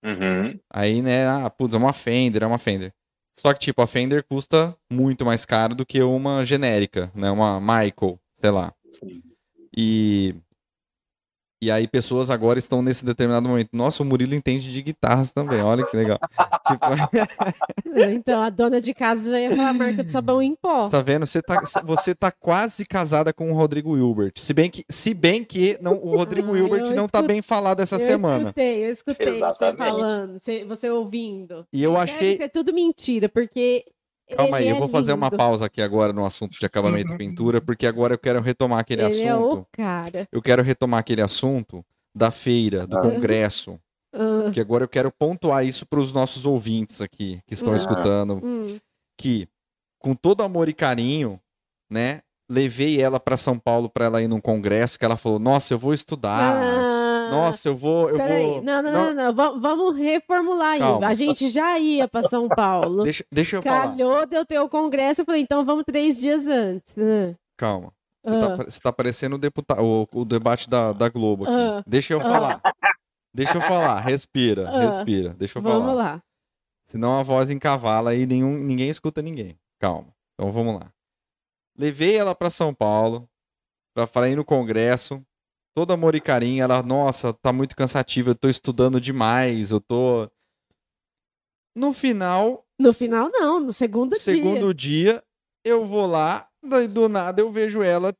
uhum, 0.04 0.58
Aí, 0.72 1.02
né, 1.02 1.26
ah, 1.26 1.50
putz, 1.50 1.74
é 1.74 1.78
uma 1.78 1.92
Fender, 1.92 2.42
é 2.42 2.46
uma 2.46 2.58
Fender. 2.58 2.92
Só 3.38 3.52
que, 3.52 3.60
tipo, 3.60 3.82
a 3.82 3.86
Fender 3.86 4.24
custa 4.24 4.74
muito 4.90 5.24
mais 5.24 5.44
caro 5.44 5.74
do 5.74 5.84
que 5.84 6.02
uma 6.02 6.44
genérica, 6.44 7.10
né, 7.14 7.30
uma 7.30 7.60
Michael, 7.60 8.18
sei 8.32 8.50
lá. 8.50 8.72
sim. 8.90 9.22
E 9.76 10.34
E 11.62 11.70
aí 11.70 11.88
pessoas 11.88 12.28
agora 12.30 12.58
estão 12.58 12.82
nesse 12.82 13.04
determinado 13.04 13.48
momento. 13.48 13.70
Nossa, 13.72 14.02
o 14.02 14.06
Murilo 14.06 14.34
entende 14.34 14.70
de 14.70 14.82
guitarras 14.82 15.32
também. 15.32 15.62
Olha 15.62 15.86
que 15.86 15.96
legal. 15.96 16.18
tipo, 16.68 16.86
Então, 18.12 18.42
a 18.42 18.50
dona 18.50 18.80
de 18.80 18.92
casa 18.92 19.30
já 19.30 19.40
ia 19.40 19.56
falar 19.56 19.72
marca 19.72 20.04
de 20.04 20.12
sabão 20.12 20.42
em 20.42 20.54
pó. 20.54 20.82
você 20.82 20.90
tá 20.90 21.02
vendo? 21.02 21.26
Você 21.26 21.40
tá, 21.42 21.62
você 21.84 22.14
tá 22.14 22.30
quase 22.30 22.84
casada 22.84 23.32
com 23.32 23.50
o 23.50 23.54
Rodrigo 23.54 23.96
Hilbert. 23.96 24.32
Se 24.36 24.52
bem 24.52 24.70
que, 24.70 24.84
se 24.88 25.14
bem 25.14 25.42
que 25.44 25.78
não, 25.80 25.94
o 25.94 26.16
Rodrigo 26.16 26.52
Ah, 26.54 26.58
Hilbert 26.58 26.80
eu 26.82 26.90
não 26.90 27.06
tá 27.08 27.18
escuto- 27.20 27.26
bem 27.26 27.40
falado 27.42 27.80
essa 27.80 27.96
eu 27.96 28.06
semana. 28.06 28.38
escutei, 28.44 28.84
eu 28.84 28.90
escutei 28.90 29.26
você 29.26 29.36
Exatamente. 29.36 29.78
falando, 29.78 30.38
você, 30.38 30.64
você 30.64 30.90
ouvindo. 30.90 31.66
E 31.72 31.82
eu 31.82 31.92
Deve 31.94 32.02
achei. 32.02 32.36
ser 32.36 32.48
tudo 32.50 32.72
mentira, 32.72 33.28
porque. 33.28 33.84
Calma 34.34 34.56
aí, 34.56 34.68
eu 34.68 34.76
é 34.76 34.78
vou 34.78 34.88
fazer 34.88 35.12
uma 35.12 35.26
lindo. 35.26 35.36
pausa 35.36 35.66
aqui 35.66 35.80
agora 35.82 36.12
no 36.12 36.24
assunto 36.26 36.58
de 36.58 36.66
acabamento 36.66 37.12
e 37.12 37.16
pintura, 37.18 37.60
porque 37.60 37.86
agora 37.86 38.14
eu 38.14 38.18
quero 38.18 38.40
retomar 38.40 38.80
aquele 38.80 39.02
Ele 39.02 39.22
é 39.22 39.28
assunto. 39.30 39.58
o 39.60 39.66
cara. 39.70 40.26
Eu 40.32 40.42
quero 40.42 40.62
retomar 40.62 41.00
aquele 41.00 41.22
assunto 41.22 41.84
da 42.14 42.30
feira, 42.30 42.86
do 42.86 42.96
Ah. 42.98 43.02
congresso. 43.02 43.78
Ah, 44.14 44.50
Que 44.52 44.60
agora 44.60 44.82
eu 44.84 44.88
quero 44.88 45.12
pontuar 45.12 45.64
isso 45.66 45.84
para 45.86 46.00
os 46.00 46.10
nossos 46.12 46.46
ouvintes 46.46 47.00
aqui 47.02 47.40
que 47.46 47.54
estão 47.54 47.72
Ah. 47.72 47.76
escutando. 47.76 48.40
hum. 48.42 48.78
Que, 49.18 49.46
com 49.98 50.14
todo 50.14 50.42
amor 50.42 50.68
e 50.68 50.72
carinho, 50.74 51.38
né? 51.90 52.20
Levei 52.50 53.00
ela 53.00 53.18
para 53.20 53.36
São 53.36 53.58
Paulo 53.58 53.88
para 53.90 54.04
ela 54.06 54.22
ir 54.22 54.28
num 54.28 54.40
congresso 54.40 54.98
que 54.98 55.04
ela 55.04 55.16
falou: 55.16 55.38
Nossa, 55.38 55.74
eu 55.74 55.78
vou 55.78 55.92
estudar. 55.92 56.54
Ah, 57.26 57.30
Nossa, 57.30 57.68
eu 57.68 57.76
vou. 57.76 58.08
Eu 58.10 58.16
peraí. 58.16 58.44
vou. 58.44 58.62
Não, 58.62 58.82
não, 58.82 58.92
não, 58.92 59.14
não, 59.14 59.34
va- 59.34 59.52
Vamos 59.58 59.96
reformular 59.96 60.72
aí. 60.72 60.78
Calma. 60.80 61.06
A 61.08 61.14
gente 61.14 61.48
já 61.48 61.78
ia 61.78 62.06
para 62.08 62.28
São 62.28 62.48
Paulo. 62.48 63.02
Deixa, 63.04 63.24
deixa 63.32 63.56
eu 63.56 63.62
falar. 63.62 63.88
Calhou 63.88 64.26
de 64.26 64.36
eu 64.36 64.44
ter 64.46 64.60
o 64.60 64.68
congresso. 64.68 65.20
Eu 65.22 65.24
falei, 65.24 65.40
então 65.42 65.64
vamos 65.64 65.84
três 65.84 66.18
dias 66.18 66.48
antes. 66.48 66.96
né? 66.96 67.34
Calma. 67.56 67.92
Você, 68.24 68.38
tá, 68.40 68.46
Ah. 68.46 68.56
pare- 68.56 68.70
você 68.70 68.80
tá 68.80 68.92
parecendo 68.92 69.36
o, 69.36 69.38
deputado, 69.38 69.82
o, 69.84 70.08
o 70.12 70.24
debate 70.24 70.68
da, 70.68 70.92
da 70.92 71.08
Globo 71.08 71.44
aqui. 71.44 71.54
Ah. 71.54 71.82
Deixa 71.86 72.12
eu 72.14 72.20
falar. 72.20 72.60
Deixa 73.32 73.56
eu 73.58 73.60
falar. 73.60 74.00
Respira, 74.00 74.68
Ah. 74.68 74.78
respira. 74.96 75.34
Deixa 75.38 75.58
eu 75.58 75.62
Vamos 75.62 75.86
falar. 75.88 75.94
lá. 75.94 76.22
Senão 76.84 77.18
a 77.18 77.22
voz 77.22 77.50
encavala 77.50 78.14
e 78.14 78.26
nenhum, 78.26 78.56
ninguém 78.58 78.88
escuta 78.88 79.20
ninguém. 79.22 79.56
Calma. 79.80 80.08
Então 80.34 80.50
vamos 80.52 80.74
lá. 80.74 80.90
Levei 81.78 82.16
ela 82.16 82.34
para 82.34 82.48
São 82.50 82.72
Paulo 82.72 83.28
para 83.94 84.06
falar 84.06 84.28
ir 84.28 84.36
no 84.36 84.44
congresso. 84.44 85.22
Todo 85.76 85.92
amor 85.92 86.14
e 86.14 86.20
carinho. 86.22 86.64
Ela, 86.64 86.82
nossa, 86.82 87.34
tá 87.34 87.52
muito 87.52 87.76
cansativo. 87.76 88.30
Eu 88.30 88.34
tô 88.34 88.48
estudando 88.48 88.98
demais. 88.98 89.70
Eu 89.70 89.78
tô. 89.78 90.26
No 91.76 91.92
final, 91.92 92.64
No 92.78 92.94
final, 92.94 93.28
não. 93.30 93.60
No 93.60 93.72
segundo, 93.74 94.12
dia. 94.12 94.20
segundo 94.20 94.72
dia, 94.72 95.22
eu 95.62 95.84
vou 95.84 96.06
lá. 96.06 96.48
Daí 96.64 96.88
do 96.88 97.10
nada 97.10 97.42
eu 97.42 97.52
vejo 97.52 97.82
ela 97.82 98.14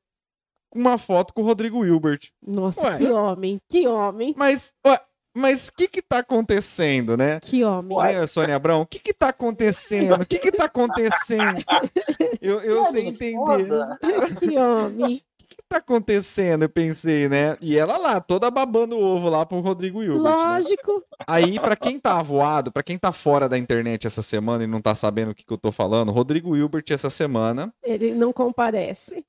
com 0.71 0.79
uma 0.79 0.99
foto 0.99 1.33
com 1.33 1.41
o 1.41 1.45
Rodrigo 1.47 1.83
Hilbert. 1.83 2.31
Nossa, 2.47 2.89
Ué. 2.89 2.99
que 2.99 3.07
homem. 3.07 3.59
Que 3.67 3.89
homem. 3.89 4.35
Mas, 4.37 4.75
ué, 4.87 5.01
mas 5.35 5.69
o 5.69 5.73
que 5.73 5.89
que 5.89 6.03
tá 6.03 6.19
acontecendo, 6.19 7.17
né? 7.17 7.41
Que 7.41 7.65
homem. 7.65 7.97
Né, 7.97 8.27
Sônia 8.27 8.57
Abrão? 8.57 8.83
O 8.83 8.87
que 8.87 8.99
que 8.99 9.15
tá 9.15 9.31
acontecendo? 9.31 10.21
O 10.21 10.27
que 10.27 10.39
que 10.39 10.53
tá 10.53 10.67
acontecendo? 10.67 11.65
Eu, 12.41 12.61
eu 12.61 12.85
sem 12.85 13.05
Menos 13.05 13.21
entender. 13.23 14.39
Que 14.39 14.59
homem. 14.59 15.23
Tá 15.69 15.79
acontecendo? 15.79 16.63
Eu 16.63 16.69
pensei, 16.69 17.29
né? 17.29 17.57
E 17.61 17.77
ela 17.77 17.99
lá, 17.99 18.21
toda 18.21 18.49
babando 18.51 18.97
o 18.97 19.03
ovo 19.03 19.29
lá 19.29 19.45
pro 19.45 19.59
Rodrigo 19.61 20.01
Hilbert. 20.03 20.23
né? 20.23 20.31
Lógico. 20.31 21.03
Aí, 21.27 21.59
pra 21.59 21.75
quem 21.75 21.99
tá 21.99 22.21
avoado, 22.21 22.71
pra 22.71 22.85
quem 22.85 22.97
tá 22.97 23.11
fora 23.11 23.49
da 23.49 23.59
internet 23.59 24.07
essa 24.07 24.23
semana 24.23 24.63
e 24.63 24.67
não 24.67 24.81
tá 24.81 24.95
sabendo 24.95 25.33
o 25.33 25.35
que, 25.35 25.45
que 25.45 25.53
eu 25.53 25.59
tô 25.59 25.73
falando, 25.73 26.13
Rodrigo 26.13 26.57
Hilbert 26.57 26.85
essa 26.91 27.11
semana 27.11 27.73
Ele 27.83 28.15
não 28.15 28.33
comparece. 28.33 29.25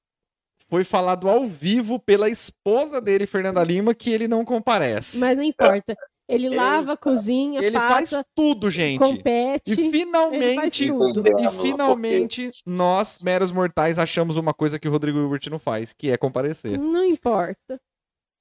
foi 0.69 0.84
falado 0.84 1.27
ao 1.27 1.47
vivo 1.47 1.97
pela 1.99 2.30
esposa 2.30 3.01
dele, 3.01 3.26
Fernanda 3.26 3.64
Lima, 3.64 3.95
que 3.95 4.11
ele 4.11 4.27
não 4.27 4.45
comparece. 4.45 5.18
Mas 5.18 5.35
não 5.35 5.43
importa. 5.43 5.97
Ele 6.29 6.49
lava, 6.49 6.97
cozinha, 6.97 7.61
ele 7.63 7.77
faz 7.77 8.11
passa, 8.11 8.25
tudo, 8.35 8.69
gente. 8.69 8.99
compete. 8.99 9.69
E 9.79 9.87
ele 9.87 10.55
faz 10.55 10.75
finalmente, 10.75 10.87
tudo. 10.87 11.23
e 11.39 11.49
finalmente, 11.49 12.49
nós, 12.65 13.19
meros 13.21 13.51
mortais, 13.51 13.97
achamos 13.97 14.35
uma 14.35 14.53
coisa 14.53 14.77
que 14.77 14.87
o 14.87 14.91
Rodrigo 14.91 15.17
Hilbert 15.19 15.49
não 15.49 15.57
faz, 15.59 15.93
que 15.93 16.09
é 16.11 16.17
comparecer. 16.17 16.77
Não 16.77 17.03
importa. 17.05 17.79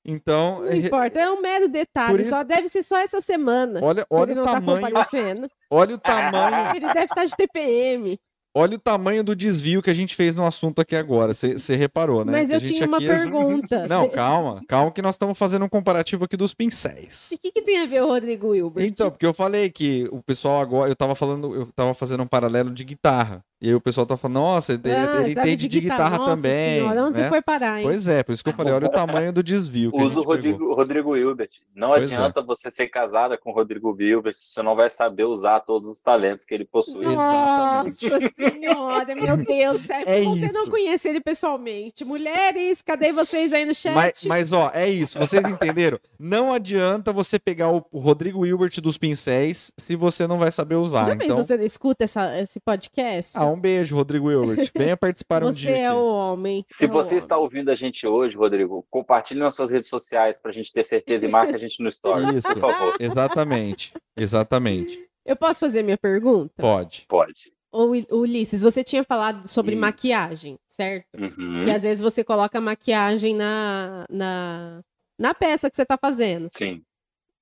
Então, 0.04 0.60
Não 0.60 0.68
é- 0.68 0.76
importa. 0.76 1.20
É 1.20 1.30
um 1.30 1.40
mero 1.40 1.68
detalhe. 1.68 2.20
Isso- 2.20 2.30
Só 2.30 2.42
deve 2.44 2.68
ser 2.68 2.82
só 2.82 2.96
essa 2.98 3.20
semana. 3.20 3.80
olha, 3.82 4.02
que 4.02 4.06
olha 4.14 4.30
ele 4.30 4.40
o 4.40 4.44
não 4.44 4.44
tá 4.44 4.52
tamanho, 4.60 4.80
comparecendo. 4.86 5.50
olha 5.70 5.94
o 5.94 5.98
tamanho, 5.98 6.76
Ele 6.76 6.86
deve 6.92 7.04
estar 7.06 7.24
de 7.24 7.36
TPM. 7.36 8.18
Olha 8.58 8.76
o 8.76 8.78
tamanho 8.78 9.22
do 9.22 9.36
desvio 9.36 9.82
que 9.82 9.90
a 9.90 9.94
gente 9.94 10.14
fez 10.16 10.34
no 10.34 10.44
assunto 10.46 10.80
aqui 10.80 10.96
agora. 10.96 11.34
Você 11.34 11.76
reparou, 11.76 12.24
né? 12.24 12.32
Mas 12.32 12.50
eu 12.50 12.60
tinha 12.60 12.86
uma 12.86 12.96
aqui- 12.96 13.06
pergunta. 13.06 13.86
Não, 13.86 14.08
calma, 14.08 14.60
calma 14.66 14.90
que 14.90 15.02
nós 15.02 15.14
estamos 15.14 15.36
fazendo 15.38 15.64
um 15.64 15.68
comparativo 15.68 16.24
aqui 16.24 16.36
dos 16.36 16.54
pincéis. 16.54 17.30
O 17.32 17.38
que, 17.38 17.52
que 17.52 17.62
tem 17.62 17.78
a 17.82 17.86
ver 17.86 18.02
o 18.02 18.06
Rodrigo 18.06 18.54
Hilbert? 18.54 18.86
Então, 18.86 19.10
porque 19.10 19.26
eu 19.26 19.34
falei 19.34 19.68
que 19.70 20.08
o 20.10 20.22
pessoal 20.22 20.60
agora, 20.60 20.90
eu 20.90 20.96
tava 20.96 21.14
falando, 21.14 21.54
eu 21.54 21.68
tava 21.74 21.92
fazendo 21.92 22.22
um 22.22 22.26
paralelo 22.26 22.70
de 22.70 22.84
guitarra. 22.84 23.44
E 23.58 23.68
aí 23.68 23.74
o 23.74 23.80
pessoal 23.80 24.04
tá 24.06 24.18
falando, 24.18 24.34
nossa, 24.36 24.74
ele, 24.74 24.82
Ah, 24.92 25.20
ele 25.22 25.32
entende 25.32 25.66
de 25.66 25.80
guitarra, 25.80 26.18
Nossa 26.18 26.34
também. 26.34 26.80
Senhora, 26.80 27.04
onde 27.04 27.16
né? 27.16 27.22
você 27.24 27.28
foi 27.30 27.40
parar, 27.40 27.78
hein? 27.78 27.84
Pois 27.86 28.06
é, 28.06 28.22
por 28.22 28.32
isso 28.32 28.44
que 28.44 28.50
eu 28.50 28.54
falei, 28.54 28.72
olha 28.74 28.86
o 28.86 28.90
tamanho 28.90 29.32
do 29.32 29.42
desvio. 29.42 29.90
Usa 29.94 30.04
o 30.04 30.08
pegou. 30.08 30.24
Rodrigo, 30.24 30.74
Rodrigo 30.74 31.16
Hilbert. 31.16 31.48
Não 31.74 31.88
Pois 31.88 32.12
é. 32.12 32.14
adianta 32.16 32.42
você 32.42 32.70
ser 32.70 32.88
casada 32.88 33.38
com 33.38 33.50
o 33.50 33.54
Rodrigo 33.54 33.96
Hilbert, 33.98 34.34
você 34.36 34.62
não 34.62 34.76
vai 34.76 34.90
saber 34.90 35.24
usar 35.24 35.60
todos 35.60 35.88
os 35.90 36.00
talentos 36.02 36.44
que 36.44 36.52
ele 36.54 36.66
possui. 36.66 37.02
Nossa 37.06 37.88
senhora, 38.36 39.14
meu 39.14 39.36
Deus. 39.38 39.88
É, 39.88 40.02
É 40.20 40.22
você 40.24 40.44
isso. 40.44 40.52
não 40.54 40.68
conhece 40.68 41.08
ele 41.08 41.20
pessoalmente. 41.20 42.04
Mulheres, 42.04 42.82
cadê 42.82 43.10
vocês 43.10 43.54
aí 43.54 43.64
no 43.64 43.74
chat? 43.74 43.94
Mas, 43.94 44.24
mas, 44.26 44.52
ó, 44.52 44.70
é 44.74 44.88
isso, 44.88 45.18
vocês 45.18 45.42
entenderam? 45.44 45.98
Não 46.18 46.52
adianta 46.52 47.10
você 47.10 47.38
pegar 47.38 47.70
o 47.70 47.82
Rodrigo 47.94 48.44
Hilbert 48.44 48.80
dos 48.82 48.98
pincéis 48.98 49.72
se 49.78 49.96
você 49.96 50.26
não 50.26 50.36
vai 50.38 50.50
saber 50.52 50.74
usar. 50.76 51.04
Já 51.06 51.14
bem, 51.14 51.26
Então, 51.26 51.38
você 51.42 51.56
não 51.56 51.64
escuta 51.64 52.04
essa- 52.04 52.38
esse 52.38 52.60
podcast? 52.60 53.38
ah, 53.38 53.45
um 53.52 53.60
beijo, 53.60 53.96
Rodrigo 53.96 54.30
Hilbert. 54.30 54.70
Venha 54.76 54.96
participar 54.98 55.42
um 55.42 55.46
você 55.52 55.58
dia. 55.58 55.76
é 55.76 55.86
aqui. 55.88 55.96
o 55.96 56.04
homem. 56.06 56.64
Se 56.66 56.84
é 56.84 56.88
o 56.88 56.92
você 56.92 57.08
homem. 57.10 57.18
está 57.18 57.36
ouvindo 57.38 57.70
a 57.70 57.74
gente 57.74 58.06
hoje, 58.06 58.36
Rodrigo, 58.36 58.86
compartilhe 58.90 59.40
nas 59.40 59.54
suas 59.54 59.70
redes 59.70 59.88
sociais 59.88 60.40
para 60.40 60.50
a 60.50 60.54
gente 60.54 60.72
ter 60.72 60.84
certeza 60.84 61.26
e 61.26 61.28
marque 61.28 61.54
a 61.54 61.58
gente 61.58 61.82
no 61.82 61.90
Stories, 61.90 62.36
Isso. 62.36 62.48
por 62.54 62.58
favor. 62.60 62.94
Exatamente, 63.00 63.92
exatamente. 64.16 65.06
Eu 65.24 65.36
posso 65.36 65.60
fazer 65.60 65.82
minha 65.82 65.98
pergunta? 65.98 66.52
Pode. 66.58 67.04
Pode. 67.08 67.52
Ô, 67.72 67.86
Ul- 67.86 68.06
Ulisses, 68.20 68.62
você 68.62 68.82
tinha 68.84 69.02
falado 69.04 69.46
sobre 69.48 69.74
Hum. 69.74 69.80
maquiagem, 69.80 70.56
certo? 70.66 71.06
Uhum. 71.18 71.64
E 71.66 71.70
às 71.70 71.82
vezes 71.82 72.00
você 72.00 72.22
coloca 72.22 72.60
maquiagem 72.60 73.34
na, 73.34 74.06
na, 74.08 74.80
na 75.18 75.34
peça 75.34 75.68
que 75.68 75.76
você 75.76 75.84
tá 75.84 75.98
fazendo. 76.00 76.48
Sim. 76.52 76.82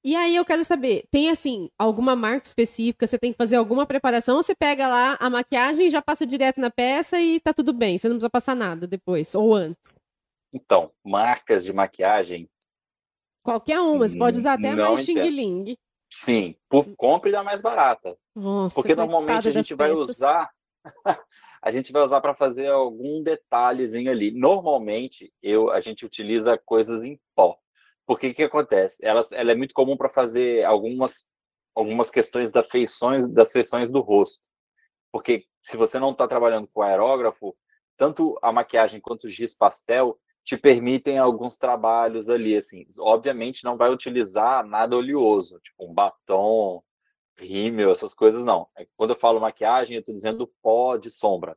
E 0.05 0.14
aí 0.14 0.36
eu 0.36 0.44
quero 0.44 0.62
saber, 0.62 1.06
tem 1.10 1.31
assim, 1.31 1.70
alguma 1.78 2.14
marca 2.14 2.47
específica, 2.47 3.06
você 3.06 3.18
tem 3.18 3.32
que 3.32 3.39
fazer 3.39 3.56
alguma 3.56 3.86
preparação, 3.86 4.36
ou 4.36 4.43
você 4.43 4.55
pega 4.55 4.86
lá 4.86 5.16
a 5.18 5.31
maquiagem 5.31 5.86
e 5.86 5.90
já 5.90 6.02
passa 6.02 6.26
direto 6.26 6.60
na 6.60 6.70
peça 6.70 7.18
e 7.18 7.40
tá 7.40 7.55
tudo 7.55 7.72
bem, 7.72 7.97
você 7.97 8.06
não 8.09 8.16
precisa 8.16 8.28
passar 8.28 8.55
nada 8.55 8.86
depois, 8.86 9.35
ou 9.35 9.55
antes. 9.55 9.94
Então, 10.52 10.93
marcas 11.02 11.64
de 11.64 11.72
maquiagem, 11.72 12.48
Qualquer 13.43 13.78
uma, 13.81 14.09
você 14.09 14.16
pode 14.16 14.39
usar 14.39 14.55
até 14.55 14.70
a 14.70 14.76
mais 14.76 15.01
xing-ling. 15.05 15.76
sim, 16.10 16.56
por, 16.68 16.86
compre 16.97 17.31
da 17.31 17.43
mais 17.43 17.60
barata. 17.60 18.16
Nossa, 18.35 18.74
Porque 18.76 18.94
normalmente 18.94 19.48
a 19.48 19.51
gente 19.52 19.74
vai 19.74 19.90
peças. 19.90 20.09
usar. 20.16 20.51
a 21.62 21.70
gente 21.70 21.93
vai 21.93 22.02
usar 22.02 22.20
para 22.22 22.35
fazer 22.35 22.68
algum 22.68 23.22
detalhezinho 23.22 24.10
ali. 24.10 24.31
Normalmente, 24.31 25.31
eu, 25.43 25.70
a 25.70 25.81
gente 25.81 26.06
utiliza 26.06 26.56
coisas 26.56 27.05
em 27.05 27.20
pó. 27.35 27.59
Porque 28.06 28.28
o 28.28 28.35
que 28.35 28.43
acontece? 28.43 29.05
Ela, 29.05 29.22
ela 29.32 29.52
é 29.52 29.55
muito 29.55 29.74
comum 29.74 29.97
para 29.97 30.09
fazer 30.09 30.64
algumas, 30.64 31.26
algumas 31.74 32.10
questões 32.10 32.52
das 32.52 32.68
feições, 32.68 33.32
das 33.32 33.52
feições 33.52 33.90
do 33.90 34.01
rosto. 34.01 34.47
Porque 35.10 35.47
se 35.62 35.76
você 35.76 35.98
não 35.98 36.10
está 36.10 36.28
trabalhando 36.28 36.68
com 36.68 36.82
aerógrafo, 36.82 37.56
tanto 37.97 38.39
a 38.43 38.52
maquiagem 38.52 39.01
quanto 39.01 39.24
o 39.24 39.31
giz 39.31 39.56
pastel 39.56 40.18
te 40.44 40.59
permitem 40.59 41.18
alguns 41.18 41.56
trabalhos 41.56 42.28
ali, 42.28 42.55
assim. 42.55 42.86
Obviamente 42.98 43.64
não 43.64 43.76
vai 43.76 43.90
utilizar 43.90 44.66
nada 44.66 44.94
oleoso, 44.97 45.59
tipo 45.60 45.89
um 45.89 45.94
batom, 45.94 46.82
rímel, 47.39 47.90
essas 47.90 48.14
coisas 48.14 48.44
não. 48.44 48.68
É 48.76 48.86
Quando 48.97 49.10
eu 49.10 49.16
falo 49.16 49.40
maquiagem, 49.40 49.97
eu 49.97 50.01
estou 50.01 50.14
dizendo 50.14 50.52
pó 50.62 50.97
de 50.97 51.10
sombra. 51.10 51.56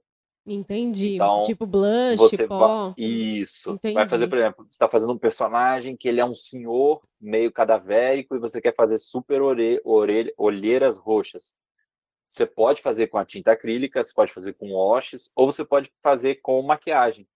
Entendi. 0.49 1.15
Então, 1.15 1.41
tipo 1.41 1.65
blush, 1.65 2.15
Você 2.17 2.47
pó. 2.47 2.85
vai... 2.87 2.93
Isso. 2.97 3.71
Entendi. 3.71 3.93
Vai 3.95 4.07
fazer, 4.07 4.27
por 4.27 4.37
exemplo, 4.37 4.63
você 4.63 4.75
está 4.75 4.87
fazendo 4.87 5.11
um 5.11 5.17
personagem 5.17 5.97
que 5.97 6.07
ele 6.07 6.21
é 6.21 6.25
um 6.25 6.33
senhor 6.33 7.03
meio 7.19 7.51
cadavérico 7.51 8.33
e 8.33 8.39
você 8.39 8.61
quer 8.61 8.73
fazer 8.73 8.97
super 8.97 9.41
ore... 9.41 9.81
orelha... 9.83 10.33
olheiras 10.37 10.97
roxas. 10.97 11.53
Você 12.29 12.45
pode 12.45 12.81
fazer 12.81 13.07
com 13.07 13.17
a 13.17 13.25
tinta 13.25 13.51
acrílica, 13.51 14.01
você 14.01 14.13
pode 14.13 14.31
fazer 14.31 14.53
com 14.53 14.71
washes, 14.73 15.31
ou 15.35 15.51
você 15.51 15.65
pode 15.65 15.91
fazer 16.01 16.35
com 16.35 16.61
maquiagem. 16.61 17.27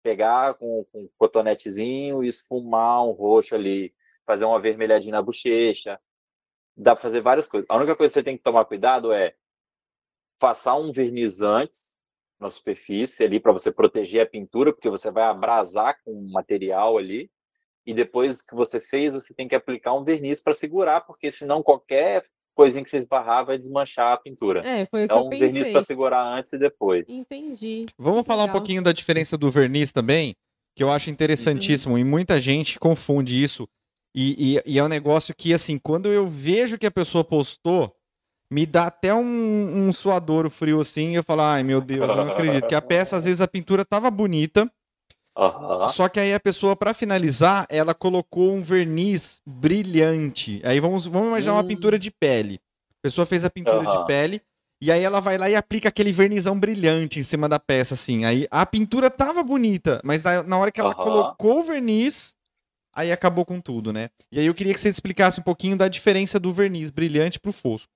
Pegar 0.00 0.54
com, 0.54 0.84
com 0.92 1.02
um 1.02 1.08
cotonetezinho 1.18 2.22
e 2.22 2.28
esfumar 2.28 3.04
um 3.04 3.10
roxo 3.10 3.56
ali, 3.56 3.92
fazer 4.24 4.44
uma 4.44 4.60
vermelhadinha 4.60 5.12
na 5.12 5.22
bochecha. 5.22 5.98
Dá 6.76 6.94
para 6.94 7.02
fazer 7.02 7.20
várias 7.20 7.48
coisas. 7.48 7.68
A 7.68 7.76
única 7.76 7.96
coisa 7.96 8.12
que 8.12 8.20
você 8.20 8.22
tem 8.22 8.36
que 8.36 8.42
tomar 8.42 8.64
cuidado 8.66 9.12
é 9.12 9.34
passar 10.38 10.76
um 10.76 10.92
verniz 10.92 11.40
antes 11.40 12.00
na 12.42 12.50
superfície 12.50 13.24
ali 13.24 13.40
para 13.40 13.52
você 13.52 13.72
proteger 13.72 14.22
a 14.22 14.26
pintura, 14.26 14.72
porque 14.72 14.90
você 14.90 15.10
vai 15.10 15.24
abrasar 15.24 15.96
com 16.04 16.12
o 16.12 16.30
material 16.32 16.98
ali. 16.98 17.30
e 17.86 17.92
depois 17.94 18.42
que 18.42 18.54
você 18.54 18.78
fez, 18.80 19.14
você 19.14 19.34
tem 19.34 19.48
que 19.48 19.54
aplicar 19.56 19.92
um 19.94 20.04
verniz 20.04 20.40
para 20.42 20.52
segurar, 20.52 21.00
porque 21.00 21.32
senão 21.32 21.62
qualquer 21.64 22.24
coisinha 22.54 22.84
que 22.84 22.88
você 22.90 22.98
esbarrar 22.98 23.44
vai 23.46 23.58
desmanchar 23.58 24.12
a 24.12 24.16
pintura. 24.16 24.60
É, 24.60 24.84
foi 24.86 25.04
o 25.04 25.08
que 25.08 25.14
Então, 25.14 25.24
eu 25.24 25.30
verniz 25.30 25.70
para 25.70 25.80
segurar 25.80 26.22
antes 26.22 26.52
e 26.52 26.58
depois. 26.58 27.08
Entendi. 27.08 27.86
Vamos 27.98 28.24
falar 28.24 28.42
um 28.42 28.46
Legal. 28.46 28.60
pouquinho 28.60 28.82
da 28.82 28.92
diferença 28.92 29.36
do 29.38 29.50
verniz 29.50 29.90
também, 29.90 30.34
que 30.76 30.82
eu 30.84 30.90
acho 30.92 31.10
interessantíssimo 31.10 31.98
e 31.98 32.04
muita 32.04 32.40
gente 32.40 32.78
confunde 32.78 33.42
isso. 33.42 33.68
E, 34.14 34.56
e- 34.58 34.62
e 34.74 34.78
é 34.78 34.84
um 34.84 34.88
negócio 34.88 35.34
que, 35.34 35.52
assim, 35.52 35.76
quando 35.78 36.08
eu 36.08 36.28
vejo 36.28 36.78
que 36.78 36.86
a 36.86 36.90
pessoa 36.90 37.24
postou, 37.24 37.92
me 38.52 38.66
dá 38.66 38.88
até 38.88 39.14
um, 39.14 39.88
um 39.88 39.92
suadouro 39.92 40.50
frio 40.50 40.80
assim. 40.80 41.16
Eu 41.16 41.24
falo, 41.24 41.40
ai 41.40 41.62
meu 41.62 41.80
Deus, 41.80 42.10
eu 42.14 42.24
não 42.24 42.28
acredito. 42.28 42.68
Que 42.68 42.74
a 42.74 42.82
peça, 42.82 43.16
às 43.16 43.24
vezes, 43.24 43.40
a 43.40 43.48
pintura 43.48 43.82
tava 43.82 44.10
bonita, 44.10 44.70
Aham. 45.34 45.86
só 45.86 46.06
que 46.06 46.20
aí 46.20 46.34
a 46.34 46.38
pessoa, 46.38 46.76
pra 46.76 46.92
finalizar, 46.92 47.66
ela 47.70 47.94
colocou 47.94 48.54
um 48.54 48.60
verniz 48.60 49.40
brilhante. 49.46 50.60
Aí 50.64 50.78
vamos, 50.80 51.06
vamos 51.06 51.28
imaginar 51.28 51.54
uma 51.54 51.64
pintura 51.64 51.98
de 51.98 52.10
pele. 52.10 52.60
A 52.90 53.02
pessoa 53.02 53.24
fez 53.24 53.42
a 53.42 53.50
pintura 53.50 53.86
de 53.86 53.96
Aham. 53.96 54.06
pele. 54.06 54.42
E 54.82 54.90
aí 54.90 55.02
ela 55.02 55.20
vai 55.20 55.38
lá 55.38 55.48
e 55.48 55.54
aplica 55.54 55.88
aquele 55.88 56.12
vernizão 56.12 56.58
brilhante 56.58 57.20
em 57.20 57.22
cima 57.22 57.48
da 57.48 57.58
peça, 57.58 57.94
assim. 57.94 58.24
Aí 58.24 58.46
a 58.50 58.66
pintura 58.66 59.08
tava 59.08 59.42
bonita, 59.42 60.00
mas 60.04 60.24
na, 60.24 60.58
hora 60.58 60.72
que 60.72 60.80
ela 60.80 60.92
Aham. 60.92 61.04
colocou 61.04 61.60
o 61.60 61.62
verniz, 61.64 62.34
aí 62.92 63.12
acabou 63.12 63.46
com 63.46 63.60
tudo, 63.60 63.92
né? 63.92 64.10
E 64.30 64.40
aí 64.40 64.46
eu 64.46 64.54
queria 64.54 64.74
que 64.74 64.80
você 64.80 64.88
explicasse 64.88 65.38
um 65.38 65.42
pouquinho 65.42 65.76
da 65.76 65.86
diferença 65.86 66.38
do 66.38 66.52
verniz 66.52 66.90
brilhante 66.90 67.38
pro 67.38 67.52
fosco. 67.52 67.92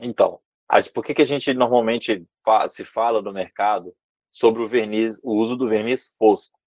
Então, 0.00 0.40
por 0.94 1.04
que, 1.04 1.14
que 1.14 1.22
a 1.22 1.26
gente 1.26 1.52
normalmente 1.52 2.26
se 2.70 2.84
fala 2.84 3.20
no 3.20 3.32
mercado 3.32 3.94
sobre 4.30 4.62
o 4.62 4.68
verniz, 4.68 5.20
o 5.22 5.34
uso 5.34 5.56
do 5.56 5.68
verniz 5.68 6.14
fosco? 6.16 6.58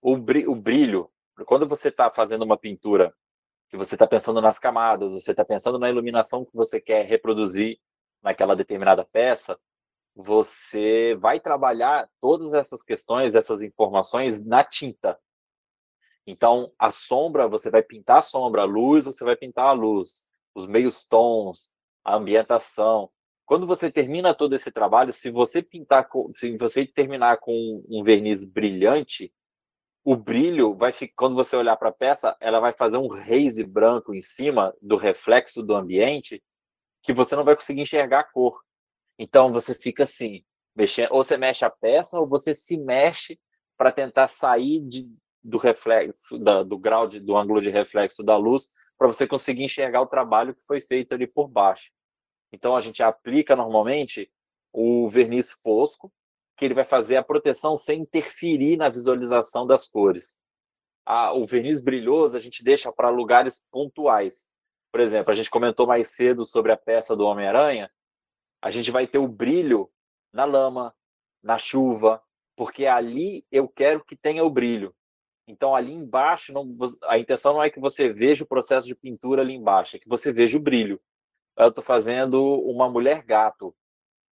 O 0.00 0.16
brilho, 0.16 1.10
quando 1.44 1.68
você 1.68 1.88
está 1.88 2.10
fazendo 2.10 2.42
uma 2.42 2.56
pintura, 2.56 3.14
que 3.68 3.76
você 3.76 3.94
está 3.94 4.06
pensando 4.06 4.40
nas 4.40 4.58
camadas, 4.58 5.12
você 5.12 5.32
está 5.32 5.44
pensando 5.44 5.78
na 5.78 5.90
iluminação 5.90 6.44
que 6.44 6.56
você 6.56 6.80
quer 6.80 7.04
reproduzir 7.04 7.78
naquela 8.22 8.56
determinada 8.56 9.04
peça, 9.04 9.58
você 10.14 11.14
vai 11.20 11.38
trabalhar 11.38 12.10
todas 12.20 12.52
essas 12.54 12.82
questões, 12.82 13.34
essas 13.34 13.62
informações 13.62 14.44
na 14.44 14.64
tinta. 14.64 15.18
Então, 16.26 16.72
a 16.78 16.90
sombra, 16.90 17.46
você 17.46 17.70
vai 17.70 17.82
pintar 17.82 18.18
a 18.18 18.22
sombra, 18.22 18.62
a 18.62 18.66
luz, 18.66 19.04
você 19.04 19.24
vai 19.24 19.36
pintar 19.36 19.66
a 19.66 19.72
luz, 19.72 20.28
os 20.54 20.66
meios 20.66 21.04
tons, 21.04 21.72
a 22.04 22.16
ambientação. 22.16 23.10
Quando 23.44 23.66
você 23.66 23.90
termina 23.90 24.34
todo 24.34 24.54
esse 24.54 24.70
trabalho, 24.70 25.12
se 25.12 25.30
você 25.30 25.62
pintar, 25.62 26.08
com, 26.08 26.32
se 26.32 26.56
você 26.56 26.86
terminar 26.86 27.38
com 27.38 27.84
um 27.88 28.02
verniz 28.02 28.44
brilhante, 28.44 29.32
o 30.04 30.16
brilho 30.16 30.74
vai 30.74 30.92
ficar, 30.92 31.14
quando 31.16 31.34
você 31.34 31.56
olhar 31.56 31.76
para 31.76 31.90
a 31.90 31.92
peça, 31.92 32.36
ela 32.40 32.60
vai 32.60 32.72
fazer 32.72 32.96
um 32.96 33.08
haze 33.12 33.64
branco 33.64 34.14
em 34.14 34.20
cima 34.20 34.74
do 34.80 34.96
reflexo 34.96 35.62
do 35.62 35.74
ambiente, 35.74 36.42
que 37.02 37.12
você 37.12 37.36
não 37.36 37.44
vai 37.44 37.54
conseguir 37.54 37.82
enxergar 37.82 38.20
a 38.20 38.24
cor. 38.24 38.60
Então 39.18 39.52
você 39.52 39.74
fica 39.74 40.04
assim, 40.04 40.42
mexendo, 40.74 41.12
ou 41.12 41.22
você 41.22 41.36
mexe 41.36 41.64
a 41.64 41.70
peça, 41.70 42.18
ou 42.18 42.26
você 42.26 42.54
se 42.54 42.78
mexe 42.78 43.36
para 43.76 43.92
tentar 43.92 44.28
sair 44.28 44.80
de, 44.80 45.04
do 45.42 45.58
reflexo, 45.58 46.38
da, 46.38 46.62
do 46.62 46.78
grau 46.78 47.06
de, 47.06 47.20
do 47.20 47.36
ângulo 47.36 47.60
de 47.60 47.70
reflexo 47.70 48.22
da 48.22 48.36
luz, 48.36 48.70
para 49.00 49.08
você 49.08 49.26
conseguir 49.26 49.64
enxergar 49.64 50.02
o 50.02 50.06
trabalho 50.06 50.54
que 50.54 50.62
foi 50.66 50.78
feito 50.78 51.14
ali 51.14 51.26
por 51.26 51.48
baixo. 51.48 51.90
Então 52.52 52.76
a 52.76 52.82
gente 52.82 53.02
aplica 53.02 53.56
normalmente 53.56 54.30
o 54.70 55.08
verniz 55.08 55.52
fosco, 55.52 56.12
que 56.54 56.66
ele 56.66 56.74
vai 56.74 56.84
fazer 56.84 57.16
a 57.16 57.24
proteção 57.24 57.74
sem 57.76 58.02
interferir 58.02 58.76
na 58.76 58.90
visualização 58.90 59.66
das 59.66 59.88
cores. 59.88 60.38
Ah, 61.06 61.32
o 61.32 61.46
verniz 61.46 61.80
brilhoso 61.80 62.36
a 62.36 62.40
gente 62.40 62.62
deixa 62.62 62.92
para 62.92 63.08
lugares 63.08 63.66
pontuais. 63.72 64.52
Por 64.92 65.00
exemplo, 65.00 65.32
a 65.32 65.34
gente 65.34 65.48
comentou 65.48 65.86
mais 65.86 66.14
cedo 66.14 66.44
sobre 66.44 66.70
a 66.70 66.76
peça 66.76 67.16
do 67.16 67.24
Homem-Aranha. 67.24 67.90
A 68.60 68.70
gente 68.70 68.90
vai 68.90 69.06
ter 69.06 69.16
o 69.16 69.26
brilho 69.26 69.90
na 70.30 70.44
lama, 70.44 70.94
na 71.42 71.56
chuva, 71.56 72.22
porque 72.54 72.84
ali 72.84 73.46
eu 73.50 73.66
quero 73.66 74.04
que 74.04 74.14
tenha 74.14 74.44
o 74.44 74.50
brilho. 74.50 74.94
Então, 75.50 75.74
ali 75.74 75.92
embaixo, 75.92 76.52
não, 76.52 76.76
a 77.04 77.18
intenção 77.18 77.54
não 77.54 77.62
é 77.62 77.68
que 77.68 77.80
você 77.80 78.12
veja 78.12 78.44
o 78.44 78.46
processo 78.46 78.86
de 78.86 78.94
pintura 78.94 79.42
ali 79.42 79.54
embaixo, 79.54 79.96
é 79.96 79.98
que 79.98 80.08
você 80.08 80.32
veja 80.32 80.56
o 80.56 80.60
brilho. 80.60 81.00
Eu 81.56 81.68
estou 81.68 81.84
fazendo 81.84 82.42
uma 82.62 82.88
mulher 82.88 83.22
gato. 83.22 83.74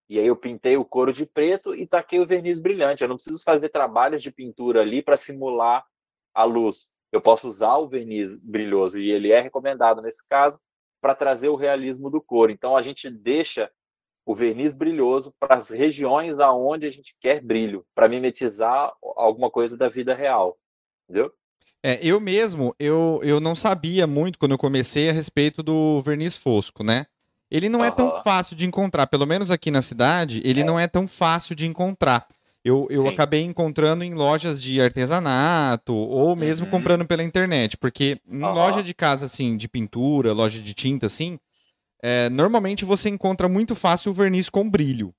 E 0.08 0.18
aí 0.20 0.26
eu 0.26 0.36
pintei 0.36 0.76
o 0.76 0.84
couro 0.84 1.12
de 1.12 1.26
preto 1.26 1.74
e 1.74 1.86
taquei 1.86 2.20
o 2.20 2.26
verniz 2.26 2.60
brilhante. 2.60 3.02
Eu 3.02 3.08
não 3.08 3.16
preciso 3.16 3.42
fazer 3.42 3.70
trabalhos 3.70 4.22
de 4.22 4.30
pintura 4.30 4.82
ali 4.82 5.02
para 5.02 5.16
simular 5.16 5.84
a 6.32 6.44
luz. 6.44 6.92
Eu 7.10 7.20
posso 7.20 7.48
usar 7.48 7.76
o 7.76 7.88
verniz 7.88 8.38
brilhoso 8.40 8.98
e 8.98 9.10
ele 9.10 9.32
é 9.32 9.40
recomendado 9.40 10.00
nesse 10.00 10.28
caso 10.28 10.60
para 11.00 11.14
trazer 11.14 11.48
o 11.48 11.56
realismo 11.56 12.10
do 12.10 12.20
couro. 12.20 12.52
Então 12.52 12.76
a 12.76 12.82
gente 12.82 13.10
deixa 13.10 13.70
o 14.24 14.34
verniz 14.34 14.74
brilhoso 14.74 15.32
para 15.38 15.56
as 15.56 15.70
regiões 15.70 16.40
aonde 16.40 16.86
a 16.86 16.90
gente 16.90 17.16
quer 17.20 17.40
brilho, 17.40 17.86
para 17.94 18.08
mimetizar 18.08 18.92
alguma 19.00 19.50
coisa 19.50 19.76
da 19.76 19.88
vida 19.88 20.14
real. 20.14 20.58
Entendeu? 21.08 21.32
É, 21.82 21.98
eu 22.04 22.18
mesmo, 22.20 22.74
eu, 22.78 23.20
eu 23.22 23.38
não 23.40 23.54
sabia 23.54 24.06
muito 24.06 24.38
quando 24.38 24.52
eu 24.52 24.58
comecei 24.58 25.08
a 25.08 25.12
respeito 25.12 25.62
do 25.62 26.00
verniz 26.00 26.36
fosco, 26.36 26.82
né? 26.82 27.06
Ele 27.48 27.68
não 27.68 27.84
é 27.84 27.90
tão 27.92 28.10
fácil 28.24 28.56
de 28.56 28.66
encontrar, 28.66 29.06
pelo 29.06 29.24
menos 29.24 29.52
aqui 29.52 29.70
na 29.70 29.80
cidade, 29.80 30.40
ele 30.44 30.62
É. 30.62 30.64
não 30.64 30.78
é 30.78 30.88
tão 30.88 31.06
fácil 31.06 31.54
de 31.54 31.64
encontrar. 31.64 32.26
Eu, 32.64 32.88
eu 32.90 33.02
Sim. 33.02 33.08
acabei 33.08 33.42
encontrando 33.42 34.02
em 34.02 34.12
lojas 34.14 34.60
de 34.60 34.80
artesanato 34.80 35.94
ou 35.94 36.34
mesmo 36.34 36.66
Uhum. 36.66 36.72
comprando 36.72 37.06
pela 37.06 37.22
internet, 37.22 37.76
porque 37.76 38.20
em 38.28 38.42
Aham. 38.42 38.52
loja 38.52 38.82
de 38.82 38.92
casa, 38.92 39.26
assim, 39.26 39.56
de 39.56 39.68
pintura, 39.68 40.32
loja 40.32 40.60
de 40.60 40.74
tinta, 40.74 41.06
assim, 41.06 41.38
é, 42.02 42.28
normalmente 42.28 42.84
você 42.84 43.08
encontra 43.08 43.48
muito 43.48 43.76
fácil 43.76 44.10
o 44.10 44.14
verniz 44.14 44.50
com 44.50 44.68
brilho, 44.68 45.14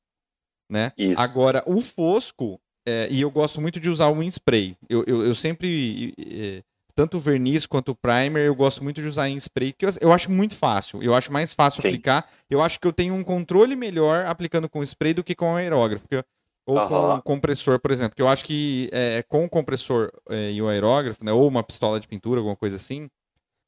né? 0.69 0.91
Isso. 0.97 1.21
Agora, 1.21 1.63
o 1.65 1.79
fosco, 1.79 2.59
é, 2.87 3.07
e 3.11 3.19
eu 3.21 3.29
gosto 3.29 3.59
muito 3.59 3.79
de 3.81 3.89
usar 3.89 4.07
o 4.07 4.23
in 4.23 4.27
spray. 4.27 4.77
Eu, 4.89 5.03
eu, 5.05 5.25
eu 5.25 5.35
sempre, 5.35 6.13
é, 6.17 6.63
tanto 6.95 7.17
o 7.17 7.19
verniz 7.19 7.65
quanto 7.65 7.91
o 7.91 7.95
primer, 7.95 8.45
eu 8.47 8.55
gosto 8.55 8.81
muito 8.83 9.01
de 9.01 9.07
usar 9.07 9.27
em 9.29 9.35
spray, 9.35 9.73
que 9.73 9.85
eu, 9.85 9.89
eu 9.99 10.13
acho 10.13 10.31
muito 10.31 10.55
fácil. 10.55 11.03
Eu 11.03 11.13
acho 11.13 11.31
mais 11.31 11.53
fácil 11.53 11.81
Sim. 11.81 11.89
aplicar. 11.89 12.27
Eu 12.49 12.61
acho 12.61 12.79
que 12.79 12.87
eu 12.87 12.93
tenho 12.93 13.13
um 13.13 13.23
controle 13.23 13.75
melhor 13.75 14.25
aplicando 14.25 14.69
com 14.69 14.81
spray 14.81 15.13
do 15.13 15.23
que 15.23 15.35
com 15.35 15.55
aerógrafo. 15.55 16.07
porque- 16.07 16.25
ou 16.65 16.85
com 16.87 16.95
Aham. 16.95 17.15
um 17.15 17.21
compressor, 17.21 17.79
por 17.79 17.91
exemplo. 17.91 18.13
Que 18.15 18.21
eu 18.21 18.27
acho 18.27 18.43
que 18.43 18.89
é, 18.91 19.23
com 19.29 19.45
o 19.45 19.49
compressor 19.49 20.11
é, 20.29 20.51
e 20.51 20.61
o 20.61 20.67
aerógrafo, 20.67 21.23
né, 21.23 21.31
ou 21.31 21.47
uma 21.47 21.63
pistola 21.63 21.97
de 21.99 22.05
pintura, 22.07 22.39
alguma 22.41 22.57
coisa 22.57 22.75
assim, 22.75 23.09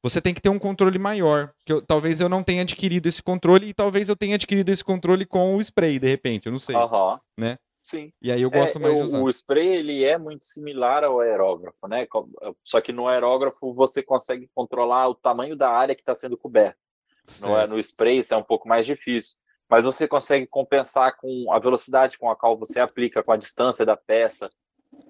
você 0.03 0.19
tem 0.21 0.33
que 0.33 0.41
ter 0.41 0.49
um 0.49 0.59
controle 0.59 0.99
maior. 0.99 1.51
Que 1.65 1.71
eu- 1.71 1.81
talvez 1.81 2.19
eu 2.19 2.27
não 2.27 2.43
tenha 2.43 2.61
adquirido 2.63 3.05
esse 3.07 3.23
controle 3.23 3.67
e 3.69 3.73
talvez 3.73 4.09
eu 4.09 4.17
tenha 4.17 4.35
adquirido 4.35 4.67
esse 4.67 4.83
controle 4.83 5.25
com 5.25 5.55
o 5.55 5.61
spray, 5.61 5.97
de 5.97 6.09
repente. 6.09 6.47
Eu 6.47 6.51
não 6.51 6.59
sei. 6.59 6.75
Aham. 6.75 7.19
né? 7.37 7.57
Sim. 7.89 8.11
E 8.21 8.31
aí 8.31 8.41
eu 8.41 8.51
gosto 8.51 8.77
É, 8.77 8.81
mais 8.81 8.95
de 8.95 9.01
o- 9.01 9.03
usar. 9.03 9.19
O 9.21 9.29
spray 9.29 9.67
ele 9.67 10.03
é 10.03 10.17
muito 10.17 10.45
similar 10.45 11.03
ao 11.03 11.19
aerógrafo, 11.19 11.87
né? 11.87 12.05
Co- 12.05 12.29
Só 12.63 12.79
que 12.81 12.91
no 12.91 13.07
aerógrafo 13.07 13.73
você 13.73 14.03
consegue 14.03 14.47
controlar 14.53 15.07
o 15.09 15.15
tamanho 15.15 15.55
da 15.55 15.69
área 15.71 15.95
que 15.95 16.01
está 16.01 16.13
sendo 16.13 16.37
coberta. 16.37 16.77
No, 17.25 17.31
Certo. 17.31 17.69
no 17.71 17.79
spray 17.79 18.19
isso 18.19 18.33
é 18.33 18.37
um 18.37 18.43
pouco 18.43 18.67
mais 18.67 18.85
difícil. 18.85 19.37
Mas 19.69 19.85
você 19.85 20.07
consegue 20.07 20.45
compensar 20.47 21.15
com 21.17 21.51
a 21.51 21.59
velocidade 21.59 22.17
com 22.17 22.29
a 22.29 22.35
qual 22.35 22.57
você 22.57 22.79
aplica, 22.79 23.23
com 23.23 23.31
a 23.31 23.37
distância 23.37 23.85
da 23.85 23.95
peça. 23.97 24.49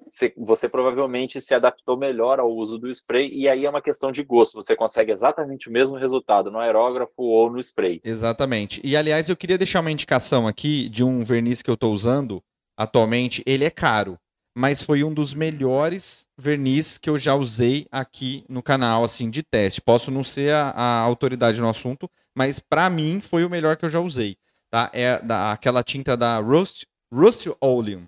Você, 0.10 0.34
você 0.38 0.68
provavelmente 0.68 1.40
se 1.40 1.54
adaptou 1.54 1.96
melhor 1.98 2.40
ao 2.40 2.52
uso 2.52 2.78
do 2.78 2.90
spray, 2.90 3.30
e 3.34 3.48
aí 3.48 3.66
é 3.66 3.70
uma 3.70 3.82
questão 3.82 4.12
de 4.12 4.22
gosto. 4.24 4.56
Você 4.56 4.76
consegue 4.76 5.12
exatamente 5.12 5.70
o 5.70 5.72
mesmo 5.72 5.96
resultado 5.96 6.52
no 6.52 6.60
aerógrafo 6.60 7.22
ou 7.24 7.50
no 7.50 7.60
spray. 7.62 8.02
Exatamente. 8.04 8.82
E 8.84 8.98
aliás, 8.98 9.30
eu 9.30 9.38
queria 9.38 9.58
deixar 9.58 9.80
uma 9.80 9.92
indicação 9.92 10.48
aqui 10.48 10.90
de 10.90 11.04
um 11.04 11.24
verniz 11.24 11.62
que 11.62 11.70
eu 11.70 11.76
estou 11.76 11.94
usando 11.94 12.44
atualmente. 12.80 13.44
Ele 13.46 13.66
é 13.66 13.70
caro, 13.70 14.18
mas 14.58 14.82
foi 14.82 15.04
um 15.04 15.14
dos 15.14 15.34
melhores 15.34 16.28
verniz 16.38 16.98
que 16.98 17.10
eu 17.10 17.18
já 17.20 17.36
usei 17.36 17.86
aqui 17.92 18.44
no 18.48 18.64
canal, 18.64 19.04
assim, 19.04 19.30
de 19.30 19.44
teste. 19.44 19.82
Posso 19.82 20.10
não 20.10 20.24
ser 20.24 20.54
a, 20.54 20.70
a 20.72 21.00
autoridade 21.02 21.60
no 21.62 21.70
assunto, 21.70 22.10
mas 22.36 22.60
para 22.60 22.90
mim 22.90 23.20
foi 23.22 23.44
o 23.44 23.50
melhor 23.50 23.76
que 23.78 23.86
eu 23.86 23.90
já 23.90 24.00
usei. 24.00 24.38
Tá? 24.72 24.90
É 24.94 25.20
da, 25.22 25.52
aquela 25.52 25.84
tinta 25.84 26.16
da 26.16 26.38
Rust, 26.40 26.86
Rust 27.14 27.48
Oleum. 27.60 28.08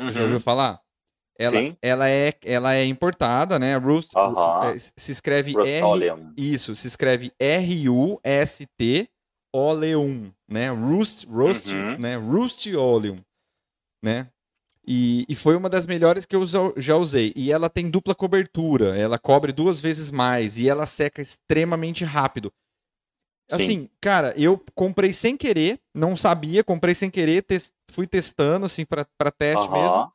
Você 0.00 0.12
Já 0.12 0.22
ouviu 0.22 0.38
falar? 0.40 0.80
Ela, 1.40 1.56
Sim. 1.58 1.76
ela, 1.80 2.10
é, 2.10 2.32
ela 2.44 2.74
é 2.74 2.84
importada, 2.84 3.58
né? 3.60 3.76
Rust 3.76 4.10
é, 4.16 4.78
se 4.96 5.12
escreve 5.12 5.52
R, 5.52 5.80
Rust-Oleum. 5.80 6.32
isso, 6.36 6.74
se 6.74 6.88
escreve 6.88 7.32
R-U-S-T 7.38 9.08
Oleum, 9.54 10.30
né? 10.48 10.70
Rust, 10.70 11.26
Rust, 11.28 11.68
Uhum. 11.68 11.96
né? 11.98 12.16
Rust 12.16 12.66
Oleum, 12.74 13.18
né? 14.02 14.28
E, 14.86 15.26
e 15.28 15.34
foi 15.34 15.54
uma 15.54 15.68
das 15.68 15.86
melhores 15.86 16.24
que 16.24 16.34
eu 16.34 16.44
já 16.76 16.96
usei. 16.96 17.32
E 17.36 17.52
ela 17.52 17.68
tem 17.68 17.90
dupla 17.90 18.14
cobertura, 18.14 18.96
ela 18.96 19.18
cobre 19.18 19.52
duas 19.52 19.80
vezes 19.80 20.10
mais 20.10 20.56
e 20.56 20.68
ela 20.68 20.86
seca 20.86 21.20
extremamente 21.20 22.04
rápido. 22.04 22.52
Sim. 23.50 23.54
Assim, 23.54 23.90
cara, 24.00 24.34
eu 24.36 24.60
comprei 24.74 25.12
sem 25.12 25.36
querer, 25.36 25.80
não 25.94 26.16
sabia, 26.16 26.62
comprei 26.64 26.94
sem 26.94 27.10
querer, 27.10 27.42
tes- 27.42 27.72
fui 27.90 28.06
testando, 28.06 28.66
assim, 28.66 28.84
pra 28.84 29.06
pra 29.16 29.30
teste 29.30 29.68
Aham. 29.68 29.72
mesmo. 29.82 30.12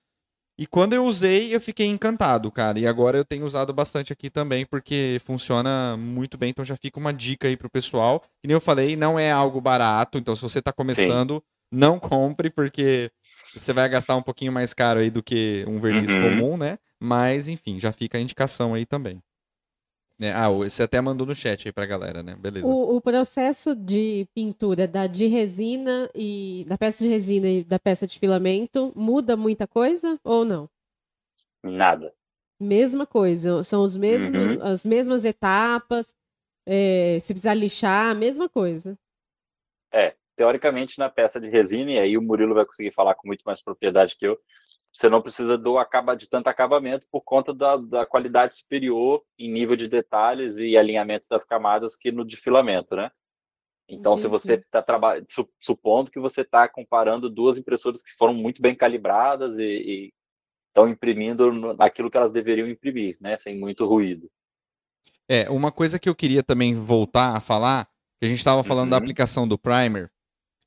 E 0.55 0.67
quando 0.67 0.93
eu 0.93 1.03
usei, 1.03 1.53
eu 1.53 1.59
fiquei 1.59 1.87
encantado, 1.87 2.51
cara. 2.51 2.77
E 2.79 2.85
agora 2.85 3.17
eu 3.17 3.25
tenho 3.25 3.43
usado 3.43 3.73
bastante 3.73 4.13
aqui 4.13 4.29
também, 4.29 4.67
porque 4.67 5.19
funciona 5.25 5.97
muito 5.97 6.37
bem. 6.37 6.51
Então 6.51 6.63
já 6.63 6.75
fica 6.75 6.99
uma 6.99 7.11
dica 7.11 7.47
aí 7.47 7.57
pro 7.57 7.69
pessoal. 7.71 8.19
Que 8.39 8.47
nem 8.47 8.53
eu 8.53 8.61
falei, 8.61 8.95
não 8.95 9.17
é 9.17 9.31
algo 9.31 9.59
barato. 9.59 10.19
Então 10.19 10.35
se 10.35 10.43
você 10.43 10.61
tá 10.61 10.71
começando, 10.71 11.35
Sim. 11.37 11.41
não 11.71 11.99
compre, 11.99 12.51
porque 12.51 13.11
você 13.53 13.71
vai 13.71 13.87
gastar 13.87 14.15
um 14.15 14.21
pouquinho 14.21 14.51
mais 14.51 14.73
caro 14.73 14.99
aí 14.99 15.09
do 15.09 15.21
que 15.21 15.63
um 15.67 15.79
verniz 15.79 16.13
uhum. 16.13 16.21
comum, 16.21 16.57
né? 16.57 16.79
Mas, 16.99 17.47
enfim, 17.47 17.79
já 17.79 17.91
fica 17.91 18.17
a 18.17 18.21
indicação 18.21 18.73
aí 18.73 18.85
também. 18.85 19.21
Né? 20.19 20.31
Ah, 20.33 20.49
você 20.49 20.83
até 20.83 21.01
mandou 21.01 21.25
no 21.25 21.35
chat 21.35 21.67
aí 21.67 21.71
pra 21.71 21.85
galera, 21.85 22.23
né? 22.23 22.35
Beleza. 22.35 22.65
O, 22.65 22.95
o, 22.95 23.01
processo 23.01 23.75
de 23.75 24.27
pintura 24.33 24.87
da 24.87 25.07
de 25.07 25.25
resina 25.25 26.09
e 26.15 26.65
da 26.67 26.77
peça 26.77 27.03
de 27.03 27.09
resina 27.09 27.47
e 27.47 27.63
da 27.63 27.79
peça 27.79 28.07
de 28.07 28.19
filamento 28.19 28.93
muda 28.95 29.35
muita 29.35 29.67
coisa 29.67 30.19
ou 30.23 30.45
não? 30.45 30.69
Nada. 31.63 32.13
Mesma 32.59 33.05
coisa, 33.05 33.63
são 33.63 33.83
os 33.83 33.97
mesmos, 33.97 34.53
uhum. 34.53 34.63
as 34.63 34.85
mesmas 34.85 35.25
etapas. 35.25 36.13
É, 36.65 37.17
se 37.19 37.33
precisar 37.33 37.55
lixar, 37.55 38.15
mesma 38.15 38.47
coisa. 38.47 38.97
É, 39.91 40.15
teoricamente 40.35 40.99
na 40.99 41.09
peça 41.09 41.39
de 41.39 41.49
resina, 41.49 41.91
e 41.91 41.99
aí 41.99 42.17
o 42.17 42.21
Murilo 42.21 42.55
vai 42.55 42.65
conseguir 42.65 42.91
falar 42.91 43.15
com 43.15 43.27
muito 43.27 43.43
mais 43.43 43.61
propriedade 43.61 44.15
que 44.17 44.25
eu, 44.25 44.37
você 44.93 45.09
não 45.09 45.21
precisa 45.21 45.57
do 45.57 45.77
acaba 45.79 46.15
de 46.15 46.29
tanto 46.29 46.47
acabamento 46.47 47.07
por 47.11 47.21
conta 47.21 47.53
da, 47.53 47.77
da 47.77 48.05
qualidade 48.05 48.55
superior 48.55 49.23
em 49.39 49.51
nível 49.51 49.75
de 49.75 49.87
detalhes 49.87 50.57
e 50.57 50.77
alinhamento 50.77 51.27
das 51.27 51.43
camadas 51.43 51.97
que 51.97 52.11
no 52.11 52.23
de 52.23 52.37
filamento, 52.37 52.95
né? 52.95 53.09
Então, 53.89 54.15
se 54.15 54.27
você 54.27 54.53
está 54.53 54.81
trabalhando, 54.81 55.25
supondo 55.59 56.09
que 56.09 56.19
você 56.19 56.41
está 56.41 56.67
comparando 56.69 57.29
duas 57.29 57.57
impressoras 57.57 58.01
que 58.01 58.11
foram 58.11 58.33
muito 58.33 58.61
bem 58.61 58.73
calibradas 58.73 59.59
e 59.59 60.13
estão 60.69 60.87
imprimindo 60.87 61.75
aquilo 61.79 62.09
que 62.09 62.17
elas 62.17 62.31
deveriam 62.31 62.67
imprimir, 62.67 63.17
né? 63.19 63.37
Sem 63.37 63.59
muito 63.59 63.85
ruído. 63.85 64.29
É, 65.27 65.49
uma 65.49 65.71
coisa 65.71 65.99
que 65.99 66.07
eu 66.07 66.15
queria 66.15 66.43
também 66.43 66.75
voltar 66.75 67.35
a 67.35 67.39
falar, 67.39 67.85
que 68.19 68.25
a 68.25 68.29
gente 68.29 68.37
estava 68.37 68.63
falando 68.63 68.85
uhum. 68.85 68.91
da 68.91 68.97
aplicação 68.97 69.47
do 69.47 69.57
primer, 69.57 70.11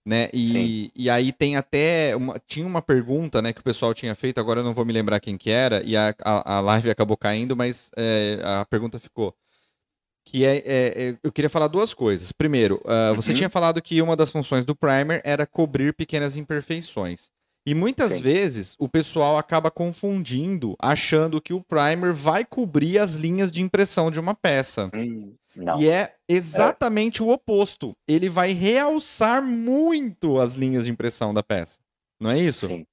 né? 0.06 0.30
E, 0.32 0.92
e 0.94 1.10
aí 1.10 1.32
tem 1.32 1.56
até 1.56 2.14
uma, 2.14 2.40
tinha 2.46 2.64
uma 2.64 2.80
pergunta, 2.80 3.42
né, 3.42 3.52
que 3.52 3.60
o 3.60 3.64
pessoal 3.64 3.92
tinha 3.92 4.14
feito. 4.14 4.38
Agora 4.38 4.60
eu 4.60 4.64
não 4.64 4.72
vou 4.72 4.84
me 4.84 4.92
lembrar 4.92 5.18
quem 5.18 5.36
que 5.36 5.50
era 5.50 5.82
e 5.84 5.96
a, 5.96 6.14
a, 6.22 6.58
a 6.58 6.60
live 6.60 6.88
acabou 6.88 7.16
caindo, 7.16 7.56
mas 7.56 7.90
é, 7.96 8.38
a 8.44 8.64
pergunta 8.64 9.00
ficou. 9.00 9.34
Que 10.24 10.44
é, 10.44 10.56
é, 10.58 10.62
é 10.64 11.16
eu 11.24 11.32
queria 11.32 11.50
falar 11.50 11.66
duas 11.66 11.92
coisas. 11.92 12.30
Primeiro, 12.30 12.76
uh, 12.84 13.10
uhum. 13.10 13.16
você 13.16 13.34
tinha 13.34 13.50
falado 13.50 13.82
que 13.82 14.00
uma 14.00 14.14
das 14.14 14.30
funções 14.30 14.64
do 14.64 14.76
primer 14.76 15.20
era 15.24 15.44
cobrir 15.44 15.92
pequenas 15.92 16.36
imperfeições. 16.36 17.30
E 17.66 17.74
muitas 17.74 18.12
Sim. 18.12 18.20
vezes 18.20 18.76
o 18.78 18.88
pessoal 18.88 19.36
acaba 19.36 19.72
confundindo, 19.72 20.76
achando 20.78 21.40
que 21.40 21.52
o 21.52 21.60
primer 21.60 22.12
vai 22.12 22.44
cobrir 22.44 22.96
as 22.98 23.16
linhas 23.16 23.50
de 23.50 23.60
impressão 23.60 24.08
de 24.08 24.20
uma 24.20 24.36
peça. 24.36 24.88
Hum. 24.94 25.34
E 25.78 25.88
é 25.88 26.14
exatamente 26.28 27.20
é. 27.20 27.24
o 27.24 27.30
oposto. 27.30 27.96
Ele 28.06 28.28
vai 28.28 28.52
realçar 28.52 29.42
muito 29.42 30.38
as 30.38 30.54
linhas 30.54 30.84
de 30.84 30.92
impressão 30.92 31.34
da 31.34 31.42
peça. 31.42 31.80
Não 32.20 32.30
é 32.30 32.38
isso? 32.38 32.68
Sim. 32.68 32.86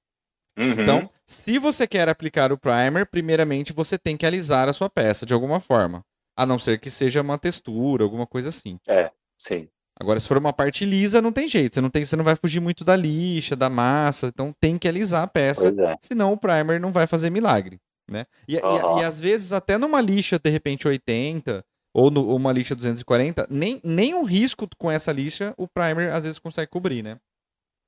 Uhum. 0.58 0.72
Então, 0.72 1.10
se 1.24 1.58
você 1.58 1.86
quer 1.86 2.08
aplicar 2.08 2.52
o 2.52 2.58
primer, 2.58 3.06
primeiramente 3.06 3.72
você 3.72 3.96
tem 3.96 4.16
que 4.16 4.26
alisar 4.26 4.68
a 4.68 4.72
sua 4.72 4.90
peça 4.90 5.24
de 5.24 5.32
alguma 5.32 5.60
forma. 5.60 6.04
A 6.36 6.44
não 6.44 6.58
ser 6.58 6.80
que 6.80 6.90
seja 6.90 7.22
uma 7.22 7.38
textura, 7.38 8.02
alguma 8.02 8.26
coisa 8.26 8.48
assim. 8.48 8.78
É, 8.88 9.10
sim. 9.38 9.68
Agora, 9.98 10.18
se 10.18 10.26
for 10.26 10.36
uma 10.36 10.52
parte 10.52 10.84
lisa, 10.84 11.22
não 11.22 11.32
tem 11.32 11.46
jeito. 11.46 11.74
Você 11.74 11.80
não, 11.80 11.90
tem, 11.90 12.04
você 12.04 12.16
não 12.16 12.24
vai 12.24 12.34
fugir 12.34 12.60
muito 12.60 12.84
da 12.84 12.96
lixa, 12.96 13.54
da 13.54 13.70
massa. 13.70 14.26
Então 14.26 14.52
tem 14.60 14.76
que 14.76 14.88
alisar 14.88 15.22
a 15.22 15.26
peça. 15.26 15.68
É. 15.68 15.96
Senão 16.00 16.32
o 16.32 16.36
primer 16.36 16.80
não 16.80 16.90
vai 16.90 17.06
fazer 17.06 17.30
milagre. 17.30 17.80
Né? 18.10 18.26
E, 18.46 18.56
uhum. 18.56 18.98
e, 18.98 19.02
e, 19.02 19.04
às 19.04 19.20
vezes, 19.20 19.52
até 19.52 19.78
numa 19.78 20.00
lixa, 20.00 20.38
de 20.38 20.50
repente, 20.50 20.86
80, 20.86 21.64
ou 21.94 22.10
no, 22.10 22.34
uma 22.34 22.52
lixa 22.52 22.74
240, 22.74 23.46
nem, 23.48 23.80
nem 23.84 24.14
um 24.14 24.24
risco 24.24 24.68
com 24.76 24.90
essa 24.90 25.12
lixa 25.12 25.54
o 25.56 25.68
primer 25.68 26.12
às 26.12 26.24
vezes 26.24 26.38
consegue 26.38 26.70
cobrir, 26.70 27.02
né? 27.02 27.18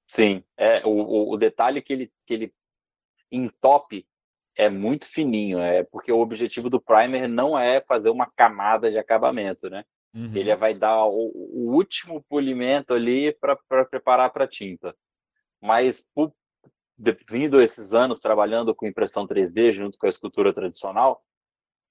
Sim, 0.07 0.45
é, 0.57 0.81
o, 0.87 1.33
o 1.33 1.37
detalhe 1.37 1.83
que 1.83 1.93
ele, 1.93 2.13
que 2.25 2.33
ele 2.33 2.55
entope 3.31 4.07
é 4.57 4.71
muito 4.71 5.07
fininho, 5.07 5.59
é 5.59 5.83
porque 5.83 6.13
o 6.13 6.21
objetivo 6.21 6.71
do 6.71 6.81
primer 6.81 7.29
não 7.29 7.59
é 7.59 7.81
fazer 7.81 8.11
uma 8.11 8.31
camada 8.31 8.91
de 8.91 8.97
acabamento, 8.97 9.69
né? 9.69 9.85
Uhum. 10.17 10.33
Ele 10.35 10.57
vai 10.57 10.73
dar 10.73 11.05
o, 11.05 11.31
o 11.35 11.75
último 11.75 12.25
polimento 12.27 12.95
ali 12.95 13.33
para 13.33 13.85
preparar 13.85 14.33
para 14.33 14.49
tinta. 14.49 14.97
Mas 15.61 16.09
a 16.97 17.61
esses 17.61 17.93
anos 17.93 18.19
trabalhando 18.19 18.75
com 18.75 18.87
impressão 18.87 19.27
3D 19.27 19.71
junto 19.73 19.99
com 19.99 20.07
a 20.07 20.09
escultura 20.09 20.55
tradicional, 20.55 21.23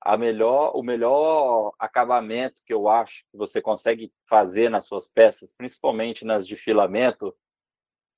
a 0.02 0.18
melhor, 0.18 0.76
o 0.76 0.82
melhor 0.82 1.72
acabamento 1.78 2.64
que 2.66 2.74
eu 2.74 2.88
acho 2.88 3.24
que 3.32 3.38
você 3.38 3.62
consegue 3.62 4.12
fazer 4.28 4.70
nas 4.70 4.88
suas 4.88 5.08
peças, 5.08 5.54
principalmente 5.56 6.26
nas 6.26 6.48
de 6.48 6.56
filamento, 6.56 7.36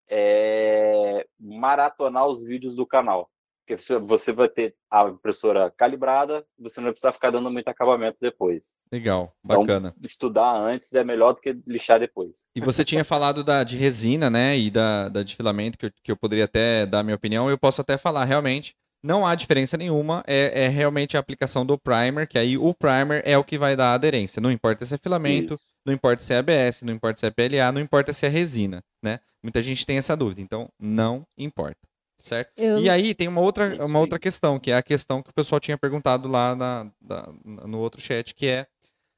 é 0.09 1.27
maratonar 1.37 2.27
os 2.27 2.41
vídeos 2.45 2.77
do 2.77 2.87
canal. 2.87 3.29
Porque 3.67 3.99
você 3.99 4.31
vai 4.31 4.47
ter 4.47 4.73
a 4.89 5.09
impressora 5.09 5.69
calibrada, 5.69 6.45
você 6.57 6.79
não 6.79 6.85
vai 6.85 6.93
precisar 6.93 7.11
ficar 7.11 7.31
dando 7.31 7.51
muito 7.51 7.67
acabamento 7.67 8.17
depois. 8.21 8.77
Legal, 8.89 9.35
então, 9.43 9.59
bacana. 9.59 9.89
Então, 9.89 10.01
estudar 10.05 10.55
antes 10.55 10.93
é 10.93 11.03
melhor 11.03 11.33
do 11.33 11.41
que 11.41 11.51
lixar 11.67 11.99
depois. 11.99 12.45
E 12.55 12.61
você 12.61 12.85
tinha 12.85 13.03
falado 13.05 13.43
da, 13.43 13.65
de 13.65 13.75
resina, 13.75 14.29
né, 14.29 14.57
e 14.57 14.71
da, 14.71 15.09
da 15.09 15.21
de 15.21 15.35
filamento, 15.35 15.77
que 15.77 15.87
eu, 15.87 15.91
que 16.01 16.11
eu 16.13 16.15
poderia 16.15 16.45
até 16.45 16.85
dar 16.85 17.03
minha 17.03 17.15
opinião, 17.15 17.49
eu 17.49 17.57
posso 17.57 17.81
até 17.81 17.97
falar, 17.97 18.23
realmente, 18.23 18.73
não 19.03 19.25
há 19.27 19.35
diferença 19.35 19.77
nenhuma, 19.77 20.23
é, 20.25 20.65
é, 20.65 20.67
realmente 20.67 21.15
a 21.15 21.19
aplicação 21.19 21.65
do 21.65 21.77
primer, 21.77 22.27
que 22.27 22.37
aí 22.37 22.57
o 22.57 22.73
primer 22.73 23.21
é 23.25 23.37
o 23.37 23.43
que 23.43 23.57
vai 23.57 23.75
dar 23.75 23.91
a 23.91 23.93
aderência. 23.93 24.41
Não 24.41 24.51
importa 24.51 24.85
se 24.85 24.93
é 24.93 24.97
filamento, 24.97 25.53
Isso. 25.53 25.77
não 25.85 25.93
importa 25.93 26.21
se 26.21 26.33
é 26.33 26.37
ABS, 26.37 26.81
não 26.81 26.93
importa 26.93 27.19
se 27.19 27.25
é 27.25 27.29
PLA, 27.29 27.71
não 27.71 27.81
importa 27.81 28.11
se 28.11 28.25
é 28.25 28.29
resina, 28.29 28.83
né? 29.03 29.19
Muita 29.41 29.61
gente 29.61 29.85
tem 29.85 29.97
essa 29.97 30.17
dúvida, 30.17 30.41
então 30.41 30.69
não 30.79 31.25
importa, 31.37 31.86
certo? 32.27 32.51
Eu... 32.57 32.79
E 32.79 32.89
aí 32.89 33.13
tem 33.13 33.27
uma 33.27 33.41
outra, 33.41 33.85
uma 33.85 33.99
outra 33.99 34.19
questão, 34.19 34.59
que 34.59 34.71
é 34.71 34.75
a 34.75 34.83
questão 34.83 35.21
que 35.23 35.29
o 35.29 35.33
pessoal 35.33 35.59
tinha 35.59 35.77
perguntado 35.77 36.27
lá 36.27 36.55
na, 36.55 36.91
na, 37.01 37.33
no 37.65 37.79
outro 37.79 38.01
chat, 38.01 38.33
que 38.35 38.47
é 38.47 38.67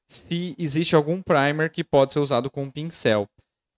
se 0.07 0.55
existe 0.57 0.95
algum 0.95 1.21
primer 1.21 1.69
que 1.69 1.83
pode 1.83 2.13
ser 2.13 2.19
usado 2.19 2.49
com 2.49 2.63
um 2.63 2.71
pincel. 2.71 3.27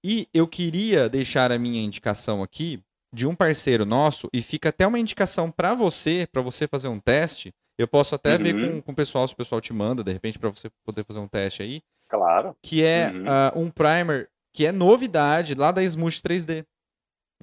E 0.03 0.27
eu 0.33 0.47
queria 0.47 1.09
deixar 1.09 1.51
a 1.51 1.59
minha 1.59 1.81
indicação 1.81 2.41
aqui, 2.41 2.81
de 3.13 3.27
um 3.27 3.35
parceiro 3.35 3.85
nosso 3.85 4.29
e 4.33 4.41
fica 4.41 4.69
até 4.69 4.87
uma 4.87 4.99
indicação 4.99 5.51
para 5.51 5.73
você, 5.73 6.27
para 6.31 6.41
você 6.41 6.67
fazer 6.67 6.87
um 6.87 6.99
teste. 6.99 7.53
Eu 7.77 7.87
posso 7.87 8.15
até 8.15 8.35
uhum. 8.35 8.43
ver 8.43 8.53
com, 8.53 8.81
com 8.81 8.91
o 8.91 8.95
pessoal, 8.95 9.27
se 9.27 9.33
o 9.33 9.37
pessoal 9.37 9.59
te 9.59 9.73
manda, 9.73 10.03
de 10.03 10.11
repente, 10.11 10.39
para 10.39 10.49
você 10.49 10.69
poder 10.85 11.03
fazer 11.03 11.19
um 11.19 11.27
teste 11.27 11.63
aí. 11.63 11.81
Claro. 12.07 12.55
Que 12.61 12.83
é 12.83 13.11
uhum. 13.11 13.23
uh, 13.23 13.65
um 13.65 13.69
primer 13.69 14.29
que 14.53 14.65
é 14.65 14.71
novidade 14.71 15.55
lá 15.55 15.71
da 15.71 15.83
Smooth 15.83 16.21
3D. 16.21 16.65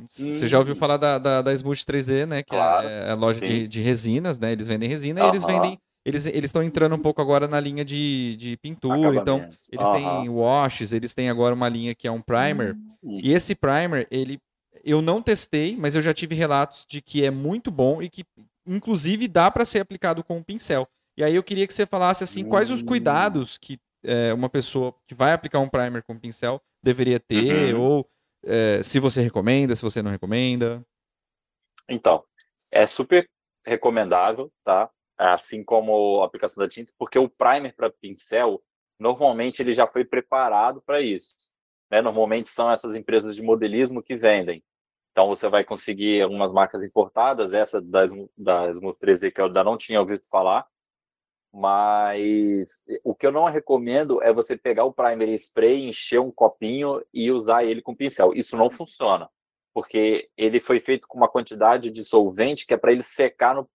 Você 0.07 0.47
já 0.47 0.59
ouviu 0.59 0.75
hum. 0.75 0.77
falar 0.77 0.97
da, 0.97 1.19
da, 1.19 1.43
da 1.43 1.53
Smooth 1.53 1.85
3D, 1.85 2.27
né? 2.27 2.43
Que 2.43 2.55
é, 2.55 2.59
claro. 2.59 2.89
é, 2.89 3.11
a 3.11 3.15
loja 3.15 3.41
de, 3.41 3.67
de, 3.67 3.81
resinas, 3.81 4.39
né? 4.39 4.53
Eles 4.53 4.67
vendem 4.67 4.89
resina 4.89 5.21
uhum. 5.21 5.27
e 5.27 5.31
eles 5.31 5.45
vendem. 5.45 5.79
Eles 6.05 6.25
estão 6.27 6.63
entrando 6.63 6.95
um 6.95 6.99
pouco 6.99 7.21
agora 7.21 7.47
na 7.47 7.61
linha 7.61 7.85
de, 7.85 8.35
de 8.37 8.57
pintura. 8.57 9.15
Então, 9.17 9.47
eles 9.71 9.89
têm 9.91 10.29
washes, 10.29 10.93
eles 10.93 11.13
têm 11.13 11.29
agora 11.29 11.55
uma 11.55 11.69
linha 11.69 11.95
que 11.95 12.09
é 12.09 12.11
um 12.11 12.23
primer. 12.23 12.75
Uhum. 13.03 13.21
E 13.23 13.33
esse 13.33 13.55
primer, 13.55 14.07
ele 14.11 14.41
eu 14.85 15.03
não 15.03 15.21
testei, 15.21 15.77
mas 15.77 15.95
eu 15.95 16.01
já 16.01 16.15
tive 16.15 16.35
relatos 16.35 16.87
de 16.89 17.03
que 17.03 17.25
é 17.25 17.31
muito 17.31 17.71
bom 17.71 18.01
e 18.01 18.09
que, 18.09 18.25
inclusive, 18.67 19.29
dá 19.29 19.51
para 19.51 19.65
ser 19.65 19.81
aplicado 19.81 20.25
com 20.25 20.39
um 20.39 20.43
pincel. 20.43 20.89
E 21.17 21.25
aí 21.25 21.35
eu 21.35 21.43
queria 21.43 21.67
que 21.67 21.75
você 21.75 21.85
falasse 21.85 22.25
assim, 22.25 22.45
quais 22.45 22.71
os 22.71 22.81
cuidados 22.81 23.59
que 23.59 23.79
é, 24.05 24.33
uma 24.33 24.49
pessoa 24.49 24.95
que 25.07 25.15
vai 25.15 25.33
aplicar 25.33 25.59
um 25.59 25.69
primer 25.69 26.03
com 26.03 26.19
pincel 26.19 26.61
deveria 26.83 27.19
ter, 27.19 27.75
uhum. 27.75 27.81
ou 27.81 28.11
é, 28.45 28.83
se 28.83 29.01
você 29.01 29.21
recomenda, 29.21 29.75
se 29.75 29.83
você 29.83 30.03
não 30.03 30.11
recomenda. 30.11 30.85
Então, 31.89 32.25
é 32.71 32.87
super 32.87 33.29
recomendável, 33.65 34.53
tá? 34.65 34.89
Assim 35.17 35.65
como 35.65 36.23
a 36.23 36.27
aplicação 36.27 36.63
da 36.63 36.69
tinta, 36.69 36.93
porque 36.99 37.19
o 37.19 37.29
primer 37.29 37.75
para 37.75 37.91
pincel, 37.91 38.63
normalmente 38.99 39.61
ele 39.61 39.73
já 39.73 39.87
foi 39.87 40.05
preparado 40.05 40.81
para 40.83 41.01
isso. 41.01 41.53
Né? 41.91 42.01
Normalmente 42.01 42.49
são 42.49 42.71
essas 42.71 42.95
empresas 42.95 43.35
de 43.35 43.43
modelismo 43.43 44.03
que 44.03 44.17
vendem. 44.17 44.63
Então 45.11 45.27
você 45.27 45.49
vai 45.49 45.65
conseguir 45.65 46.23
algumas 46.23 46.53
marcas 46.53 46.85
importadas, 46.85 47.53
essa 47.53 47.81
da, 47.81 48.05
Smooth 48.05 48.99
3D 48.99 49.33
que 49.33 49.41
eu 49.41 49.47
ainda 49.47 49.65
não 49.65 49.77
tinha 49.77 49.99
ouvido 49.99 50.23
falar, 50.31 50.65
mas 51.53 52.85
o 53.03 53.15
que 53.15 53.27
eu 53.27 53.33
não 53.33 53.45
recomendo 53.47 54.23
é 54.23 54.33
você 54.33 54.57
pegar 54.57 54.85
o 54.85 54.93
primer 54.93 55.29
spray, 55.31 55.85
encher 55.85 56.21
um 56.21 56.31
copinho 56.31 57.03
e 57.13 57.31
usar 57.31 57.65
ele 57.65 57.83
com 57.83 57.95
pincel. 57.95 58.33
Isso 58.35 58.57
não 58.57 58.71
funciona, 58.71 59.29
porque 59.73 60.31
ele 60.37 60.61
foi 60.61 60.79
feito 60.79 61.09
com 61.09 61.17
uma 61.17 61.29
quantidade 61.29 61.91
de 61.91 62.05
solvente 62.05 62.67
que 62.67 62.75
é 62.75 62.77
para 62.77 62.93
ele 62.93 63.03
secar 63.03 63.55
no, 63.55 63.69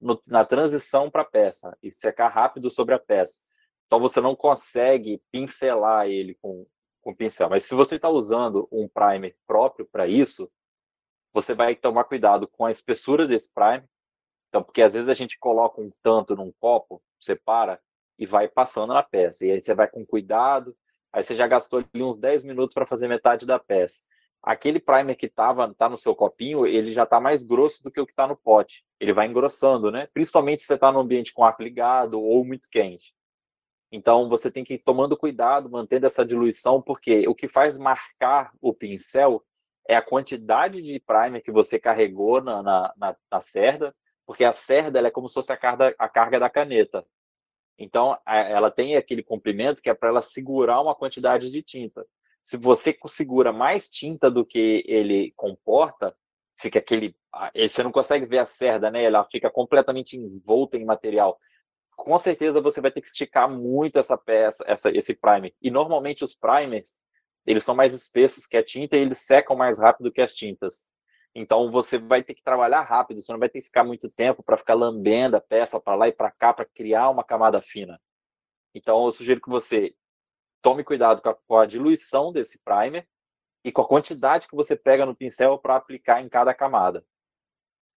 no, 0.00 0.20
na 0.26 0.44
transição 0.44 1.10
para 1.10 1.22
a 1.22 1.26
peça 1.26 1.76
e 1.82 1.90
secar 1.90 2.28
rápido 2.28 2.68
sobre 2.68 2.94
a 2.94 2.98
peça. 2.98 3.42
Então 3.86 4.00
você 4.00 4.20
não 4.20 4.34
consegue 4.34 5.22
pincelar 5.30 6.08
ele 6.08 6.34
com, 6.42 6.66
com 7.00 7.14
pincel. 7.14 7.48
Mas 7.48 7.64
se 7.64 7.74
você 7.74 7.96
está 7.96 8.08
usando 8.08 8.68
um 8.72 8.88
primer 8.88 9.36
próprio 9.46 9.86
para 9.86 10.06
isso, 10.06 10.50
você 11.32 11.54
vai 11.54 11.76
tomar 11.76 12.04
cuidado 12.04 12.48
com 12.48 12.64
a 12.64 12.70
espessura 12.70 13.26
desse 13.26 13.52
primer, 13.52 13.84
Então, 14.54 14.62
porque 14.62 14.82
às 14.82 14.94
vezes 14.94 15.08
a 15.08 15.14
gente 15.14 15.36
coloca 15.36 15.80
um 15.80 15.90
tanto 16.00 16.36
num 16.36 16.52
copo, 16.60 17.02
separa 17.18 17.80
e 18.16 18.24
vai 18.24 18.46
passando 18.46 18.94
na 18.94 19.02
peça. 19.02 19.44
E 19.44 19.50
aí 19.50 19.60
você 19.60 19.74
vai 19.74 19.88
com 19.88 20.06
cuidado, 20.06 20.76
aí 21.12 21.24
você 21.24 21.34
já 21.34 21.44
gastou 21.48 21.80
ali 21.80 22.04
uns 22.04 22.20
10 22.20 22.44
minutos 22.44 22.72
para 22.72 22.86
fazer 22.86 23.08
metade 23.08 23.46
da 23.46 23.58
peça. 23.58 24.02
Aquele 24.40 24.78
primer 24.78 25.16
que 25.16 25.26
tava, 25.28 25.74
tá 25.74 25.88
no 25.88 25.98
seu 25.98 26.14
copinho, 26.14 26.64
ele 26.64 26.92
já 26.92 27.02
está 27.02 27.18
mais 27.18 27.42
grosso 27.42 27.82
do 27.82 27.90
que 27.90 28.00
o 28.00 28.06
que 28.06 28.12
está 28.12 28.28
no 28.28 28.36
pote. 28.36 28.84
Ele 29.00 29.12
vai 29.12 29.26
engrossando, 29.26 29.90
né? 29.90 30.06
Principalmente 30.14 30.60
se 30.60 30.68
você 30.68 30.74
está 30.74 30.92
num 30.92 31.00
ambiente 31.00 31.34
com 31.34 31.42
ar 31.42 31.56
ligado 31.58 32.22
ou 32.22 32.44
muito 32.44 32.68
quente. 32.70 33.12
Então 33.90 34.28
você 34.28 34.52
tem 34.52 34.62
que 34.62 34.74
ir 34.74 34.78
tomando 34.78 35.16
cuidado, 35.16 35.68
mantendo 35.68 36.06
essa 36.06 36.24
diluição, 36.24 36.80
porque 36.80 37.26
o 37.26 37.34
que 37.34 37.48
faz 37.48 37.76
marcar 37.76 38.52
o 38.60 38.72
pincel 38.72 39.44
é 39.88 39.96
a 39.96 40.02
quantidade 40.02 40.80
de 40.80 41.00
primer 41.00 41.40
que 41.40 41.50
você 41.50 41.76
carregou 41.76 42.40
na, 42.40 42.62
na, 42.62 42.94
na, 42.96 43.16
na 43.32 43.40
cerda, 43.40 43.92
porque 44.26 44.44
a 44.44 44.52
cerda 44.52 45.00
é 45.00 45.10
como 45.10 45.28
se 45.28 45.34
fosse 45.34 45.52
a 45.52 45.56
carga, 45.56 45.94
a 45.98 46.08
carga 46.08 46.38
da 46.38 46.50
caneta. 46.50 47.06
Então, 47.78 48.16
ela 48.26 48.70
tem 48.70 48.96
aquele 48.96 49.22
comprimento 49.22 49.82
que 49.82 49.90
é 49.90 49.94
para 49.94 50.08
ela 50.08 50.20
segurar 50.20 50.80
uma 50.80 50.94
quantidade 50.94 51.50
de 51.50 51.62
tinta. 51.62 52.06
Se 52.42 52.56
você 52.56 52.96
segura 53.06 53.52
mais 53.52 53.88
tinta 53.88 54.30
do 54.30 54.44
que 54.44 54.84
ele 54.86 55.32
comporta, 55.36 56.14
fica 56.56 56.78
aquele. 56.78 57.16
Você 57.68 57.82
não 57.82 57.90
consegue 57.90 58.26
ver 58.26 58.38
a 58.38 58.44
cerda, 58.44 58.90
né? 58.90 59.02
Ela 59.02 59.24
fica 59.24 59.50
completamente 59.50 60.16
envolta 60.16 60.76
em 60.76 60.84
material. 60.84 61.38
Com 61.96 62.16
certeza 62.18 62.60
você 62.60 62.80
vai 62.80 62.90
ter 62.90 63.00
que 63.00 63.06
esticar 63.08 63.50
muito 63.50 63.98
essa 63.98 64.16
peça, 64.16 64.64
essa, 64.66 64.90
esse 64.90 65.14
primer. 65.14 65.54
E 65.60 65.70
normalmente 65.70 66.22
os 66.22 66.34
primers, 66.34 67.00
eles 67.46 67.64
são 67.64 67.74
mais 67.74 67.92
espessos 67.92 68.46
que 68.46 68.56
a 68.56 68.62
tinta 68.62 68.96
e 68.96 69.00
eles 69.00 69.18
secam 69.18 69.56
mais 69.56 69.80
rápido 69.80 70.12
que 70.12 70.20
as 70.20 70.34
tintas. 70.34 70.86
Então 71.34 71.70
você 71.70 71.98
vai 71.98 72.22
ter 72.22 72.34
que 72.34 72.42
trabalhar 72.42 72.82
rápido, 72.82 73.20
você 73.20 73.32
não 73.32 73.40
vai 73.40 73.48
ter 73.48 73.60
que 73.60 73.66
ficar 73.66 73.82
muito 73.82 74.08
tempo 74.08 74.42
para 74.42 74.56
ficar 74.56 74.74
lambendo 74.74 75.36
a 75.36 75.40
peça 75.40 75.80
para 75.80 75.96
lá 75.96 76.08
e 76.08 76.12
para 76.12 76.30
cá 76.30 76.52
para 76.52 76.64
criar 76.64 77.10
uma 77.10 77.24
camada 77.24 77.60
fina. 77.60 78.00
Então 78.74 79.04
eu 79.04 79.10
sugiro 79.10 79.40
que 79.40 79.50
você 79.50 79.94
tome 80.62 80.84
cuidado 80.84 81.20
com 81.20 81.28
a, 81.28 81.34
com 81.34 81.58
a, 81.58 81.66
diluição 81.66 82.32
desse 82.32 82.62
primer 82.62 83.06
e 83.64 83.72
com 83.72 83.82
a 83.82 83.88
quantidade 83.88 84.48
que 84.48 84.54
você 84.54 84.76
pega 84.76 85.04
no 85.04 85.14
pincel 85.14 85.58
para 85.58 85.76
aplicar 85.76 86.22
em 86.22 86.28
cada 86.28 86.54
camada. 86.54 87.04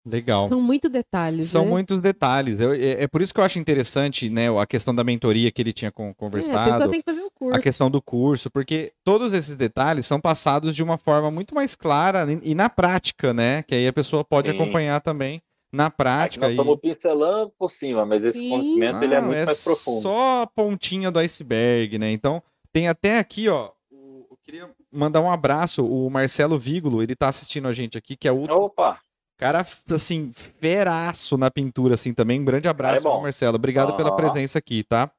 Legal. 0.06 0.48
São 0.48 0.60
muitos 0.60 0.88
detalhes. 0.88 1.48
São 1.48 1.64
né? 1.64 1.70
muitos 1.70 2.00
detalhes. 2.00 2.60
Eu, 2.60 2.72
é, 2.72 3.02
é, 3.02 3.08
por 3.08 3.20
isso 3.20 3.34
que 3.34 3.40
eu 3.40 3.44
acho 3.44 3.58
interessante, 3.58 4.30
né, 4.30 4.46
a 4.56 4.64
questão 4.64 4.94
da 4.94 5.02
mentoria 5.02 5.50
que 5.50 5.60
ele 5.60 5.72
tinha 5.72 5.90
conversado. 5.90 6.56
É, 6.56 6.62
a 6.62 6.74
pessoa 6.74 6.90
tem 6.90 7.00
que 7.00 7.10
fazer 7.10 7.22
um 7.22 7.30
curso. 7.34 7.56
A 7.56 7.60
questão 7.60 7.90
do 7.90 8.00
curso, 8.00 8.48
porque 8.48 8.92
todos 9.02 9.32
esses 9.32 9.56
detalhes 9.56 10.06
são 10.06 10.20
passados 10.20 10.76
de 10.76 10.82
uma 10.82 10.96
forma 10.96 11.28
muito 11.28 11.54
mais 11.56 11.74
clara 11.74 12.24
e 12.40 12.54
na 12.54 12.70
prática, 12.70 13.34
né? 13.34 13.64
Que 13.64 13.74
aí 13.74 13.88
a 13.88 13.92
pessoa 13.92 14.24
pode 14.24 14.48
Sim. 14.48 14.54
acompanhar 14.54 15.00
também 15.00 15.42
na 15.72 15.90
prática. 15.90 16.46
Aqui 16.46 16.54
nós 16.54 16.64
estamos 16.64 16.80
pincelando 16.80 17.52
por 17.58 17.70
cima, 17.70 18.06
mas 18.06 18.24
esse 18.24 18.38
Sim. 18.38 18.50
conhecimento 18.50 18.98
ah, 18.98 19.04
ele 19.04 19.14
é 19.14 19.20
muito 19.20 19.34
é 19.34 19.44
mais 19.44 19.64
profundo. 19.64 20.02
Só 20.02 20.42
a 20.42 20.46
pontinha 20.46 21.10
do 21.10 21.18
iceberg, 21.18 21.98
né? 21.98 22.12
Então, 22.12 22.40
tem 22.72 22.86
até 22.86 23.18
aqui, 23.18 23.48
ó. 23.48 23.70
Eu 23.90 24.38
queria 24.44 24.70
mandar 24.92 25.20
um 25.20 25.30
abraço, 25.30 25.84
o 25.84 26.08
Marcelo 26.08 26.56
Vígulo, 26.56 27.02
ele 27.02 27.16
tá 27.16 27.28
assistindo 27.28 27.66
a 27.66 27.72
gente 27.72 27.98
aqui, 27.98 28.16
que 28.16 28.28
é 28.28 28.32
o 28.32 28.44
Opa! 28.44 29.00
Cara, 29.38 29.64
assim, 29.90 30.32
feraço 30.32 31.36
na 31.36 31.50
pintura, 31.50 31.94
assim, 31.94 32.14
também. 32.14 32.40
Um 32.40 32.44
grande 32.44 32.68
abraço, 32.68 33.06
é 33.06 33.20
Marcelo. 33.20 33.56
Obrigado 33.56 33.92
ah. 33.92 33.96
pela 33.96 34.16
presença 34.16 34.58
aqui, 34.58 34.82
tá? 34.82 35.10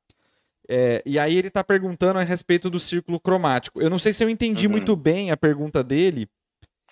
É, 0.67 1.01
e 1.05 1.17
aí 1.19 1.37
ele 1.37 1.49
tá 1.49 1.63
perguntando 1.63 2.19
a 2.19 2.23
respeito 2.23 2.69
do 2.69 2.79
círculo 2.79 3.19
cromático. 3.19 3.79
Eu 3.81 3.89
não 3.89 3.99
sei 3.99 4.11
se 4.11 4.23
eu 4.23 4.29
entendi 4.29 4.65
uhum. 4.65 4.71
muito 4.71 4.95
bem 4.95 5.31
a 5.31 5.37
pergunta 5.37 5.83
dele. 5.83 6.27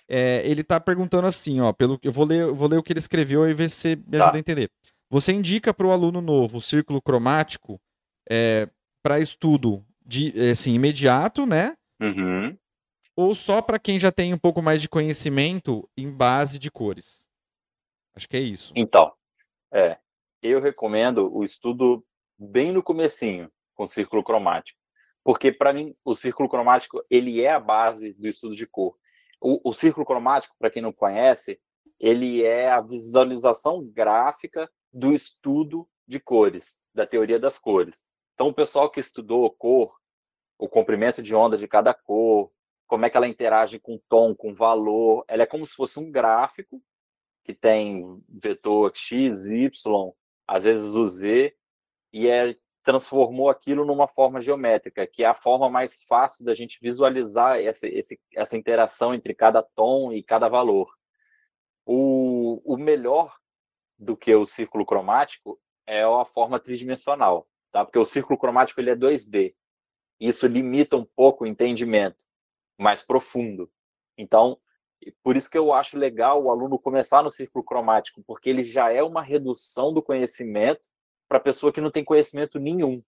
É, 0.07 0.43
ele 0.45 0.63
tá 0.63 0.79
perguntando 0.79 1.27
assim, 1.27 1.59
ó, 1.59 1.73
pelo 1.73 1.99
eu 2.03 2.11
vou 2.11 2.25
ler, 2.25 2.41
eu 2.41 2.55
vou 2.55 2.67
ler 2.67 2.77
o 2.77 2.83
que 2.83 2.93
ele 2.93 2.99
escreveu 2.99 3.49
e 3.49 3.53
ver 3.55 3.69
se 3.69 3.95
me 3.95 4.17
tá. 4.17 4.23
ajuda 4.25 4.37
a 4.37 4.39
entender. 4.39 4.69
Você 5.09 5.33
indica 5.33 5.73
para 5.73 5.87
o 5.87 5.91
aluno 5.91 6.21
novo 6.21 6.59
o 6.59 6.61
círculo 6.61 7.01
cromático 7.01 7.81
é, 8.29 8.69
para 9.03 9.19
estudo 9.19 9.83
de 10.05 10.31
assim 10.51 10.73
imediato, 10.73 11.45
né? 11.45 11.73
Uhum 11.99 12.55
ou 13.15 13.33
só 13.33 13.61
para 13.61 13.79
quem 13.79 13.97
já 13.97 14.11
tem 14.11 14.33
um 14.33 14.37
pouco 14.37 14.61
mais 14.61 14.81
de 14.81 14.89
conhecimento 14.89 15.87
em 15.97 16.11
base 16.11 16.59
de 16.59 16.69
cores? 16.69 17.29
Acho 18.13 18.27
que 18.27 18.37
é 18.37 18.41
isso. 18.41 18.73
Então, 18.75 19.13
é, 19.73 19.97
eu 20.41 20.59
recomendo 20.59 21.33
o 21.33 21.43
estudo 21.43 22.05
bem 22.37 22.71
no 22.71 22.83
comecinho 22.83 23.51
com 23.73 23.85
círculo 23.85 24.23
cromático, 24.23 24.79
porque 25.23 25.51
para 25.51 25.73
mim 25.73 25.95
o 26.03 26.15
círculo 26.15 26.47
cromático 26.49 27.03
ele 27.09 27.43
é 27.43 27.51
a 27.51 27.59
base 27.59 28.13
do 28.13 28.27
estudo 28.27 28.55
de 28.55 28.65
cor. 28.65 28.95
O, 29.41 29.69
o 29.69 29.73
círculo 29.73 30.05
cromático, 30.05 30.55
para 30.57 30.69
quem 30.69 30.81
não 30.81 30.93
conhece, 30.93 31.59
ele 31.99 32.43
é 32.43 32.69
a 32.69 32.81
visualização 32.81 33.85
gráfica 33.85 34.69
do 34.91 35.13
estudo 35.13 35.87
de 36.07 36.19
cores, 36.19 36.79
da 36.93 37.05
teoria 37.05 37.39
das 37.39 37.57
cores. 37.57 38.07
Então, 38.33 38.47
o 38.47 38.53
pessoal 38.53 38.89
que 38.89 38.99
estudou 38.99 39.49
cor, 39.51 39.97
o 40.57 40.69
comprimento 40.69 41.21
de 41.21 41.33
onda 41.35 41.57
de 41.57 41.67
cada 41.67 41.93
cor, 41.93 42.51
como 42.87 43.05
é 43.05 43.09
que 43.09 43.17
ela 43.17 43.27
interage 43.27 43.79
com 43.79 43.99
tom, 44.09 44.35
com 44.35 44.53
valor. 44.53 45.25
Ela 45.27 45.43
é 45.43 45.47
como 45.47 45.65
se 45.65 45.75
fosse 45.75 45.99
um 45.99 46.11
gráfico 46.11 46.81
que 47.43 47.53
tem 47.53 48.21
vetor 48.27 48.91
x, 48.95 49.47
y, 49.47 49.69
às 50.47 50.63
vezes 50.63 50.95
o 50.95 51.05
z, 51.05 51.55
e 52.11 52.27
é, 52.27 52.55
transformou 52.83 53.49
aquilo 53.49 53.85
numa 53.85 54.07
forma 54.07 54.41
geométrica, 54.41 55.05
que 55.05 55.23
é 55.23 55.27
a 55.27 55.33
forma 55.33 55.69
mais 55.69 56.03
fácil 56.03 56.43
da 56.43 56.55
gente 56.55 56.79
visualizar 56.81 57.59
essa, 57.59 57.87
esse, 57.87 58.19
essa 58.33 58.57
interação 58.57 59.13
entre 59.13 59.33
cada 59.33 59.61
tom 59.61 60.11
e 60.11 60.23
cada 60.23 60.49
valor. 60.49 60.91
O, 61.85 62.61
o 62.65 62.77
melhor 62.77 63.35
do 63.97 64.17
que 64.17 64.33
o 64.33 64.45
círculo 64.45 64.85
cromático 64.85 65.59
é 65.85 66.03
a 66.03 66.25
forma 66.25 66.59
tridimensional, 66.59 67.47
tá? 67.71 67.85
porque 67.85 67.99
o 67.99 68.05
círculo 68.05 68.39
cromático 68.39 68.81
ele 68.81 68.89
é 68.89 68.95
2D. 68.95 69.53
Isso 70.19 70.47
limita 70.47 70.97
um 70.97 71.05
pouco 71.05 71.43
o 71.43 71.47
entendimento 71.47 72.24
mais 72.77 73.03
profundo. 73.03 73.69
Então, 74.17 74.59
por 75.23 75.35
isso 75.35 75.49
que 75.49 75.57
eu 75.57 75.73
acho 75.73 75.97
legal 75.97 76.43
o 76.43 76.49
aluno 76.49 76.79
começar 76.79 77.23
no 77.23 77.31
círculo 77.31 77.63
cromático, 77.63 78.23
porque 78.25 78.49
ele 78.49 78.63
já 78.63 78.91
é 78.91 79.03
uma 79.03 79.21
redução 79.21 79.93
do 79.93 80.01
conhecimento 80.01 80.89
para 81.27 81.37
a 81.37 81.41
pessoa 81.41 81.71
que 81.71 81.81
não 81.81 81.91
tem 81.91 82.03
conhecimento 82.03 82.59
nenhum. 82.59 83.03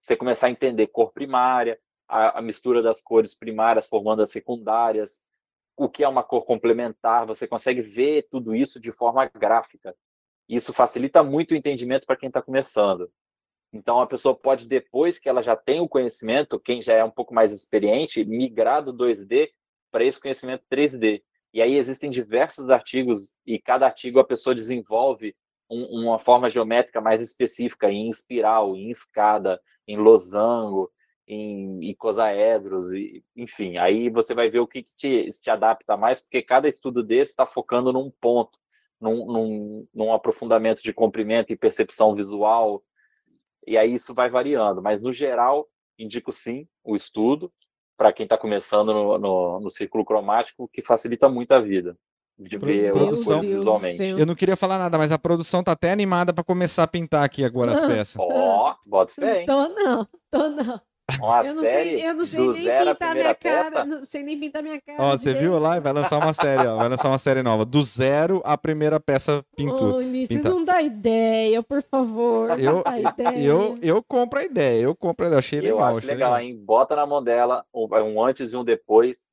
Você 0.00 0.16
começar 0.16 0.46
a 0.46 0.50
entender 0.50 0.88
cor 0.88 1.12
primária, 1.12 1.78
a, 2.08 2.38
a 2.38 2.42
mistura 2.42 2.82
das 2.82 3.00
cores 3.00 3.34
primárias 3.34 3.88
formando 3.88 4.22
as 4.22 4.30
secundárias, 4.30 5.24
o 5.76 5.88
que 5.88 6.04
é 6.04 6.08
uma 6.08 6.22
cor 6.22 6.44
complementar, 6.44 7.26
você 7.26 7.46
consegue 7.46 7.80
ver 7.80 8.28
tudo 8.30 8.54
isso 8.54 8.80
de 8.80 8.92
forma 8.92 9.26
gráfica. 9.26 9.96
Isso 10.48 10.72
facilita 10.72 11.22
muito 11.22 11.52
o 11.52 11.56
entendimento 11.56 12.06
para 12.06 12.16
quem 12.16 12.28
está 12.28 12.42
começando. 12.42 13.10
Então, 13.72 14.00
a 14.00 14.06
pessoa 14.06 14.34
pode, 14.34 14.66
depois 14.66 15.18
que 15.18 15.28
ela 15.28 15.42
já 15.42 15.56
tem 15.56 15.80
o 15.80 15.88
conhecimento, 15.88 16.60
quem 16.60 16.82
já 16.82 16.92
é 16.92 17.02
um 17.02 17.10
pouco 17.10 17.32
mais 17.32 17.52
experiente, 17.52 18.24
migrar 18.24 18.84
do 18.84 18.92
2D 18.92 19.50
para 19.90 20.04
esse 20.04 20.20
conhecimento 20.20 20.64
3D. 20.70 21.22
E 21.54 21.62
aí 21.62 21.76
existem 21.76 22.10
diversos 22.10 22.70
artigos, 22.70 23.34
e 23.46 23.58
cada 23.58 23.86
artigo 23.86 24.18
a 24.18 24.24
pessoa 24.24 24.54
desenvolve 24.54 25.34
um, 25.70 26.02
uma 26.02 26.18
forma 26.18 26.50
geométrica 26.50 27.00
mais 27.00 27.22
específica, 27.22 27.90
em 27.90 28.10
espiral, 28.10 28.76
em 28.76 28.90
escada, 28.90 29.60
em 29.86 29.96
losango, 29.96 30.90
em 31.26 31.82
icosaedros, 31.84 32.92
e, 32.92 33.24
enfim. 33.34 33.78
Aí 33.78 34.10
você 34.10 34.34
vai 34.34 34.50
ver 34.50 34.60
o 34.60 34.66
que, 34.66 34.82
que 34.82 34.94
te, 34.94 35.28
te 35.30 35.50
adapta 35.50 35.96
mais, 35.96 36.20
porque 36.20 36.42
cada 36.42 36.68
estudo 36.68 37.02
desse 37.02 37.30
está 37.30 37.46
focando 37.46 37.92
num 37.92 38.10
ponto, 38.10 38.58
num, 39.00 39.26
num, 39.26 39.88
num 39.94 40.12
aprofundamento 40.12 40.82
de 40.82 40.92
comprimento 40.92 41.52
e 41.52 41.56
percepção 41.56 42.14
visual, 42.14 42.82
e 43.66 43.76
aí 43.76 43.94
isso 43.94 44.14
vai 44.14 44.28
variando, 44.28 44.82
mas 44.82 45.02
no 45.02 45.12
geral, 45.12 45.68
indico 45.98 46.32
sim 46.32 46.66
o 46.84 46.96
estudo 46.96 47.52
para 47.96 48.12
quem 48.12 48.24
está 48.24 48.36
começando 48.36 48.92
no, 48.92 49.18
no, 49.18 49.60
no, 49.60 49.70
círculo 49.70 50.04
cromático, 50.04 50.68
que 50.72 50.82
facilita 50.82 51.28
muito 51.28 51.52
a 51.52 51.60
vida 51.60 51.96
de 52.38 52.58
ver 52.58 52.92
produção, 52.92 53.38
coisas 53.38 53.54
visualmente. 53.54 54.02
Eu 54.02 54.26
não 54.26 54.34
queria 54.34 54.56
falar 54.56 54.78
nada, 54.78 54.98
mas 54.98 55.12
a 55.12 55.18
produção 55.18 55.62
tá 55.62 55.72
até 55.72 55.92
animada 55.92 56.32
para 56.32 56.42
começar 56.42 56.82
a 56.82 56.88
pintar 56.88 57.24
aqui 57.24 57.44
agora 57.44 57.72
as 57.72 57.86
peças. 57.86 58.16
Ó, 58.18 58.26
oh, 58.72 58.74
bota 58.88 59.12
fé, 59.14 59.40
hein? 59.40 59.46
Tô 59.46 59.68
não, 59.68 60.06
tô 60.30 60.48
não. 60.48 60.80
Uma 61.20 61.42
eu 61.42 61.54
não 61.54 61.64
série 61.64 61.98
sei, 61.98 62.08
eu 62.08 62.14
não 62.14 62.24
sei 62.24 62.40
nem 62.40 62.86
pintar 62.86 63.14
minha 63.14 63.34
peça. 63.34 63.70
cara, 63.70 63.84
não 63.84 64.04
sei 64.04 64.22
nem 64.22 64.38
pintar 64.38 64.62
minha 64.62 64.80
cara. 64.80 65.02
Ó, 65.02 65.16
você 65.16 65.34
viu 65.34 65.58
lá? 65.58 65.78
Vai 65.78 65.92
lançar 65.92 66.16
uma 66.18 66.32
série, 66.32 66.66
ó, 66.66 66.76
vai 66.76 66.88
lançar 66.88 67.08
uma 67.08 67.18
série 67.18 67.42
nova. 67.42 67.64
Do 67.64 67.82
zero 67.82 68.40
a 68.44 68.56
primeira 68.56 68.98
peça 69.00 69.44
pintura. 69.56 69.96
Ulisses, 69.96 70.42
não 70.42 70.61
dá 70.72 70.82
ideia, 70.82 71.62
por 71.62 71.82
favor. 71.82 72.50
Eu, 72.58 72.82
eu, 73.36 73.78
eu 73.82 74.02
compro 74.02 74.38
a 74.38 74.44
ideia, 74.44 74.82
eu 74.82 74.94
compro 74.94 75.26
a 75.26 75.28
ideia. 75.28 75.38
Achei 75.38 75.58
eu 75.58 75.62
legal. 75.62 75.80
Acho 75.80 75.98
achei 75.98 76.10
legal, 76.10 76.32
legal, 76.32 76.48
hein? 76.48 76.56
Bota 76.56 76.96
na 76.96 77.06
mão 77.06 77.22
dela 77.22 77.64
um, 77.74 77.88
um 77.94 78.24
antes 78.24 78.52
e 78.52 78.56
um 78.56 78.64
depois 78.64 79.28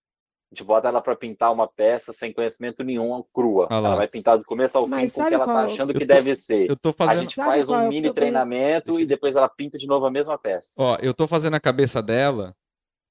a 0.51 0.55
gente 0.55 0.63
bota 0.63 0.87
ela 0.87 0.99
para 0.99 1.15
pintar 1.15 1.51
uma 1.51 1.67
peça 1.67 2.11
sem 2.11 2.33
conhecimento 2.33 2.83
nenhum, 2.83 3.23
crua. 3.31 3.67
Ah 3.69 3.77
ela 3.77 3.95
vai 3.95 4.07
pintar 4.07 4.37
do 4.37 4.43
começo 4.43 4.77
ao 4.77 4.87
Mas 4.87 5.11
fim 5.11 5.17
com 5.17 5.23
o 5.23 5.27
que 5.27 5.33
ela 5.35 5.45
tá 5.45 5.63
achando 5.63 5.93
que 5.93 5.99
tô, 5.99 6.05
deve 6.13 6.35
ser. 6.35 6.69
Eu 6.69 6.75
tô 6.75 6.91
fazendo... 6.91 7.17
A 7.17 7.21
gente 7.21 7.35
sabe 7.35 7.49
faz 7.49 7.69
um 7.69 7.75
é 7.75 7.87
mini 7.87 8.11
treinamento 8.11 8.99
e 8.99 9.05
depois 9.05 9.35
ela 9.35 9.47
pinta 9.47 9.77
de 9.77 9.85
novo 9.85 10.05
a 10.07 10.11
mesma 10.11 10.37
peça. 10.39 10.73
Ó, 10.77 10.97
eu 11.01 11.13
tô 11.13 11.27
fazendo 11.27 11.55
a 11.55 11.59
cabeça 11.59 12.01
dela 12.01 12.55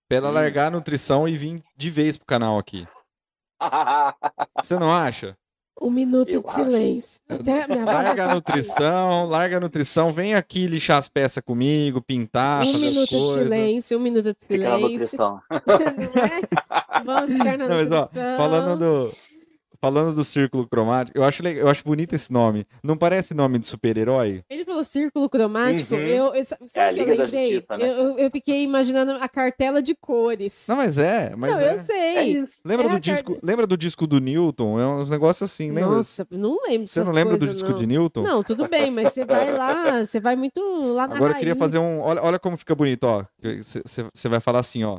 pra 0.08 0.18
ela 0.18 0.30
hum. 0.30 0.32
largar 0.32 0.66
a 0.66 0.70
nutrição 0.70 1.28
e 1.28 1.36
vir 1.36 1.62
de 1.76 1.90
vez 1.90 2.16
pro 2.16 2.26
canal 2.26 2.58
aqui. 2.58 2.86
Você 4.60 4.76
não 4.78 4.92
acha? 4.92 5.36
Um 5.80 5.90
minuto 5.90 6.34
Eu 6.34 6.40
de 6.42 6.48
acho. 6.48 6.56
silêncio. 6.56 7.20
Larga 7.86 8.24
a 8.24 8.34
nutrição, 8.34 9.24
larga 9.26 9.56
a 9.58 9.60
nutrição, 9.60 10.12
vem 10.12 10.34
aqui 10.34 10.66
lixar 10.66 10.98
as 10.98 11.08
peças 11.08 11.42
comigo, 11.44 12.02
pintar, 12.02 12.64
Um 12.66 12.72
fazer 12.72 12.86
as 12.86 12.92
minuto 12.92 13.08
de 13.10 13.42
silêncio, 13.44 13.96
um 13.98 14.00
minuto 14.00 14.24
de 14.24 14.36
Fica 14.46 14.68
na 14.70 14.76
silêncio. 14.76 14.90
nutrição. 14.92 15.40
Não 16.14 16.22
é? 16.24 17.04
Vamos 17.04 17.30
ficar 17.32 17.58
na 17.58 17.68
Não, 17.68 17.76
mas, 17.76 17.92
ó, 17.92 18.00
nutrição. 18.02 18.36
falando 18.38 18.78
do, 18.78 19.12
falando 19.80 20.14
do 20.14 20.24
círculo 20.24 20.66
cromático, 20.68 21.16
eu 21.16 21.24
acho, 21.24 21.46
eu 21.46 21.68
acho 21.68 21.84
bonito 21.84 22.14
esse 22.14 22.32
nome. 22.32 22.66
Não 22.82 22.96
parece 22.96 23.34
nome 23.34 23.58
de 23.58 23.66
super-herói? 23.66 24.42
Ele 24.50 24.64
falou 24.64 24.82
círculo 24.84 25.28
cromático. 25.28 25.94
Uhum. 25.94 26.00
Eu, 26.00 26.34
eu, 26.34 26.44
sabe 26.44 26.62
É 26.74 26.80
a 26.80 26.90
o 26.90 26.94
que 26.94 27.00
eu 27.00 27.04
Liga 27.04 27.16
da 27.16 27.24
lembrei? 27.24 27.50
Justiça, 27.52 27.76
né? 27.76 27.88
eu, 27.88 27.94
eu, 27.94 28.18
eu 28.18 28.30
fiquei 28.30 28.62
imaginando 28.62 29.12
a 29.12 29.28
cartela 29.28 29.80
de 29.82 29.94
cores. 29.94 30.66
Não, 30.68 30.76
mas 30.76 30.98
é. 30.98 31.34
Mas 31.36 31.50
Não, 31.52 31.58
é. 31.60 31.64
eu 31.64 31.70
É 31.74 31.78
sei. 31.78 32.38
isso. 32.38 32.62
Lembra, 32.66 32.86
É 32.86 32.90
do 32.90 33.00
disco, 33.00 33.32
car- 33.32 33.40
lembra 33.42 33.66
do 33.66 33.76
disco 33.76 34.06
do 34.06 34.18
Newton? 34.20 34.80
É 34.80 34.86
uns 34.86 35.10
negócios 35.10 35.50
assim, 35.50 35.68
lembra? 35.70 35.90
Nossa, 35.96 36.26
não 36.30 36.58
lembro 36.68 36.86
Você 36.86 37.04
não 37.04 37.12
lembra 37.12 37.34
do 37.34 37.38
coisas, 37.40 37.56
disco 37.56 37.70
não. 37.72 37.78
de 37.78 37.86
Newton? 37.86 38.22
Não, 38.22 38.42
tudo 38.42 38.68
bem, 38.68 38.90
mas 38.90 39.12
você 39.12 39.24
vai 39.24 39.52
lá, 39.52 40.04
você 40.04 40.18
vai 40.20 40.36
muito 40.36 40.60
lá 40.94 41.06
na 41.06 41.16
Agora 41.16 41.32
eu 41.32 41.38
queria 41.38 41.56
fazer 41.56 41.78
um. 41.78 42.00
Olha, 42.00 42.22
olha 42.22 42.38
como 42.38 42.56
fica 42.56 42.74
bonito, 42.74 43.04
ó. 43.04 43.24
Você 43.62 44.28
vai 44.28 44.40
falar 44.40 44.58
assim, 44.60 44.84
ó. 44.84 44.98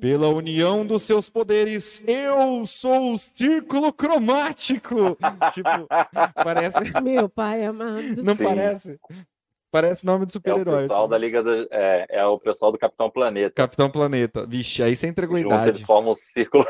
Pela 0.00 0.28
união 0.28 0.84
dos 0.84 1.02
seus 1.02 1.28
poderes, 1.30 2.02
eu 2.06 2.66
sou 2.66 3.14
o 3.14 3.18
círculo 3.18 3.92
cromático. 3.92 5.16
tipo, 5.52 5.88
parece. 6.34 6.78
Meu 7.02 7.28
pai 7.28 7.64
amado. 7.64 8.02
Não 8.22 8.34
Sim. 8.34 8.44
parece? 8.44 8.98
Parece 9.70 10.06
nome 10.06 10.26
de 10.26 10.30
É 10.30 10.30
o 10.30 10.32
super-herói. 10.32 10.82
pessoal 10.82 11.02
assim. 11.02 11.10
da 11.10 11.18
Liga 11.18 11.42
da, 11.42 11.50
é, 11.70 12.06
é 12.10 12.26
o 12.26 12.38
pessoal 12.38 12.70
do 12.72 12.78
Capitão 12.78 13.10
Planeta. 13.10 13.54
Capitão 13.54 13.90
Planeta. 13.90 14.46
Vixe, 14.46 14.82
aí 14.82 14.94
você 14.94 15.06
entregou 15.06 15.36
a 15.36 15.40
Junto, 15.40 15.54
eles 15.54 15.66
idade. 15.68 15.84
formam 15.86 16.12
um 16.12 16.14
círculo. 16.14 16.64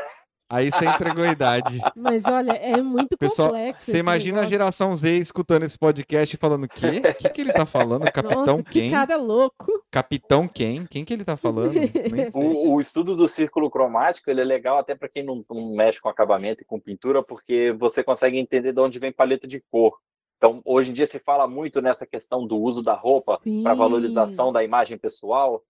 Aí 0.49 0.71
você 0.71 0.85
entregou 0.85 1.23
a 1.25 1.31
idade. 1.31 1.77
Mas 1.95 2.23
olha, 2.25 2.53
é 2.53 2.81
muito 2.81 3.17
Pessoal, 3.17 3.49
complexo. 3.49 3.85
Você 3.85 3.91
esse 3.91 3.99
imagina 3.99 4.37
a 4.37 4.41
negócio. 4.41 4.49
geração 4.57 4.95
Z 4.95 5.17
escutando 5.17 5.63
esse 5.63 5.77
podcast 5.77 6.35
e 6.35 6.39
falando: 6.39 6.67
quê? 6.67 7.01
O 7.09 7.15
que, 7.15 7.29
que 7.29 7.41
ele 7.41 7.51
tá 7.51 7.65
falando? 7.65 8.03
Capitão 8.11 8.57
Nossa, 8.57 8.63
quem? 8.63 8.89
Que 8.89 8.95
cara 8.95 9.17
louco. 9.17 9.83
Capitão 9.91 10.47
quem? 10.47 10.85
Quem 10.85 11.03
que 11.03 11.13
ele 11.13 11.25
tá 11.25 11.35
falando? 11.35 11.73
O, 12.35 12.75
o 12.75 12.79
estudo 12.79 13.15
do 13.15 13.27
círculo 13.27 13.69
cromático 13.69 14.29
ele 14.29 14.41
é 14.41 14.43
legal 14.45 14.77
até 14.77 14.95
para 14.95 15.09
quem 15.09 15.23
não, 15.23 15.43
não 15.49 15.71
mexe 15.75 15.99
com 15.99 16.09
acabamento 16.09 16.63
e 16.63 16.65
com 16.65 16.79
pintura, 16.79 17.21
porque 17.23 17.73
você 17.77 18.03
consegue 18.03 18.37
entender 18.39 18.71
de 18.73 18.79
onde 18.79 18.99
vem 18.99 19.11
paleta 19.11 19.47
de 19.47 19.61
cor. 19.71 19.97
Então, 20.37 20.61
hoje 20.63 20.91
em 20.91 20.93
dia 20.93 21.07
se 21.07 21.19
fala 21.19 21.47
muito 21.47 21.81
nessa 21.81 22.05
questão 22.05 22.45
do 22.45 22.57
uso 22.57 22.83
da 22.83 22.93
roupa 22.93 23.39
para 23.63 23.73
valorização 23.73 24.53
da 24.53 24.63
imagem 24.63 24.97
pessoal. 24.97 25.63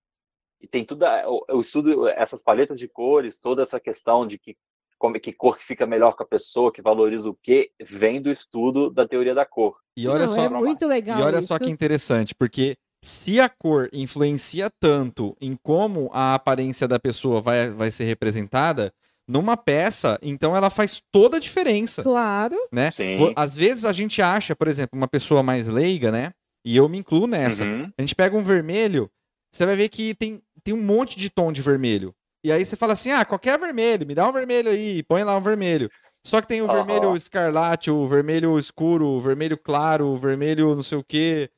E 0.60 0.68
tem 0.68 0.84
tudo 0.84 1.04
a- 1.04 1.24
o, 1.28 1.58
o 1.58 1.62
estudo, 1.62 2.08
essas 2.10 2.42
paletas 2.44 2.78
de 2.80 2.88
cores, 2.88 3.40
toda 3.40 3.62
essa 3.62 3.80
questão 3.80 4.26
de 4.28 4.38
que 4.38 4.58
como 4.98 5.20
que 5.20 5.32
cor 5.34 5.58
que 5.58 5.64
fica 5.64 5.86
melhor 5.86 6.16
com 6.16 6.24
a 6.24 6.28
pessoa, 6.28 6.72
que 6.72 6.82
valoriza 6.82 7.30
o 7.30 7.38
quê, 7.42 7.70
vem 7.82 8.22
do 8.22 8.32
estudo 8.32 8.90
da 8.90 9.08
teoria 9.08 9.34
da 9.36 9.46
cor. 9.46 9.78
E 9.96 10.08
olha 10.08 10.22
Não, 10.26 10.28
só, 10.30 10.44
é 10.44 10.50
muito 10.50 10.86
legal 10.88 11.20
E 11.20 11.24
olha 11.24 11.38
isso. 11.38 11.48
só 11.48 11.60
que 11.60 11.70
interessante, 11.70 12.34
porque 12.36 12.76
se 13.04 13.40
a 13.40 13.48
cor 13.48 13.90
influencia 13.94 14.70
tanto 14.80 15.36
em 15.40 15.56
como 15.62 16.10
a 16.14 16.34
aparência 16.34 16.88
da 16.88 17.00
pessoa 17.00 17.42
vai, 17.42 17.70
vai 17.70 17.92
ser 17.92 18.06
representada, 18.06 18.92
numa 19.28 19.58
peça, 19.58 20.18
então 20.22 20.56
ela 20.56 20.70
faz 20.70 21.02
toda 21.12 21.38
a 21.38 21.40
diferença, 21.40 22.02
Claro. 22.02 22.56
né? 22.72 22.90
Sim. 22.92 23.16
Às 23.36 23.58
vezes 23.58 23.84
a 23.86 23.92
gente 23.94 24.22
acha, 24.22 24.56
por 24.56 24.68
exemplo, 24.68 24.98
uma 24.98 25.08
pessoa 25.08 25.44
mais 25.44 25.68
leiga, 25.68 26.12
né? 26.12 26.32
E 26.66 26.76
eu 26.78 26.88
me 26.90 26.98
incluo 26.98 27.28
nessa. 27.28 27.64
Uhum. 27.66 27.92
A 27.98 28.02
gente 28.02 28.16
pega 28.16 28.36
um 28.38 28.44
vermelho, 28.44 29.10
você 29.52 29.66
vai 29.66 29.76
ver 29.76 29.90
que 29.90 30.14
tem, 30.16 30.42
tem 30.64 30.74
um 30.74 30.82
monte 30.82 31.18
de 31.18 31.30
tom 31.30 31.52
de 31.52 31.62
vermelho. 31.62 32.14
E 32.44 32.52
aí 32.52 32.66
você 32.66 32.76
fala 32.76 32.94
assim, 32.94 33.12
ah, 33.12 33.26
qualquer 33.26 33.58
vermelho, 33.60 34.06
me 34.06 34.16
dá 34.16 34.28
um 34.28 34.32
vermelho 34.32 34.70
aí, 34.70 35.04
põe 35.04 35.24
lá 35.24 35.36
um 35.36 35.42
vermelho. 35.42 35.90
Só 36.26 36.42
que 36.42 36.48
tem 36.48 36.62
o 36.62 36.66
Aham. 36.66 36.74
vermelho 36.76 37.16
escarlate, 37.16 37.90
o 37.90 38.06
vermelho 38.06 38.58
escuro, 38.60 39.06
o 39.08 39.20
vermelho 39.20 39.58
claro, 39.58 40.08
o 40.08 40.16
vermelho 40.16 40.76
não 40.76 40.84
sei 40.84 40.98
o 40.98 41.04
quê. 41.04 41.50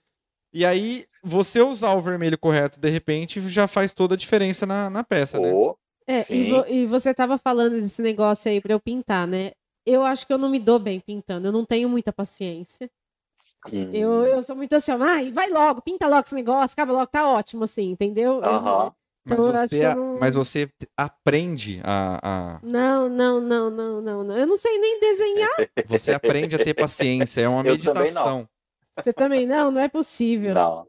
E 0.54 0.66
aí, 0.66 1.06
você 1.24 1.62
usar 1.62 1.94
o 1.94 2.02
vermelho 2.02 2.38
correto, 2.38 2.80
de 2.80 2.90
repente, 2.90 3.40
já 3.50 3.68
faz 3.68 3.94
toda 3.94 4.16
a 4.16 4.18
diferença 4.18 4.66
na, 4.66 4.90
na 4.90 5.04
peça, 5.04 5.40
né? 5.40 5.54
Ou- 5.54 5.78
É, 6.08 6.34
e, 6.34 6.50
vo- 6.50 6.66
e 6.68 6.86
você 6.88 7.14
tava 7.14 7.38
falando 7.38 7.80
desse 7.80 8.02
negócio 8.02 8.50
aí 8.50 8.60
pra 8.60 8.74
eu 8.74 8.80
pintar, 8.80 9.28
né? 9.28 9.52
Eu 9.86 10.04
acho 10.04 10.26
que 10.26 10.34
eu 10.34 10.38
não 10.40 10.50
me 10.50 10.60
dou 10.60 10.80
bem 10.80 11.00
pintando, 11.00 11.48
eu 11.48 11.52
não 11.52 11.64
tenho 11.66 11.88
muita 11.88 12.12
paciência. 12.12 12.90
Hum. 13.72 13.92
Eu, 13.94 14.26
eu 14.26 14.42
sou 14.42 14.56
muito 14.56 14.74
assim, 14.76 14.92
ó, 14.92 14.98
ai, 15.02 15.32
vai 15.32 15.50
logo, 15.50 15.82
pinta 15.82 16.08
logo 16.08 16.24
esse 16.26 16.34
negócio, 16.36 16.74
acaba 16.74 16.94
logo, 16.94 17.08
tá 17.08 17.28
ótimo, 17.28 17.64
assim, 17.64 17.92
entendeu? 17.92 18.36
Eu- 18.36 18.44
Aham. 18.46 18.94
Mas, 19.30 19.40
Então, 19.40 19.50
acho 19.56 19.70
você, 19.70 19.96
não- 19.96 20.18
mas 20.20 20.36
você 20.36 20.68
aprende 20.98 21.80
a, 21.84 22.20
a- 22.56 22.60
Não, 22.64 23.08
não, 23.10 23.40
não, 23.40 23.70
não, 23.70 24.02
não, 24.02 24.24
não. 24.24 24.38
Eu 24.38 24.48
não 24.48 24.56
sei 24.56 24.78
nem 24.80 25.00
desenhar. 25.00 25.50
Você 25.86 26.12
aprende 26.12 26.56
a 26.56 26.60
ter 26.64 26.74
paciência, 26.74 27.42
é 27.42 27.48
uma 27.48 27.62
Eu 27.66 27.78
também 27.78 28.04
meditação. 28.04 28.48
Você 28.98 29.14
também 29.14 29.46
não? 29.46 29.72
Não 29.72 29.80
é 29.82 29.88
possível. 29.88 30.54
Não. 30.54 30.88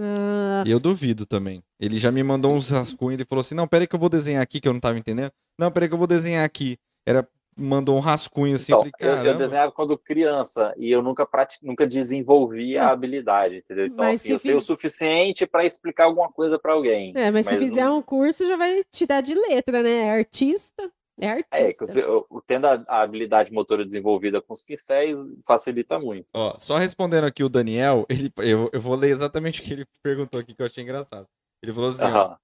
Ah, 0.00 0.64
eu 0.66 0.80
duvido 0.80 1.26
também. 1.26 1.62
Ele 1.78 1.98
já 1.98 2.10
me 2.10 2.22
mandou 2.22 2.54
uns 2.54 2.70
rascunhos, 2.70 3.14
ele 3.20 3.26
falou 3.28 3.40
assim: 3.40 3.54
não, 3.54 3.68
peraí 3.68 3.86
que 3.86 3.94
eu 3.94 4.00
vou 4.00 4.08
desenhar 4.08 4.42
aqui, 4.42 4.58
que 4.60 4.66
eu 4.66 4.72
não 4.72 4.80
tava 4.80 4.96
entendendo. 4.98 5.30
Não, 5.58 5.70
peraí 5.70 5.86
que 5.88 5.94
eu 5.94 5.98
vou 5.98 6.06
desenhar 6.06 6.44
aqui. 6.44 6.78
Era, 7.06 7.28
mandou 7.56 7.96
um 7.96 8.00
rascunho 8.00 8.54
assim, 8.54 8.72
Então, 8.72 8.84
eu 8.98 9.16
falei, 9.16 9.30
eu, 9.30 9.32
eu 9.32 9.38
desenhava 9.38 9.72
quando 9.72 9.96
criança 9.96 10.74
e 10.76 10.90
eu 10.90 11.02
nunca, 11.02 11.24
prati... 11.26 11.58
nunca 11.62 11.86
desenvolvi 11.86 12.76
a 12.76 12.90
habilidade, 12.90 13.56
entendeu? 13.56 13.86
Então, 13.86 14.04
Mas 14.04 14.16
assim, 14.20 14.28
se 14.28 14.34
eu 14.34 14.38
sei 14.38 14.54
o 14.54 14.56
fiz- 14.58 14.66
suficiente 14.66 15.46
para 15.46 15.64
explicar 15.64 16.04
alguma 16.04 16.30
coisa 16.30 16.58
para 16.58 16.72
alguém. 16.74 17.12
é, 17.16 17.30
mas, 17.30 17.46
se 17.46 17.54
Mas 17.54 17.62
fizer 17.62 17.84
não- 17.84 17.98
um 17.98 18.02
curso, 18.02 18.46
já 18.46 18.56
vai 18.56 18.82
te 18.90 19.06
dar 19.06 19.22
de 19.22 19.34
letra, 19.34 19.82
né? 19.82 19.90
É 19.90 20.10
artista. 20.10 20.92
É 21.18 21.28
artista. 21.30 21.56
É, 21.56 21.72
que 21.72 21.78
você, 21.86 22.02
eu- 22.04 22.26
tendo 22.46 22.66
a, 22.66 22.84
a 22.86 23.00
habilidade 23.00 23.50
motora 23.50 23.86
desenvolvida 23.86 24.42
com 24.42 24.52
os 24.52 24.62
pincéis, 24.62 25.16
facilita 25.46 25.98
muito. 25.98 26.26
Ó, 26.34 26.58
só 26.58 26.76
respondendo 26.76 27.24
aqui 27.24 27.42
o 27.42 27.48
Daniel, 27.48 28.04
ele, 28.10 28.30
eu, 28.38 28.68
eu 28.70 28.80
vou 28.80 28.94
ler 28.94 29.12
exatamente 29.12 29.62
o 29.62 29.64
que 29.64 29.72
ele 29.72 29.86
perguntou 30.02 30.38
aqui, 30.38 30.52
que 30.54 30.60
eu 30.60 30.66
achei 30.66 30.84
engraçado. 30.84 31.26
Ele 31.62 31.72
falou 31.72 31.88
assim: 31.88 32.04
ó, 32.04 32.36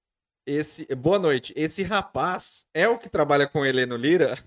esse, 0.47 0.87
boa 0.95 1.19
noite, 1.19 1.53
esse 1.55 1.83
rapaz 1.83 2.65
é 2.73 2.89
o 2.89 2.97
que 2.97 3.07
trabalha 3.09 3.47
com 3.47 3.63
Heleno 3.63 3.95
Lira? 3.95 4.39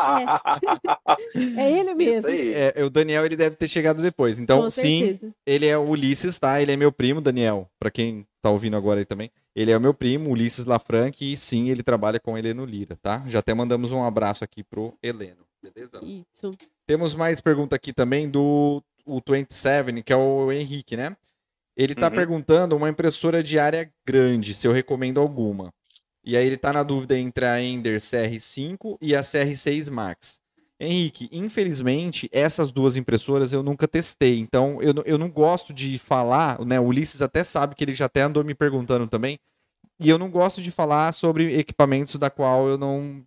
É 1.56 1.70
ele 1.78 1.90
Isso 2.04 2.28
mesmo. 2.28 2.52
É, 2.54 2.84
o 2.84 2.90
Daniel 2.90 3.24
ele 3.24 3.36
deve 3.36 3.56
ter 3.56 3.68
chegado 3.68 4.02
depois. 4.02 4.38
Então, 4.38 4.62
Com 4.62 4.70
sim, 4.70 4.98
certeza. 5.04 5.34
ele 5.46 5.66
é 5.66 5.76
o 5.76 5.82
Ulisses, 5.88 6.38
tá? 6.38 6.60
Ele 6.60 6.72
é 6.72 6.76
meu 6.76 6.92
primo, 6.92 7.20
Daniel. 7.20 7.68
Pra 7.78 7.90
quem 7.90 8.26
tá 8.42 8.50
ouvindo 8.50 8.76
agora 8.76 9.00
aí 9.00 9.04
também. 9.04 9.30
Ele 9.54 9.70
é 9.70 9.76
o 9.76 9.80
meu 9.80 9.92
primo, 9.92 10.30
Ulisses 10.30 10.64
Lafranc, 10.64 11.20
e 11.20 11.36
sim, 11.36 11.68
ele 11.70 11.82
trabalha 11.82 12.18
com 12.20 12.36
Heleno 12.38 12.64
Lira, 12.64 12.96
tá? 13.02 13.22
Já 13.26 13.40
até 13.40 13.52
mandamos 13.52 13.92
um 13.92 14.02
abraço 14.02 14.44
aqui 14.44 14.62
pro 14.62 14.94
Heleno, 15.02 15.44
beleza? 15.62 16.00
Isso. 16.02 16.54
Temos 16.86 17.14
mais 17.14 17.40
pergunta 17.40 17.76
aqui 17.76 17.92
também 17.92 18.28
do 18.28 18.82
o 19.04 19.20
27, 19.28 20.02
que 20.02 20.12
é 20.12 20.16
o 20.16 20.52
Henrique, 20.52 20.96
né? 20.96 21.16
Ele 21.76 21.94
tá 21.94 22.08
Uhum. 22.08 22.14
perguntando 22.14 22.76
uma 22.76 22.88
impressora 22.90 23.42
de 23.42 23.58
área 23.58 23.90
grande, 24.06 24.54
se 24.54 24.66
eu 24.66 24.72
recomendo 24.72 25.18
alguma. 25.18 25.72
E 26.24 26.36
aí 26.36 26.46
ele 26.46 26.56
tá 26.56 26.72
na 26.72 26.82
dúvida 26.82 27.18
entre 27.18 27.44
a 27.46 27.60
Ender 27.62 27.98
CR5 28.00 28.98
e 29.00 29.14
a 29.14 29.20
CR6 29.22 29.88
Max. 29.88 30.40
Henrique, 30.78 31.28
infelizmente, 31.32 32.28
essas 32.32 32.72
duas 32.72 32.96
impressoras 32.96 33.52
eu 33.52 33.62
nunca 33.62 33.86
testei, 33.86 34.38
então 34.38 34.80
eu, 34.80 34.94
não- 34.94 35.02
eu 35.04 35.18
não 35.18 35.28
gosto 35.30 35.74
de 35.74 35.98
falar, 35.98 36.58
né? 36.64 36.80
O 36.80 36.84
Ulisses 36.84 37.20
até 37.20 37.44
sabe 37.44 37.74
que 37.74 37.84
ele 37.84 37.94
já 37.94 38.06
até 38.06 38.22
andou 38.22 38.42
me 38.42 38.54
perguntando 38.54 39.06
também, 39.06 39.38
e 40.00 40.08
eu 40.08 40.16
não 40.18 40.30
gosto 40.30 40.62
de 40.62 40.70
falar 40.70 41.12
sobre 41.12 41.58
equipamentos 41.58 42.16
da 42.16 42.30
qual 42.30 42.68
eu 42.68 42.78
não 42.78 43.22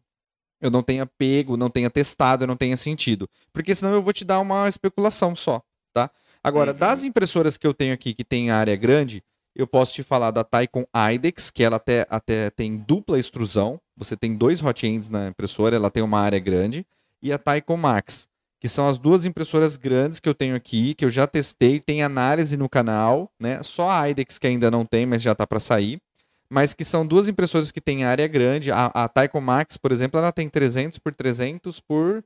eu 0.62 0.72
não 0.72 0.82
tenha 0.82 1.06
pego, 1.06 1.58
não 1.58 1.70
tenha 1.70 1.90
testado, 1.90 2.48
não 2.48 2.56
tenha 2.56 2.78
sentido. 2.78 3.30
Porque 3.52 3.76
senão 3.76 3.94
eu 3.94 4.02
vou 4.02 4.14
te 4.14 4.24
dar 4.24 4.40
uma 4.40 4.70
especulação 4.70 5.36
só, 5.36 5.62
tá? 5.94 6.10
Agora, 6.42 6.72
Uhum. 6.72 6.78
das 6.78 7.04
impressoras 7.04 7.58
que 7.58 7.68
eu 7.68 7.74
tenho 7.74 7.94
aqui 7.94 8.14
que 8.14 8.24
tem 8.24 8.50
área 8.50 8.76
grande, 8.78 9.22
eu 9.56 9.68
posso 9.68 9.94
te 9.94 10.04
falar 10.04 10.32
da 10.32 10.44
Taikon 10.44 10.86
IDEX, 11.14 11.52
que 11.52 11.64
ela 11.64 11.78
até, 11.78 12.06
até 12.10 12.50
tem 12.50 12.78
dupla 12.78 13.20
extrusão. 13.20 13.80
Você 13.96 14.18
tem 14.18 14.36
dois 14.36 14.64
hot 14.64 14.86
ends 14.86 15.10
na 15.10 15.28
impressora, 15.28 15.76
ela 15.76 15.92
tem 15.92 16.02
uma 16.02 16.20
área 16.20 16.40
grande. 16.40 16.86
E 17.22 17.32
a 17.32 17.38
Taikon 17.38 17.78
Max, 17.78 18.28
que 18.60 18.68
são 18.68 18.88
as 18.88 18.98
duas 18.98 19.26
impressoras 19.26 19.78
grandes 19.78 20.20
que 20.20 20.28
eu 20.28 20.34
tenho 20.34 20.56
aqui, 20.56 20.94
que 20.96 21.06
eu 21.06 21.10
já 21.10 21.28
testei, 21.28 21.80
tem 21.80 22.02
análise 22.02 22.58
no 22.58 22.68
canal, 22.68 23.32
né? 23.40 23.62
Só 23.62 23.90
a 23.90 24.10
IDEX 24.10 24.40
que 24.40 24.48
ainda 24.48 24.72
não 24.72 24.86
tem, 24.86 25.06
mas 25.06 25.22
já 25.22 25.36
tá 25.36 25.46
para 25.46 25.60
sair. 25.60 26.02
Mas 26.50 26.74
que 26.74 26.84
são 26.84 27.06
duas 27.06 27.28
impressoras 27.28 27.72
que 27.72 27.82
têm 27.82 28.04
área 28.04 28.28
grande. 28.28 28.72
A, 28.72 28.92
a 28.94 29.42
Max, 29.42 29.78
por 29.78 29.92
exemplo, 29.92 30.20
ela 30.20 30.32
tem 30.32 30.50
300 30.50 31.00
por 31.00 31.14
300 31.14 31.80
por 31.80 32.24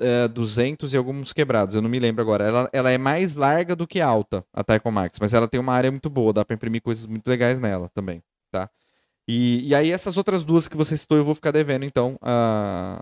é, 0.00 0.28
200 0.28 0.92
e 0.92 0.96
alguns 0.96 1.32
quebrados, 1.32 1.74
eu 1.74 1.82
não 1.82 1.88
me 1.88 1.98
lembro 1.98 2.22
agora. 2.22 2.44
Ela, 2.44 2.70
ela 2.72 2.90
é 2.90 2.98
mais 2.98 3.34
larga 3.34 3.74
do 3.76 3.86
que 3.86 4.00
alta, 4.00 4.44
a 4.52 4.62
Taikon 4.64 4.90
Max, 4.90 5.18
mas 5.20 5.34
ela 5.34 5.48
tem 5.48 5.58
uma 5.60 5.72
área 5.72 5.90
muito 5.90 6.08
boa, 6.10 6.32
dá 6.32 6.44
pra 6.44 6.54
imprimir 6.54 6.82
coisas 6.82 7.06
muito 7.06 7.26
legais 7.28 7.58
nela 7.58 7.88
também, 7.94 8.22
tá? 8.50 8.68
E, 9.30 9.68
e 9.68 9.74
aí 9.74 9.90
essas 9.92 10.16
outras 10.16 10.42
duas 10.42 10.66
que 10.68 10.76
você 10.76 10.96
citou 10.96 11.18
eu 11.18 11.24
vou 11.24 11.34
ficar 11.34 11.50
devendo, 11.50 11.84
então. 11.84 12.16
ah, 12.22 12.98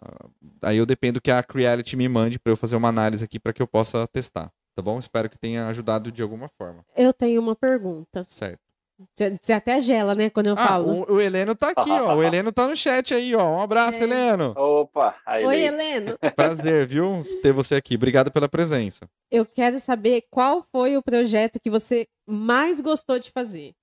aí 0.62 0.77
eu 0.77 0.85
dependo 0.86 1.20
que 1.20 1.31
a 1.31 1.40
Creality 1.43 1.97
me 1.97 2.09
mande 2.09 2.39
pra 2.39 2.52
eu 2.52 2.56
fazer 2.56 2.74
uma 2.74 2.89
análise 2.89 3.24
aqui 3.24 3.39
pra 3.39 3.52
que 3.52 3.62
eu 3.62 3.66
possa 3.68 4.09
testar, 4.09 4.51
tá 4.74 4.82
bom? 4.82 4.98
Espero 4.98 5.31
que 5.31 5.39
tenha 5.39 5.68
ajudado 5.68 6.10
de 6.10 6.23
alguma 6.23 6.48
forma, 6.48 6.85
Eu 6.97 7.12
tenho 7.12 7.40
uma 7.40 7.55
pergunta. 7.55 8.24
certo? 8.24 8.65
Você 9.43 9.52
até 9.52 9.78
gela, 9.78 10.14
né, 10.14 10.31
quando 10.31 10.47
eu 10.47 10.55
Ah, 10.55 10.66
falo. 10.68 11.05
o, 11.06 11.14
o 11.16 11.20
Heleno 11.20 11.55
tá 11.55 11.70
aqui, 11.70 11.90
ó. 11.90 12.14
O 12.16 12.23
Heleno 12.23 12.51
tá 12.51 12.66
no 12.66 12.74
chat 12.74 13.12
aí, 13.12 13.35
ó. 13.35 13.56
Um 13.56 13.60
abraço, 13.60 13.98
É. 14.01 14.05
Heleno. 14.05 14.55
Opa, 14.56 15.14
aí 15.27 15.44
Oi. 15.44 15.56
Heleno. 15.64 16.18
Prazer, 16.35 16.86
viu? 16.86 17.20
Ter 17.43 17.52
você 17.52 17.74
aqui. 17.74 17.94
Obrigado 17.97 18.31
pela 18.32 18.48
presença. 18.48 19.06
Eu 19.31 19.44
quero 19.44 19.78
saber 19.78 20.24
qual 20.31 20.62
foi 20.73 20.97
o 20.97 21.02
projeto 21.02 21.60
que 21.60 21.68
você 21.70 22.06
mais 22.27 22.81
gostou 22.81 23.18
de 23.18 23.31
fazer. 23.31 23.74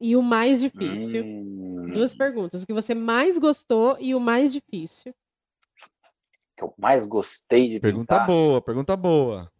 E 0.00 0.14
o 0.14 0.20
mais 0.22 0.60
difícil. 0.60 1.24
Hum, 1.24 1.90
Duas 1.94 2.14
perguntas. 2.14 2.62
O 2.62 2.66
que 2.66 2.72
você 2.74 2.94
mais 2.94 3.38
gostou 3.38 3.96
e 3.98 4.14
o 4.14 4.20
mais 4.20 4.52
difícil. 4.52 5.14
que 6.56 6.62
eu 6.64 6.74
mais 6.76 7.06
gostei 7.06 7.68
de 7.70 7.80
Pergunta 7.80 8.14
pintar. 8.14 8.26
boa, 8.26 8.60
pergunta 8.60 8.94
boa. 8.96 9.50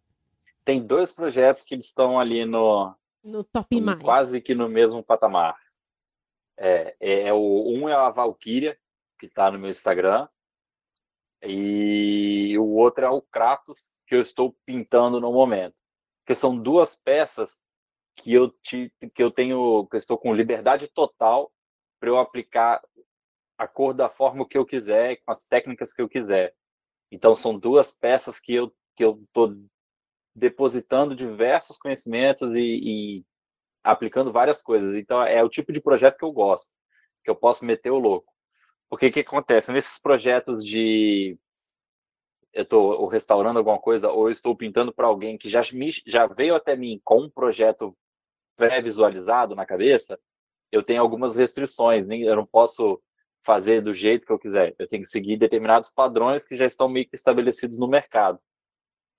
Tem 0.63 0.79
dois 0.85 1.11
projetos 1.11 1.63
que 1.63 1.73
eles 1.73 1.85
estão 1.87 2.19
ali 2.19 2.45
no 2.45 2.93
No 3.25 3.43
top 3.43 3.81
mais. 3.81 4.01
quase 4.01 4.39
que 4.39 4.53
no 4.53 4.69
mesmo 4.69 5.03
patamar. 5.03 5.57
É, 6.57 6.95
é, 6.99 7.21
é 7.23 7.33
o 7.33 7.63
um 7.67 7.89
é 7.89 7.93
a 7.93 8.09
Valkyria 8.09 8.77
que 9.19 9.25
está 9.25 9.51
no 9.51 9.59
meu 9.59 9.69
Instagram 9.69 10.27
e 11.41 12.57
o 12.57 12.75
outro 12.75 13.05
é 13.05 13.09
o 13.09 13.21
Kratos 13.21 13.93
que 14.05 14.15
eu 14.15 14.21
estou 14.21 14.55
pintando 14.65 15.19
no 15.19 15.33
momento. 15.33 15.75
Que 16.25 16.35
são 16.35 16.57
duas 16.57 16.95
peças 16.95 17.63
que 18.15 18.31
eu 18.31 18.49
te, 18.49 18.93
que 19.13 19.23
eu 19.23 19.31
tenho 19.31 19.87
que 19.87 19.95
eu 19.95 19.97
estou 19.97 20.17
com 20.17 20.33
liberdade 20.33 20.87
total 20.87 21.51
para 21.99 22.09
eu 22.09 22.19
aplicar 22.19 22.81
a 23.57 23.67
cor 23.67 23.93
da 23.93 24.09
forma 24.09 24.47
que 24.47 24.57
eu 24.57 24.65
quiser, 24.65 25.17
com 25.17 25.31
as 25.31 25.47
técnicas 25.47 25.93
que 25.93 26.01
eu 26.01 26.09
quiser. 26.09 26.55
Então 27.11 27.33
são 27.33 27.57
duas 27.57 27.91
peças 27.91 28.39
que 28.39 28.53
eu 28.53 28.73
que 28.95 29.03
eu 29.03 29.21
estou 29.23 29.55
depositando 30.35 31.15
diversos 31.15 31.77
conhecimentos 31.77 32.53
e, 32.53 32.59
e 32.59 33.25
aplicando 33.83 34.31
várias 34.31 34.61
coisas. 34.61 34.95
Então 34.95 35.21
é 35.23 35.43
o 35.43 35.49
tipo 35.49 35.71
de 35.71 35.81
projeto 35.81 36.17
que 36.17 36.25
eu 36.25 36.31
gosto, 36.31 36.73
que 37.23 37.29
eu 37.29 37.35
posso 37.35 37.63
meter 37.63 37.91
o 37.91 37.99
louco. 37.99 38.31
Porque 38.89 39.07
o 39.07 39.11
que 39.11 39.21
acontece 39.21 39.71
nesses 39.71 39.99
projetos 39.99 40.63
de 40.63 41.37
eu 42.53 42.63
estou 42.63 43.05
restaurando 43.07 43.59
alguma 43.59 43.77
coisa 43.77 44.09
ou 44.09 44.29
estou 44.29 44.55
pintando 44.55 44.93
para 44.93 45.07
alguém 45.07 45.37
que 45.37 45.49
já 45.49 45.61
me, 45.73 45.91
já 46.05 46.25
veio 46.25 46.55
até 46.55 46.75
mim 46.75 47.01
com 47.03 47.23
um 47.23 47.29
projeto 47.29 47.95
pré-visualizado 48.55 49.53
na 49.55 49.65
cabeça, 49.65 50.17
eu 50.71 50.81
tenho 50.81 51.01
algumas 51.01 51.35
restrições, 51.35 52.07
nem 52.07 52.23
eu 52.23 52.35
não 52.35 52.45
posso 52.45 53.01
fazer 53.43 53.81
do 53.81 53.93
jeito 53.93 54.25
que 54.25 54.31
eu 54.31 54.39
quiser. 54.39 54.73
Eu 54.79 54.87
tenho 54.87 55.03
que 55.03 55.09
seguir 55.09 55.37
determinados 55.37 55.89
padrões 55.89 56.47
que 56.47 56.55
já 56.55 56.65
estão 56.65 56.87
meio 56.87 57.07
que 57.07 57.15
estabelecidos 57.15 57.77
no 57.77 57.89
mercado. 57.89 58.39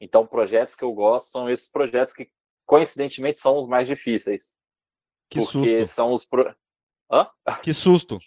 Então, 0.00 0.26
projetos 0.26 0.74
que 0.74 0.84
eu 0.84 0.92
gosto 0.92 1.28
são 1.30 1.50
esses 1.50 1.68
projetos 1.70 2.12
que 2.12 2.30
coincidentemente 2.66 3.38
são 3.38 3.58
os 3.58 3.66
mais 3.66 3.88
difíceis. 3.88 4.54
Que 5.30 5.38
porque 5.40 5.80
susto. 5.80 5.86
são 5.86 6.12
os 6.12 6.24
pro... 6.24 6.54
Hã? 7.10 7.28
Que 7.62 7.72
susto. 7.72 8.18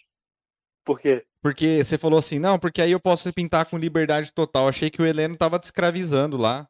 Por 0.84 0.98
quê? 0.98 1.26
Porque 1.42 1.82
você 1.84 1.96
falou 1.96 2.18
assim, 2.18 2.38
não, 2.38 2.58
porque 2.58 2.82
aí 2.82 2.90
eu 2.92 3.00
posso 3.00 3.32
pintar 3.32 3.64
com 3.66 3.78
liberdade 3.78 4.32
total. 4.32 4.68
Achei 4.68 4.90
que 4.90 5.00
o 5.00 5.06
Heleno 5.06 5.36
tava 5.36 5.58
te 5.58 5.64
escravizando 5.64 6.36
lá. 6.36 6.68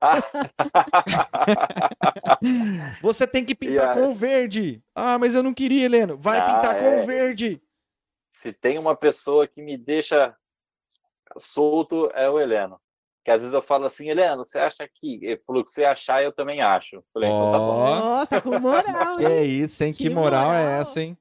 Você 3.02 3.26
tem 3.26 3.44
que 3.44 3.54
pintar 3.54 3.90
a- 3.90 3.94
com 3.94 4.14
verde. 4.14 4.82
Ah, 4.94 5.18
mas 5.18 5.34
eu 5.34 5.42
não 5.42 5.52
queria, 5.52 5.84
Heleno. 5.84 6.16
Vai 6.18 6.38
Ah, 6.38 6.54
pintar 6.54 6.78
com 6.78 6.84
é. 6.86 7.02
verde. 7.04 7.62
Se 8.32 8.52
tem 8.52 8.78
uma 8.78 8.96
pessoa 8.96 9.46
que 9.46 9.60
me 9.60 9.76
deixa 9.76 10.34
solto 11.36 12.10
é 12.14 12.30
o 12.30 12.40
Heleno. 12.40 12.80
Que 13.24 13.30
às 13.30 13.42
vezes 13.42 13.52
eu 13.54 13.60
falo 13.62 13.84
assim, 13.84 14.08
Heleno, 14.08 14.44
você 14.44 14.58
acha 14.58 14.88
que. 14.92 15.18
Ele 15.22 15.40
falou 15.46 15.62
que 15.64 15.70
você 15.70 15.84
achar, 15.84 16.22
eu 16.24 16.32
também 16.32 16.60
acho. 16.62 16.96
Eu 16.96 17.04
Falei, 17.12 17.28
então 17.28 17.52
tá 17.52 17.58
bom. 17.58 17.64
Ó. 17.64 18.20
Ó, 18.22 18.26
tá 18.26 18.40
com 18.40 18.58
moral, 18.58 19.16
Que 19.18 19.24
hein? 19.24 19.32
é 19.32 19.44
isso, 19.44 19.84
hein? 19.84 19.92
Que, 19.92 20.04
Que 20.04 20.10
moral, 20.10 20.52
é 20.52 20.62
moral. 20.64 20.80
essa, 20.82 21.02
hein? 21.02 21.16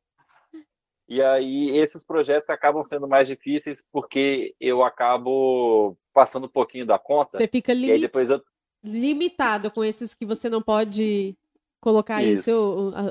E 1.07 1.21
aí, 1.23 1.75
esses 1.75 2.05
projetos 2.05 2.49
acabam 2.51 2.83
sendo 2.83 3.07
mais 3.07 3.27
difíceis 3.27 3.81
porque 3.91 4.53
eu 4.59 4.83
acabo 4.83 5.97
passando 6.13 6.45
um 6.45 6.49
pouquinho 6.49 6.85
da 6.85 6.99
conta. 6.99 7.37
Você 7.37 7.47
fica 7.47 7.71
E 7.73 7.75
aí 7.75 7.81
limi- 7.81 7.99
depois 7.99 8.29
eu. 8.29 8.41
limitado 8.83 9.71
com 9.71 9.83
esses 9.83 10.13
que 10.13 10.25
você 10.25 10.49
não 10.49 10.61
pode 10.61 11.35
colocar 11.81 12.21
Isso. 12.21 12.43
seu, 12.43 12.59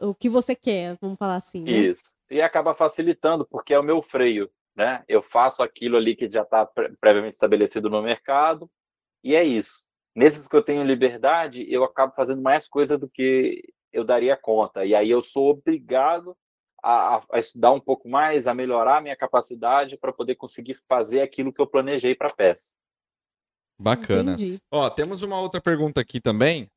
o, 0.04 0.10
o 0.10 0.14
que 0.14 0.28
você 0.28 0.54
quer, 0.54 0.96
vamos 1.00 1.18
falar 1.18 1.36
assim, 1.36 1.64
né? 1.64 1.70
Isso. 1.72 2.02
E 2.30 2.40
acaba 2.40 2.72
facilitando, 2.74 3.44
porque 3.46 3.74
é 3.74 3.78
o 3.78 3.82
meu 3.82 4.00
freio, 4.02 4.48
né? 4.76 5.02
Eu 5.08 5.22
faço 5.22 5.62
aquilo 5.62 5.96
ali 5.96 6.14
que 6.14 6.28
já 6.28 6.42
está 6.42 6.68
previamente 7.00 7.32
estabelecido 7.32 7.88
no 7.90 8.00
mercado, 8.02 8.70
e 9.22 9.34
é 9.34 9.44
isso. 9.44 9.88
Nesses 10.14 10.48
que 10.48 10.56
eu 10.56 10.62
tenho 10.62 10.82
liberdade, 10.84 11.64
eu 11.68 11.84
acabo 11.84 12.12
fazendo 12.14 12.42
mais 12.42 12.66
coisa 12.68 12.98
do 12.98 13.08
que 13.08 13.62
eu 13.92 14.04
daria 14.04 14.36
conta. 14.36 14.84
E 14.84 14.94
aí 14.94 15.08
eu 15.10 15.20
sou 15.20 15.50
obrigado 15.50 16.36
a, 16.82 17.16
a- 17.16 17.38
estudar 17.38 17.72
um 17.72 17.80
pouco 17.80 18.08
mais, 18.08 18.46
a 18.46 18.54
melhorar 18.54 18.98
a 18.98 19.00
minha 19.00 19.16
capacidade 19.16 19.96
para 19.96 20.12
poder 20.12 20.34
conseguir 20.34 20.74
fazer 20.88 21.20
aquilo 21.20 21.52
que 21.52 21.60
eu 21.60 21.66
planejei 21.66 22.14
para 22.14 22.28
a 22.28 22.34
peça. 22.34 22.74
Bacana. 23.78 24.32
Entendi. 24.32 24.60
Ó, 24.72 24.90
temos 24.90 25.22
uma 25.22 25.40
outra 25.40 25.60
pergunta 25.60 26.00
aqui 26.00 26.20
também. 26.20 26.68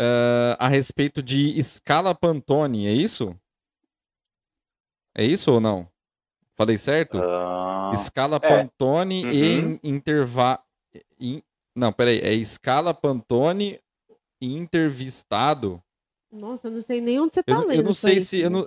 eh, 0.00 0.56
a 0.58 0.68
respeito 0.68 1.20
de 1.22 1.58
escala 1.58 2.14
Pantone, 2.14 2.86
é 2.86 2.92
isso? 2.92 3.38
É 5.14 5.24
isso 5.24 5.52
ou 5.52 5.60
não? 5.60 5.90
Falei 6.54 6.78
certo? 6.78 7.18
Ah, 7.20 7.90
escala 7.92 8.36
é. 8.36 8.48
Pantone 8.48 9.24
Uhum. 9.24 9.32
em 9.32 9.80
intervalo. 11.20 11.42
Não, 11.76 11.92
peraí. 11.92 12.18
É 12.20 12.32
escala 12.34 12.92
Pantone 12.92 13.78
intervistado. 14.42 15.82
Nossa, 16.30 16.68
eu 16.68 16.72
não 16.72 16.82
sei 16.82 17.00
nem 17.00 17.20
onde 17.20 17.34
você 17.34 17.42
tá 17.42 17.52
Eu, 17.54 17.62
eu 17.62 17.68
lendo 17.68 17.84
não 17.84 17.90
isso 17.90 18.00
sei 18.00 18.14
aí. 18.16 18.22
se. 18.22 18.40
Eu 18.40 18.50
não... 18.50 18.66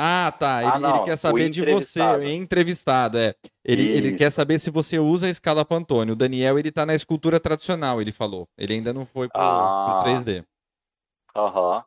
Ah, 0.00 0.32
tá. 0.36 0.56
Ah, 0.58 0.62
Ele, 0.62 0.86
ele 0.86 0.92
não, 0.98 1.04
quer 1.04 1.16
saber 1.16 1.48
de 1.48 1.60
você, 1.60 2.00
entrevistado. 2.00 2.24
entrevistado, 2.28 3.18
é. 3.18 3.34
Ele, 3.64 3.86
ele 3.88 4.12
quer 4.16 4.30
saber 4.30 4.58
se 4.58 4.70
você 4.70 4.98
usa 4.98 5.26
a 5.26 5.30
escala 5.30 5.64
Pantone. 5.64 6.10
O 6.10 6.16
Daniel, 6.16 6.58
ele 6.58 6.72
tá 6.72 6.84
na 6.84 6.94
escultura 6.94 7.38
tradicional, 7.38 8.00
ele 8.00 8.10
falou. 8.10 8.48
Ele 8.58 8.74
ainda 8.74 8.92
não 8.92 9.06
foi 9.06 9.28
pro, 9.28 9.38
pro 9.38 9.48
Ah. 9.48 10.02
3D. 10.04 10.44
Aham. 11.36 11.84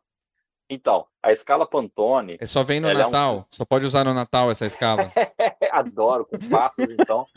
Então, 0.69 1.05
a 1.21 1.31
escala 1.31 1.67
Pantone, 1.67 2.37
É 2.39 2.45
só 2.47 2.63
vem 2.63 2.79
no 2.79 2.87
Ela 2.87 3.01
é 3.01 3.03
um 3.03 3.11
Natal. 3.11 3.45
Só 3.51 3.65
pode 3.65 3.85
usar 3.85 4.05
no 4.05 4.13
Natal 4.13 4.49
essa 4.49 4.65
escala. 4.65 5.11
adoro, 5.71 6.25
com 6.25 6.39
passos, 6.49 6.89
então. 6.89 7.27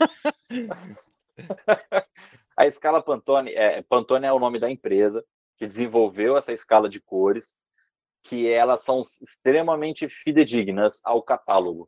A 2.57 2.65
escala 2.67 3.01
Pantone, 3.01 3.53
é, 3.53 3.81
Pantone 3.83 4.25
é 4.25 4.33
o 4.33 4.39
nome 4.39 4.59
da 4.59 4.69
empresa 4.69 5.25
que 5.57 5.67
desenvolveu 5.67 6.37
essa 6.37 6.51
escala 6.51 6.89
de 6.89 6.99
cores, 6.99 7.61
que 8.23 8.49
elas 8.49 8.81
são 8.83 9.01
extremamente 9.01 10.09
fidedignas 10.09 11.01
ao 11.05 11.23
catálogo. 11.23 11.87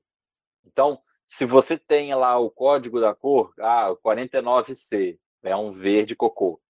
Então, 0.65 1.01
se 1.27 1.45
você 1.45 1.77
tem 1.77 2.13
lá 2.15 2.37
o 2.37 2.49
código 2.49 2.99
da 2.99 3.13
cor, 3.13 3.53
ah, 3.59 3.91
o 3.91 3.97
49C, 3.97 5.17
é 5.43 5.55
um 5.55 5.71
verde 5.71 6.15
cocô. 6.15 6.61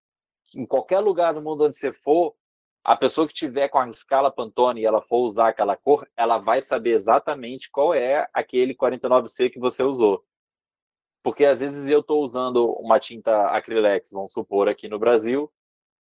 Em 0.56 0.66
qualquer 0.66 1.00
lugar 1.00 1.34
do 1.34 1.42
mundo 1.42 1.66
onde 1.66 1.76
você 1.76 1.92
for, 1.92 2.36
a 2.84 2.96
pessoa 2.96 3.28
que 3.28 3.34
tiver 3.34 3.70
com 3.70 3.78
a 3.78 3.90
escala 3.90 4.32
Pantone 4.32 4.82
e 4.82 4.86
ela 4.86 5.02
for 5.02 5.20
usar 5.20 5.50
aquela 5.50 5.76
cor, 5.76 6.08
ela 6.18 6.40
vai 6.40 6.62
saber 6.62 6.92
exatamente 6.92 7.70
qual 7.70 7.94
é 7.94 8.28
aquele 8.34 8.76
49C 8.76 9.52
que 9.52 9.60
você 9.60 9.84
usou. 9.84 10.24
Porque 11.24 11.46
às 11.46 11.60
vezes 11.60 11.88
eu 11.88 12.00
estou 12.00 12.24
usando 12.24 12.72
uma 12.80 13.00
tinta 13.00 13.50
Acrylex, 13.50 14.12
vamos 14.12 14.34
supor, 14.34 14.68
aqui 14.68 14.88
no 14.88 14.98
Brasil, 15.00 15.52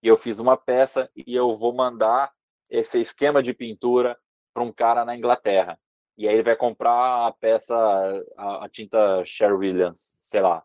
e 0.03 0.09
eu 0.09 0.17
fiz 0.17 0.39
uma 0.39 0.57
peça 0.57 1.11
e 1.15 1.35
eu 1.35 1.57
vou 1.57 1.75
mandar 1.75 2.33
esse 2.71 3.01
esquema 3.01 3.43
de 3.43 3.53
pintura 3.53 4.19
para 4.55 4.63
um 4.63 4.73
cara 4.73 5.05
na 5.05 5.17
Inglaterra. 5.17 5.79
E 6.17 6.29
aí 6.29 6.35
ele 6.35 6.43
vai 6.43 6.57
comprar 6.57 7.27
a 7.27 7.33
peça, 7.33 7.75
a, 8.37 8.65
a 8.65 8.69
tinta 8.69 9.25
Sherwin 9.25 9.69
Williams, 9.69 10.17
sei 10.19 10.41
lá, 10.41 10.63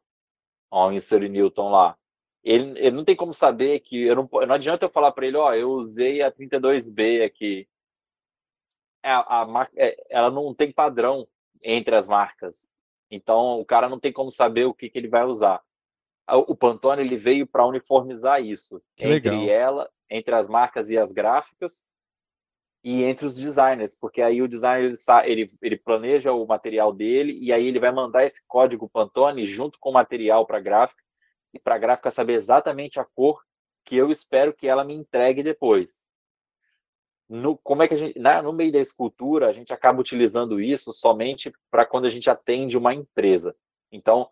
ó, 0.70 0.90
um 0.90 0.92
Insert 0.94 1.30
Newton 1.30 1.70
lá. 1.70 1.98
Ele, 2.44 2.78
ele 2.80 2.92
não 2.92 3.04
tem 3.04 3.16
como 3.16 3.34
saber 3.34 3.80
que 3.80 4.04
eu 4.04 4.16
não, 4.16 4.30
não 4.46 4.56
adianta 4.56 4.86
eu 4.86 4.90
falar 4.90 5.12
para 5.12 5.26
ele, 5.26 5.38
ó, 5.38 5.54
eu 5.54 5.72
usei 5.72 6.22
a 6.22 6.32
32B 6.32 7.26
aqui. 7.26 7.68
É, 9.04 9.12
a, 9.12 9.44
a 9.44 9.68
é, 9.76 9.96
ela 10.10 10.30
não 10.30 10.54
tem 10.54 10.72
padrão 10.72 11.28
entre 11.62 11.96
as 11.96 12.08
marcas. 12.08 12.70
Então 13.10 13.60
o 13.60 13.66
cara 13.66 13.88
não 13.90 14.00
tem 14.00 14.12
como 14.12 14.32
saber 14.32 14.66
o 14.66 14.74
que, 14.74 14.90
que 14.90 14.98
ele 14.98 15.08
vai 15.08 15.24
usar. 15.24 15.62
O 16.28 16.56
Pantone 16.56 17.02
ele 17.04 17.18
veio 17.18 17.46
para 17.46 17.68
uniformizar 17.68 18.42
isso 18.42 18.82
Que 18.96 19.06
entre 19.06 19.30
legal. 19.30 19.48
ela, 19.50 19.92
entre 20.10 20.34
as 20.34 20.50
marcas 20.50 20.90
e 20.90 20.98
as 20.98 21.14
gráficas 21.14 21.94
e 22.84 23.04
entre 23.04 23.26
os 23.26 23.36
designers, 23.36 23.98
porque 23.98 24.22
aí 24.22 24.42
o 24.42 24.48
designer 24.48 24.94
ele, 25.26 25.46
ele 25.62 25.78
planeja 25.78 26.32
o 26.34 26.46
material 26.46 26.94
dele 26.94 27.38
e 27.40 27.52
aí 27.52 27.68
ele 27.68 27.80
vai 27.80 27.92
mandar 27.92 28.26
esse 28.26 28.46
código 28.48 28.90
Pantone 28.90 29.46
junto 29.46 29.80
com 29.80 29.90
o 29.90 29.94
material 29.94 30.46
para 30.46 30.58
a 30.58 30.62
gráfica 30.62 31.04
e 31.54 31.60
para 31.60 31.76
a 31.76 31.80
gráfica 31.80 32.12
saber 32.12 32.34
exatamente 32.34 33.00
a 33.00 33.06
cor 33.06 33.42
que 33.84 33.96
eu 33.96 34.12
espero 34.12 34.54
que 34.54 34.68
ela 34.68 34.84
me 34.84 34.94
entregue 34.96 35.44
depois. 35.44 36.05
No, 37.28 37.58
como 37.58 37.82
é 37.82 37.88
que 37.88 37.94
a 37.96 37.98
gente, 37.98 38.20
na- 38.20 38.42
no 38.42 38.54
meio 38.54 38.72
da 38.72 38.80
escultura, 38.80 39.48
a 39.48 39.54
gente 39.54 39.74
acaba 39.74 40.00
utilizando 40.00 40.62
isso 40.62 40.92
somente 40.94 41.52
para 41.72 41.86
quando 41.86 42.06
a 42.06 42.10
gente 42.10 42.30
atende 42.30 42.78
uma 42.78 42.94
empresa. 42.94 43.56
Então, 43.92 44.30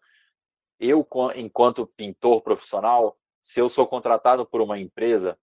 eu, 0.79 1.07
enquanto 1.35 1.87
pintor 1.87 2.41
profissional, 2.41 3.17
se 3.41 3.59
eu 3.59 3.69
sou 3.69 3.87
contratado 3.87 4.45
por 4.45 4.61
uma 4.61 4.79
empresa, 4.79 5.37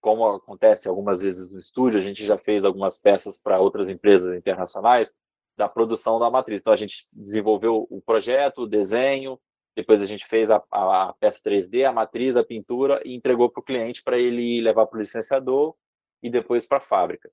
como 0.00 0.26
acontece 0.26 0.88
algumas 0.88 1.22
vezes 1.22 1.50
no 1.50 1.58
estúdio, 1.58 1.98
a 1.98 2.02
gente 2.02 2.24
já 2.24 2.36
fez 2.38 2.64
algumas 2.64 2.98
peças 3.00 3.40
para 3.40 3.60
outras 3.60 3.88
empresas 3.88 4.34
internacionais 4.36 5.14
da 5.56 5.68
produção 5.68 6.18
da 6.18 6.30
matriz. 6.30 6.60
Então 6.60 6.72
a 6.72 6.76
gente 6.76 7.06
desenvolveu 7.14 7.86
o 7.90 8.00
projeto, 8.00 8.62
o 8.62 8.66
desenho, 8.66 9.38
depois 9.76 10.02
a 10.02 10.06
gente 10.06 10.26
fez 10.26 10.50
a, 10.50 10.62
a 10.70 11.14
peça 11.18 11.40
3D, 11.42 11.84
a 11.84 11.92
matriz, 11.92 12.36
a 12.36 12.44
pintura 12.44 13.00
e 13.04 13.14
entregou 13.14 13.48
para 13.50 13.60
o 13.60 13.64
cliente 13.64 14.02
para 14.02 14.18
ele 14.18 14.60
levar 14.60 14.86
para 14.86 14.98
o 14.98 15.00
licenciador 15.00 15.74
e 16.22 16.30
depois 16.30 16.66
para 16.66 16.78
a 16.78 16.80
fábrica. 16.80 17.30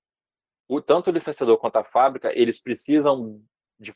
O, 0.67 0.81
tanto 0.81 1.09
o 1.09 1.13
licenciador 1.13 1.57
quanto 1.57 1.77
a 1.77 1.83
fábrica, 1.83 2.31
eles 2.33 2.61
precisam 2.61 3.41
de 3.79 3.93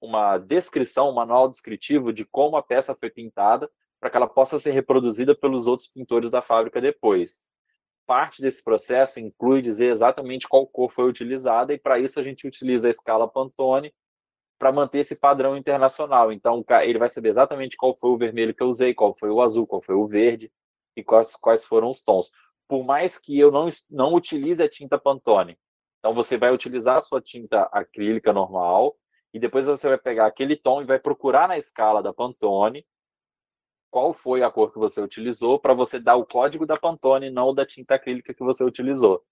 uma 0.00 0.38
descrição, 0.38 1.10
um 1.10 1.14
manual 1.14 1.48
descritivo 1.48 2.12
de 2.12 2.24
como 2.24 2.56
a 2.56 2.62
peça 2.62 2.94
foi 2.94 3.10
pintada 3.10 3.70
para 3.98 4.10
que 4.10 4.16
ela 4.16 4.28
possa 4.28 4.58
ser 4.58 4.72
reproduzida 4.72 5.34
pelos 5.34 5.66
outros 5.66 5.88
pintores 5.88 6.30
da 6.30 6.42
fábrica 6.42 6.80
depois. 6.80 7.44
Parte 8.06 8.42
desse 8.42 8.62
processo 8.62 9.18
inclui 9.18 9.62
dizer 9.62 9.90
exatamente 9.90 10.46
qual 10.46 10.66
cor 10.66 10.90
foi 10.90 11.08
utilizada 11.08 11.72
e 11.72 11.78
para 11.78 11.98
isso 11.98 12.20
a 12.20 12.22
gente 12.22 12.46
utiliza 12.46 12.86
a 12.86 12.90
escala 12.90 13.26
Pantone 13.26 13.94
para 14.58 14.70
manter 14.70 14.98
esse 14.98 15.16
padrão 15.16 15.56
internacional. 15.56 16.30
Então 16.30 16.62
ele 16.82 16.98
vai 16.98 17.08
saber 17.08 17.30
exatamente 17.30 17.78
qual 17.78 17.96
foi 17.98 18.10
o 18.10 18.18
vermelho 18.18 18.54
que 18.54 18.62
eu 18.62 18.68
usei, 18.68 18.92
qual 18.92 19.14
foi 19.16 19.30
o 19.30 19.40
azul, 19.40 19.66
qual 19.66 19.80
foi 19.80 19.94
o 19.94 20.06
verde 20.06 20.52
e 20.94 21.02
quais, 21.02 21.34
quais 21.34 21.64
foram 21.64 21.88
os 21.88 22.02
tons. 22.02 22.30
Por 22.68 22.84
mais 22.84 23.18
que 23.18 23.38
eu 23.38 23.50
não, 23.50 23.68
não 23.90 24.14
utilize 24.14 24.62
a 24.62 24.68
tinta 24.68 24.98
Pantone, 24.98 25.58
então 25.98 26.14
você 26.14 26.36
vai 26.36 26.52
utilizar 26.52 26.96
a 26.96 27.00
sua 27.00 27.20
tinta 27.20 27.62
acrílica 27.72 28.32
normal 28.32 28.96
e 29.32 29.38
depois 29.38 29.66
você 29.66 29.88
vai 29.88 29.98
pegar 29.98 30.26
aquele 30.26 30.56
tom 30.56 30.82
e 30.82 30.84
vai 30.84 30.98
procurar 30.98 31.48
na 31.48 31.58
escala 31.58 32.02
da 32.02 32.12
Pantone 32.12 32.86
qual 33.90 34.12
foi 34.12 34.42
a 34.42 34.50
cor 34.50 34.72
que 34.72 34.78
você 34.78 35.00
utilizou 35.00 35.58
para 35.58 35.72
você 35.72 36.00
dar 36.00 36.16
o 36.16 36.26
código 36.26 36.66
da 36.66 36.76
Pantone, 36.76 37.30
não 37.30 37.54
da 37.54 37.64
tinta 37.64 37.94
acrílica 37.94 38.34
que 38.34 38.42
você 38.42 38.64
utilizou. 38.64 39.24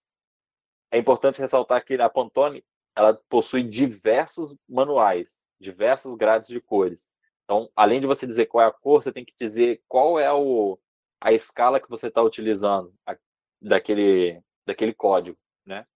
É 0.91 0.99
importante 0.99 1.41
ressaltar 1.41 1.85
que 1.85 1.95
a 1.95 2.09
Pantone 2.09 2.65
ela 2.95 3.15
possui 3.29 3.63
diversos 3.63 4.57
manuais, 4.69 5.43
diversos 5.59 6.15
grades 6.15 6.49
de 6.49 6.61
cores. 6.61 7.13
Então, 7.45 7.69
além 7.75 8.01
de 8.01 8.07
você 8.07 8.27
dizer 8.27 8.47
qual 8.47 8.65
é 8.65 8.69
a 8.69 8.73
cor, 8.73 9.03
você 9.03 9.13
tem 9.13 9.25
que 9.25 9.35
dizer 9.37 9.83
qual 9.89 10.19
é 10.19 10.33
o, 10.33 10.79
a 11.23 11.33
escala 11.33 11.81
que 11.81 11.89
você 11.89 12.09
está 12.09 12.21
utilizando 12.21 12.93
a, 13.07 13.17
daquele, 13.61 14.43
daquele 14.67 14.93
código, 14.93 15.39
né? 15.65 15.87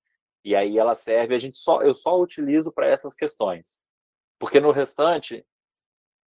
E 0.45 0.55
aí 0.55 0.79
ela 0.79 0.95
serve, 0.95 1.35
a 1.35 1.39
gente 1.39 1.57
só, 1.57 1.83
eu 1.83 1.93
só 1.93 2.19
utilizo 2.21 2.73
para 2.73 2.87
essas 2.87 3.15
questões. 3.17 3.83
Porque 4.39 4.61
no 4.61 4.71
restante, 4.71 5.45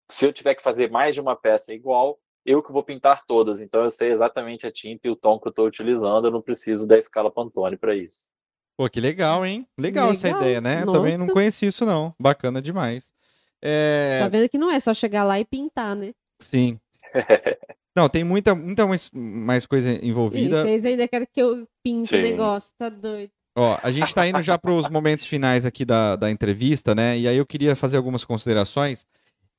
se 0.09 0.25
eu 0.25 0.33
tiver 0.33 0.55
que 0.55 0.63
fazer 0.63 0.89
mais 0.89 1.13
de 1.13 1.21
uma 1.21 1.35
peça 1.35 1.73
igual, 1.73 2.19
eu 2.43 2.63
que 2.63 2.71
vou 2.71 2.83
pintar 2.83 3.23
todas, 3.27 3.59
então 3.59 3.83
eu 3.83 3.91
sei 3.91 4.11
exatamente 4.11 4.65
a 4.65 4.71
tinta 4.71 5.07
e 5.07 5.11
o 5.11 5.15
tom 5.15 5.39
que 5.39 5.47
eu 5.47 5.51
estou 5.51 5.67
utilizando, 5.67 6.25
eu 6.25 6.31
não 6.31 6.41
preciso 6.41 6.87
da 6.87 6.97
escala 6.97 7.29
Pantone 7.29 7.77
para 7.77 7.95
isso. 7.95 8.29
Pô, 8.75 8.89
que 8.89 8.99
legal, 8.99 9.45
hein? 9.45 9.67
Legal, 9.79 10.07
legal. 10.07 10.11
essa 10.11 10.29
ideia, 10.29 10.59
né? 10.59 10.85
Nossa. 10.85 10.97
Também 10.97 11.17
não 11.17 11.27
conheci 11.27 11.67
isso, 11.67 11.85
não. 11.85 12.15
Bacana 12.19 12.61
demais. 12.61 13.13
É... 13.61 14.13
Você 14.13 14.19
tá 14.23 14.29
vendo 14.29 14.49
que 14.49 14.57
não 14.57 14.71
é 14.71 14.79
só 14.79 14.93
chegar 14.93 15.23
lá 15.23 15.39
e 15.39 15.45
pintar, 15.45 15.95
né? 15.95 16.13
Sim. 16.41 16.79
não, 17.97 18.07
tem 18.07 18.23
muita, 18.23 18.53
muita 18.53 18.85
mais, 18.85 19.09
mais 19.11 19.65
coisa 19.65 19.89
envolvida. 20.05 20.61
Vocês 20.63 20.85
ainda 20.85 21.07
querem 21.07 21.27
que 21.33 21.41
eu 21.41 21.67
pinte 21.83 22.15
o 22.15 22.21
negócio, 22.21 22.71
tá 22.77 22.89
doido. 22.89 23.31
Ó, 23.57 23.75
a 23.81 23.91
gente 23.91 24.13
tá 24.13 24.27
indo 24.27 24.39
já 24.43 24.55
para 24.59 24.71
os 24.71 24.87
momentos 24.87 25.25
finais 25.25 25.65
aqui 25.65 25.83
da, 25.83 26.15
da 26.15 26.29
entrevista, 26.29 26.93
né? 26.93 27.17
E 27.17 27.27
aí 27.27 27.35
eu 27.35 27.45
queria 27.45 27.75
fazer 27.75 27.97
algumas 27.97 28.23
considerações. 28.23 29.03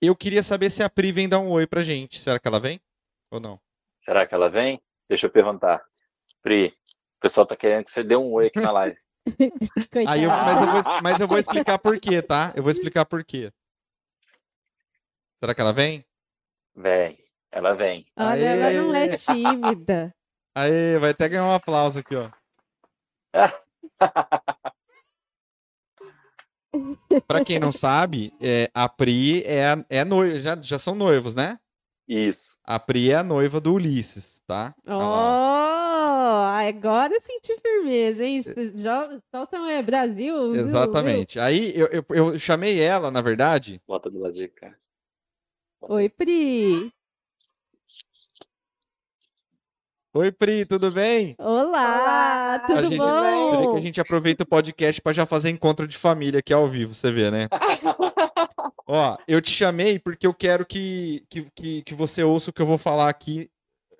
Eu 0.00 0.14
queria 0.14 0.40
saber 0.40 0.70
se 0.70 0.84
a 0.84 0.88
Pri 0.88 1.10
vem 1.10 1.28
dar 1.28 1.40
um 1.40 1.50
oi 1.50 1.66
pra 1.66 1.82
gente. 1.82 2.20
Será 2.20 2.38
que 2.38 2.46
ela 2.46 2.60
vem? 2.60 2.80
Ou 3.28 3.40
não? 3.40 3.58
Será 3.98 4.24
que 4.24 4.32
ela 4.32 4.48
vem? 4.48 4.80
Deixa 5.08 5.26
eu 5.26 5.30
perguntar. 5.30 5.82
Pri, 6.40 6.68
o 6.68 7.20
pessoal 7.20 7.44
tá 7.44 7.56
querendo 7.56 7.86
que 7.86 7.90
você 7.90 8.04
dê 8.04 8.14
um 8.14 8.32
oi 8.34 8.46
aqui 8.46 8.60
na 8.60 8.70
live. 8.70 8.96
Aí 10.06 10.22
eu, 10.22 10.30
mas, 10.30 10.60
eu 10.60 10.72
vou, 10.72 11.02
mas 11.02 11.20
eu 11.20 11.26
vou 11.26 11.38
explicar 11.38 11.76
por 11.80 11.98
quê, 11.98 12.22
tá? 12.22 12.52
Eu 12.54 12.62
vou 12.62 12.70
explicar 12.70 13.04
por 13.04 13.24
quê. 13.24 13.52
Será 15.40 15.52
que 15.52 15.60
ela 15.60 15.72
vem? 15.72 16.04
Vem, 16.76 17.18
ela 17.50 17.74
vem. 17.74 18.04
Olha, 18.16 18.44
ela 18.44 18.82
não 18.82 18.94
é 18.94 19.16
tímida. 19.16 20.14
Aê, 20.54 20.98
vai 20.98 21.10
até 21.10 21.28
ganhar 21.28 21.44
um 21.44 21.54
aplauso 21.54 22.00
aqui, 22.00 22.16
ó. 22.16 22.30
Pra 27.26 27.44
quem 27.44 27.58
não 27.58 27.72
sabe, 27.72 28.32
é, 28.40 28.70
a 28.74 28.88
Pri 28.88 29.42
é, 29.44 29.74
é 29.88 30.04
noiva, 30.04 30.38
já, 30.38 30.56
já 30.60 30.78
são 30.78 30.94
noivos, 30.94 31.34
né? 31.34 31.58
Isso. 32.06 32.58
A 32.64 32.78
Pri 32.78 33.10
é 33.10 33.16
a 33.16 33.24
noiva 33.24 33.60
do 33.60 33.74
Ulisses, 33.74 34.40
tá? 34.46 34.74
Oh, 34.86 34.90
agora 34.90 37.12
eu 37.12 37.20
senti 37.20 37.54
firmeza, 37.60 38.24
hein? 38.24 38.40
Já, 38.74 39.20
solta 39.34 39.58
é 39.70 39.82
Brasil. 39.82 40.54
Exatamente. 40.54 41.34
Viu? 41.34 41.42
Aí 41.42 41.78
eu, 41.78 41.86
eu, 41.88 42.04
eu, 42.10 42.38
chamei 42.38 42.80
ela, 42.80 43.10
na 43.10 43.20
verdade. 43.20 43.82
Bota 43.86 44.08
do 44.10 44.20
lado 44.20 44.32
de 44.32 44.48
cá. 44.48 44.74
Oi, 45.82 46.08
Pri. 46.08 46.90
Oi, 50.18 50.32
Pri, 50.32 50.66
tudo 50.66 50.90
bem? 50.90 51.36
Olá, 51.38 52.58
tudo 52.66 52.82
gente, 52.82 52.96
bom? 52.96 53.44
Você 53.44 53.56
vê 53.56 53.66
que 53.68 53.78
a 53.78 53.80
gente 53.80 54.00
aproveita 54.00 54.42
o 54.42 54.46
podcast 54.48 55.00
para 55.00 55.12
já 55.12 55.24
fazer 55.24 55.48
encontro 55.48 55.86
de 55.86 55.96
família 55.96 56.40
aqui 56.40 56.52
ao 56.52 56.66
vivo, 56.66 56.92
você 56.92 57.12
vê, 57.12 57.30
né? 57.30 57.46
Ó, 58.84 59.16
eu 59.28 59.40
te 59.40 59.52
chamei 59.52 59.96
porque 59.96 60.26
eu 60.26 60.34
quero 60.34 60.66
que, 60.66 61.24
que, 61.30 61.48
que, 61.54 61.82
que 61.82 61.94
você 61.94 62.24
ouça 62.24 62.50
o 62.50 62.52
que 62.52 62.60
eu 62.60 62.66
vou 62.66 62.76
falar 62.76 63.08
aqui 63.08 63.48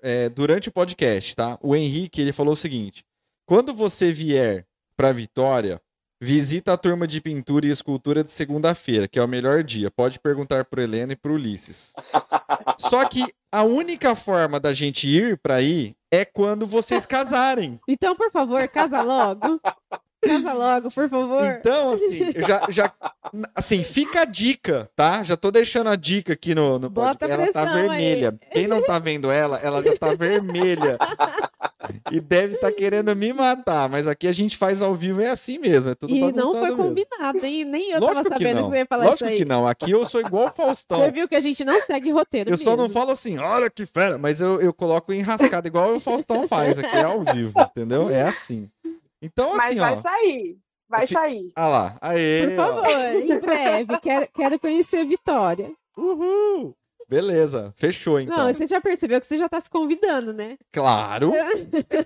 é, 0.03 0.29
durante 0.29 0.69
o 0.69 0.73
podcast, 0.73 1.37
tá? 1.37 1.57
O 1.63 1.77
Henrique, 1.77 2.21
ele 2.21 2.33
falou 2.33 2.55
o 2.55 2.57
seguinte: 2.57 3.05
quando 3.47 3.73
você 3.73 4.11
vier 4.11 4.67
para 4.97 5.13
Vitória, 5.13 5.81
visita 6.21 6.73
a 6.73 6.77
turma 6.77 7.07
de 7.07 7.21
pintura 7.21 7.67
e 7.67 7.71
escultura 7.71 8.25
de 8.25 8.31
segunda-feira, 8.31 9.07
que 9.07 9.19
é 9.19 9.23
o 9.23 9.29
melhor 9.29 9.63
dia. 9.63 9.91
Pode 9.91 10.19
perguntar 10.19 10.65
pro 10.65 10.83
Helena 10.83 11.13
e 11.13 11.17
pro 11.17 11.35
Ulisses. 11.35 11.95
Só 12.77 13.05
que 13.07 13.25
a 13.53 13.63
única 13.63 14.15
forma 14.15 14.59
da 14.59 14.73
gente 14.73 15.09
ir 15.09 15.39
para 15.39 15.57
aí 15.57 15.95
é 16.11 16.25
quando 16.25 16.67
vocês 16.67 17.07
casarem. 17.07 17.79
Então, 17.89 18.17
por 18.17 18.31
favor, 18.31 18.67
casa 18.69 19.03
logo. 19.03 19.61
Casa 20.21 20.53
logo, 20.53 20.91
por 20.91 21.09
favor. 21.09 21.45
Então, 21.61 21.91
assim, 21.91 22.31
eu 22.35 22.47
já, 22.47 22.67
já. 22.69 22.93
Assim, 23.55 23.85
fica 23.85 24.23
a 24.23 24.25
dica, 24.25 24.91
tá? 24.97 25.23
Já 25.23 25.37
tô 25.37 25.51
deixando 25.51 25.89
a 25.89 25.97
dica 25.97 26.33
aqui 26.33 26.55
no, 26.55 26.79
no 26.79 26.91
Bota 26.91 27.29
podcast. 27.29 27.57
Ela 27.57 27.67
tá 27.67 27.73
vermelha. 27.73 28.39
Aí. 28.43 28.51
Quem 28.53 28.67
não 28.67 28.83
tá 28.83 28.99
vendo 28.99 29.31
ela, 29.31 29.59
ela 29.63 29.83
já 29.83 29.97
tá 29.97 30.15
vermelha. 30.15 30.99
e 32.11 32.21
deve 32.21 32.55
estar 32.55 32.71
tá 32.71 32.73
querendo 32.73 33.15
me 33.15 33.33
matar. 33.33 33.89
Mas 33.89 34.07
aqui 34.07 34.27
a 34.27 34.33
gente 34.33 34.57
faz 34.57 34.83
ao 34.83 34.95
vivo, 34.95 35.21
é 35.21 35.31
assim 35.31 35.59
mesmo. 35.59 35.91
É 35.91 35.95
tudo 35.95 36.15
E 36.15 36.33
não 36.33 36.53
foi 36.53 36.75
combinado, 36.75 37.45
hein? 37.45 37.65
Nem 37.65 37.93
eu 37.93 38.01
Lógico 38.01 38.25
tava 38.25 38.29
sabendo 38.35 38.57
que, 38.57 38.65
que, 38.65 38.71
você 38.71 38.79
ia 38.79 38.87
falar 38.87 39.05
Lógico 39.05 39.25
isso 39.25 39.33
aí. 39.33 39.39
que 39.39 39.45
não. 39.45 39.69
Aqui 39.69 39.91
eu 39.91 40.05
sou 40.05 40.21
igual 40.21 40.49
o 40.49 40.51
Faustão. 40.51 40.99
Você 40.99 41.11
viu 41.13 41.29
que 41.29 41.37
a 41.37 41.41
gente 41.41 41.65
não 41.65 41.79
segue 41.81 42.11
roteiro. 42.11 42.51
Eu 42.51 42.53
mesmo. 42.53 42.65
só 42.65 42.77
não 42.77 42.89
falo 42.89 43.13
assim, 43.13 43.39
olha 43.39 43.71
que 43.71 43.87
fera, 43.87 44.19
mas 44.19 44.41
eu, 44.41 44.61
eu 44.61 44.73
coloco 44.73 45.13
enrascado, 45.13 45.69
igual 45.69 45.95
o 45.95 46.01
Faustão 46.01 46.49
faz. 46.49 46.79
Aqui 46.79 46.97
é 46.97 47.05
ao 47.05 47.21
vivo, 47.23 47.53
entendeu? 47.61 48.11
É 48.11 48.23
assim. 48.23 48.69
Então, 49.21 49.57
Mas 49.57 49.67
assim, 49.71 49.79
vai 49.81 49.95
ó. 49.95 50.01
sair. 50.01 50.59
Vai 50.89 51.07
Fi- 51.07 51.15
sair. 51.15 51.53
Ah 51.57 51.69
lá. 51.69 51.99
Aê, 52.01 52.47
Por 52.49 52.57
favor, 52.57 52.89
em 52.91 53.39
breve. 53.39 53.99
Quero, 54.01 54.29
quero 54.35 54.59
conhecer 54.59 55.05
Vitória. 55.05 55.71
ó. 55.97 56.01
Uhul. 56.01 56.75
Beleza. 57.09 57.73
Fechou, 57.79 58.21
então. 58.21 58.37
Não, 58.37 58.53
você 58.53 58.67
já 58.67 58.81
percebeu 58.83 59.19
que 59.19 59.27
você 59.27 59.39
já 59.39 59.49
tá 59.49 59.59
se 59.61 59.71
convidando, 59.71 60.33
né? 60.35 60.57
Claro. 60.71 61.33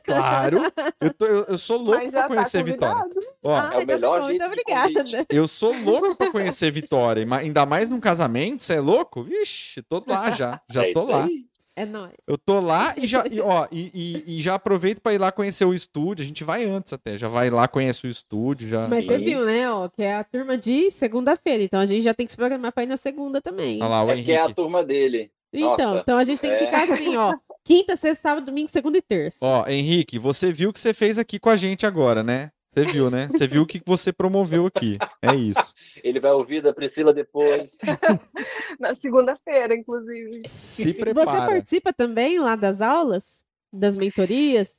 claro. 0.05 0.63
Eu, 1.01 1.13
tô- 1.13 1.27
eu- 1.27 1.45
eu 1.45 1.59
sou 1.59 1.77
louco 1.79 2.03
Mas 2.03 2.13
pra 2.13 2.23
tá 2.23 2.29
conhecer 2.29 2.63
Vitória. 2.63 3.03
convidado. 3.03 3.27
Ó, 3.43 3.55
ah, 3.55 3.71
é 3.75 3.79
o 3.79 3.83
então 3.83 3.97
melhor 3.97 4.15
tá 4.15 4.21
bom, 4.21 4.27
jeito 4.29 4.47
muito 4.47 4.65
de 4.67 4.79
obrigada. 4.81 5.27
eu 5.29 5.49
sou 5.49 5.75
louco 5.83 6.15
pra 6.17 6.31
conhecer 6.31 6.71
Vitória. 6.71 7.27
Ainda 7.37 7.67
mais 7.67 7.91
num 7.91 7.99
casamento, 8.01 8.63
você 8.63 8.75
é 8.75 8.81
louco? 8.81 9.25
Vixe, 9.25 9.83
tô 9.83 10.03
lá 10.07 10.31
já. 10.31 10.61
Já 10.71 10.87
É 10.87 10.93
tô 10.93 11.05
lá. 11.07 11.25
aí. 11.25 11.47
É 11.75 11.87
nóis. 11.87 12.13
Eu 12.29 12.37
tô 12.37 12.61
lá 12.61 12.95
e 12.99 13.07
já, 13.07 13.25
e, 13.31 13.41
ó, 13.41 13.67
e, 13.73 13.91
e- 14.27 14.39
e 14.39 14.43
já 14.43 14.55
aproveito 14.57 15.01
pra 15.01 15.15
ir 15.15 15.19
lá 15.19 15.33
conhecer 15.33 15.65
o 15.65 15.73
estúdio. 15.73 16.23
A 16.23 16.27
gente 16.27 16.45
vai 16.45 16.65
antes 16.65 16.93
até, 16.93 17.17
já 17.17 17.29
vai 17.29 17.49
lá, 17.49 17.67
conhece 17.67 18.07
o 18.07 18.11
estúdio, 18.11 18.69
já. 18.69 18.87
Mas 18.89 19.07
você 19.07 19.19
viu, 19.19 19.45
né, 19.47 19.71
ó, 19.71 19.89
que 19.89 20.03
é 20.03 20.17
a 20.17 20.23
turma 20.25 20.59
de 20.59 20.91
segunda-feira. 20.91 21.63
Então 21.63 21.81
a 21.81 21.87
gente 21.87 22.03
já 22.03 22.13
tem 22.13 22.27
que 22.27 22.33
se 22.33 22.37
programar 22.37 22.73
pra 22.73 22.83
ir 22.83 22.87
na 22.87 22.99
segunda 22.99 23.41
também. 23.41 23.79
Olha 23.81 23.89
lá, 23.89 24.05
o 24.05 24.11
É 24.11 24.17
porque 24.17 24.33
é 24.33 24.37
a 24.37 24.41
Henrique. 24.41 24.55
turma 24.55 24.85
dele. 24.85 25.31
Então, 25.55 25.71
Nossa, 25.71 25.99
então 26.01 26.19
a 26.19 26.25
gente 26.25 26.41
tem 26.41 26.51
que 26.51 26.57
é. 26.57 26.65
ficar 26.67 26.93
assim, 26.93 27.17
ó. 27.17 27.35
Quinta, 27.65 27.95
sexta, 27.97 28.23
sábado, 28.23 28.47
domingo, 28.47 28.69
segunda 28.69 28.99
e 28.99 29.03
terça. 29.03 29.39
Ó, 29.45 29.67
Henrique, 29.69 30.19
você 30.19 30.53
viu 30.53 30.71
o 30.71 30.73
que 30.73 30.81
você 30.81 30.93
fez 30.93 31.19
aqui 31.19 31.39
com 31.39 31.49
a 31.51 31.57
gente 31.57 31.87
agora, 31.87 32.23
né? 32.23 32.51
Você 32.73 32.87
viu, 32.87 33.11
né? 33.11 33.29
Você 33.31 33.47
viu 33.47 33.63
o 33.63 33.67
que 33.67 33.83
você 33.85 34.11
promoveu 34.11 34.65
aqui. 34.65 34.97
É 35.21 35.35
isso. 35.35 35.75
Ele 36.03 36.19
vai 36.19 36.33
ouvir 36.33 36.63
da 36.63 36.73
Priscila 36.73 37.13
depois. 37.13 37.77
Na 38.81 38.95
segunda-feira, 38.95 39.75
inclusive. 39.75 40.49
Se 40.49 40.85
Você 40.85 40.95
prepara. 40.95 41.47
participa 41.47 41.93
também 41.93 42.39
lá 42.39 42.57
das 42.57 42.81
aulas? 42.81 43.45
Das 43.71 43.95
mentorias? 43.95 44.75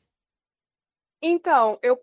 Então, 1.21 1.77
eu 1.83 1.95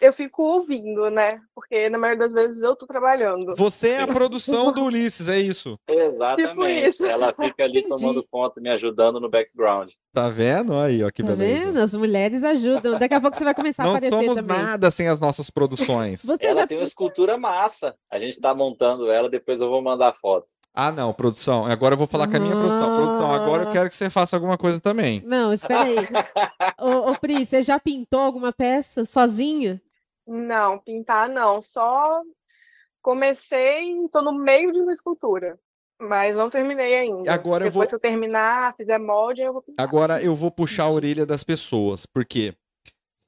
eu 0.00 0.12
fico 0.12 0.42
ouvindo, 0.42 1.08
né? 1.10 1.38
Porque 1.54 1.88
na 1.88 1.98
maioria 1.98 2.24
das 2.24 2.32
vezes 2.32 2.62
eu 2.62 2.74
tô 2.76 2.86
trabalhando. 2.86 3.54
Você 3.56 3.90
é 3.90 4.02
a 4.02 4.06
produção 4.06 4.72
do 4.72 4.84
Ulisses, 4.84 5.28
é 5.28 5.38
isso. 5.38 5.78
Exatamente. 5.88 6.88
isso. 6.88 7.04
Ela 7.06 7.32
fica 7.32 7.64
ali 7.64 7.80
Entendi. 7.80 7.88
tomando 8.02 8.26
conta, 8.30 8.60
me 8.60 8.70
ajudando 8.70 9.20
no 9.20 9.28
background. 9.30 9.90
Tá 10.12 10.28
vendo? 10.28 10.74
Aí, 10.76 11.02
ó, 11.02 11.10
que 11.10 11.22
Tá 11.22 11.34
beleza. 11.34 11.66
vendo? 11.66 11.78
As 11.78 11.94
mulheres 11.94 12.44
ajudam. 12.44 12.98
Daqui 12.98 13.14
a 13.14 13.20
pouco 13.20 13.36
você 13.36 13.44
vai 13.44 13.54
começar 13.54 13.82
a 13.82 13.86
Não 13.86 13.96
aparecer 13.96 14.24
somos 14.24 14.34
também. 14.34 14.62
nada 14.62 14.90
sem 14.90 15.08
as 15.08 15.20
nossas 15.20 15.50
produções. 15.50 16.22
Você 16.24 16.44
Ela 16.46 16.60
já 16.62 16.66
tem 16.66 16.78
uma 16.78 16.84
escultura 16.84 17.36
massa. 17.36 17.94
A 18.10 18.18
gente 18.18 18.40
tá 18.40 18.54
montando 18.54 19.10
ela, 19.10 19.28
depois 19.28 19.60
eu 19.60 19.68
vou 19.68 19.82
mandar 19.82 20.12
foto. 20.12 20.46
Ah, 20.72 20.90
não, 20.90 21.12
produção. 21.12 21.66
Agora 21.66 21.94
eu 21.94 21.98
vou 21.98 22.06
falar 22.06 22.26
com 22.28 22.36
a 22.36 22.40
minha 22.40 22.54
produção. 22.54 22.96
Produção, 22.96 23.32
agora 23.32 23.64
eu 23.64 23.72
quero 23.72 23.88
que 23.88 23.94
você 23.94 24.10
faça 24.10 24.36
alguma 24.36 24.58
coisa 24.58 24.80
também. 24.80 25.22
Não, 25.24 25.52
espera 25.52 25.82
aí. 25.84 25.96
ô, 26.80 27.10
ô, 27.12 27.16
Pri, 27.18 27.44
você 27.44 27.62
já 27.62 27.78
pintou 27.78 28.18
alguma 28.20 28.52
peça 28.52 29.04
sozinha? 29.04 29.80
Não, 30.26 30.78
pintar 30.78 31.28
não. 31.28 31.60
Só 31.62 32.22
comecei, 33.02 33.94
tô 34.10 34.22
no 34.22 34.32
meio 34.32 34.72
de 34.72 34.80
uma 34.80 34.92
escultura. 34.92 35.58
Mas 36.00 36.36
não 36.36 36.50
terminei 36.50 36.94
ainda. 36.96 37.32
Agora 37.32 37.64
eu 37.64 37.68
Depois 37.70 37.74
vou- 37.74 37.86
que 37.88 37.94
eu 37.94 38.10
terminar, 38.10 38.74
fizer 38.76 38.98
molde, 38.98 39.42
eu 39.42 39.52
vou 39.52 39.62
pintar. 39.62 39.86
Agora 39.86 40.22
eu 40.22 40.34
vou 40.34 40.50
puxar 40.50 40.84
a 40.84 40.90
orelha 40.90 41.24
das 41.24 41.44
pessoas, 41.44 42.04
porque 42.04 42.52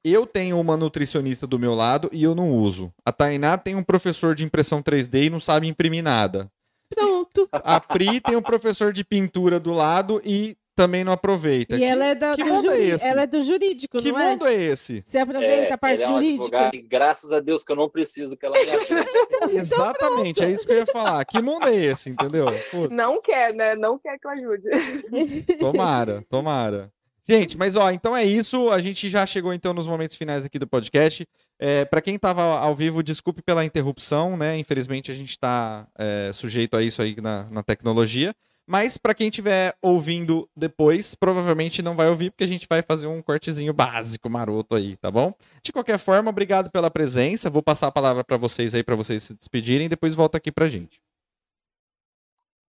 eu 0.03 0.25
tenho 0.27 0.59
uma 0.59 0.75
nutricionista 0.75 1.47
do 1.47 1.57
meu 1.57 1.73
lado 1.73 2.09
e 2.11 2.23
eu 2.23 2.35
não 2.35 2.51
uso. 2.51 2.93
A 3.05 3.11
Tainá 3.11 3.57
tem 3.57 3.75
um 3.75 3.83
professor 3.83 4.35
de 4.35 4.43
impressão 4.43 4.81
3D 4.81 5.25
e 5.25 5.29
não 5.29 5.39
sabe 5.39 5.67
imprimir 5.67 6.03
nada. 6.03 6.51
Pronto. 6.93 7.47
A 7.51 7.79
Pri 7.79 8.19
tem 8.19 8.35
um 8.35 8.41
professor 8.41 8.91
de 8.91 9.03
pintura 9.03 9.59
do 9.59 9.71
lado 9.71 10.21
e 10.23 10.57
também 10.77 11.03
não 11.03 11.11
aproveita. 11.11 11.75
E 11.75 11.79
que 11.79 11.83
ela 11.83 12.05
é, 12.05 12.13
da, 12.13 12.35
que 12.35 12.43
do 12.43 12.53
mundo 12.53 12.71
é 12.71 12.79
esse? 12.79 13.03
ela 13.03 13.23
é 13.23 13.27
do 13.27 13.41
jurídico, 13.41 13.97
que 13.97 14.11
não 14.11 14.19
é? 14.19 14.29
mundo 14.29 14.45
é 14.45 14.53
esse? 14.53 15.01
Você 15.03 15.17
aproveita 15.17 15.73
a 15.73 15.77
parte 15.77 16.03
é 16.03 16.07
jurídica. 16.07 16.69
e 16.71 16.81
graças 16.83 17.31
a 17.31 17.39
Deus 17.39 17.65
que 17.65 17.71
eu 17.71 17.75
não 17.75 17.89
preciso 17.89 18.37
que 18.37 18.45
ela 18.45 18.55
me 18.55 18.69
ajude. 18.69 19.09
Exatamente, 19.57 20.43
é 20.43 20.51
isso 20.51 20.67
que 20.67 20.71
eu 20.73 20.77
ia 20.77 20.85
falar. 20.85 21.25
Que 21.25 21.41
mundo 21.41 21.67
é 21.67 21.75
esse, 21.75 22.11
entendeu? 22.11 22.45
Putz. 22.69 22.95
Não 22.95 23.19
quer, 23.19 23.55
né? 23.55 23.75
Não 23.75 23.97
quer 23.97 24.19
que 24.19 24.27
eu 24.27 24.31
ajude. 24.31 24.69
Tomara, 25.59 26.23
tomara. 26.29 26.91
Gente, 27.27 27.57
mas 27.57 27.75
ó, 27.75 27.91
então 27.91 28.15
é 28.15 28.23
isso. 28.23 28.69
A 28.69 28.79
gente 28.79 29.09
já 29.09 29.25
chegou 29.25 29.51
então 29.51 29.73
nos 29.73 29.87
momentos 29.87 30.15
finais 30.15 30.45
aqui 30.45 30.59
do 30.59 30.67
podcast. 30.67 31.27
É, 31.59 31.83
para 31.85 32.01
quem 32.01 32.17
tava 32.19 32.43
ao 32.43 32.75
vivo, 32.75 33.01
desculpe 33.01 33.41
pela 33.41 33.65
interrupção, 33.65 34.37
né? 34.37 34.57
Infelizmente 34.57 35.11
a 35.11 35.13
gente 35.13 35.37
tá 35.37 35.87
é, 35.97 36.29
sujeito 36.31 36.77
a 36.77 36.83
isso 36.83 37.01
aí 37.01 37.15
na, 37.19 37.45
na 37.49 37.63
tecnologia. 37.63 38.33
Mas 38.69 38.97
para 38.97 39.15
quem 39.15 39.29
estiver 39.29 39.77
ouvindo 39.81 40.49
depois, 40.53 41.15
provavelmente 41.15 41.81
não 41.81 41.95
vai 41.95 42.09
ouvir, 42.09 42.31
porque 42.31 42.43
a 42.43 42.47
gente 42.47 42.67
vai 42.69 42.81
fazer 42.81 43.07
um 43.07 43.21
cortezinho 43.21 43.71
básico, 43.71 44.29
maroto 44.29 44.75
aí, 44.75 44.97
tá 44.97 45.09
bom? 45.09 45.33
De 45.63 45.71
qualquer 45.71 45.97
forma, 45.97 46.29
obrigado 46.29 46.69
pela 46.69 46.91
presença. 46.91 47.49
Vou 47.49 47.63
passar 47.63 47.87
a 47.87 47.91
palavra 47.91 48.25
para 48.25 48.35
vocês 48.35 48.75
aí, 48.75 48.83
para 48.83 48.95
vocês 48.95 49.23
se 49.23 49.33
despedirem, 49.33 49.87
depois 49.87 50.13
volta 50.13 50.37
aqui 50.37 50.51
pra 50.51 50.67
gente. 50.67 51.01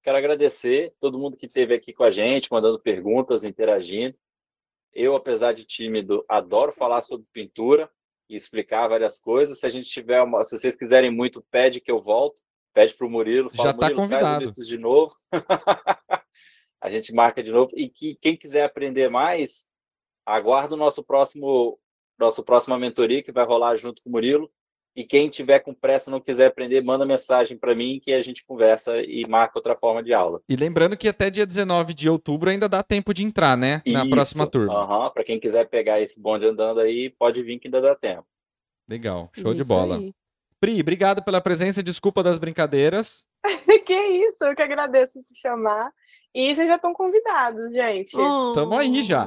Quero 0.05 0.16
agradecer 0.16 0.95
todo 1.01 1.19
mundo 1.19 1.37
que 1.37 1.47
esteve 1.47 1.75
aqui 1.75 1.93
com 1.93 2.05
a 2.05 2.12
gente, 2.12 2.51
mandando 2.53 2.79
perguntas, 2.79 3.43
interagindo. 3.43 4.16
Eu, 4.95 5.16
apesar 5.16 5.53
de 5.53 5.65
tímido, 5.65 6.25
adoro 6.29 6.73
falar 6.73 7.03
sobre 7.03 7.27
pintura 7.33 7.91
e 8.29 8.37
explicar 8.37 8.87
várias 8.87 9.19
coisas. 9.19 9.59
Se 9.59 9.66
a 9.66 9.69
gente 9.69 9.91
tiver 9.91 10.23
uma, 10.23 10.45
se 10.45 10.57
vocês 10.57 10.77
quiserem 10.77 11.11
muito, 11.11 11.45
pede 11.51 11.81
que 11.81 11.91
eu 11.91 12.01
volto. 12.01 12.41
Pede 12.79 12.95
para 12.95 13.09
o 13.09 13.11
Murilo. 13.11 13.51
Fala, 13.51 13.71
Já 13.71 13.77
tá 13.77 13.89
o 13.89 13.95
convidado. 13.97 14.47
De 14.47 14.79
novo. 14.79 15.13
a 16.81 16.89
gente 16.89 17.13
marca 17.13 17.43
de 17.43 17.51
novo. 17.51 17.73
E 17.75 17.89
que 17.89 18.15
quem 18.21 18.37
quiser 18.37 18.63
aprender 18.63 19.11
mais, 19.11 19.67
aguarda 20.25 20.77
o 20.77 20.79
nosso 20.79 21.03
próximo, 21.03 21.77
nosso 22.17 22.45
próxima 22.45 22.79
mentoria 22.79 23.21
que 23.21 23.33
vai 23.33 23.45
rolar 23.45 23.77
junto 23.77 24.01
com 24.01 24.11
o 24.11 24.13
Murilo. 24.13 24.49
E 24.95 25.03
quem 25.03 25.29
tiver 25.29 25.59
com 25.59 25.75
pressa 25.75 26.09
não 26.09 26.21
quiser 26.21 26.47
aprender, 26.47 26.81
manda 26.81 27.05
mensagem 27.05 27.59
para 27.59 27.75
mim 27.75 27.99
que 28.01 28.13
a 28.13 28.23
gente 28.23 28.47
conversa 28.47 29.03
e 29.03 29.27
marca 29.27 29.59
outra 29.59 29.77
forma 29.77 30.01
de 30.01 30.15
aula. 30.15 30.41
E 30.49 30.55
lembrando 30.55 30.97
que 30.97 31.09
até 31.09 31.31
dia 31.31 31.45
19 31.45 31.93
de 31.93 32.09
outubro 32.09 32.49
ainda 32.49 32.69
dá 32.69 32.81
tempo 32.85 33.13
de 33.13 33.25
entrar, 33.25 33.57
né? 33.57 33.83
Na 33.85 34.03
Isso. 34.03 34.11
próxima 34.11 34.47
turma. 34.47 34.73
Aham, 34.73 35.11
para 35.11 35.25
quem 35.25 35.41
quiser 35.41 35.69
pegar 35.69 36.01
esse 36.01 36.23
bonde 36.23 36.47
andando 36.47 36.79
aí, 36.79 37.11
pode 37.11 37.43
vir 37.43 37.59
que 37.59 37.67
ainda 37.67 37.81
dá 37.81 37.97
tempo. 37.97 38.25
Legal, 38.89 39.29
show 39.35 39.53
de 39.53 39.63
Isso 39.63 39.69
bola. 39.69 39.97
aí. 39.99 40.15
Pri, 40.61 40.81
obrigado 40.81 41.23
pela 41.23 41.41
presença, 41.41 41.83
desculpa 41.83 42.23
das 42.23 42.39
brincadeiras. 42.39 43.27
que 43.87 43.95
isso, 43.95 44.45
eu 44.45 44.55
que 44.55 44.63
agradeço 44.63 45.21
se 45.23 45.37
chamar. 45.37 45.93
E 46.35 46.55
vocês 46.55 46.69
já 46.69 46.77
estão 46.77 46.93
convidados, 46.93 47.73
gente. 47.73 48.17
Oh, 48.17 48.53
Tamo 48.55 48.77
aí 48.77 49.03
já. 49.03 49.27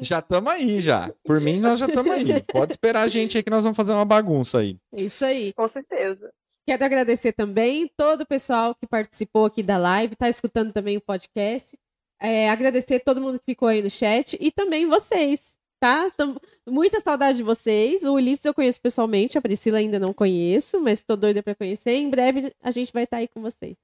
Já 0.00 0.18
estamos 0.20 0.50
aí, 0.50 0.80
já. 0.80 1.10
Por 1.24 1.40
mim, 1.40 1.60
nós 1.60 1.78
já 1.78 1.86
estamos 1.86 2.10
aí. 2.10 2.42
Pode 2.50 2.72
esperar 2.72 3.02
a 3.02 3.08
gente 3.08 3.36
aí 3.36 3.42
que 3.42 3.50
nós 3.50 3.62
vamos 3.62 3.76
fazer 3.76 3.92
uma 3.92 4.04
bagunça 4.04 4.60
aí. 4.60 4.78
Isso 4.94 5.24
aí. 5.24 5.52
Com 5.52 5.68
certeza. 5.68 6.32
Quero 6.66 6.84
agradecer 6.84 7.32
também 7.32 7.88
todo 7.96 8.22
o 8.22 8.26
pessoal 8.26 8.74
que 8.74 8.88
participou 8.88 9.44
aqui 9.44 9.62
da 9.62 9.76
live, 9.76 10.16
tá 10.16 10.28
escutando 10.28 10.72
também 10.72 10.96
o 10.96 11.00
podcast. 11.00 11.78
É, 12.20 12.48
agradecer 12.48 13.00
todo 13.00 13.20
mundo 13.20 13.38
que 13.38 13.52
ficou 13.52 13.68
aí 13.68 13.82
no 13.82 13.90
chat 13.90 14.36
e 14.40 14.50
também 14.50 14.88
vocês, 14.88 15.58
tá? 15.86 16.10
Tam- 16.16 16.36
muita 16.68 17.00
saudade 17.00 17.38
de 17.38 17.44
vocês. 17.44 18.02
O 18.02 18.14
Ulisses 18.14 18.44
eu 18.44 18.52
conheço 18.54 18.80
pessoalmente, 18.80 19.38
a 19.38 19.42
Priscila 19.42 19.78
ainda 19.78 19.98
não 19.98 20.12
conheço, 20.12 20.80
mas 20.80 21.02
tô 21.02 21.16
doida 21.16 21.42
para 21.42 21.54
conhecer. 21.54 21.92
Em 21.94 22.10
breve 22.10 22.52
a 22.62 22.70
gente 22.70 22.92
vai 22.92 23.04
estar 23.04 23.18
aí 23.18 23.28
com 23.28 23.40
vocês. 23.40 23.74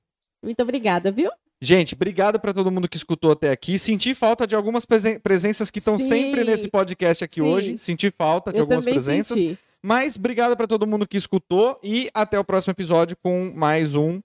Muito 0.42 0.60
obrigada, 0.60 1.12
viu? 1.12 1.30
Gente, 1.60 1.94
obrigado 1.94 2.40
para 2.40 2.52
todo 2.52 2.68
mundo 2.68 2.88
que 2.88 2.96
escutou 2.96 3.30
até 3.30 3.50
aqui. 3.50 3.78
Senti 3.78 4.12
falta 4.12 4.44
de 4.44 4.56
algumas 4.56 4.84
presen- 4.84 5.20
presenças 5.20 5.70
que 5.70 5.78
estão 5.78 5.96
sempre 6.00 6.42
nesse 6.42 6.66
podcast 6.66 7.22
aqui 7.22 7.36
Sim. 7.36 7.42
hoje. 7.42 7.78
Senti 7.78 8.10
falta 8.10 8.50
de 8.52 8.58
eu 8.58 8.62
algumas 8.62 8.84
presenças. 8.84 9.38
senti. 9.38 9.56
Mas 9.80 10.16
obrigado 10.16 10.56
para 10.56 10.66
todo 10.66 10.86
mundo 10.86 11.06
que 11.06 11.16
escutou 11.16 11.78
e 11.82 12.10
até 12.12 12.38
o 12.38 12.44
próximo 12.44 12.72
episódio 12.72 13.16
com 13.22 13.52
mais 13.54 13.94
um 13.94 14.20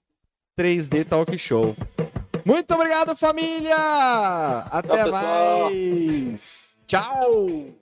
3D 0.58 1.04
Talk 1.04 1.38
Show. 1.38 1.76
Muito 2.44 2.72
obrigado, 2.74 3.16
família! 3.16 3.76
Até 4.70 4.96
Tchau, 4.96 5.04
pessoal. 5.04 5.70
mais! 5.70 6.67
Tchau! 6.88 7.74